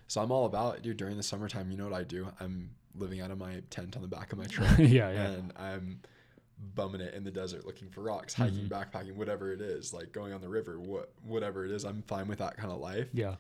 so 0.07 0.21
i'm 0.21 0.31
all 0.31 0.45
about 0.45 0.81
dude 0.81 0.97
during 0.97 1.15
the 1.17 1.23
summertime 1.23 1.71
you 1.71 1.77
know 1.77 1.85
what 1.85 1.93
i 1.93 2.03
do 2.03 2.27
i'm 2.39 2.71
living 2.95 3.21
out 3.21 3.31
of 3.31 3.37
my 3.37 3.61
tent 3.69 3.95
on 3.95 4.01
the 4.01 4.07
back 4.07 4.31
of 4.33 4.37
my 4.37 4.45
truck 4.55 4.77
yeah, 4.77 4.85
yeah, 5.11 5.27
and 5.31 5.53
i'm 5.57 6.01
bumming 6.75 7.01
it 7.01 7.13
in 7.13 7.23
the 7.23 7.31
desert 7.31 7.65
looking 7.65 7.89
for 7.89 8.01
rocks 8.01 8.33
hiking 8.33 8.67
Mhm. 8.67 8.69
backpacking 8.69 9.15
whatever 9.15 9.51
it 9.53 9.61
is 9.61 9.93
like 9.93 10.11
going 10.11 10.33
on 10.33 10.41
the 10.41 10.49
river 10.49 10.79
what 10.79 11.11
whatever 11.23 11.65
it 11.65 11.71
is 11.71 11.83
i'm 11.85 12.01
fine 12.03 12.27
with 12.27 12.39
that 12.39 12.57
kind 12.57 12.71
of 12.71 12.79
life 12.79 13.07
yeah, 13.13 13.35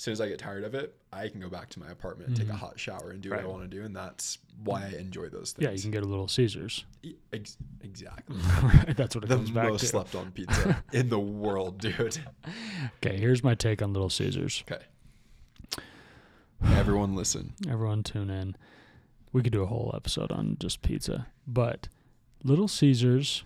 as 0.00 0.04
soon 0.04 0.12
as 0.12 0.20
I 0.22 0.28
get 0.30 0.38
tired 0.38 0.64
of 0.64 0.74
it, 0.74 0.96
I 1.12 1.28
can 1.28 1.42
go 1.42 1.50
back 1.50 1.68
to 1.70 1.78
my 1.78 1.90
apartment 1.90 2.28
and 2.28 2.36
take 2.38 2.48
a 2.48 2.52
Mhm. 2.52 2.56
hot 2.56 2.80
shower 2.80 3.10
and 3.10 3.20
do 3.20 3.28
what 3.28 3.40
I 3.40 3.44
want 3.44 3.70
to 3.70 3.76
do, 3.76 3.84
and 3.84 3.94
that's 3.94 4.38
why 4.64 4.86
I 4.86 4.98
enjoy 4.98 5.28
those 5.28 5.52
things. 5.52 5.62
yeah. 5.66 5.72
You 5.72 5.80
can 5.82 5.90
get 5.90 6.02
a 6.02 6.06
little 6.06 6.26
Caesars. 6.26 6.86
Ex- 7.34 7.58
exactly. 7.82 8.34
right, 8.62 8.96
that's 8.96 9.14
what 9.14 9.24
it 9.24 9.28
the 9.28 9.36
comes 9.36 9.50
back 9.50 9.64
to. 9.64 9.66
The 9.66 9.72
most 9.72 9.80
to. 9.82 9.86
slept 9.88 10.14
on 10.14 10.30
pizza 10.32 10.82
in 10.94 11.10
the 11.10 11.20
world, 11.20 11.80
dude. 11.82 12.16
Okay, 13.04 13.18
here's 13.18 13.44
my 13.44 13.54
take 13.54 13.82
on 13.82 13.92
Little 13.92 14.08
Caesars. 14.08 14.64
Okay. 14.66 14.82
Everyone 16.62 17.14
listen. 17.14 17.52
Everyone 17.68 18.02
tune 18.02 18.30
in. 18.30 18.56
We 19.32 19.42
could 19.42 19.52
do 19.52 19.62
a 19.62 19.66
whole 19.66 19.92
episode 19.94 20.32
on 20.32 20.56
just 20.58 20.80
pizza, 20.82 21.26
but 21.46 21.88
Little 22.42 22.68
Caesars 22.68 23.44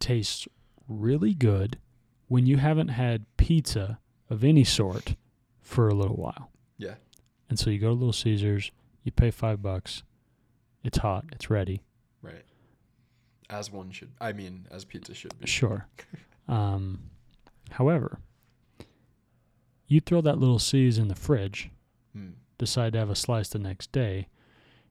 tastes 0.00 0.46
really 0.88 1.34
good 1.34 1.78
when 2.26 2.46
you 2.46 2.56
haven't 2.56 2.88
had 2.88 3.26
pizza 3.36 4.00
of 4.28 4.42
any 4.44 4.64
sort 4.64 5.14
for 5.72 5.88
a 5.88 5.94
little 5.94 6.16
while. 6.16 6.50
Yeah. 6.78 6.94
And 7.48 7.58
so 7.58 7.70
you 7.70 7.78
go 7.78 7.88
to 7.88 7.92
Little 7.94 8.12
Caesars, 8.12 8.70
you 9.04 9.12
pay 9.12 9.30
5 9.30 9.60
bucks. 9.62 10.02
It's 10.84 10.98
hot, 10.98 11.24
it's 11.32 11.50
ready. 11.50 11.82
Right. 12.22 12.44
As 13.50 13.70
one 13.70 13.90
should. 13.90 14.10
I 14.20 14.32
mean, 14.32 14.66
as 14.70 14.84
pizza 14.84 15.14
should 15.14 15.38
be. 15.38 15.46
Sure. 15.46 15.86
Um 16.48 17.10
however, 17.70 18.18
you 19.86 20.00
throw 20.00 20.20
that 20.22 20.38
little 20.38 20.58
C's 20.58 20.98
in 20.98 21.06
the 21.08 21.14
fridge, 21.14 21.70
Hmm. 22.12 22.30
decide 22.58 22.92
to 22.94 22.98
have 22.98 23.10
a 23.10 23.14
slice 23.14 23.48
the 23.48 23.58
next 23.60 23.92
day, 23.92 24.26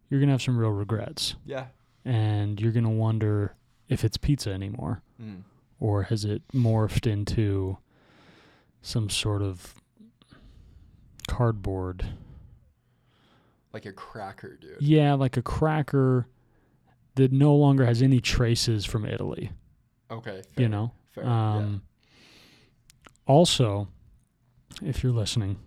you're 0.09 0.19
going 0.19 0.29
to 0.29 0.33
have 0.33 0.41
some 0.41 0.57
real 0.57 0.71
regrets. 0.71 1.35
Yeah. 1.45 1.67
and 2.03 2.59
you're 2.59 2.71
going 2.71 2.83
to 2.85 2.89
wonder 2.89 3.53
if 3.87 4.03
it's 4.03 4.17
pizza 4.17 4.49
anymore 4.51 5.03
Mm. 5.21 5.43
or 5.79 6.03
has 6.03 6.25
it 6.25 6.41
morphed 6.53 7.05
into 7.05 7.77
some 8.81 9.07
sort 9.09 9.41
of 9.43 9.75
cardboard 11.31 12.05
Like 13.73 13.85
a 13.85 13.93
cracker, 13.93 14.57
dude. 14.59 14.81
yeah 14.81 15.13
like 15.13 15.37
a 15.37 15.41
cracker 15.41 16.27
that 17.15 17.31
no 17.31 17.55
longer 17.55 17.85
has 17.85 18.01
any 18.01 18.19
traces 18.19 18.85
from 18.85 19.05
italy 19.05 19.51
Okay. 20.09 20.41
you 20.57 20.67
know 20.67 20.91
Fair. 21.15 21.25
um 21.25 21.81
also 23.27 23.87
if 24.83 25.03
you're 25.03 25.11
listening 25.13 25.57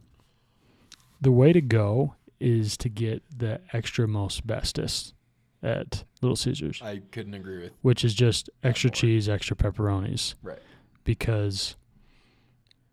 the 1.21 1.33
way 1.33 1.53
to 1.53 1.61
go 1.61 2.15
is 2.41 2.77
to 2.77 2.89
get 2.91 3.23
the 3.35 3.61
extra 3.73 4.07
most 4.07 4.47
bestest 4.47 5.15
at 5.63 6.05
little 6.21 6.37
caesars. 6.37 6.83
I 6.83 7.01
couldn't 7.11 7.33
agree 7.33 7.63
with. 7.63 7.73
which 7.81 8.05
is 8.05 8.13
just 8.13 8.51
extra 8.63 8.89
more. 8.89 8.95
cheese, 8.95 9.29
extra 9.31 9.57
pepperonis. 9.57 10.35
Right. 10.43 10.59
Because 11.05 11.77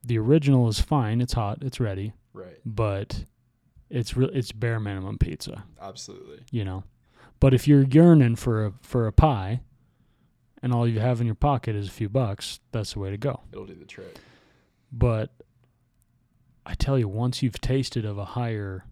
the 0.05 0.17
original 0.17 0.69
is 0.69 0.79
fine, 0.79 1.19
it's 1.19 1.33
hot, 1.33 1.57
it's 1.61 1.81
ready, 1.81 2.13
Right. 2.33 2.59
but 2.65 3.25
it's 3.89 4.15
real 4.15 4.29
it's 4.33 4.51
bare 4.51 4.79
minimum 4.79 5.17
pizza, 5.17 5.63
Absolutely. 5.81 6.39
you 6.51 6.63
know. 6.63 6.83
But 7.39 7.53
if 7.53 7.67
you're 7.67 7.83
yearning 7.83 8.35
for 8.37 8.65
a 8.67 8.73
for 8.81 9.07
a 9.07 9.11
pie 9.11 9.61
and 10.63 10.71
all 10.73 10.87
you 10.87 10.99
have 10.99 11.19
in 11.19 11.25
your 11.25 11.35
pocket 11.35 11.75
is 11.75 11.87
a 11.87 11.91
few 11.91 12.07
bucks, 12.09 12.59
that's 12.71 12.93
the 12.93 12.99
way 12.99 13.09
to 13.09 13.17
go. 13.17 13.41
It'll 13.51 13.65
do 13.65 13.73
the 13.75 13.85
trick. 13.85 14.15
But 14.91 15.31
I 16.65 16.75
tell 16.75 16.97
you, 16.99 17.07
once 17.07 17.41
you've 17.41 17.59
tasted 17.59 18.05
of 18.05 18.17
a 18.17 18.25
higher 18.25 18.85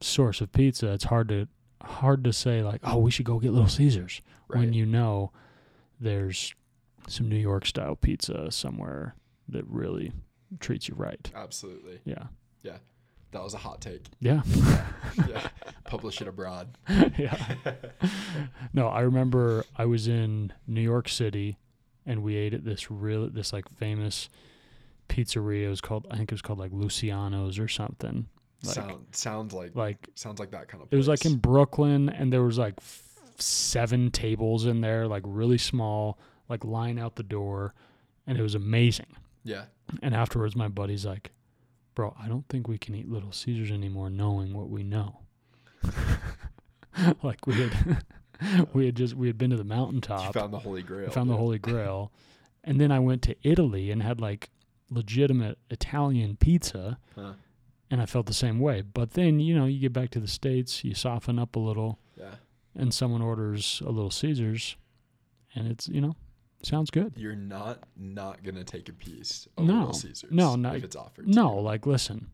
source 0.00 0.40
of 0.40 0.52
pizza, 0.52 0.92
it's 0.92 1.04
hard 1.04 1.28
to 1.28 1.46
hard 1.82 2.24
to 2.24 2.32
say 2.32 2.62
like, 2.62 2.80
oh, 2.84 2.98
we 2.98 3.10
should 3.10 3.26
go 3.26 3.38
get 3.38 3.52
Little 3.52 3.68
Caesars 3.68 4.20
Right. 4.48 4.60
when 4.60 4.72
you 4.72 4.86
know 4.86 5.30
there's 6.00 6.54
some 7.06 7.28
New 7.28 7.36
York 7.36 7.66
style 7.66 7.94
pizza 7.96 8.50
somewhere 8.50 9.14
that 9.48 9.64
really 9.66 10.12
treats 10.60 10.88
you 10.88 10.94
right. 10.94 11.30
Absolutely. 11.34 12.00
Yeah. 12.04 12.24
That 13.32 13.42
was 13.42 13.52
a 13.52 13.58
hot 13.58 13.80
take. 13.80 14.06
Yeah. 14.20 14.42
Yeah. 15.28 15.48
Publish 15.84 16.20
it 16.20 16.28
abroad. 16.28 16.78
yeah. 17.18 17.54
No, 18.72 18.86
I 18.88 19.00
remember 19.00 19.64
I 19.76 19.84
was 19.84 20.06
in 20.06 20.52
New 20.66 20.80
York 20.80 21.08
City 21.08 21.58
and 22.06 22.22
we 22.22 22.36
ate 22.36 22.54
at 22.54 22.64
this 22.64 22.90
real 22.90 23.28
this 23.28 23.52
like 23.52 23.68
famous 23.76 24.28
pizzeria. 25.08 25.64
It 25.66 25.68
was 25.70 25.80
called 25.80 26.06
I 26.10 26.16
think 26.16 26.30
it 26.30 26.34
was 26.34 26.42
called 26.42 26.58
like 26.60 26.70
Luciano's 26.72 27.58
or 27.58 27.68
something. 27.68 28.26
Like 28.62 28.74
Sound 28.74 29.06
sounds 29.12 29.52
like 29.54 29.74
like 29.74 30.08
sounds 30.14 30.38
like 30.38 30.52
that 30.52 30.68
kind 30.68 30.82
of. 30.82 30.92
it 30.92 30.96
was 30.96 31.08
like 31.08 31.24
in 31.24 31.36
Brooklyn 31.36 32.08
and 32.10 32.32
there 32.32 32.42
was 32.42 32.58
like 32.58 32.74
f- 32.78 33.02
seven 33.38 34.10
tables 34.10 34.66
in 34.66 34.80
there, 34.80 35.08
like 35.08 35.22
really 35.26 35.58
small, 35.58 36.18
like 36.48 36.64
line 36.64 36.98
out 36.98 37.16
the 37.16 37.22
door, 37.24 37.74
and 38.26 38.38
it 38.38 38.42
was 38.42 38.54
amazing. 38.54 39.16
Yeah. 39.42 39.64
And 40.02 40.14
afterwards, 40.14 40.54
my 40.54 40.68
buddy's 40.68 41.04
like, 41.06 41.30
bro, 41.98 42.14
I 42.22 42.28
don't 42.28 42.46
think 42.48 42.68
we 42.68 42.78
can 42.78 42.94
eat 42.94 43.08
Little 43.10 43.32
Caesars 43.32 43.72
anymore, 43.72 44.08
knowing 44.08 44.54
what 44.54 44.70
we 44.70 44.84
know. 44.84 45.18
like 47.24 47.44
we 47.44 47.54
had, 47.54 48.04
we 48.72 48.86
had 48.86 48.94
just 48.94 49.14
we 49.14 49.26
had 49.26 49.36
been 49.36 49.50
to 49.50 49.56
the 49.56 49.64
You 49.64 49.68
mountaintop, 49.68 50.32
found 50.32 50.52
the 50.52 50.60
Holy 50.60 50.80
Grail. 50.82 51.10
found 51.10 51.28
the. 51.28 51.36
Holy 51.36 51.58
Grail, 51.70 52.12
and 52.62 52.80
then 52.80 52.92
I 52.92 53.00
went 53.00 53.22
to 53.22 53.34
Italy 53.42 53.90
and 53.90 54.00
had 54.00 54.20
like 54.20 54.50
legitimate 54.90 55.58
Italian 55.70 56.36
pizza, 56.36 56.98
Huh. 57.16 57.32
and 57.90 58.00
I 58.00 58.06
felt 58.06 58.26
the 58.26 58.32
same 58.32 58.60
way. 58.60 58.80
But 58.82 59.14
then 59.14 59.40
you 59.40 59.52
know 59.56 59.66
you 59.66 59.80
get 59.80 59.92
back 59.92 60.10
to 60.10 60.20
the 60.20 60.28
states, 60.28 60.84
you 60.84 60.94
soften 60.94 61.36
up 61.36 61.56
a 61.56 61.58
little, 61.60 61.98
Yeah. 62.16 62.34
and 62.76 62.94
someone 62.94 63.22
orders 63.22 63.82
a 63.84 63.90
Little 63.90 64.12
Caesars, 64.12 64.76
and 65.52 65.66
it's 65.66 65.88
you 65.88 66.00
know 66.00 66.14
sounds 66.62 66.90
good. 66.90 67.12
You're 67.16 67.34
not 67.36 67.80
not 67.96 68.42
gonna 68.42 68.64
take 68.64 68.88
a 68.88 68.92
piece 68.92 69.46
of 69.56 69.64
No. 69.66 69.74
Little 69.78 69.92
Caesars. 69.94 70.30
No, 70.32 70.56
no, 70.56 70.72
If 70.74 70.84
it's 70.84 70.96
offered. 70.96 71.28
No, 71.28 71.54
like 71.56 71.86
listen, 71.86 72.30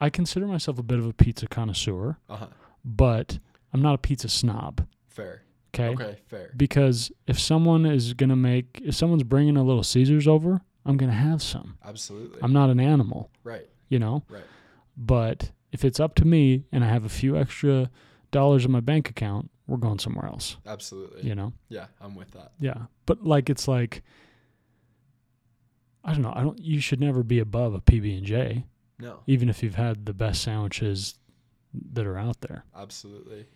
I 0.00 0.10
consider 0.10 0.46
myself 0.46 0.78
a 0.78 0.82
bit 0.82 0.98
of 0.98 1.06
a 1.06 1.12
pizza 1.12 1.46
connoisseur, 1.46 2.18
Uh-huh. 2.28 2.46
but 2.84 3.38
I'm 3.72 3.82
not 3.82 3.94
a 3.94 3.98
pizza 3.98 4.28
snob. 4.28 4.86
Fair. 5.08 5.42
Okay. 5.74 5.88
Okay. 5.90 6.18
Fair. 6.26 6.50
Because 6.56 7.12
if 7.26 7.38
someone 7.38 7.86
is 7.86 8.14
gonna 8.14 8.36
make, 8.36 8.80
if 8.84 8.94
someone's 8.94 9.22
bringing 9.22 9.56
a 9.56 9.62
Little 9.62 9.84
Caesars 9.84 10.26
over, 10.26 10.60
I'm 10.84 10.96
gonna 10.96 11.12
have 11.12 11.42
some. 11.42 11.76
Absolutely. 11.84 12.40
I'm 12.42 12.52
not 12.52 12.70
an 12.70 12.80
animal, 12.80 13.30
right. 13.44 13.68
you 13.88 13.98
know. 13.98 14.24
Right. 14.28 14.42
But 14.96 15.52
if 15.72 15.84
it's 15.84 16.00
up 16.00 16.14
to 16.16 16.24
me 16.24 16.64
and 16.72 16.82
I 16.84 16.88
have 16.88 17.04
a 17.04 17.08
few 17.08 17.36
extra 17.36 17.90
dollars 18.32 18.64
in 18.64 18.70
my 18.72 18.80
bank 18.80 19.08
account, 19.08 19.49
we're 19.70 19.76
going 19.78 19.98
somewhere 19.98 20.26
else. 20.26 20.56
Absolutely. 20.66 21.22
You 21.22 21.34
know. 21.34 21.52
Yeah, 21.68 21.86
I'm 22.00 22.14
with 22.14 22.32
that. 22.32 22.52
Yeah. 22.58 22.74
But 23.06 23.24
like 23.24 23.48
it's 23.48 23.66
like, 23.68 24.02
I 26.04 26.12
don't 26.12 26.22
know. 26.22 26.32
I 26.34 26.42
don't. 26.42 26.58
You 26.58 26.80
should 26.80 27.00
never 27.00 27.22
be 27.22 27.38
above 27.38 27.74
a 27.74 27.80
PB 27.80 28.18
and 28.18 28.26
J. 28.26 28.64
No. 28.98 29.20
even 29.26 29.48
if 29.48 29.62
you've 29.62 29.76
had 29.76 30.04
the 30.04 30.12
best 30.12 30.42
sandwiches 30.42 31.14
that 31.92 32.04
are 32.06 32.18
out 32.18 32.42
there. 32.42 32.64
Absolutely. 32.76 33.46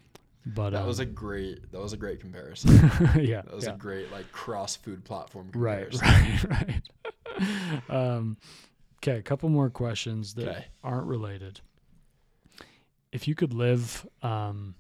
But 0.46 0.70
That 0.70 0.82
um, 0.82 0.86
was 0.86 1.00
a 1.00 1.04
great. 1.04 1.70
That 1.72 1.80
was 1.82 1.92
a 1.92 1.96
great 1.98 2.20
comparison. 2.20 2.70
yeah, 3.20 3.42
That 3.42 3.54
was 3.54 3.64
yeah. 3.64 3.74
a 3.74 3.76
great 3.76 4.10
like 4.12 4.30
cross 4.32 4.76
food 4.76 5.04
platform 5.04 5.50
right, 5.54 5.90
comparison. 5.90 6.50
right, 6.50 6.80
right. 7.90 7.90
um, 8.16 8.36
okay, 9.02 9.18
a 9.18 9.22
couple 9.22 9.48
more 9.50 9.68
questions 9.68 10.32
that 10.34 10.48
Okay. 10.48 10.64
aren't 10.82 11.06
related. 11.06 11.60
If 13.12 13.28
you 13.28 13.34
could 13.34 13.52
live, 13.54 14.06
um, 14.22 14.74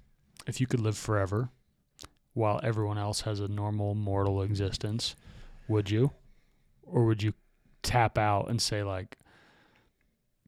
if 0.46 0.60
you 0.60 0.66
could 0.66 0.80
live 0.80 0.96
forever, 0.96 1.50
while 2.32 2.60
everyone 2.62 2.98
else 2.98 3.22
has 3.22 3.40
a 3.40 3.48
normal 3.48 3.94
mortal 3.94 4.42
existence, 4.42 5.14
would 5.68 5.90
you, 5.90 6.12
or 6.82 7.04
would 7.04 7.22
you 7.22 7.32
tap 7.82 8.18
out 8.18 8.48
and 8.48 8.60
say 8.60 8.82
like, 8.82 9.18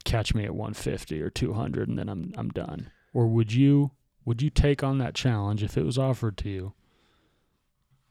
catch 0.05 0.35
me 0.35 0.44
at 0.44 0.55
150 0.55 1.20
or 1.20 1.31
200 1.31 1.89
and 1.89 1.98
then 1.98 2.09
I'm 2.09 2.32
I'm 2.36 2.51
done? 2.51 2.90
Or 3.12 3.27
would 3.27 3.52
you 3.52 3.90
would 4.24 4.43
you 4.43 4.51
take 4.51 4.82
on 4.82 4.98
that 4.98 5.14
challenge 5.14 5.62
if 5.62 5.77
it 5.77 5.85
was 5.85 5.98
offered 5.98 6.36
to 6.39 6.48
you? 6.48 6.73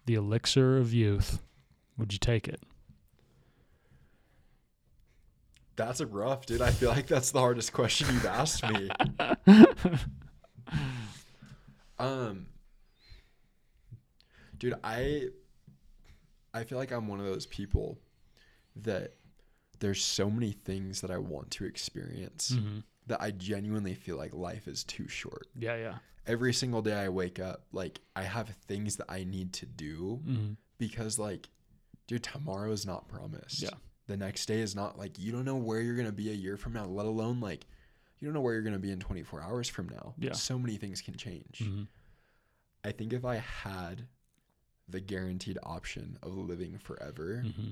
The 0.06 0.16
elixir 0.16 0.78
of 0.78 0.94
youth, 0.94 1.41
would 1.98 2.14
you 2.14 2.20
take 2.20 2.48
it? 2.48 2.62
That's 5.76 5.99
a 5.99 6.06
rough, 6.06 6.45
dude. 6.45 6.62
I 6.62 6.72
feel 6.72 6.90
like 6.90 7.07
that's 7.07 7.32
the 7.32 7.40
hardest 7.40 7.74
question 7.74 8.07
you've 8.14 8.26
asked 8.26 8.64
me. 8.70 8.90
um, 12.00 12.48
dude, 14.58 14.76
I 14.84 15.28
I 16.54 16.64
feel 16.64 16.78
like 16.78 16.92
I'm 16.92 17.08
one 17.08 17.20
of 17.20 17.26
those 17.26 17.46
people 17.46 17.98
that 18.78 19.16
there's 19.80 20.04
so 20.04 20.30
many 20.30 20.52
things 20.54 21.02
that 21.02 21.12
I 21.12 21.18
want 21.18 21.52
to 21.52 21.66
experience 21.66 22.52
Mm-hmm. 22.56 22.80
that 23.08 23.22
I 23.22 23.32
genuinely 23.32 23.94
feel 23.94 24.18
like 24.18 24.34
life 24.34 24.68
is 24.68 24.84
too 24.84 25.08
short. 25.08 25.48
Yeah, 25.58 25.76
yeah. 25.76 25.96
Every 26.28 26.54
single 26.54 26.82
day 26.82 26.94
I 26.96 27.10
wake 27.10 27.40
up, 27.40 27.66
like 27.72 28.00
I 28.16 28.24
have 28.24 28.50
things 28.68 28.96
that 28.98 29.06
I 29.10 29.24
need 29.26 29.54
to 29.54 29.66
do 29.66 30.22
Mm-hmm. 30.28 30.54
because 30.78 31.20
like 31.20 31.50
dude 32.08 32.24
tomorrow 32.24 32.72
is 32.72 32.86
not 32.86 33.08
promised 33.08 33.62
Yeah. 33.64 33.72
the 34.08 34.16
next 34.18 34.46
day 34.46 34.60
is 34.62 34.76
not 34.76 34.98
like 34.98 35.18
you 35.20 35.32
don't 35.32 35.46
know 35.46 35.56
where 35.56 35.82
you're 35.82 35.96
gonna 35.96 36.12
be 36.12 36.30
a 36.30 36.34
year 36.34 36.56
from 36.58 36.74
now 36.74 36.86
let 36.86 37.06
alone 37.08 37.40
like 37.40 37.66
you 38.26 38.32
don't 38.32 38.34
know 38.34 38.42
where 38.42 38.56
you're 38.56 38.64
gonna 38.64 38.80
be 38.80 38.92
in 38.92 39.00
24 39.00 39.44
hours 39.44 39.70
from 39.70 39.88
now 39.90 40.16
Yeah. 40.18 40.32
so 40.34 40.58
many 40.58 40.78
things 40.78 41.00
can 41.00 41.16
change 41.16 41.60
Mm-hmm. 41.64 41.84
i 42.84 42.92
think 42.92 43.14
if 43.14 43.24
i 43.24 43.36
had 43.36 44.08
the 44.90 45.00
guaranteed 45.00 45.60
option 45.62 46.18
of 46.24 46.36
living 46.36 46.80
forever 46.80 47.44
Mm-hmm. 47.46 47.72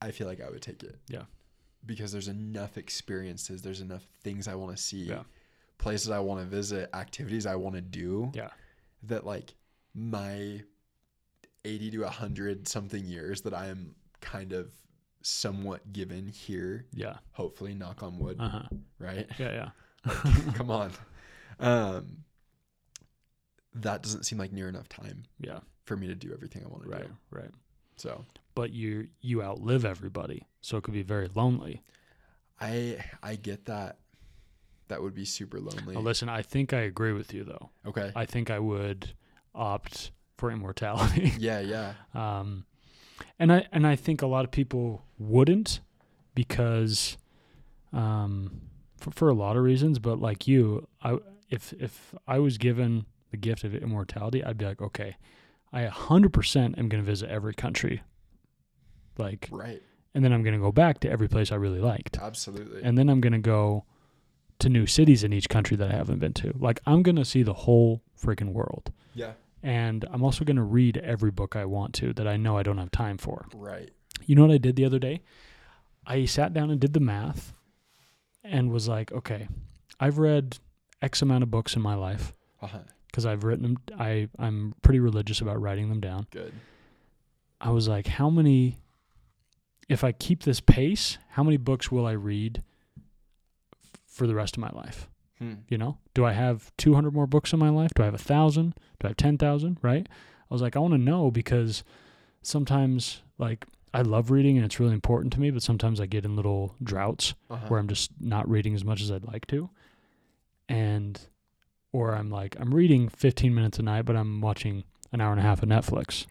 i 0.00 0.12
feel 0.12 0.28
like 0.28 0.40
i 0.40 0.48
would 0.48 0.62
take 0.62 0.82
it 0.84 0.96
Yeah. 1.08 1.24
because 1.84 2.12
there's 2.12 2.28
enough 2.28 2.78
experiences 2.78 3.62
there's 3.62 3.80
enough 3.80 4.06
things 4.22 4.46
i 4.46 4.54
want 4.54 4.76
to 4.76 4.80
see 4.82 5.04
Yeah. 5.04 5.24
places 5.78 6.10
i 6.10 6.20
want 6.20 6.40
to 6.40 6.46
visit 6.46 6.88
activities 6.94 7.46
i 7.46 7.56
want 7.56 7.74
to 7.74 7.80
do 7.82 8.30
Yeah. 8.32 8.50
that 9.04 9.26
like 9.26 9.54
my 9.92 10.62
80 11.64 11.90
to 11.90 12.02
100 12.02 12.68
something 12.68 13.04
years 13.04 13.40
that 13.40 13.52
I 13.52 13.66
am 13.66 13.96
kind 14.20 14.52
of 14.52 14.70
somewhat 15.26 15.92
given 15.92 16.28
here, 16.28 16.86
Yeah. 16.94 17.16
hopefully 17.32 17.74
knock 17.74 18.02
on 18.04 18.18
wood, 18.18 18.36
Uh 18.38 18.48
huh. 18.48 18.62
right? 19.00 19.28
Yeah, 19.38 19.70
yeah. 20.04 20.12
Come 20.54 20.70
on. 20.70 20.92
Um 21.58 22.18
that 23.74 24.02
doesn't 24.02 24.24
seem 24.24 24.38
like 24.38 24.52
near 24.52 24.68
enough 24.68 24.88
time 24.88 25.24
Yeah. 25.38 25.60
for 25.84 25.96
me 25.96 26.06
to 26.06 26.14
do 26.14 26.32
everything 26.32 26.62
I 26.64 26.68
want 26.68 26.84
to 26.84 26.88
Right. 26.88 27.02
do. 27.06 27.16
Right. 27.30 27.50
So, 27.96 28.24
But 28.54 28.70
you 28.72 29.08
you 29.20 29.42
outlive 29.42 29.84
everybody, 29.84 30.46
so 30.60 30.76
it 30.78 30.84
could 30.84 30.94
be 30.94 31.02
very 31.02 31.28
lonely. 31.34 31.82
I 32.60 33.04
I 33.22 33.36
get 33.36 33.66
that 33.66 33.98
that 34.88 35.02
would 35.02 35.14
be 35.14 35.24
super 35.24 35.58
lonely. 35.60 35.94
Now, 35.96 36.00
listen, 36.02 36.28
I 36.28 36.42
think 36.42 36.72
I 36.72 36.80
agree 36.82 37.12
with 37.12 37.34
you 37.34 37.42
though. 37.44 37.70
okay. 37.84 38.12
I 38.14 38.24
think 38.26 38.50
I 38.50 38.58
would 38.60 39.12
opt 39.54 40.12
for 40.36 40.50
immortality. 40.50 41.32
yeah, 41.38 41.58
yeah. 41.60 41.94
um, 42.14 42.64
and 43.38 43.52
I 43.52 43.66
and 43.72 43.86
I 43.86 43.96
think 43.96 44.22
a 44.22 44.26
lot 44.26 44.44
of 44.44 44.50
people 44.50 45.02
wouldn't 45.18 45.80
because 46.34 47.16
um, 47.92 48.60
for, 48.96 49.10
for 49.10 49.28
a 49.28 49.34
lot 49.34 49.56
of 49.56 49.62
reasons. 49.62 49.98
But 49.98 50.20
like 50.20 50.46
you, 50.48 50.86
I 51.02 51.18
if 51.50 51.72
if 51.74 52.14
I 52.26 52.38
was 52.38 52.58
given 52.58 53.06
the 53.30 53.36
gift 53.36 53.64
of 53.64 53.74
immortality, 53.74 54.44
I'd 54.44 54.58
be 54.58 54.64
like, 54.64 54.80
okay, 54.80 55.16
I 55.72 55.82
a 55.82 55.90
hundred 55.90 56.32
percent 56.32 56.78
am 56.78 56.88
going 56.88 57.02
to 57.02 57.06
visit 57.06 57.28
every 57.30 57.54
country, 57.54 58.02
like, 59.18 59.48
Right. 59.50 59.82
and 60.14 60.24
then 60.24 60.32
I'm 60.32 60.42
going 60.42 60.54
to 60.54 60.60
go 60.60 60.72
back 60.72 61.00
to 61.00 61.10
every 61.10 61.28
place 61.28 61.50
I 61.52 61.56
really 61.56 61.80
liked, 61.80 62.18
Absolutely. 62.18 62.82
and 62.82 62.96
then 62.96 63.08
I'm 63.08 63.20
going 63.20 63.32
to 63.32 63.38
go 63.38 63.84
to 64.60 64.68
new 64.68 64.86
cities 64.86 65.22
in 65.24 65.32
each 65.32 65.48
country 65.48 65.76
that 65.76 65.90
I 65.90 65.94
haven't 65.94 66.18
been 66.18 66.32
to. 66.34 66.54
Like, 66.58 66.80
I'm 66.86 67.02
going 67.02 67.16
to 67.16 67.24
see 67.24 67.42
the 67.42 67.52
whole 67.52 68.02
freaking 68.20 68.52
world. 68.52 68.92
yeah. 69.14 69.32
And 69.66 70.04
I'm 70.12 70.22
also 70.22 70.44
going 70.44 70.58
to 70.58 70.62
read 70.62 70.96
every 70.98 71.32
book 71.32 71.56
I 71.56 71.64
want 71.64 71.92
to 71.94 72.12
that 72.12 72.28
I 72.28 72.36
know 72.36 72.56
I 72.56 72.62
don't 72.62 72.78
have 72.78 72.92
time 72.92 73.18
for. 73.18 73.46
Right. 73.52 73.90
You 74.24 74.36
know 74.36 74.42
what 74.42 74.52
I 74.54 74.58
did 74.58 74.76
the 74.76 74.84
other 74.84 75.00
day? 75.00 75.22
I 76.06 76.24
sat 76.26 76.54
down 76.54 76.70
and 76.70 76.80
did 76.80 76.92
the 76.92 77.00
math 77.00 77.52
and 78.44 78.70
was 78.70 78.86
like, 78.86 79.10
okay, 79.10 79.48
I've 79.98 80.18
read 80.18 80.58
X 81.02 81.20
amount 81.20 81.42
of 81.42 81.50
books 81.50 81.74
in 81.74 81.82
my 81.82 81.96
life 81.96 82.32
Uh-huh. 82.62 82.78
because 83.08 83.26
I've 83.26 83.42
written 83.42 83.64
them. 83.64 83.76
I, 83.98 84.28
I'm 84.38 84.74
pretty 84.82 85.00
religious 85.00 85.40
about 85.40 85.60
writing 85.60 85.88
them 85.88 86.00
down. 86.00 86.28
Good. 86.30 86.52
I 87.60 87.70
was 87.70 87.88
like, 87.88 88.06
how 88.06 88.30
many, 88.30 88.78
if 89.88 90.04
I 90.04 90.12
keep 90.12 90.44
this 90.44 90.60
pace, 90.60 91.18
how 91.30 91.42
many 91.42 91.56
books 91.56 91.90
will 91.90 92.06
I 92.06 92.12
read 92.12 92.62
for 94.06 94.28
the 94.28 94.34
rest 94.36 94.56
of 94.56 94.60
my 94.60 94.70
life? 94.70 95.08
Hmm. 95.38 95.54
You 95.68 95.76
know, 95.78 95.98
do 96.14 96.24
I 96.24 96.32
have 96.32 96.72
200 96.78 97.12
more 97.12 97.26
books 97.26 97.52
in 97.52 97.58
my 97.58 97.68
life? 97.68 97.92
Do 97.94 98.02
I 98.02 98.06
have 98.06 98.14
a 98.14 98.18
thousand? 98.18 98.70
Do 99.00 99.06
I 99.06 99.08
have 99.08 99.16
10,000? 99.16 99.78
Right? 99.82 100.06
I 100.08 100.54
was 100.54 100.62
like, 100.62 100.76
I 100.76 100.78
want 100.78 100.94
to 100.94 100.98
know 100.98 101.30
because 101.30 101.84
sometimes, 102.42 103.22
like, 103.38 103.66
I 103.92 104.02
love 104.02 104.30
reading 104.30 104.56
and 104.56 104.64
it's 104.64 104.78
really 104.80 104.94
important 104.94 105.32
to 105.34 105.40
me, 105.40 105.50
but 105.50 105.62
sometimes 105.62 106.00
I 106.00 106.06
get 106.06 106.24
in 106.24 106.36
little 106.36 106.74
droughts 106.82 107.34
Uh-huh. 107.50 107.66
where 107.68 107.80
I'm 107.80 107.88
just 107.88 108.10
not 108.20 108.48
reading 108.48 108.74
as 108.74 108.84
much 108.84 109.00
as 109.02 109.10
I'd 109.10 109.24
like 109.24 109.46
to. 109.48 109.70
And, 110.68 111.20
or 111.92 112.14
I'm 112.14 112.30
like, 112.30 112.56
I'm 112.58 112.74
reading 112.74 113.08
15 113.08 113.54
minutes 113.54 113.78
a 113.78 113.82
night, 113.82 114.02
but 114.04 114.16
I'm 114.16 114.40
watching 114.40 114.84
an 115.12 115.20
hour 115.20 115.30
and 115.30 115.40
a 115.40 115.42
half 115.42 115.62
of 115.62 115.68
Netflix. 115.68 116.26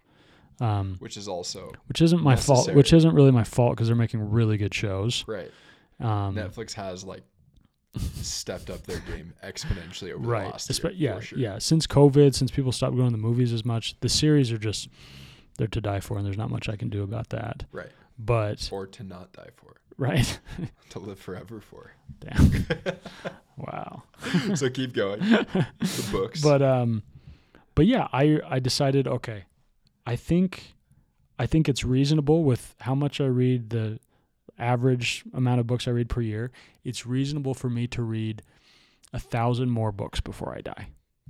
Um, 0.61 0.95
Which 0.99 1.18
is 1.18 1.27
also 1.27 1.73
which 1.88 2.02
isn't 2.02 2.22
my 2.23 2.38
fault, 2.38 2.72
which 2.73 2.94
isn't 2.94 3.14
really 3.14 3.32
my 3.32 3.44
fault 3.44 3.76
because 3.76 3.88
they're 3.88 3.95
making 3.95 4.30
really 4.32 4.56
good 4.57 4.73
shows. 4.73 5.26
right. 5.27 5.52
Um, 5.99 6.36
Netflix 6.36 6.73
has 6.73 7.03
like 7.03 7.23
stepped 8.22 8.70
up 8.70 8.84
their 8.84 9.00
game 9.00 9.34
exponentially 9.44 10.12
over 10.14 10.28
right. 10.28 10.44
the 10.46 10.50
last 10.50 10.72
Espe- 10.72 10.98
year. 10.98 11.14
yeah, 11.16 11.20
sure. 11.20 11.40
yeah. 11.40 11.58
Since 11.60 11.88
COVID, 11.88 12.36
since 12.36 12.52
people 12.52 12.72
stopped 12.72 12.96
going 12.96 13.10
to 13.10 13.12
the 13.12 13.22
movies 13.22 13.54
as 13.54 13.64
much, 13.66 14.00
the 14.02 14.10
series 14.10 14.52
are 14.52 14.58
just 14.58 14.90
they're 15.58 15.68
to 15.68 15.82
die 15.82 16.00
for, 16.02 16.18
and 16.18 16.26
there's 16.26 16.38
not 16.38 16.50
much 16.50 16.68
I 16.68 16.76
can 16.76 16.90
do 16.90 17.04
about 17.04 17.30
that. 17.30 17.64
Right. 17.72 17.92
But 18.18 18.70
Or 18.72 18.88
to 18.88 19.04
not 19.04 19.34
die 19.34 19.50
for, 19.56 19.76
right, 19.98 20.40
to 20.92 21.00
live 21.00 21.20
forever 21.20 21.60
for. 21.60 21.92
damn, 22.20 22.66
wow. 23.58 24.04
so 24.56 24.70
keep 24.70 24.94
going. 24.94 25.20
The 25.20 26.08
books. 26.12 26.42
But 26.42 26.62
um, 26.62 27.04
but 27.76 27.86
yeah, 27.86 28.08
I 28.14 28.40
I 28.48 28.60
decided 28.60 29.06
okay, 29.08 29.46
I 30.06 30.16
think 30.16 30.76
I 31.38 31.46
think 31.46 31.68
it's 31.68 31.84
reasonable 31.84 32.46
with 32.46 32.76
how 32.80 32.96
much 32.96 33.20
I 33.20 33.26
read. 33.26 33.70
The 33.72 34.00
average 34.57 35.23
amount 35.34 35.60
of 35.60 35.68
books 35.68 35.88
I 35.88 35.91
read 35.91 36.10
per 36.10 36.22
year, 36.22 36.52
it's 36.84 37.06
reasonable 37.06 37.53
for 37.53 37.69
me 37.69 37.88
to 37.88 38.02
read 38.03 38.41
a 39.14 39.19
thousand 39.19 39.69
more 39.69 39.91
books 39.91 40.19
before 40.22 40.53
I 40.56 40.61
die, 40.61 40.88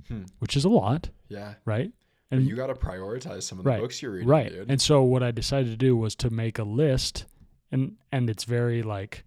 Hmm. 0.08 0.24
which 0.38 0.56
is 0.56 0.64
a 0.64 0.68
lot, 0.68 1.10
Yeah. 1.28 1.54
right? 1.64 1.92
But 2.30 2.38
And 2.38 2.48
you 2.48 2.56
got 2.56 2.66
to 2.68 2.74
prioritize 2.74 3.42
some 3.44 3.58
of 3.58 3.64
the 3.64 3.70
Right, 3.70 3.80
books 3.80 4.02
you're 4.02 4.12
reading, 4.12 4.28
right. 4.28 4.50
dude. 4.50 4.70
And 4.70 4.80
so 4.80 5.02
what 5.02 5.22
I 5.22 5.30
decided 5.30 5.70
to 5.70 5.76
do 5.76 5.96
was 5.96 6.14
to 6.16 6.30
make 6.30 6.58
a 6.58 6.64
list, 6.64 7.26
and 7.70 7.96
and 8.10 8.28
it's 8.30 8.44
very 8.44 8.82
like, 8.82 9.24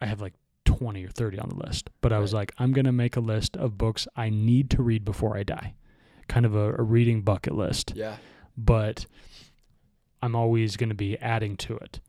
I 0.00 0.06
have 0.06 0.20
like 0.20 0.34
twenty 0.64 1.04
or 1.04 1.08
thirty 1.08 1.38
on 1.38 1.48
the 1.48 1.54
list, 1.56 1.90
but 2.00 2.12
I 2.12 2.18
was 2.18 2.32
Right. 2.32 2.40
like, 2.40 2.52
I'm 2.58 2.72
gonna 2.72 2.92
make 2.92 3.16
a 3.16 3.20
list 3.20 3.56
of 3.56 3.78
books 3.78 4.06
I 4.16 4.28
need 4.30 4.70
to 4.70 4.82
read 4.82 5.04
before 5.04 5.36
I 5.36 5.42
die, 5.44 5.74
kind 6.28 6.44
of 6.46 6.54
a, 6.54 6.74
a 6.74 6.82
reading 6.82 7.22
bucket 7.22 7.54
list. 7.54 7.92
yeah. 7.96 8.16
but 8.56 9.06
I'm 10.20 10.34
always 10.34 10.76
going 10.76 10.88
to 10.88 10.96
be 10.96 11.16
adding 11.18 11.56
to 11.58 11.76
it, 11.76 12.00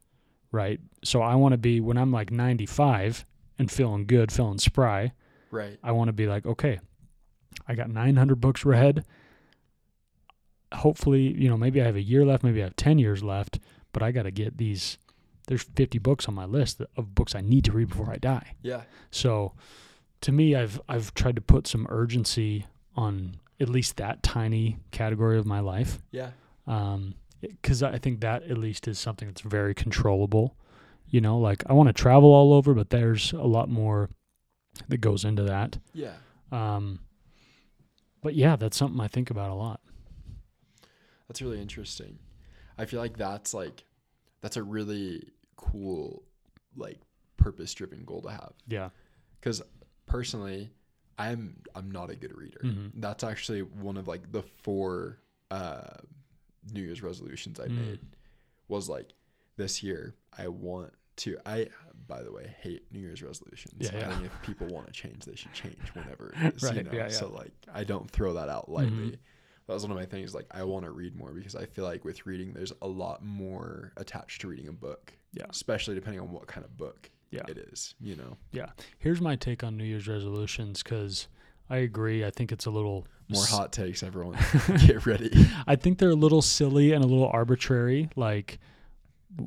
right? 0.51 0.79
So 1.03 1.21
I 1.21 1.35
want 1.35 1.53
to 1.53 1.57
be 1.57 1.79
when 1.79 1.97
I'm 1.97 2.11
like 2.11 2.31
95 2.31 3.25
and 3.57 3.71
feeling 3.71 4.05
good, 4.05 4.31
feeling 4.31 4.57
spry. 4.57 5.13
Right. 5.51 5.77
I 5.83 5.91
want 5.91 6.07
to 6.09 6.13
be 6.13 6.27
like, 6.27 6.45
okay, 6.45 6.79
I 7.67 7.75
got 7.75 7.89
900 7.89 8.35
books 8.39 8.65
read. 8.65 9.03
Hopefully, 10.73 11.21
you 11.35 11.49
know, 11.49 11.57
maybe 11.57 11.81
I 11.81 11.85
have 11.85 11.95
a 11.95 12.01
year 12.01 12.25
left, 12.25 12.43
maybe 12.43 12.61
I 12.61 12.65
have 12.65 12.75
10 12.75 12.99
years 12.99 13.23
left, 13.23 13.59
but 13.91 14.03
I 14.03 14.11
got 14.11 14.23
to 14.23 14.31
get 14.31 14.57
these. 14.57 14.97
There's 15.47 15.63
50 15.63 15.97
books 15.97 16.27
on 16.27 16.35
my 16.35 16.45
list 16.45 16.79
of 16.95 17.15
books 17.15 17.33
I 17.33 17.41
need 17.41 17.65
to 17.65 17.71
read 17.71 17.89
before 17.89 18.11
I 18.11 18.17
die. 18.17 18.53
Yeah. 18.61 18.83
So, 19.09 19.53
to 20.21 20.31
me, 20.31 20.55
I've 20.55 20.79
I've 20.87 21.11
tried 21.15 21.37
to 21.37 21.41
put 21.41 21.65
some 21.65 21.87
urgency 21.89 22.67
on 22.95 23.37
at 23.59 23.67
least 23.67 23.97
that 23.97 24.21
tiny 24.21 24.77
category 24.91 25.37
of 25.39 25.45
my 25.45 25.59
life 25.59 25.99
Yeah. 26.11 26.29
um 26.67 27.15
because 27.41 27.81
i 27.83 27.97
think 27.97 28.19
that 28.21 28.43
at 28.43 28.57
least 28.57 28.87
is 28.87 28.99
something 28.99 29.27
that's 29.27 29.41
very 29.41 29.73
controllable 29.73 30.55
you 31.07 31.21
know 31.21 31.37
like 31.37 31.63
i 31.67 31.73
want 31.73 31.87
to 31.87 31.93
travel 31.93 32.31
all 32.33 32.53
over 32.53 32.73
but 32.73 32.89
there's 32.89 33.31
a 33.33 33.37
lot 33.43 33.69
more 33.69 34.09
that 34.87 34.97
goes 34.97 35.25
into 35.25 35.43
that 35.43 35.77
Yeah. 35.93 36.13
um 36.51 36.99
but 38.21 38.35
yeah 38.35 38.55
that's 38.55 38.77
something 38.77 38.99
i 39.01 39.07
think 39.07 39.29
about 39.31 39.49
a 39.49 39.55
lot 39.55 39.79
That's 41.27 41.41
really 41.41 41.61
interesting. 41.61 42.17
I 42.77 42.85
feel 42.85 42.99
like 42.99 43.17
that's 43.17 43.53
like 43.53 43.83
that's 44.41 44.57
a 44.57 44.63
really 44.63 45.29
cool 45.57 46.23
like 46.75 46.97
purpose 47.37 47.73
driven 47.73 48.03
goal 48.05 48.21
to 48.23 48.29
have. 48.31 48.53
yeah 48.67 48.89
Cuz 49.41 49.61
personally, 50.05 50.69
I'm 51.17 51.55
I'm 51.75 51.91
not 51.91 52.09
a 52.09 52.15
good 52.15 52.35
reader. 52.37 52.61
Mhm. 52.63 52.91
That's 52.95 53.23
actually 53.23 53.61
one 53.61 53.95
of 53.97 54.07
like 54.07 54.31
the 54.31 54.41
four 54.41 55.19
uh 55.51 55.97
New 56.73 56.81
Year's 56.81 57.01
resolutions 57.03 57.59
I 57.59 57.67
Mm. 57.67 57.77
made 57.87 57.99
was 58.67 58.87
like 58.89 59.13
this 59.57 59.81
year 59.83 60.15
I 60.37 60.47
want 60.47 60.93
to 61.17 61.37
I 61.45 61.67
by 62.07 62.23
the 62.23 62.31
way 62.31 62.55
hate 62.61 62.83
New 62.91 62.99
Year's 62.99 63.21
resolutions. 63.21 63.75
Yeah, 63.79 63.97
yeah. 63.99 64.09
I 64.09 64.13
think 64.13 64.25
if 64.25 64.41
people 64.41 64.67
want 64.67 64.87
to 64.87 64.93
change, 64.93 65.25
they 65.25 65.35
should 65.35 65.53
change 65.53 65.77
whenever 65.93 66.33
it 66.35 66.55
is. 66.55 66.61
you 66.63 66.69
Right, 66.69 66.85
know? 66.85 66.91
yeah, 66.91 67.03
yeah. 67.03 67.07
So 67.09 67.29
like 67.29 67.51
I 67.73 67.83
don't 67.83 68.09
throw 68.09 68.33
that 68.33 68.49
out 68.49 68.69
lightly. 68.69 69.11
Mhm. 69.11 69.17
That 69.67 69.73
was 69.73 69.83
one 69.83 69.91
of 69.91 69.97
my 69.97 70.05
things. 70.05 70.33
Like 70.33 70.47
I 70.51 70.63
want 70.63 70.85
to 70.85 70.91
read 70.91 71.15
more 71.15 71.31
because 71.31 71.55
I 71.55 71.65
feel 71.65 71.85
like 71.85 72.03
with 72.05 72.25
reading, 72.25 72.53
there's 72.53 72.73
a 72.81 72.87
lot 72.87 73.23
more 73.23 73.93
attached 73.97 74.41
to 74.41 74.47
reading 74.47 74.67
a 74.67 74.71
book. 74.73 75.13
Yeah. 75.33 75.45
Especially 75.49 75.93
depending 75.93 76.19
on 76.21 76.31
what 76.31 76.47
kind 76.47 76.65
of 76.65 76.75
book 76.77 77.11
Yeah. 77.31 77.43
it 77.47 77.57
is. 77.57 77.93
You 77.99 78.15
know, 78.15 78.37
Yeah. 78.51 78.71
here's 78.97 79.21
my 79.21 79.35
take 79.35 79.63
on 79.63 79.77
new 79.77 79.83
year's 79.83 80.07
resolutions 80.07 80.81
because 80.81 81.27
i 81.71 81.77
agree 81.77 82.25
i 82.25 82.31
think 82.31 82.51
it's 82.51 82.65
a 82.65 82.71
little 82.71 83.05
more 83.29 83.45
hot 83.45 83.71
takes. 83.71 84.03
Everyone, 84.03 84.37
get 84.87 85.05
ready. 85.05 85.29
i 85.67 85.75
think 85.75 85.97
they're 85.99 86.09
a 86.09 86.15
little 86.15 86.41
silly 86.41 86.91
and 86.93 87.03
a 87.03 87.07
little 87.07 87.27
arbitrary 87.27 88.09
like 88.15 88.59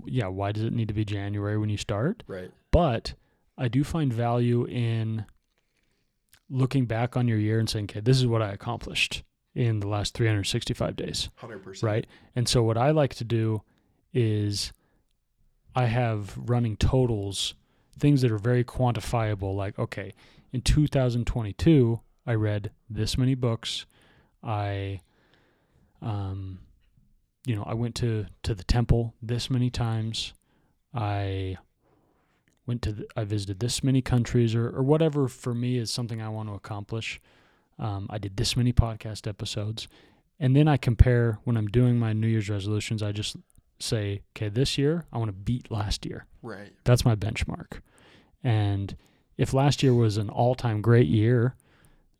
yeah 0.06 0.28
why 0.28 0.52
does 0.52 0.62
it 0.62 0.72
need 0.72 0.88
to 0.88 0.94
be 0.94 1.04
january 1.04 1.58
when 1.58 1.68
you 1.68 1.76
start 1.76 2.22
Right. 2.26 2.50
But 2.70 3.14
I 3.58 3.68
do 3.68 3.84
find 3.84 4.12
value 4.12 4.64
in 4.66 5.26
looking 6.48 6.86
back 6.86 7.16
on 7.16 7.28
your 7.28 7.38
year 7.38 7.58
and 7.58 7.68
saying, 7.68 7.84
okay, 7.90 8.00
this 8.00 8.16
is 8.18 8.26
what 8.26 8.40
I 8.42 8.50
accomplished 8.52 9.22
in 9.54 9.80
the 9.80 9.88
last 9.88 10.14
365 10.14 10.96
days, 10.96 11.28
Hundred 11.36 11.62
percent. 11.62 11.86
right? 11.86 12.06
And 12.34 12.48
so 12.48 12.62
what 12.62 12.78
I 12.78 12.90
like 12.90 13.14
to 13.16 13.24
do 13.24 13.62
is 14.14 14.72
I 15.74 15.84
have 15.86 16.36
running 16.38 16.76
totals, 16.76 17.54
things 17.98 18.22
that 18.22 18.30
are 18.32 18.38
very 18.38 18.64
quantifiable, 18.64 19.54
like, 19.54 19.78
okay, 19.78 20.12
in 20.52 20.62
2022, 20.62 22.00
I 22.26 22.34
read 22.34 22.70
this 22.88 23.18
many 23.18 23.34
books. 23.34 23.86
I, 24.42 25.00
um, 26.00 26.60
you 27.46 27.56
know, 27.56 27.64
I 27.64 27.74
went 27.74 27.94
to, 27.96 28.26
to 28.44 28.54
the 28.54 28.64
temple 28.64 29.14
this 29.20 29.50
many 29.50 29.70
times. 29.70 30.32
I 30.94 31.56
went 32.66 32.82
to, 32.82 32.92
the, 32.92 33.06
I 33.16 33.24
visited 33.24 33.60
this 33.60 33.82
many 33.82 34.02
countries 34.02 34.54
or, 34.54 34.68
or 34.68 34.82
whatever 34.82 35.28
for 35.28 35.54
me 35.54 35.78
is 35.78 35.90
something 35.90 36.22
I 36.22 36.28
want 36.28 36.48
to 36.48 36.54
accomplish. 36.54 37.20
Um, 37.78 38.06
I 38.10 38.18
did 38.18 38.36
this 38.36 38.56
many 38.56 38.72
podcast 38.72 39.26
episodes. 39.26 39.88
And 40.38 40.56
then 40.56 40.68
I 40.68 40.76
compare 40.76 41.38
when 41.44 41.56
I'm 41.56 41.68
doing 41.68 41.98
my 41.98 42.12
New 42.12 42.26
Year's 42.26 42.50
resolutions, 42.50 43.02
I 43.02 43.12
just 43.12 43.36
say, 43.78 44.22
okay, 44.36 44.48
this 44.48 44.78
year 44.78 45.04
I 45.12 45.18
want 45.18 45.28
to 45.28 45.32
beat 45.32 45.70
last 45.70 46.06
year. 46.06 46.26
Right. 46.42 46.72
That's 46.84 47.04
my 47.04 47.14
benchmark. 47.14 47.80
And 48.44 48.96
if 49.36 49.52
last 49.54 49.82
year 49.82 49.94
was 49.94 50.16
an 50.16 50.28
all 50.28 50.54
time 50.54 50.80
great 50.80 51.08
year, 51.08 51.54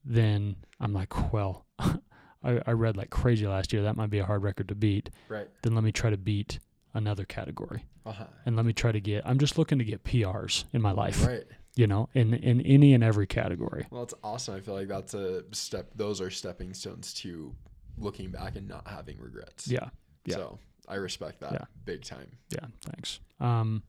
then 0.05 0.57
I'm 0.81 0.93
like, 0.93 1.33
well, 1.33 1.67
I, 1.79 2.61
I 2.67 2.73
read 2.73 2.97
like 2.97 3.11
crazy 3.11 3.47
last 3.47 3.73
year. 3.73 3.83
That 3.83 3.97
might 3.97 4.11
be 4.11 4.19
a 4.19 4.25
hard 4.25 4.43
record 4.43 4.69
to 4.69 4.75
beat. 4.75 5.11
Right. 5.29 5.49
Then 5.63 5.75
let 5.75 5.85
me 5.85 5.93
try 5.93 6.11
to 6.11 6.17
beat 6.17 6.59
another 6.95 7.25
category. 7.25 7.85
Uh 8.05 8.13
huh. 8.13 8.27
And 8.45 8.57
let 8.57 8.67
me 8.67 8.73
try 8.73 8.91
to 8.93 9.01
get, 9.01 9.23
I'm 9.27 9.39
just 9.39 9.57
looking 9.59 9.79
to 9.79 9.85
get 9.85 10.03
PRs 10.05 10.65
in 10.73 10.83
my 10.83 10.91
life, 10.91 11.25
Right. 11.25 11.45
you 11.77 11.87
know, 11.87 12.09
in, 12.15 12.35
in 12.35 12.61
any 12.63 12.95
and 12.95 13.05
every 13.05 13.27
category. 13.29 13.87
Well, 13.91 14.03
it's 14.03 14.15
awesome. 14.25 14.57
I 14.57 14.61
feel 14.61 14.75
like 14.75 14.89
that's 14.89 15.15
a 15.15 15.45
step. 15.53 15.91
Those 15.95 16.21
are 16.21 16.31
stepping 16.31 16.75
stones 16.75 17.15
to 17.15 17.55
looking 17.97 18.31
back 18.31 18.57
and 18.57 18.67
not 18.67 18.89
having 18.89 19.19
regrets. 19.21 19.69
Yeah. 19.69 19.91
yeah. 20.25 20.35
So 20.35 20.59
I 20.89 20.97
respect 20.97 21.41
that 21.41 21.53
Yeah. 21.53 21.65
big 21.85 22.03
time. 22.03 22.27
Yeah. 22.51 22.67
Thanks. 22.85 23.21
Um, 23.39 23.85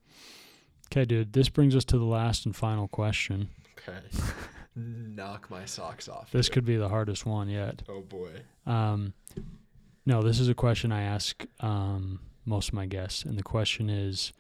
okay, 0.92 1.06
dude, 1.06 1.34
this 1.34 1.50
brings 1.50 1.76
us 1.76 1.86
to 1.86 1.98
the 1.98 2.06
last 2.06 2.46
and 2.46 2.56
final 2.56 2.88
question. 2.88 3.50
Okay. 3.80 3.98
Knock 4.76 5.50
my 5.50 5.66
socks 5.66 6.08
off. 6.08 6.32
This 6.32 6.48
dude. 6.48 6.54
could 6.54 6.66
be 6.66 6.78
the 6.78 6.90
hardest 6.90 7.26
one 7.26 7.50
yet. 7.50 7.84
Oh 7.88 8.02
boy. 8.02 8.32
Um, 8.66 9.14
no, 10.06 10.22
this 10.22 10.40
is 10.40 10.50
a 10.50 10.56
question 10.56 10.92
I 10.92 11.04
ask 11.04 11.46
um, 11.60 12.20
most 12.46 12.70
of 12.70 12.74
my 12.74 12.86
guests, 12.86 13.24
and 13.24 13.38
the 13.38 13.44
question 13.44 13.90
is, 13.90 14.34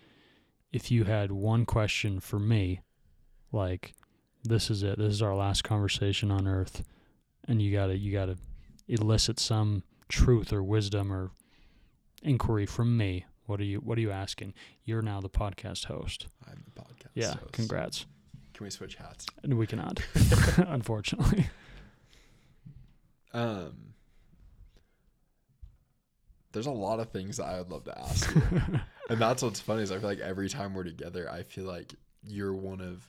if 0.72 0.92
you 0.92 1.04
had 1.04 1.32
one 1.32 1.66
question 1.66 2.20
for 2.20 2.40
me, 2.40 2.82
like, 3.52 3.94
this 4.44 4.70
is 4.70 4.84
it, 4.84 4.98
this 4.98 5.14
is 5.14 5.22
our 5.22 5.36
last 5.36 5.64
conversation 5.64 6.32
on 6.32 6.48
Earth, 6.48 6.84
and 7.48 7.62
you 7.62 7.72
gotta 7.72 7.98
you 7.98 8.12
gotta 8.12 8.38
elicit 8.88 9.40
some 9.40 9.84
truth 10.10 10.52
or 10.52 10.64
wisdom 10.64 11.14
or 11.14 11.32
inquiry 12.24 12.66
from 12.66 12.98
me. 12.98 13.26
What 13.46 13.60
are 13.60 13.66
you 13.66 13.78
What 13.78 13.98
are 13.98 14.02
you 14.02 14.12
asking? 14.12 14.54
You're 14.84 15.02
now 15.02 15.22
the 15.22 15.30
podcast 15.30 15.86
host. 15.86 16.28
I'm 16.50 16.64
the 16.66 16.82
podcast. 16.82 17.12
Yeah, 17.14 17.36
host. 17.36 17.52
congrats. 17.52 18.06
Can 18.64 18.68
we 18.68 18.72
switch 18.72 18.96
hats? 18.96 19.26
And 19.44 19.58
we 19.58 19.68
cannot, 19.68 20.00
unfortunately. 20.58 21.48
Um. 23.34 23.96
There's 26.54 26.68
a 26.68 26.72
lot 26.72 27.02
of 27.02 27.10
things 27.10 27.36
that 27.38 27.44
I 27.44 27.58
would 27.58 27.70
love 27.70 27.84
to 27.84 28.00
ask 28.00 28.34
you. 28.34 28.42
and 29.10 29.20
that's 29.20 29.44
what's 29.44 29.60
funny 29.60 29.82
is 29.84 29.92
I 29.92 30.00
feel 30.00 30.08
like 30.08 30.20
every 30.20 30.48
time 30.48 30.74
we're 30.74 30.86
together, 30.86 31.30
I 31.30 31.44
feel 31.44 31.66
like 31.66 31.94
you're 32.26 32.54
one 32.54 32.80
of 32.80 33.06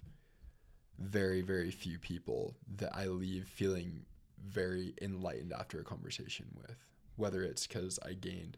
very, 0.99 1.41
very 1.41 1.71
few 1.71 2.01
people 2.01 2.57
that 2.79 2.91
I 2.93 3.07
leave 3.07 3.47
feeling 3.47 4.07
very 4.45 4.95
enlightened 5.01 5.53
after 5.53 5.79
a 5.79 5.85
conversation 5.85 6.47
with. 6.57 6.75
Whether 7.15 7.45
it's 7.45 7.65
because 7.69 8.01
I 8.05 8.15
gained 8.15 8.57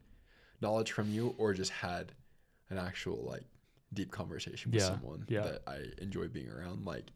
knowledge 0.62 0.92
from 0.92 1.10
you 1.10 1.34
or 1.36 1.52
just 1.52 1.72
had 1.72 2.12
an 2.70 2.78
actual 2.78 3.22
like 3.28 3.44
deep 3.92 4.10
conversation 4.10 4.72
with 4.72 4.80
Yeah, 4.82 4.88
someone 4.88 5.24
yeah. 5.28 5.42
that 5.42 5.62
I 5.66 5.82
enjoy 5.98 6.28
being 6.28 6.50
around. 6.50 6.84
Like 6.84 7.12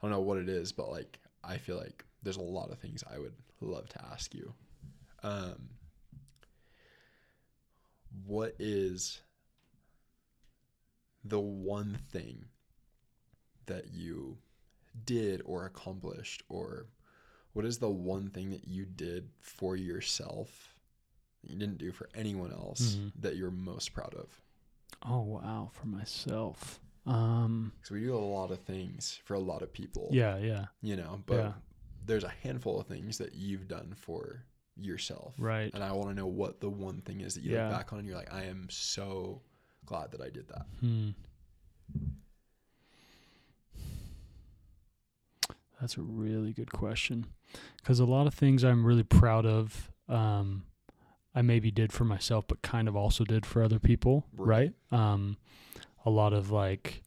I 0.00 0.06
don't 0.06 0.10
know 0.12 0.20
what 0.20 0.38
it 0.38 0.48
is, 0.48 0.72
but 0.72 0.90
like 0.90 1.18
I 1.44 1.56
feel 1.58 1.76
like 1.76 2.04
there's 2.22 2.36
a 2.36 2.42
lot 2.42 2.70
of 2.70 2.78
things 2.78 3.02
I 3.12 3.18
would 3.18 3.34
love 3.60 3.88
to 3.90 4.04
ask 4.06 4.34
you. 4.34 4.52
Um, 5.22 5.70
what 8.26 8.54
is 8.58 9.20
the 11.24 11.40
one 11.40 11.98
thing 12.10 12.46
that 13.66 13.92
you 13.92 14.38
did 15.04 15.40
or 15.44 15.64
accomplished 15.64 16.42
or 16.48 16.86
what 17.52 17.64
is 17.64 17.78
the 17.78 17.88
one 17.90 18.28
thing 18.28 18.50
that 18.50 18.66
you 18.66 18.84
did 18.84 19.28
for 19.40 19.76
yourself 19.76 20.74
that 21.42 21.50
you 21.50 21.56
didn't 21.58 21.78
do 21.78 21.92
for 21.92 22.08
anyone 22.14 22.52
else 22.52 22.96
Mhm. 22.96 23.12
that 23.20 23.36
you're 23.36 23.50
most 23.50 23.92
proud 23.92 24.14
of 24.14 24.40
oh 25.08 25.20
wow, 25.22 25.70
for 25.72 25.86
myself. 25.86 26.80
Um, 27.06 27.72
because 27.76 27.90
we 27.90 28.00
do 28.00 28.14
a 28.14 28.16
lot 28.16 28.50
of 28.52 28.60
things 28.60 29.18
for 29.24 29.34
a 29.34 29.38
lot 29.40 29.62
of 29.62 29.72
people 29.72 30.08
yeah, 30.12 30.36
yeah, 30.38 30.66
you 30.82 30.94
know 30.94 31.20
but 31.26 31.34
Yeah. 31.34 31.52
there's 32.06 32.22
a 32.22 32.32
handful 32.44 32.78
of 32.80 32.86
things 32.86 33.18
that 33.18 33.34
you've 33.34 33.66
done 33.66 33.92
for 33.96 34.44
yourself 34.76 35.34
right. 35.36 35.74
and 35.74 35.82
i 35.82 35.90
want 35.90 36.10
to 36.10 36.14
know 36.14 36.26
what 36.28 36.60
the 36.60 36.70
one 36.70 37.00
thing 37.00 37.20
is 37.20 37.34
that 37.34 37.42
you 37.42 37.54
Yeah. 37.56 37.62
look 37.68 37.76
back 37.76 37.92
on 37.92 37.98
and 37.98 38.06
you're 38.06 38.16
like 38.16 38.32
i 38.32 38.44
am 38.44 38.68
so 38.70 39.42
glad 39.84 40.12
that 40.12 40.20
i 40.20 40.30
did 40.30 40.46
that 40.48 40.66
Hmm. 40.78 41.10
That's 45.80 45.96
a 45.96 46.02
really 46.02 46.52
good 46.52 46.70
question. 46.72 47.26
Because 47.78 47.98
a 47.98 48.04
lot 48.04 48.28
of 48.28 48.34
things 48.34 48.62
I'm 48.62 48.86
really 48.86 49.02
proud 49.02 49.44
of, 49.44 49.90
um, 50.08 50.62
I 51.34 51.42
maybe 51.42 51.70
did 51.70 51.92
for 51.92 52.04
myself, 52.04 52.44
but 52.46 52.62
kind 52.62 52.88
of 52.88 52.96
also 52.96 53.24
did 53.24 53.46
for 53.46 53.62
other 53.62 53.78
people, 53.78 54.26
right? 54.36 54.72
Right. 54.90 54.98
Um, 55.12 55.36
a 56.04 56.10
lot 56.10 56.32
of 56.32 56.50
like 56.50 57.02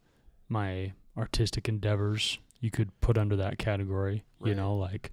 my 0.50 0.94
artistic 1.18 1.68
endeavors 1.70 2.40
you 2.60 2.72
could 2.72 2.90
put 3.02 3.18
under 3.18 3.36
that 3.36 3.58
category. 3.58 4.24
You 4.44 4.54
know, 4.54 4.76
like 4.76 5.12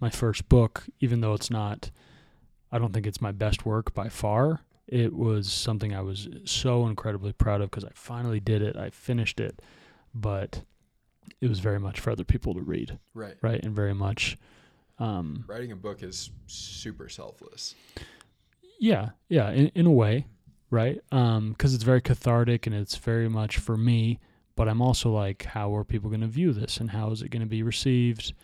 my 0.00 0.08
first 0.10 0.48
book, 0.48 0.84
even 1.00 1.20
though 1.20 1.34
it's 1.34 1.50
not, 1.50 1.90
I 2.72 2.78
don't 2.78 2.92
think 2.94 3.06
it's 3.06 3.20
my 3.20 3.32
best 3.32 3.66
work 3.66 3.92
by 3.92 4.08
far. 4.08 4.60
It 4.86 5.12
was 5.14 5.52
something 5.52 5.94
I 5.94 6.00
was 6.00 6.28
so 6.44 6.86
incredibly 6.86 7.32
proud 7.32 7.60
of 7.60 7.70
because 7.70 7.84
I 7.84 7.90
finally 7.94 8.40
did 8.40 8.62
it. 8.62 8.76
I 8.76 8.88
finished 8.90 9.38
it, 9.38 9.60
but 10.14 10.62
it 11.42 11.48
was 11.48 11.60
very 11.60 11.78
much 11.78 12.00
for 12.00 12.10
other 12.10 12.24
people 12.24 12.54
to 12.54 12.60
read, 12.62 12.98
Right. 13.14 13.36
right? 13.42 13.62
And 13.62 13.74
very 13.74 13.94
much, 13.94 14.36
um, 14.98 15.44
Writing 15.46 15.72
a 15.72 15.76
book 15.76 16.02
is 16.02 16.30
super 16.46 17.08
selfless. 17.08 17.74
Yeah, 18.80 19.10
yeah, 19.28 19.50
in, 19.50 19.68
in 19.74 19.86
a 19.86 19.90
way, 19.92 20.26
right? 20.70 21.00
Um, 21.12 21.50
because 21.52 21.74
it's 21.74 21.84
very 21.84 22.00
cathartic 22.00 22.66
and 22.66 22.74
it's 22.74 22.96
very 22.96 23.28
much 23.28 23.58
for 23.58 23.76
me. 23.76 24.18
But 24.56 24.68
I'm 24.68 24.82
also 24.82 25.10
like, 25.12 25.44
how 25.44 25.74
are 25.76 25.84
people 25.84 26.10
going 26.10 26.22
to 26.22 26.26
view 26.26 26.52
this, 26.52 26.78
and 26.78 26.90
how 26.90 27.12
is 27.12 27.22
it 27.22 27.30
going 27.30 27.40
to 27.42 27.46
be 27.48 27.62
received? 27.62 28.34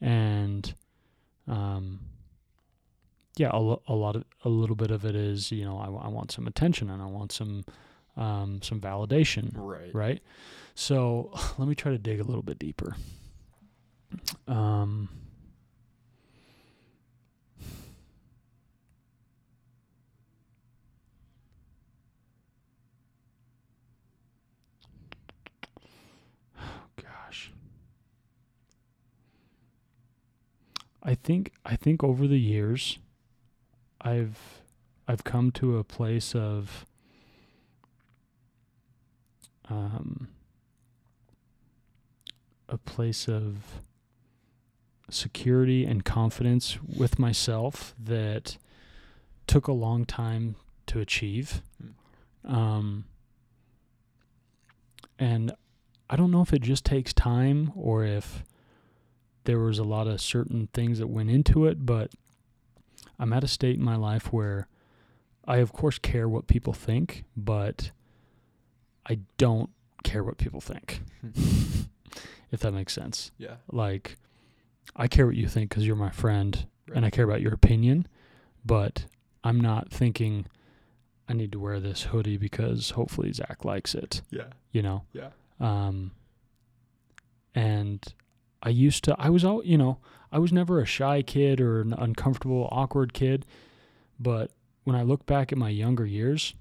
And, 0.00 0.74
um, 1.48 2.00
yeah, 3.36 3.50
a, 3.52 3.58
lo- 3.58 3.82
a 3.88 3.94
lot 3.94 4.16
of 4.16 4.24
a 4.44 4.48
little 4.48 4.76
bit 4.76 4.90
of 4.90 5.04
it 5.04 5.16
is, 5.16 5.50
you 5.50 5.64
know, 5.64 5.78
I, 5.78 5.86
I 6.06 6.08
want 6.08 6.30
some 6.30 6.46
attention 6.46 6.90
and 6.90 7.02
I 7.02 7.06
want 7.06 7.32
some, 7.32 7.64
um, 8.16 8.60
some 8.62 8.80
validation, 8.80 9.50
Right. 9.54 9.94
right? 9.94 10.22
So 10.74 11.30
let 11.58 11.68
me 11.68 11.74
try 11.74 11.92
to 11.92 11.98
dig 11.98 12.20
a 12.20 12.24
little 12.24 12.42
bit 12.42 12.58
deeper. 12.58 12.96
Um, 14.46 15.08
gosh. 26.96 27.50
I 31.06 31.14
think 31.14 31.52
I 31.64 31.76
think 31.76 32.02
over 32.02 32.26
the 32.26 32.40
years 32.40 32.98
I've 34.00 34.62
I've 35.06 35.22
come 35.22 35.52
to 35.52 35.78
a 35.78 35.84
place 35.84 36.34
of 36.34 36.84
um 39.70 40.28
a 42.68 42.76
place 42.76 43.28
of 43.28 43.80
security 45.08 45.84
and 45.84 46.04
confidence 46.04 46.78
with 46.82 47.20
myself 47.20 47.94
that 48.02 48.56
took 49.46 49.68
a 49.68 49.72
long 49.72 50.04
time 50.04 50.56
to 50.86 50.98
achieve. 50.98 51.62
Um, 52.44 53.04
and 55.20 55.52
I 56.10 56.16
don't 56.16 56.32
know 56.32 56.42
if 56.42 56.52
it 56.52 56.62
just 56.62 56.84
takes 56.84 57.12
time 57.12 57.70
or 57.76 58.04
if 58.04 58.42
there 59.46 59.58
was 59.58 59.78
a 59.78 59.84
lot 59.84 60.06
of 60.06 60.20
certain 60.20 60.68
things 60.72 60.98
that 60.98 61.06
went 61.08 61.30
into 61.30 61.66
it, 61.66 61.84
but 61.86 62.12
I'm 63.18 63.32
at 63.32 63.42
a 63.44 63.48
state 63.48 63.76
in 63.76 63.82
my 63.82 63.96
life 63.96 64.32
where 64.32 64.68
I, 65.46 65.56
of 65.58 65.72
course, 65.72 65.98
care 65.98 66.28
what 66.28 66.46
people 66.46 66.72
think, 66.72 67.24
but 67.36 67.90
I 69.08 69.20
don't 69.38 69.70
care 70.04 70.22
what 70.22 70.36
people 70.38 70.60
think, 70.60 71.00
if 72.52 72.60
that 72.60 72.72
makes 72.72 72.92
sense. 72.92 73.30
Yeah. 73.38 73.56
Like, 73.72 74.16
I 74.94 75.08
care 75.08 75.26
what 75.26 75.36
you 75.36 75.48
think 75.48 75.70
because 75.70 75.86
you're 75.86 75.96
my 75.96 76.10
friend 76.10 76.66
and 76.94 77.04
I 77.04 77.10
care 77.10 77.24
about 77.24 77.40
your 77.40 77.54
opinion, 77.54 78.06
but 78.64 79.06
I'm 79.44 79.60
not 79.60 79.90
thinking 79.90 80.46
I 81.28 81.32
need 81.32 81.52
to 81.52 81.58
wear 81.60 81.80
this 81.80 82.02
hoodie 82.04 82.36
because 82.36 82.90
hopefully 82.90 83.32
Zach 83.32 83.64
likes 83.64 83.94
it, 83.94 84.22
Yeah. 84.30 84.48
you 84.72 84.82
know? 84.82 85.04
Yeah. 85.12 85.30
Um, 85.60 86.12
and 87.54 88.04
I 88.66 88.70
used 88.70 89.04
to, 89.04 89.14
I 89.16 89.30
was 89.30 89.44
all, 89.44 89.64
you 89.64 89.78
know, 89.78 89.98
I 90.32 90.40
was 90.40 90.52
never 90.52 90.80
a 90.80 90.84
shy 90.84 91.22
kid 91.22 91.60
or 91.60 91.82
an 91.82 91.92
uncomfortable, 91.92 92.68
awkward 92.72 93.12
kid. 93.12 93.46
But 94.18 94.50
when 94.82 94.96
I 94.96 95.02
look 95.02 95.24
back 95.24 95.52
at 95.52 95.58
my 95.58 95.68
younger 95.68 96.04
years, 96.04 96.52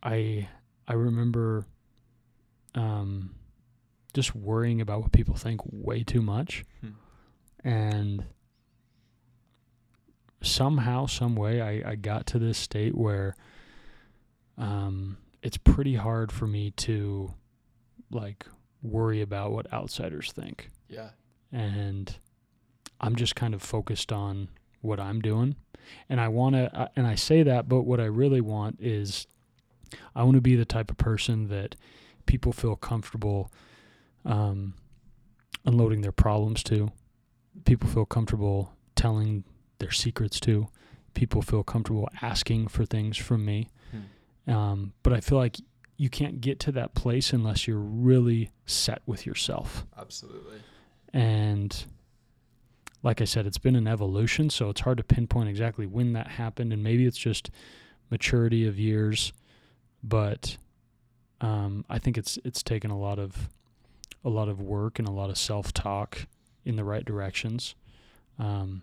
I, 0.00 0.46
I 0.86 0.92
remember, 0.92 1.66
um, 2.76 3.34
just 4.14 4.32
worrying 4.32 4.80
about 4.80 5.00
what 5.02 5.10
people 5.10 5.34
think 5.34 5.60
way 5.64 6.04
too 6.04 6.22
much. 6.22 6.64
Hmm. 6.82 7.68
And 7.68 8.24
somehow, 10.40 11.06
some 11.06 11.34
way, 11.34 11.60
I, 11.60 11.90
I 11.90 11.94
got 11.96 12.26
to 12.28 12.38
this 12.38 12.58
state 12.58 12.94
where, 12.94 13.34
um, 14.56 15.16
it's 15.42 15.56
pretty 15.56 15.96
hard 15.96 16.30
for 16.30 16.46
me 16.46 16.70
to 16.86 17.34
like 18.08 18.46
worry 18.82 19.20
about 19.20 19.50
what 19.50 19.72
outsiders 19.72 20.30
think 20.30 20.70
Yeah. 20.88 21.10
and 21.52 22.16
i'm 23.00 23.14
just 23.16 23.34
kind 23.36 23.54
of 23.54 23.62
focused 23.62 24.12
on 24.12 24.48
what 24.80 24.98
i'm 25.00 25.20
doing 25.20 25.56
and 26.08 26.20
i 26.20 26.28
want 26.28 26.54
to 26.54 26.90
and 26.96 27.06
i 27.06 27.14
say 27.14 27.42
that 27.42 27.68
but 27.68 27.82
what 27.82 28.00
i 28.00 28.04
really 28.04 28.40
want 28.40 28.78
is 28.80 29.26
i 30.14 30.22
want 30.22 30.34
to 30.36 30.40
be 30.40 30.56
the 30.56 30.64
type 30.64 30.90
of 30.90 30.96
person 30.98 31.48
that 31.48 31.76
people 32.26 32.52
feel 32.52 32.76
comfortable 32.76 33.50
um, 34.24 34.74
unloading 35.64 36.00
their 36.02 36.12
problems 36.12 36.62
to 36.64 36.90
people 37.64 37.88
feel 37.88 38.04
comfortable 38.06 38.72
telling 38.94 39.44
their 39.78 39.90
secrets 39.90 40.40
to 40.40 40.68
people 41.14 41.42
feel 41.42 41.62
comfortable 41.62 42.08
asking 42.22 42.68
for 42.68 42.84
things 42.84 43.16
from 43.16 43.44
me 43.44 43.68
Hmm. 44.46 44.52
um, 44.52 44.92
but 45.02 45.12
i 45.12 45.20
feel 45.20 45.38
like 45.38 45.56
you 45.96 46.08
can't 46.10 46.40
get 46.40 46.60
to 46.60 46.72
that 46.72 46.94
place 46.94 47.32
unless 47.32 47.66
you're 47.66 47.78
really 47.78 48.50
set 48.66 49.00
with 49.06 49.24
yourself 49.26 49.84
Absolutely. 49.98 50.58
And 51.12 51.84
like 53.02 53.20
I 53.20 53.24
said, 53.24 53.46
it's 53.46 53.58
been 53.58 53.76
an 53.76 53.86
evolution, 53.86 54.50
so 54.50 54.70
it's 54.70 54.80
hard 54.80 54.98
to 54.98 55.04
pinpoint 55.04 55.48
exactly 55.48 55.86
when 55.86 56.12
that 56.14 56.28
happened, 56.28 56.72
and 56.72 56.82
maybe 56.82 57.06
it's 57.06 57.18
just 57.18 57.50
maturity 58.10 58.66
of 58.66 58.78
years. 58.78 59.32
But 60.02 60.56
um, 61.40 61.84
I 61.88 61.98
think 61.98 62.18
it's 62.18 62.38
it's 62.44 62.62
taken 62.62 62.90
a 62.90 62.98
lot 62.98 63.18
of 63.18 63.48
a 64.24 64.28
lot 64.28 64.48
of 64.48 64.60
work 64.60 64.98
and 64.98 65.06
a 65.06 65.12
lot 65.12 65.30
of 65.30 65.38
self 65.38 65.72
talk 65.72 66.26
in 66.64 66.76
the 66.76 66.84
right 66.84 67.04
directions. 67.04 67.74
Um, 68.38 68.82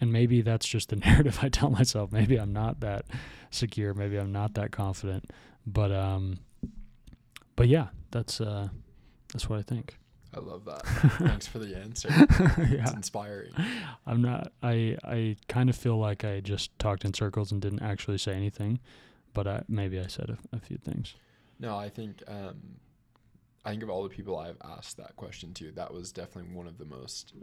and 0.00 0.12
maybe 0.12 0.42
that's 0.42 0.66
just 0.66 0.90
the 0.90 0.96
narrative 1.04 1.38
I 1.42 1.48
tell 1.48 1.70
myself. 1.70 2.12
Maybe 2.12 2.36
I'm 2.36 2.52
not 2.52 2.80
that 2.80 3.06
secure. 3.50 3.94
Maybe 3.94 4.18
I'm 4.18 4.32
not 4.32 4.54
that 4.54 4.72
confident. 4.72 5.30
But 5.66 5.92
um, 5.92 6.40
but 7.56 7.68
yeah, 7.68 7.88
that's 8.10 8.40
uh, 8.40 8.68
that's 9.32 9.48
what 9.48 9.58
I 9.58 9.62
think. 9.62 9.98
I 10.34 10.40
love 10.40 10.64
that. 10.64 10.82
Thanks 11.18 11.46
for 11.46 11.58
the 11.58 11.76
answer. 11.76 12.08
yeah. 12.10 12.82
It's 12.82 12.92
inspiring. 12.92 13.52
I'm 14.06 14.22
not. 14.22 14.52
I 14.62 14.96
I 15.04 15.36
kind 15.48 15.68
of 15.68 15.76
feel 15.76 15.98
like 15.98 16.24
I 16.24 16.40
just 16.40 16.76
talked 16.78 17.04
in 17.04 17.12
circles 17.14 17.52
and 17.52 17.60
didn't 17.60 17.82
actually 17.82 18.18
say 18.18 18.32
anything, 18.34 18.80
but 19.34 19.46
I, 19.46 19.62
maybe 19.68 20.00
I 20.00 20.06
said 20.06 20.30
a, 20.30 20.56
a 20.56 20.60
few 20.60 20.78
things. 20.78 21.14
No, 21.58 21.76
I 21.76 21.88
think 21.88 22.22
um, 22.28 22.78
I 23.64 23.70
think 23.70 23.82
of 23.82 23.90
all 23.90 24.02
the 24.02 24.08
people 24.08 24.38
I've 24.38 24.56
asked 24.64 24.96
that 24.96 25.16
question 25.16 25.52
to, 25.54 25.70
that 25.72 25.92
was 25.92 26.12
definitely 26.12 26.54
one 26.54 26.66
of 26.66 26.78
the 26.78 26.84
most 26.84 27.34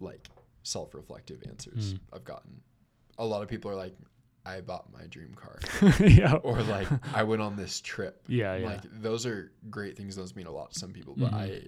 like 0.00 0.28
self-reflective 0.62 1.42
answers 1.48 1.94
Mm. 1.94 2.00
I've 2.12 2.24
gotten. 2.24 2.60
A 3.18 3.24
lot 3.24 3.42
of 3.42 3.48
people 3.48 3.70
are 3.70 3.76
like, 3.76 3.96
"I 4.46 4.60
bought 4.60 4.92
my 4.92 5.06
dream 5.08 5.34
car," 5.34 5.58
yeah. 6.00 6.34
or 6.34 6.62
like, 6.62 6.88
"I 7.14 7.22
went 7.24 7.42
on 7.42 7.56
this 7.56 7.80
trip." 7.80 8.22
Yeah. 8.28 8.56
Yeah. 8.56 8.66
Like 8.66 8.82
those 9.02 9.26
are 9.26 9.50
great 9.70 9.96
things. 9.96 10.14
Those 10.16 10.34
mean 10.36 10.46
a 10.46 10.52
lot 10.52 10.72
to 10.72 10.78
some 10.78 10.92
people, 10.92 11.14
but 11.16 11.32
Mhm. 11.32 11.34
I, 11.34 11.62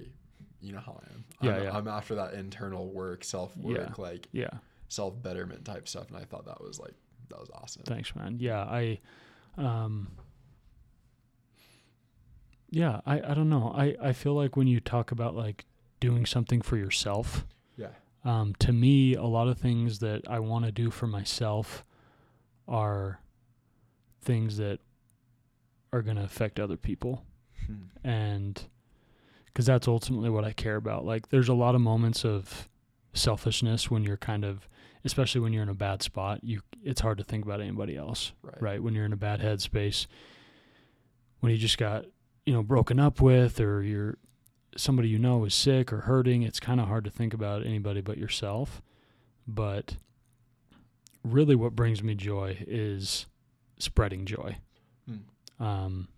you 0.60 0.72
know 0.72 0.80
how 0.80 1.00
I 1.02 1.12
am. 1.12 1.24
Yeah, 1.42 1.56
I'm, 1.56 1.62
yeah. 1.64 1.76
I'm 1.76 1.88
after 1.88 2.14
that 2.16 2.34
internal 2.34 2.90
work, 2.90 3.24
self 3.24 3.56
work, 3.56 3.98
like 3.98 4.28
yeah. 4.32 4.50
self 4.88 5.20
betterment 5.22 5.64
type 5.64 5.88
stuff, 5.88 6.08
and 6.08 6.16
I 6.16 6.24
thought 6.24 6.46
that 6.46 6.60
was 6.62 6.78
like 6.78 6.94
that 7.30 7.38
was 7.40 7.50
awesome. 7.54 7.82
Thanks, 7.84 8.14
man. 8.16 8.36
Yeah. 8.40 8.62
I. 8.62 9.00
Um. 9.56 10.08
Yeah. 12.70 13.00
I. 13.06 13.20
I 13.20 13.34
don't 13.34 13.48
know. 13.48 13.72
I. 13.76 13.96
I 14.02 14.12
feel 14.12 14.34
like 14.34 14.56
when 14.56 14.66
you 14.66 14.80
talk 14.80 15.10
about 15.12 15.34
like 15.34 15.64
doing 16.00 16.26
something 16.26 16.62
for 16.62 16.76
yourself, 16.76 17.44
Yeah. 17.76 17.88
um, 18.24 18.54
to 18.60 18.72
me, 18.72 19.14
a 19.14 19.24
lot 19.24 19.48
of 19.48 19.58
things 19.58 19.98
that 20.00 20.22
I 20.28 20.38
want 20.38 20.64
to 20.64 20.70
do 20.72 20.90
for 20.90 21.06
myself 21.08 21.84
are 22.68 23.20
things 24.22 24.58
that 24.58 24.78
are 25.92 26.02
going 26.02 26.16
to 26.16 26.22
affect 26.24 26.60
other 26.60 26.76
people. 26.76 27.24
Hmm. 27.66 27.74
and 28.06 28.62
because 29.46 29.66
that's 29.66 29.88
ultimately 29.88 30.30
what 30.30 30.44
I 30.44 30.52
care 30.52 30.76
about. 30.76 31.04
Like, 31.04 31.30
there's 31.30 31.48
a 31.48 31.54
lot 31.54 31.74
of 31.74 31.80
moments 31.80 32.24
of 32.24 32.68
selfishness 33.12 33.90
when 33.90 34.04
you're 34.04 34.16
kind 34.16 34.44
of, 34.44 34.68
especially 35.04 35.40
when 35.40 35.52
you're 35.52 35.64
in 35.64 35.68
a 35.68 35.74
bad 35.74 36.00
spot. 36.02 36.44
You, 36.44 36.60
it's 36.84 37.00
hard 37.00 37.18
to 37.18 37.24
think 37.24 37.44
about 37.44 37.60
anybody 37.60 37.96
else, 37.96 38.32
Right. 38.42 38.62
right? 38.62 38.82
When 38.82 38.94
you're 38.94 39.04
in 39.06 39.12
a 39.12 39.16
bad 39.16 39.40
headspace, 39.40 40.06
when 41.40 41.50
you 41.50 41.58
just 41.58 41.78
got, 41.78 42.04
you 42.46 42.54
know 42.54 42.62
broken 42.62 42.98
up 42.98 43.20
with 43.20 43.60
or 43.60 43.82
you're 43.82 44.16
somebody 44.74 45.08
you 45.08 45.18
know 45.18 45.44
is 45.44 45.54
sick 45.54 45.92
or 45.92 46.02
hurting 46.02 46.40
it's 46.42 46.58
kind 46.58 46.80
of 46.80 46.88
hard 46.88 47.04
to 47.04 47.10
think 47.10 47.34
about 47.34 47.66
anybody 47.66 48.00
but 48.00 48.16
yourself 48.16 48.80
but 49.46 49.96
really 51.32 51.54
what 51.54 51.74
brings 51.76 52.02
me 52.02 52.14
joy 52.14 52.56
is 52.66 53.26
spreading 53.78 54.24
joy 54.26 54.56
Hmm. 55.08 55.62
um 55.64 56.08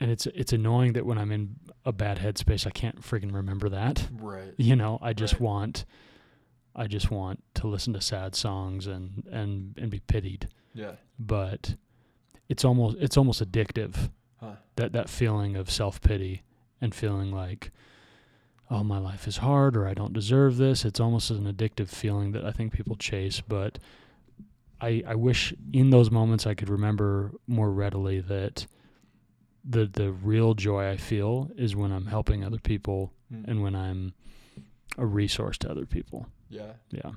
and 0.00 0.10
it's 0.10 0.26
it's 0.26 0.52
annoying 0.52 0.92
that 0.94 1.06
when 1.06 1.18
i'm 1.18 1.32
in 1.32 1.56
a 1.84 1.92
bad 1.92 2.18
headspace 2.18 2.66
i 2.66 2.70
can't 2.70 3.00
freaking 3.02 3.32
remember 3.34 3.68
that 3.68 4.08
Right. 4.12 4.54
you 4.56 4.76
know 4.76 4.98
i 5.02 5.12
just 5.12 5.34
Right. 5.34 5.42
want 5.42 5.84
i 6.76 6.86
just 6.86 7.10
want 7.10 7.42
to 7.54 7.66
listen 7.68 7.92
to 7.94 8.00
sad 8.00 8.34
songs 8.34 8.86
and 8.86 9.24
and 9.30 9.74
and 9.78 9.90
be 9.90 10.00
pitied 10.00 10.48
Yeah. 10.74 10.92
but 11.18 11.76
it's 12.48 12.64
almost 12.64 12.96
it's 13.00 13.16
almost 13.16 13.42
addictive 13.42 14.10
Huh. 14.40 14.56
that 14.76 14.92
that 14.92 15.08
feeling 15.08 15.56
of 15.56 15.70
self-pity 15.70 16.42
and 16.80 16.94
feeling 16.94 17.32
like 17.32 17.72
oh 18.70 18.84
my 18.84 18.98
life 18.98 19.26
is 19.26 19.38
hard 19.38 19.76
or 19.76 19.86
I 19.86 19.94
don't 19.94 20.12
deserve 20.12 20.56
this 20.56 20.84
it's 20.84 21.00
almost 21.00 21.30
an 21.30 21.50
addictive 21.52 21.88
feeling 21.88 22.32
that 22.32 22.44
I 22.44 22.52
think 22.52 22.72
people 22.72 22.96
chase 22.96 23.40
but 23.40 23.78
I 24.80 25.02
I 25.06 25.14
wish 25.14 25.54
in 25.72 25.90
those 25.90 26.10
moments 26.10 26.46
I 26.46 26.54
could 26.54 26.68
remember 26.68 27.32
more 27.46 27.70
readily 27.70 28.20
that 28.20 28.66
the 29.64 29.86
the 29.86 30.12
real 30.12 30.54
joy 30.54 30.88
I 30.90 30.96
feel 30.96 31.50
is 31.56 31.74
when 31.76 31.92
I'm 31.92 32.06
helping 32.06 32.44
other 32.44 32.58
people 32.58 33.12
Hmm. 33.30 33.44
and 33.46 33.62
when 33.62 33.74
I'm 33.74 34.14
a 34.96 35.04
resource 35.04 35.58
to 35.58 35.70
other 35.70 35.84
people 35.84 36.28
Yeah. 36.48 36.72
yeah 36.90 37.10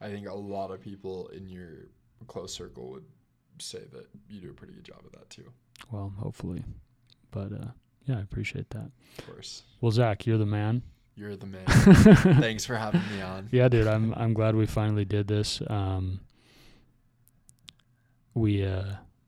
I 0.00 0.08
think 0.08 0.26
a 0.26 0.32
lot 0.34 0.70
of 0.70 0.80
people 0.80 1.28
in 1.28 1.50
your 1.50 1.88
close 2.28 2.54
circle 2.54 2.90
would 2.92 3.04
say 3.58 3.80
that 3.92 4.06
you 4.30 4.40
do 4.40 4.50
a 4.50 4.54
pretty 4.54 4.72
good 4.72 4.84
job 4.84 5.02
of 5.04 5.12
that 5.12 5.28
too. 5.28 5.52
well 5.90 6.14
hopefully 6.18 6.64
but 7.30 7.52
uh 7.52 7.66
yeah 8.08 8.16
I 8.16 8.20
appreciate 8.20 8.70
that 8.70 8.90
Of 9.18 9.26
course. 9.26 9.62
well 9.80 9.92
Zach 9.92 10.26
you're 10.26 10.38
the 10.38 10.46
man 10.46 10.82
You're 11.14 11.36
the 11.36 11.46
man. 11.46 11.66
Thanks 12.40 12.64
for 12.64 12.76
having 12.76 13.02
me 13.12 13.20
on. 13.22 13.48
Yeah, 13.50 13.68
dude, 13.68 13.86
I'm 13.88 14.14
I'm 14.14 14.34
glad 14.34 14.54
we 14.54 14.66
finally 14.66 15.04
did 15.04 15.26
this. 15.26 15.60
Um, 15.68 16.20
we 18.34 18.64
uh 18.64 18.84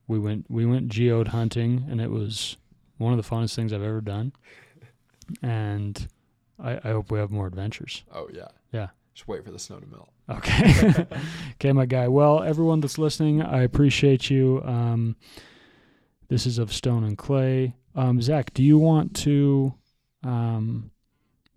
we 0.07 0.19
went 0.19 0.47
we 0.49 0.67
went 0.67 0.89
geode 0.89 1.29
hunting 1.29 1.87
and 1.91 2.01
it 2.01 2.11
was 2.11 2.57
one 2.99 3.13
of 3.13 3.23
the 3.23 3.29
funnest 3.29 3.55
things 3.57 3.73
I've 3.73 3.83
ever 3.83 4.01
done. 4.01 4.33
And 5.43 6.07
I, 6.63 6.77
I 6.77 6.91
hope 6.91 7.11
we 7.11 7.19
have 7.19 7.31
more 7.31 7.47
adventures. 7.47 8.05
Oh 8.15 8.29
yeah. 8.33 8.49
Yeah. 8.73 8.89
Just 9.15 9.27
wait 9.27 9.45
for 9.45 9.51
the 9.51 9.59
snow 9.59 9.79
to 9.81 9.87
melt. 9.87 10.11
Okay. 10.29 11.07
okay, 11.55 11.73
my 11.73 11.87
guy. 11.87 12.07
Well, 12.09 12.43
everyone 12.43 12.81
that's 12.81 12.99
listening, 12.99 13.43
I 13.43 13.63
appreciate 13.63 14.31
you. 14.31 14.63
Um, 14.65 15.17
this 16.29 16.47
is 16.47 16.59
of 16.59 16.73
Stone 16.73 17.03
and 17.03 17.19
Clay. 17.19 17.75
Um, 18.01 18.23
Zach, 18.23 18.55
do 18.55 18.63
you 18.63 18.79
want 18.79 19.15
to 19.17 19.75
um, 20.25 20.91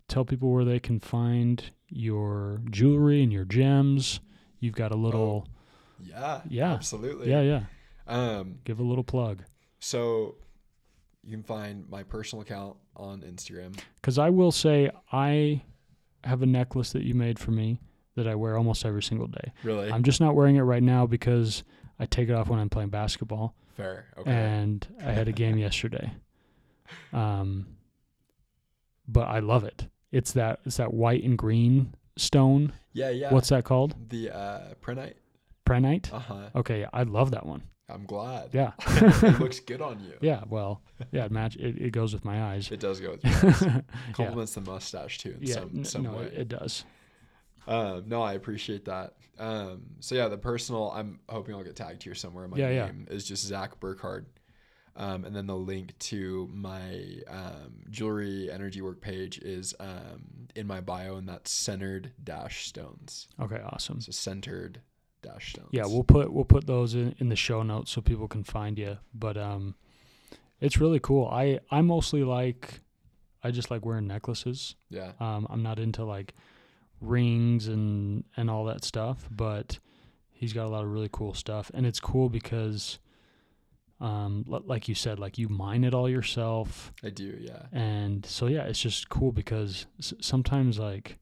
tell 0.09 0.25
people 0.25 0.51
where 0.51 0.65
they 0.65 0.79
can 0.79 0.99
find 0.99 1.63
your 1.87 2.61
jewelry 2.69 3.23
and 3.23 3.31
your 3.31 3.45
gems? 3.45 4.19
You've 4.59 4.75
got 4.75 4.91
a 4.91 4.95
little, 4.97 5.47
Yeah. 6.05 6.41
Yeah. 6.49 6.73
Absolutely. 6.73 7.29
yeah, 7.29 7.41
yeah. 7.41 7.61
Um. 8.07 8.59
Give 8.65 8.81
a 8.81 8.83
little 8.83 9.05
plug. 9.05 9.43
So 9.79 10.35
you 11.23 11.31
can 11.31 11.43
find 11.43 11.89
my 11.89 12.03
personal 12.03 12.41
account 12.41 12.75
on 12.97 13.21
Instagram. 13.21 13.79
Because 14.01 14.19
I 14.19 14.29
will 14.29 14.51
say, 14.51 14.91
I 15.13 15.61
have 16.25 16.41
a 16.41 16.45
necklace 16.45 16.91
that 16.91 17.03
you 17.03 17.13
made 17.13 17.39
for 17.39 17.51
me 17.51 17.79
that 18.15 18.27
I 18.27 18.35
wear 18.35 18.57
almost 18.57 18.85
every 18.85 19.01
single 19.01 19.27
day. 19.27 19.53
Really. 19.63 19.89
I'm 19.89 20.03
just 20.03 20.19
not 20.19 20.35
wearing 20.35 20.57
it 20.57 20.61
right 20.61 20.83
now 20.83 21.05
because 21.07 21.63
I 21.99 22.05
take 22.05 22.27
it 22.27 22.33
off 22.35 22.49
when 22.49 22.59
I'm 22.59 22.69
playing 22.69 22.89
basketball. 22.89 23.55
Fair. 23.77 24.05
Okay. 24.17 24.29
and 24.31 24.85
I 25.03 25.11
had 25.11 25.27
a 25.29 25.31
game 25.31 25.57
yesterday. 25.67 26.11
Um, 27.11 27.67
but 29.07 29.27
I 29.27 29.39
love 29.39 29.63
it. 29.63 29.87
It's 30.11 30.31
that 30.33 30.59
it's 30.65 30.77
that 30.77 30.93
white 30.93 31.23
and 31.23 31.37
green 31.37 31.95
stone. 32.17 32.73
yeah. 32.93 33.09
Yeah. 33.09 33.31
What's 33.33 33.49
that 33.49 33.63
called? 33.63 33.95
the 34.09 34.29
uh, 34.31 34.59
prehnite? 34.81 35.15
Prehnite. 35.65 36.13
Uh 36.13 36.19
huh. 36.19 36.49
Okay, 36.55 36.85
I 36.93 37.03
love 37.03 37.31
that 37.31 37.45
one. 37.45 37.63
I'm 37.89 38.05
glad. 38.05 38.49
Yeah, 38.53 38.71
it 38.87 39.39
looks 39.39 39.59
good 39.59 39.81
on 39.81 39.99
you. 40.03 40.13
yeah. 40.21 40.43
Well, 40.49 40.81
yeah, 41.11 41.25
it 41.25 41.31
match. 41.31 41.57
It, 41.57 41.77
it 41.79 41.91
goes 41.91 42.13
with 42.13 42.23
my 42.25 42.41
eyes. 42.53 42.71
It 42.71 42.79
does 42.79 42.99
go 42.99 43.11
with 43.11 43.23
your 43.25 43.33
eyes. 43.33 43.61
yeah, 44.17 44.29
the 44.31 44.63
mustache 44.65 45.17
too 45.17 45.35
in 45.39 45.47
yeah. 45.47 45.53
some 45.55 45.71
n- 45.75 45.85
some 45.85 46.03
no, 46.03 46.13
way. 46.13 46.31
it, 46.35 46.47
does. 46.47 46.85
Um, 47.67 48.03
no, 48.07 48.21
I 48.21 48.33
appreciate 48.33 48.85
that. 48.85 49.13
Um, 49.39 49.83
so 49.99 50.15
yeah, 50.15 50.27
the 50.27 50.37
personal, 50.37 50.91
I'm 50.91 51.19
hoping 51.27 51.55
I'll 51.55 51.63
get 51.63 51.75
tagged 51.75 52.03
here 52.03 52.15
somewhere. 52.15 52.47
My 52.47 52.57
Yeah, 52.57 52.69
yeah. 52.69 52.85
name 52.85 53.07
is 53.09 53.25
just 53.25 53.43
Zach 53.45 53.79
Burkhardt. 53.79 54.27
Um, 54.95 55.25
and 55.25 55.35
then 55.35 55.47
the 55.47 55.55
link 55.55 55.97
to 55.99 56.47
my 56.53 57.03
um, 57.27 57.81
jewelry 57.89 58.51
energy 58.51 58.81
work 58.81 59.01
page 59.01 59.39
is 59.39 59.73
um, 59.79 60.47
in 60.55 60.67
my 60.67 60.81
bio, 60.81 61.15
and 61.15 61.27
that's 61.27 61.49
centered 61.49 62.11
dash 62.23 62.67
stones. 62.67 63.27
Okay, 63.41 63.59
awesome. 63.65 64.01
So 64.01 64.11
centered 64.11 64.81
dash 65.23 65.53
stones. 65.53 65.69
Yeah, 65.71 65.85
we'll 65.87 66.03
put 66.03 66.31
we'll 66.31 66.45
put 66.45 66.67
those 66.67 66.93
in, 66.93 67.15
in 67.17 67.29
the 67.29 67.35
show 67.35 67.63
notes 67.63 67.91
so 67.91 68.01
people 68.01 68.27
can 68.27 68.43
find 68.43 68.77
you. 68.77 68.99
But 69.15 69.35
um, 69.35 69.73
it's 70.61 70.79
really 70.79 70.99
cool. 70.99 71.27
I 71.27 71.59
I 71.71 71.81
mostly 71.81 72.23
like, 72.23 72.81
I 73.43 73.49
just 73.49 73.71
like 73.71 73.83
wearing 73.83 74.05
necklaces. 74.05 74.75
yeah, 74.91 75.13
Um, 75.19 75.47
I'm 75.49 75.63
not 75.63 75.79
into 75.79 76.03
like 76.03 76.35
rings 77.01 77.67
and 77.67 78.23
and 78.37 78.49
all 78.49 78.65
that 78.65 78.83
stuff, 78.83 79.27
but 79.31 79.79
he's 80.29 80.53
got 80.53 80.65
a 80.67 80.69
lot 80.69 80.83
of 80.83 80.91
really 80.91 81.09
cool 81.11 81.33
stuff, 81.33 81.71
and 81.73 81.85
it's 81.85 81.99
cool 81.99 82.29
because, 82.29 82.99
um, 84.03 84.43
like 84.47 84.89
you 84.89 84.95
said, 84.95 85.17
like 85.17 85.37
you 85.37 85.47
mine 85.47 85.85
it 85.85 85.93
all 85.93 86.09
yourself, 86.09 86.91
I 87.01 87.09
do. 87.09 87.37
Yeah, 87.39 87.63
and 87.71 88.25
so 88.25 88.47
yeah, 88.47 88.63
it's 88.63 88.81
just 88.81 89.07
cool 89.07 89.31
because 89.31 89.85
s- 89.97 90.13
sometimes 90.19 90.77
like, 90.77 91.19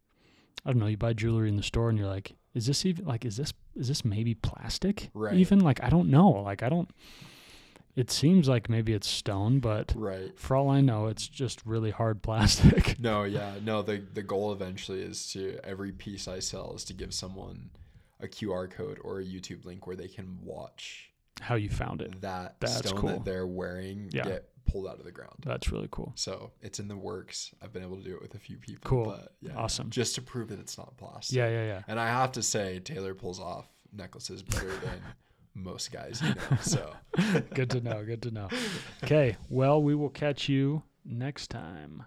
I 0.65 0.71
don't 0.71 0.79
know, 0.79 0.87
you 0.87 0.97
buy 0.97 1.13
jewelry 1.13 1.47
in 1.47 1.57
the 1.57 1.63
store 1.63 1.89
and 1.89 1.99
you're 1.99 2.07
like, 2.07 2.33
is 2.55 2.65
this 2.65 2.83
even 2.83 3.05
like 3.05 3.23
is 3.23 3.37
this 3.37 3.53
is 3.75 3.87
this 3.87 4.03
maybe 4.03 4.33
plastic? 4.33 5.11
Right. 5.13 5.35
Even 5.35 5.59
like 5.59 5.83
I 5.83 5.89
don't 5.89 6.09
know, 6.09 6.29
like 6.29 6.63
I 6.63 6.69
don't. 6.69 6.89
It 7.95 8.09
seems 8.09 8.49
like 8.49 8.67
maybe 8.67 8.93
it's 8.93 9.07
stone, 9.07 9.59
but 9.59 9.93
right. 9.95 10.31
for 10.39 10.55
all 10.55 10.69
I 10.69 10.79
know, 10.81 11.07
it's 11.07 11.27
just 11.27 11.63
really 11.65 11.91
hard 11.91 12.23
plastic. 12.23 12.99
No, 12.99 13.25
yeah, 13.25 13.53
no. 13.63 13.83
The 13.83 14.01
the 14.11 14.23
goal 14.23 14.51
eventually 14.53 15.03
is 15.03 15.31
to 15.33 15.59
every 15.63 15.91
piece 15.91 16.27
I 16.27 16.39
sell 16.39 16.73
is 16.73 16.83
to 16.85 16.93
give 16.93 17.13
someone 17.13 17.69
a 18.19 18.27
QR 18.27 18.71
code 18.71 18.97
or 19.03 19.19
a 19.19 19.23
YouTube 19.23 19.65
link 19.65 19.85
where 19.85 19.95
they 19.95 20.07
can 20.07 20.39
watch 20.43 21.10
How 21.41 21.55
you 21.55 21.69
found 21.69 22.01
it? 22.01 22.21
that 22.21 22.55
That's 22.61 22.77
stone 22.77 22.97
cool. 22.97 23.09
that 23.09 23.25
they're 23.25 23.47
wearing 23.47 24.09
Yeah. 24.13 24.23
get 24.25 24.47
pulled 24.65 24.87
out 24.87 24.99
of 24.99 25.03
the 25.05 25.11
ground. 25.11 25.33
That's 25.45 25.71
really 25.71 25.89
cool. 25.91 26.13
So 26.15 26.51
it's 26.61 26.79
in 26.79 26.87
the 26.87 26.95
works. 26.95 27.53
I've 27.61 27.73
been 27.73 27.83
able 27.83 27.97
to 27.97 28.03
do 28.03 28.15
it 28.15 28.21
with 28.21 28.35
a 28.35 28.39
few 28.39 28.57
people. 28.57 28.87
Cool. 28.89 29.05
But 29.05 29.33
yeah, 29.41 29.55
Awesome. 29.57 29.89
Just 29.89 30.15
to 30.15 30.21
prove 30.21 30.47
that 30.49 30.59
it's 30.59 30.77
not 30.77 30.95
plastic. 30.97 31.35
Yeah, 31.35 31.49
yeah, 31.49 31.65
yeah. 31.65 31.81
And 31.87 31.99
I 31.99 32.07
have 32.07 32.31
to 32.33 32.43
say, 32.43 32.79
Taylor 32.79 33.13
pulls 33.13 33.39
off 33.39 33.67
necklaces 33.91 34.43
better 34.43 34.69
than 34.77 35.01
most 35.53 35.91
guys 35.91 36.21
you 36.21 36.29
know. 36.29 36.57
So 36.61 36.93
Good 37.53 37.69
to 37.71 37.81
know. 37.81 38.05
Good 38.05 38.21
to 38.21 38.31
know. 38.31 38.47
Okay. 39.03 39.35
Well, 39.49 39.81
we 39.83 39.95
will 39.95 40.09
catch 40.09 40.47
you 40.47 40.83
next 41.03 41.49
time. 41.49 42.03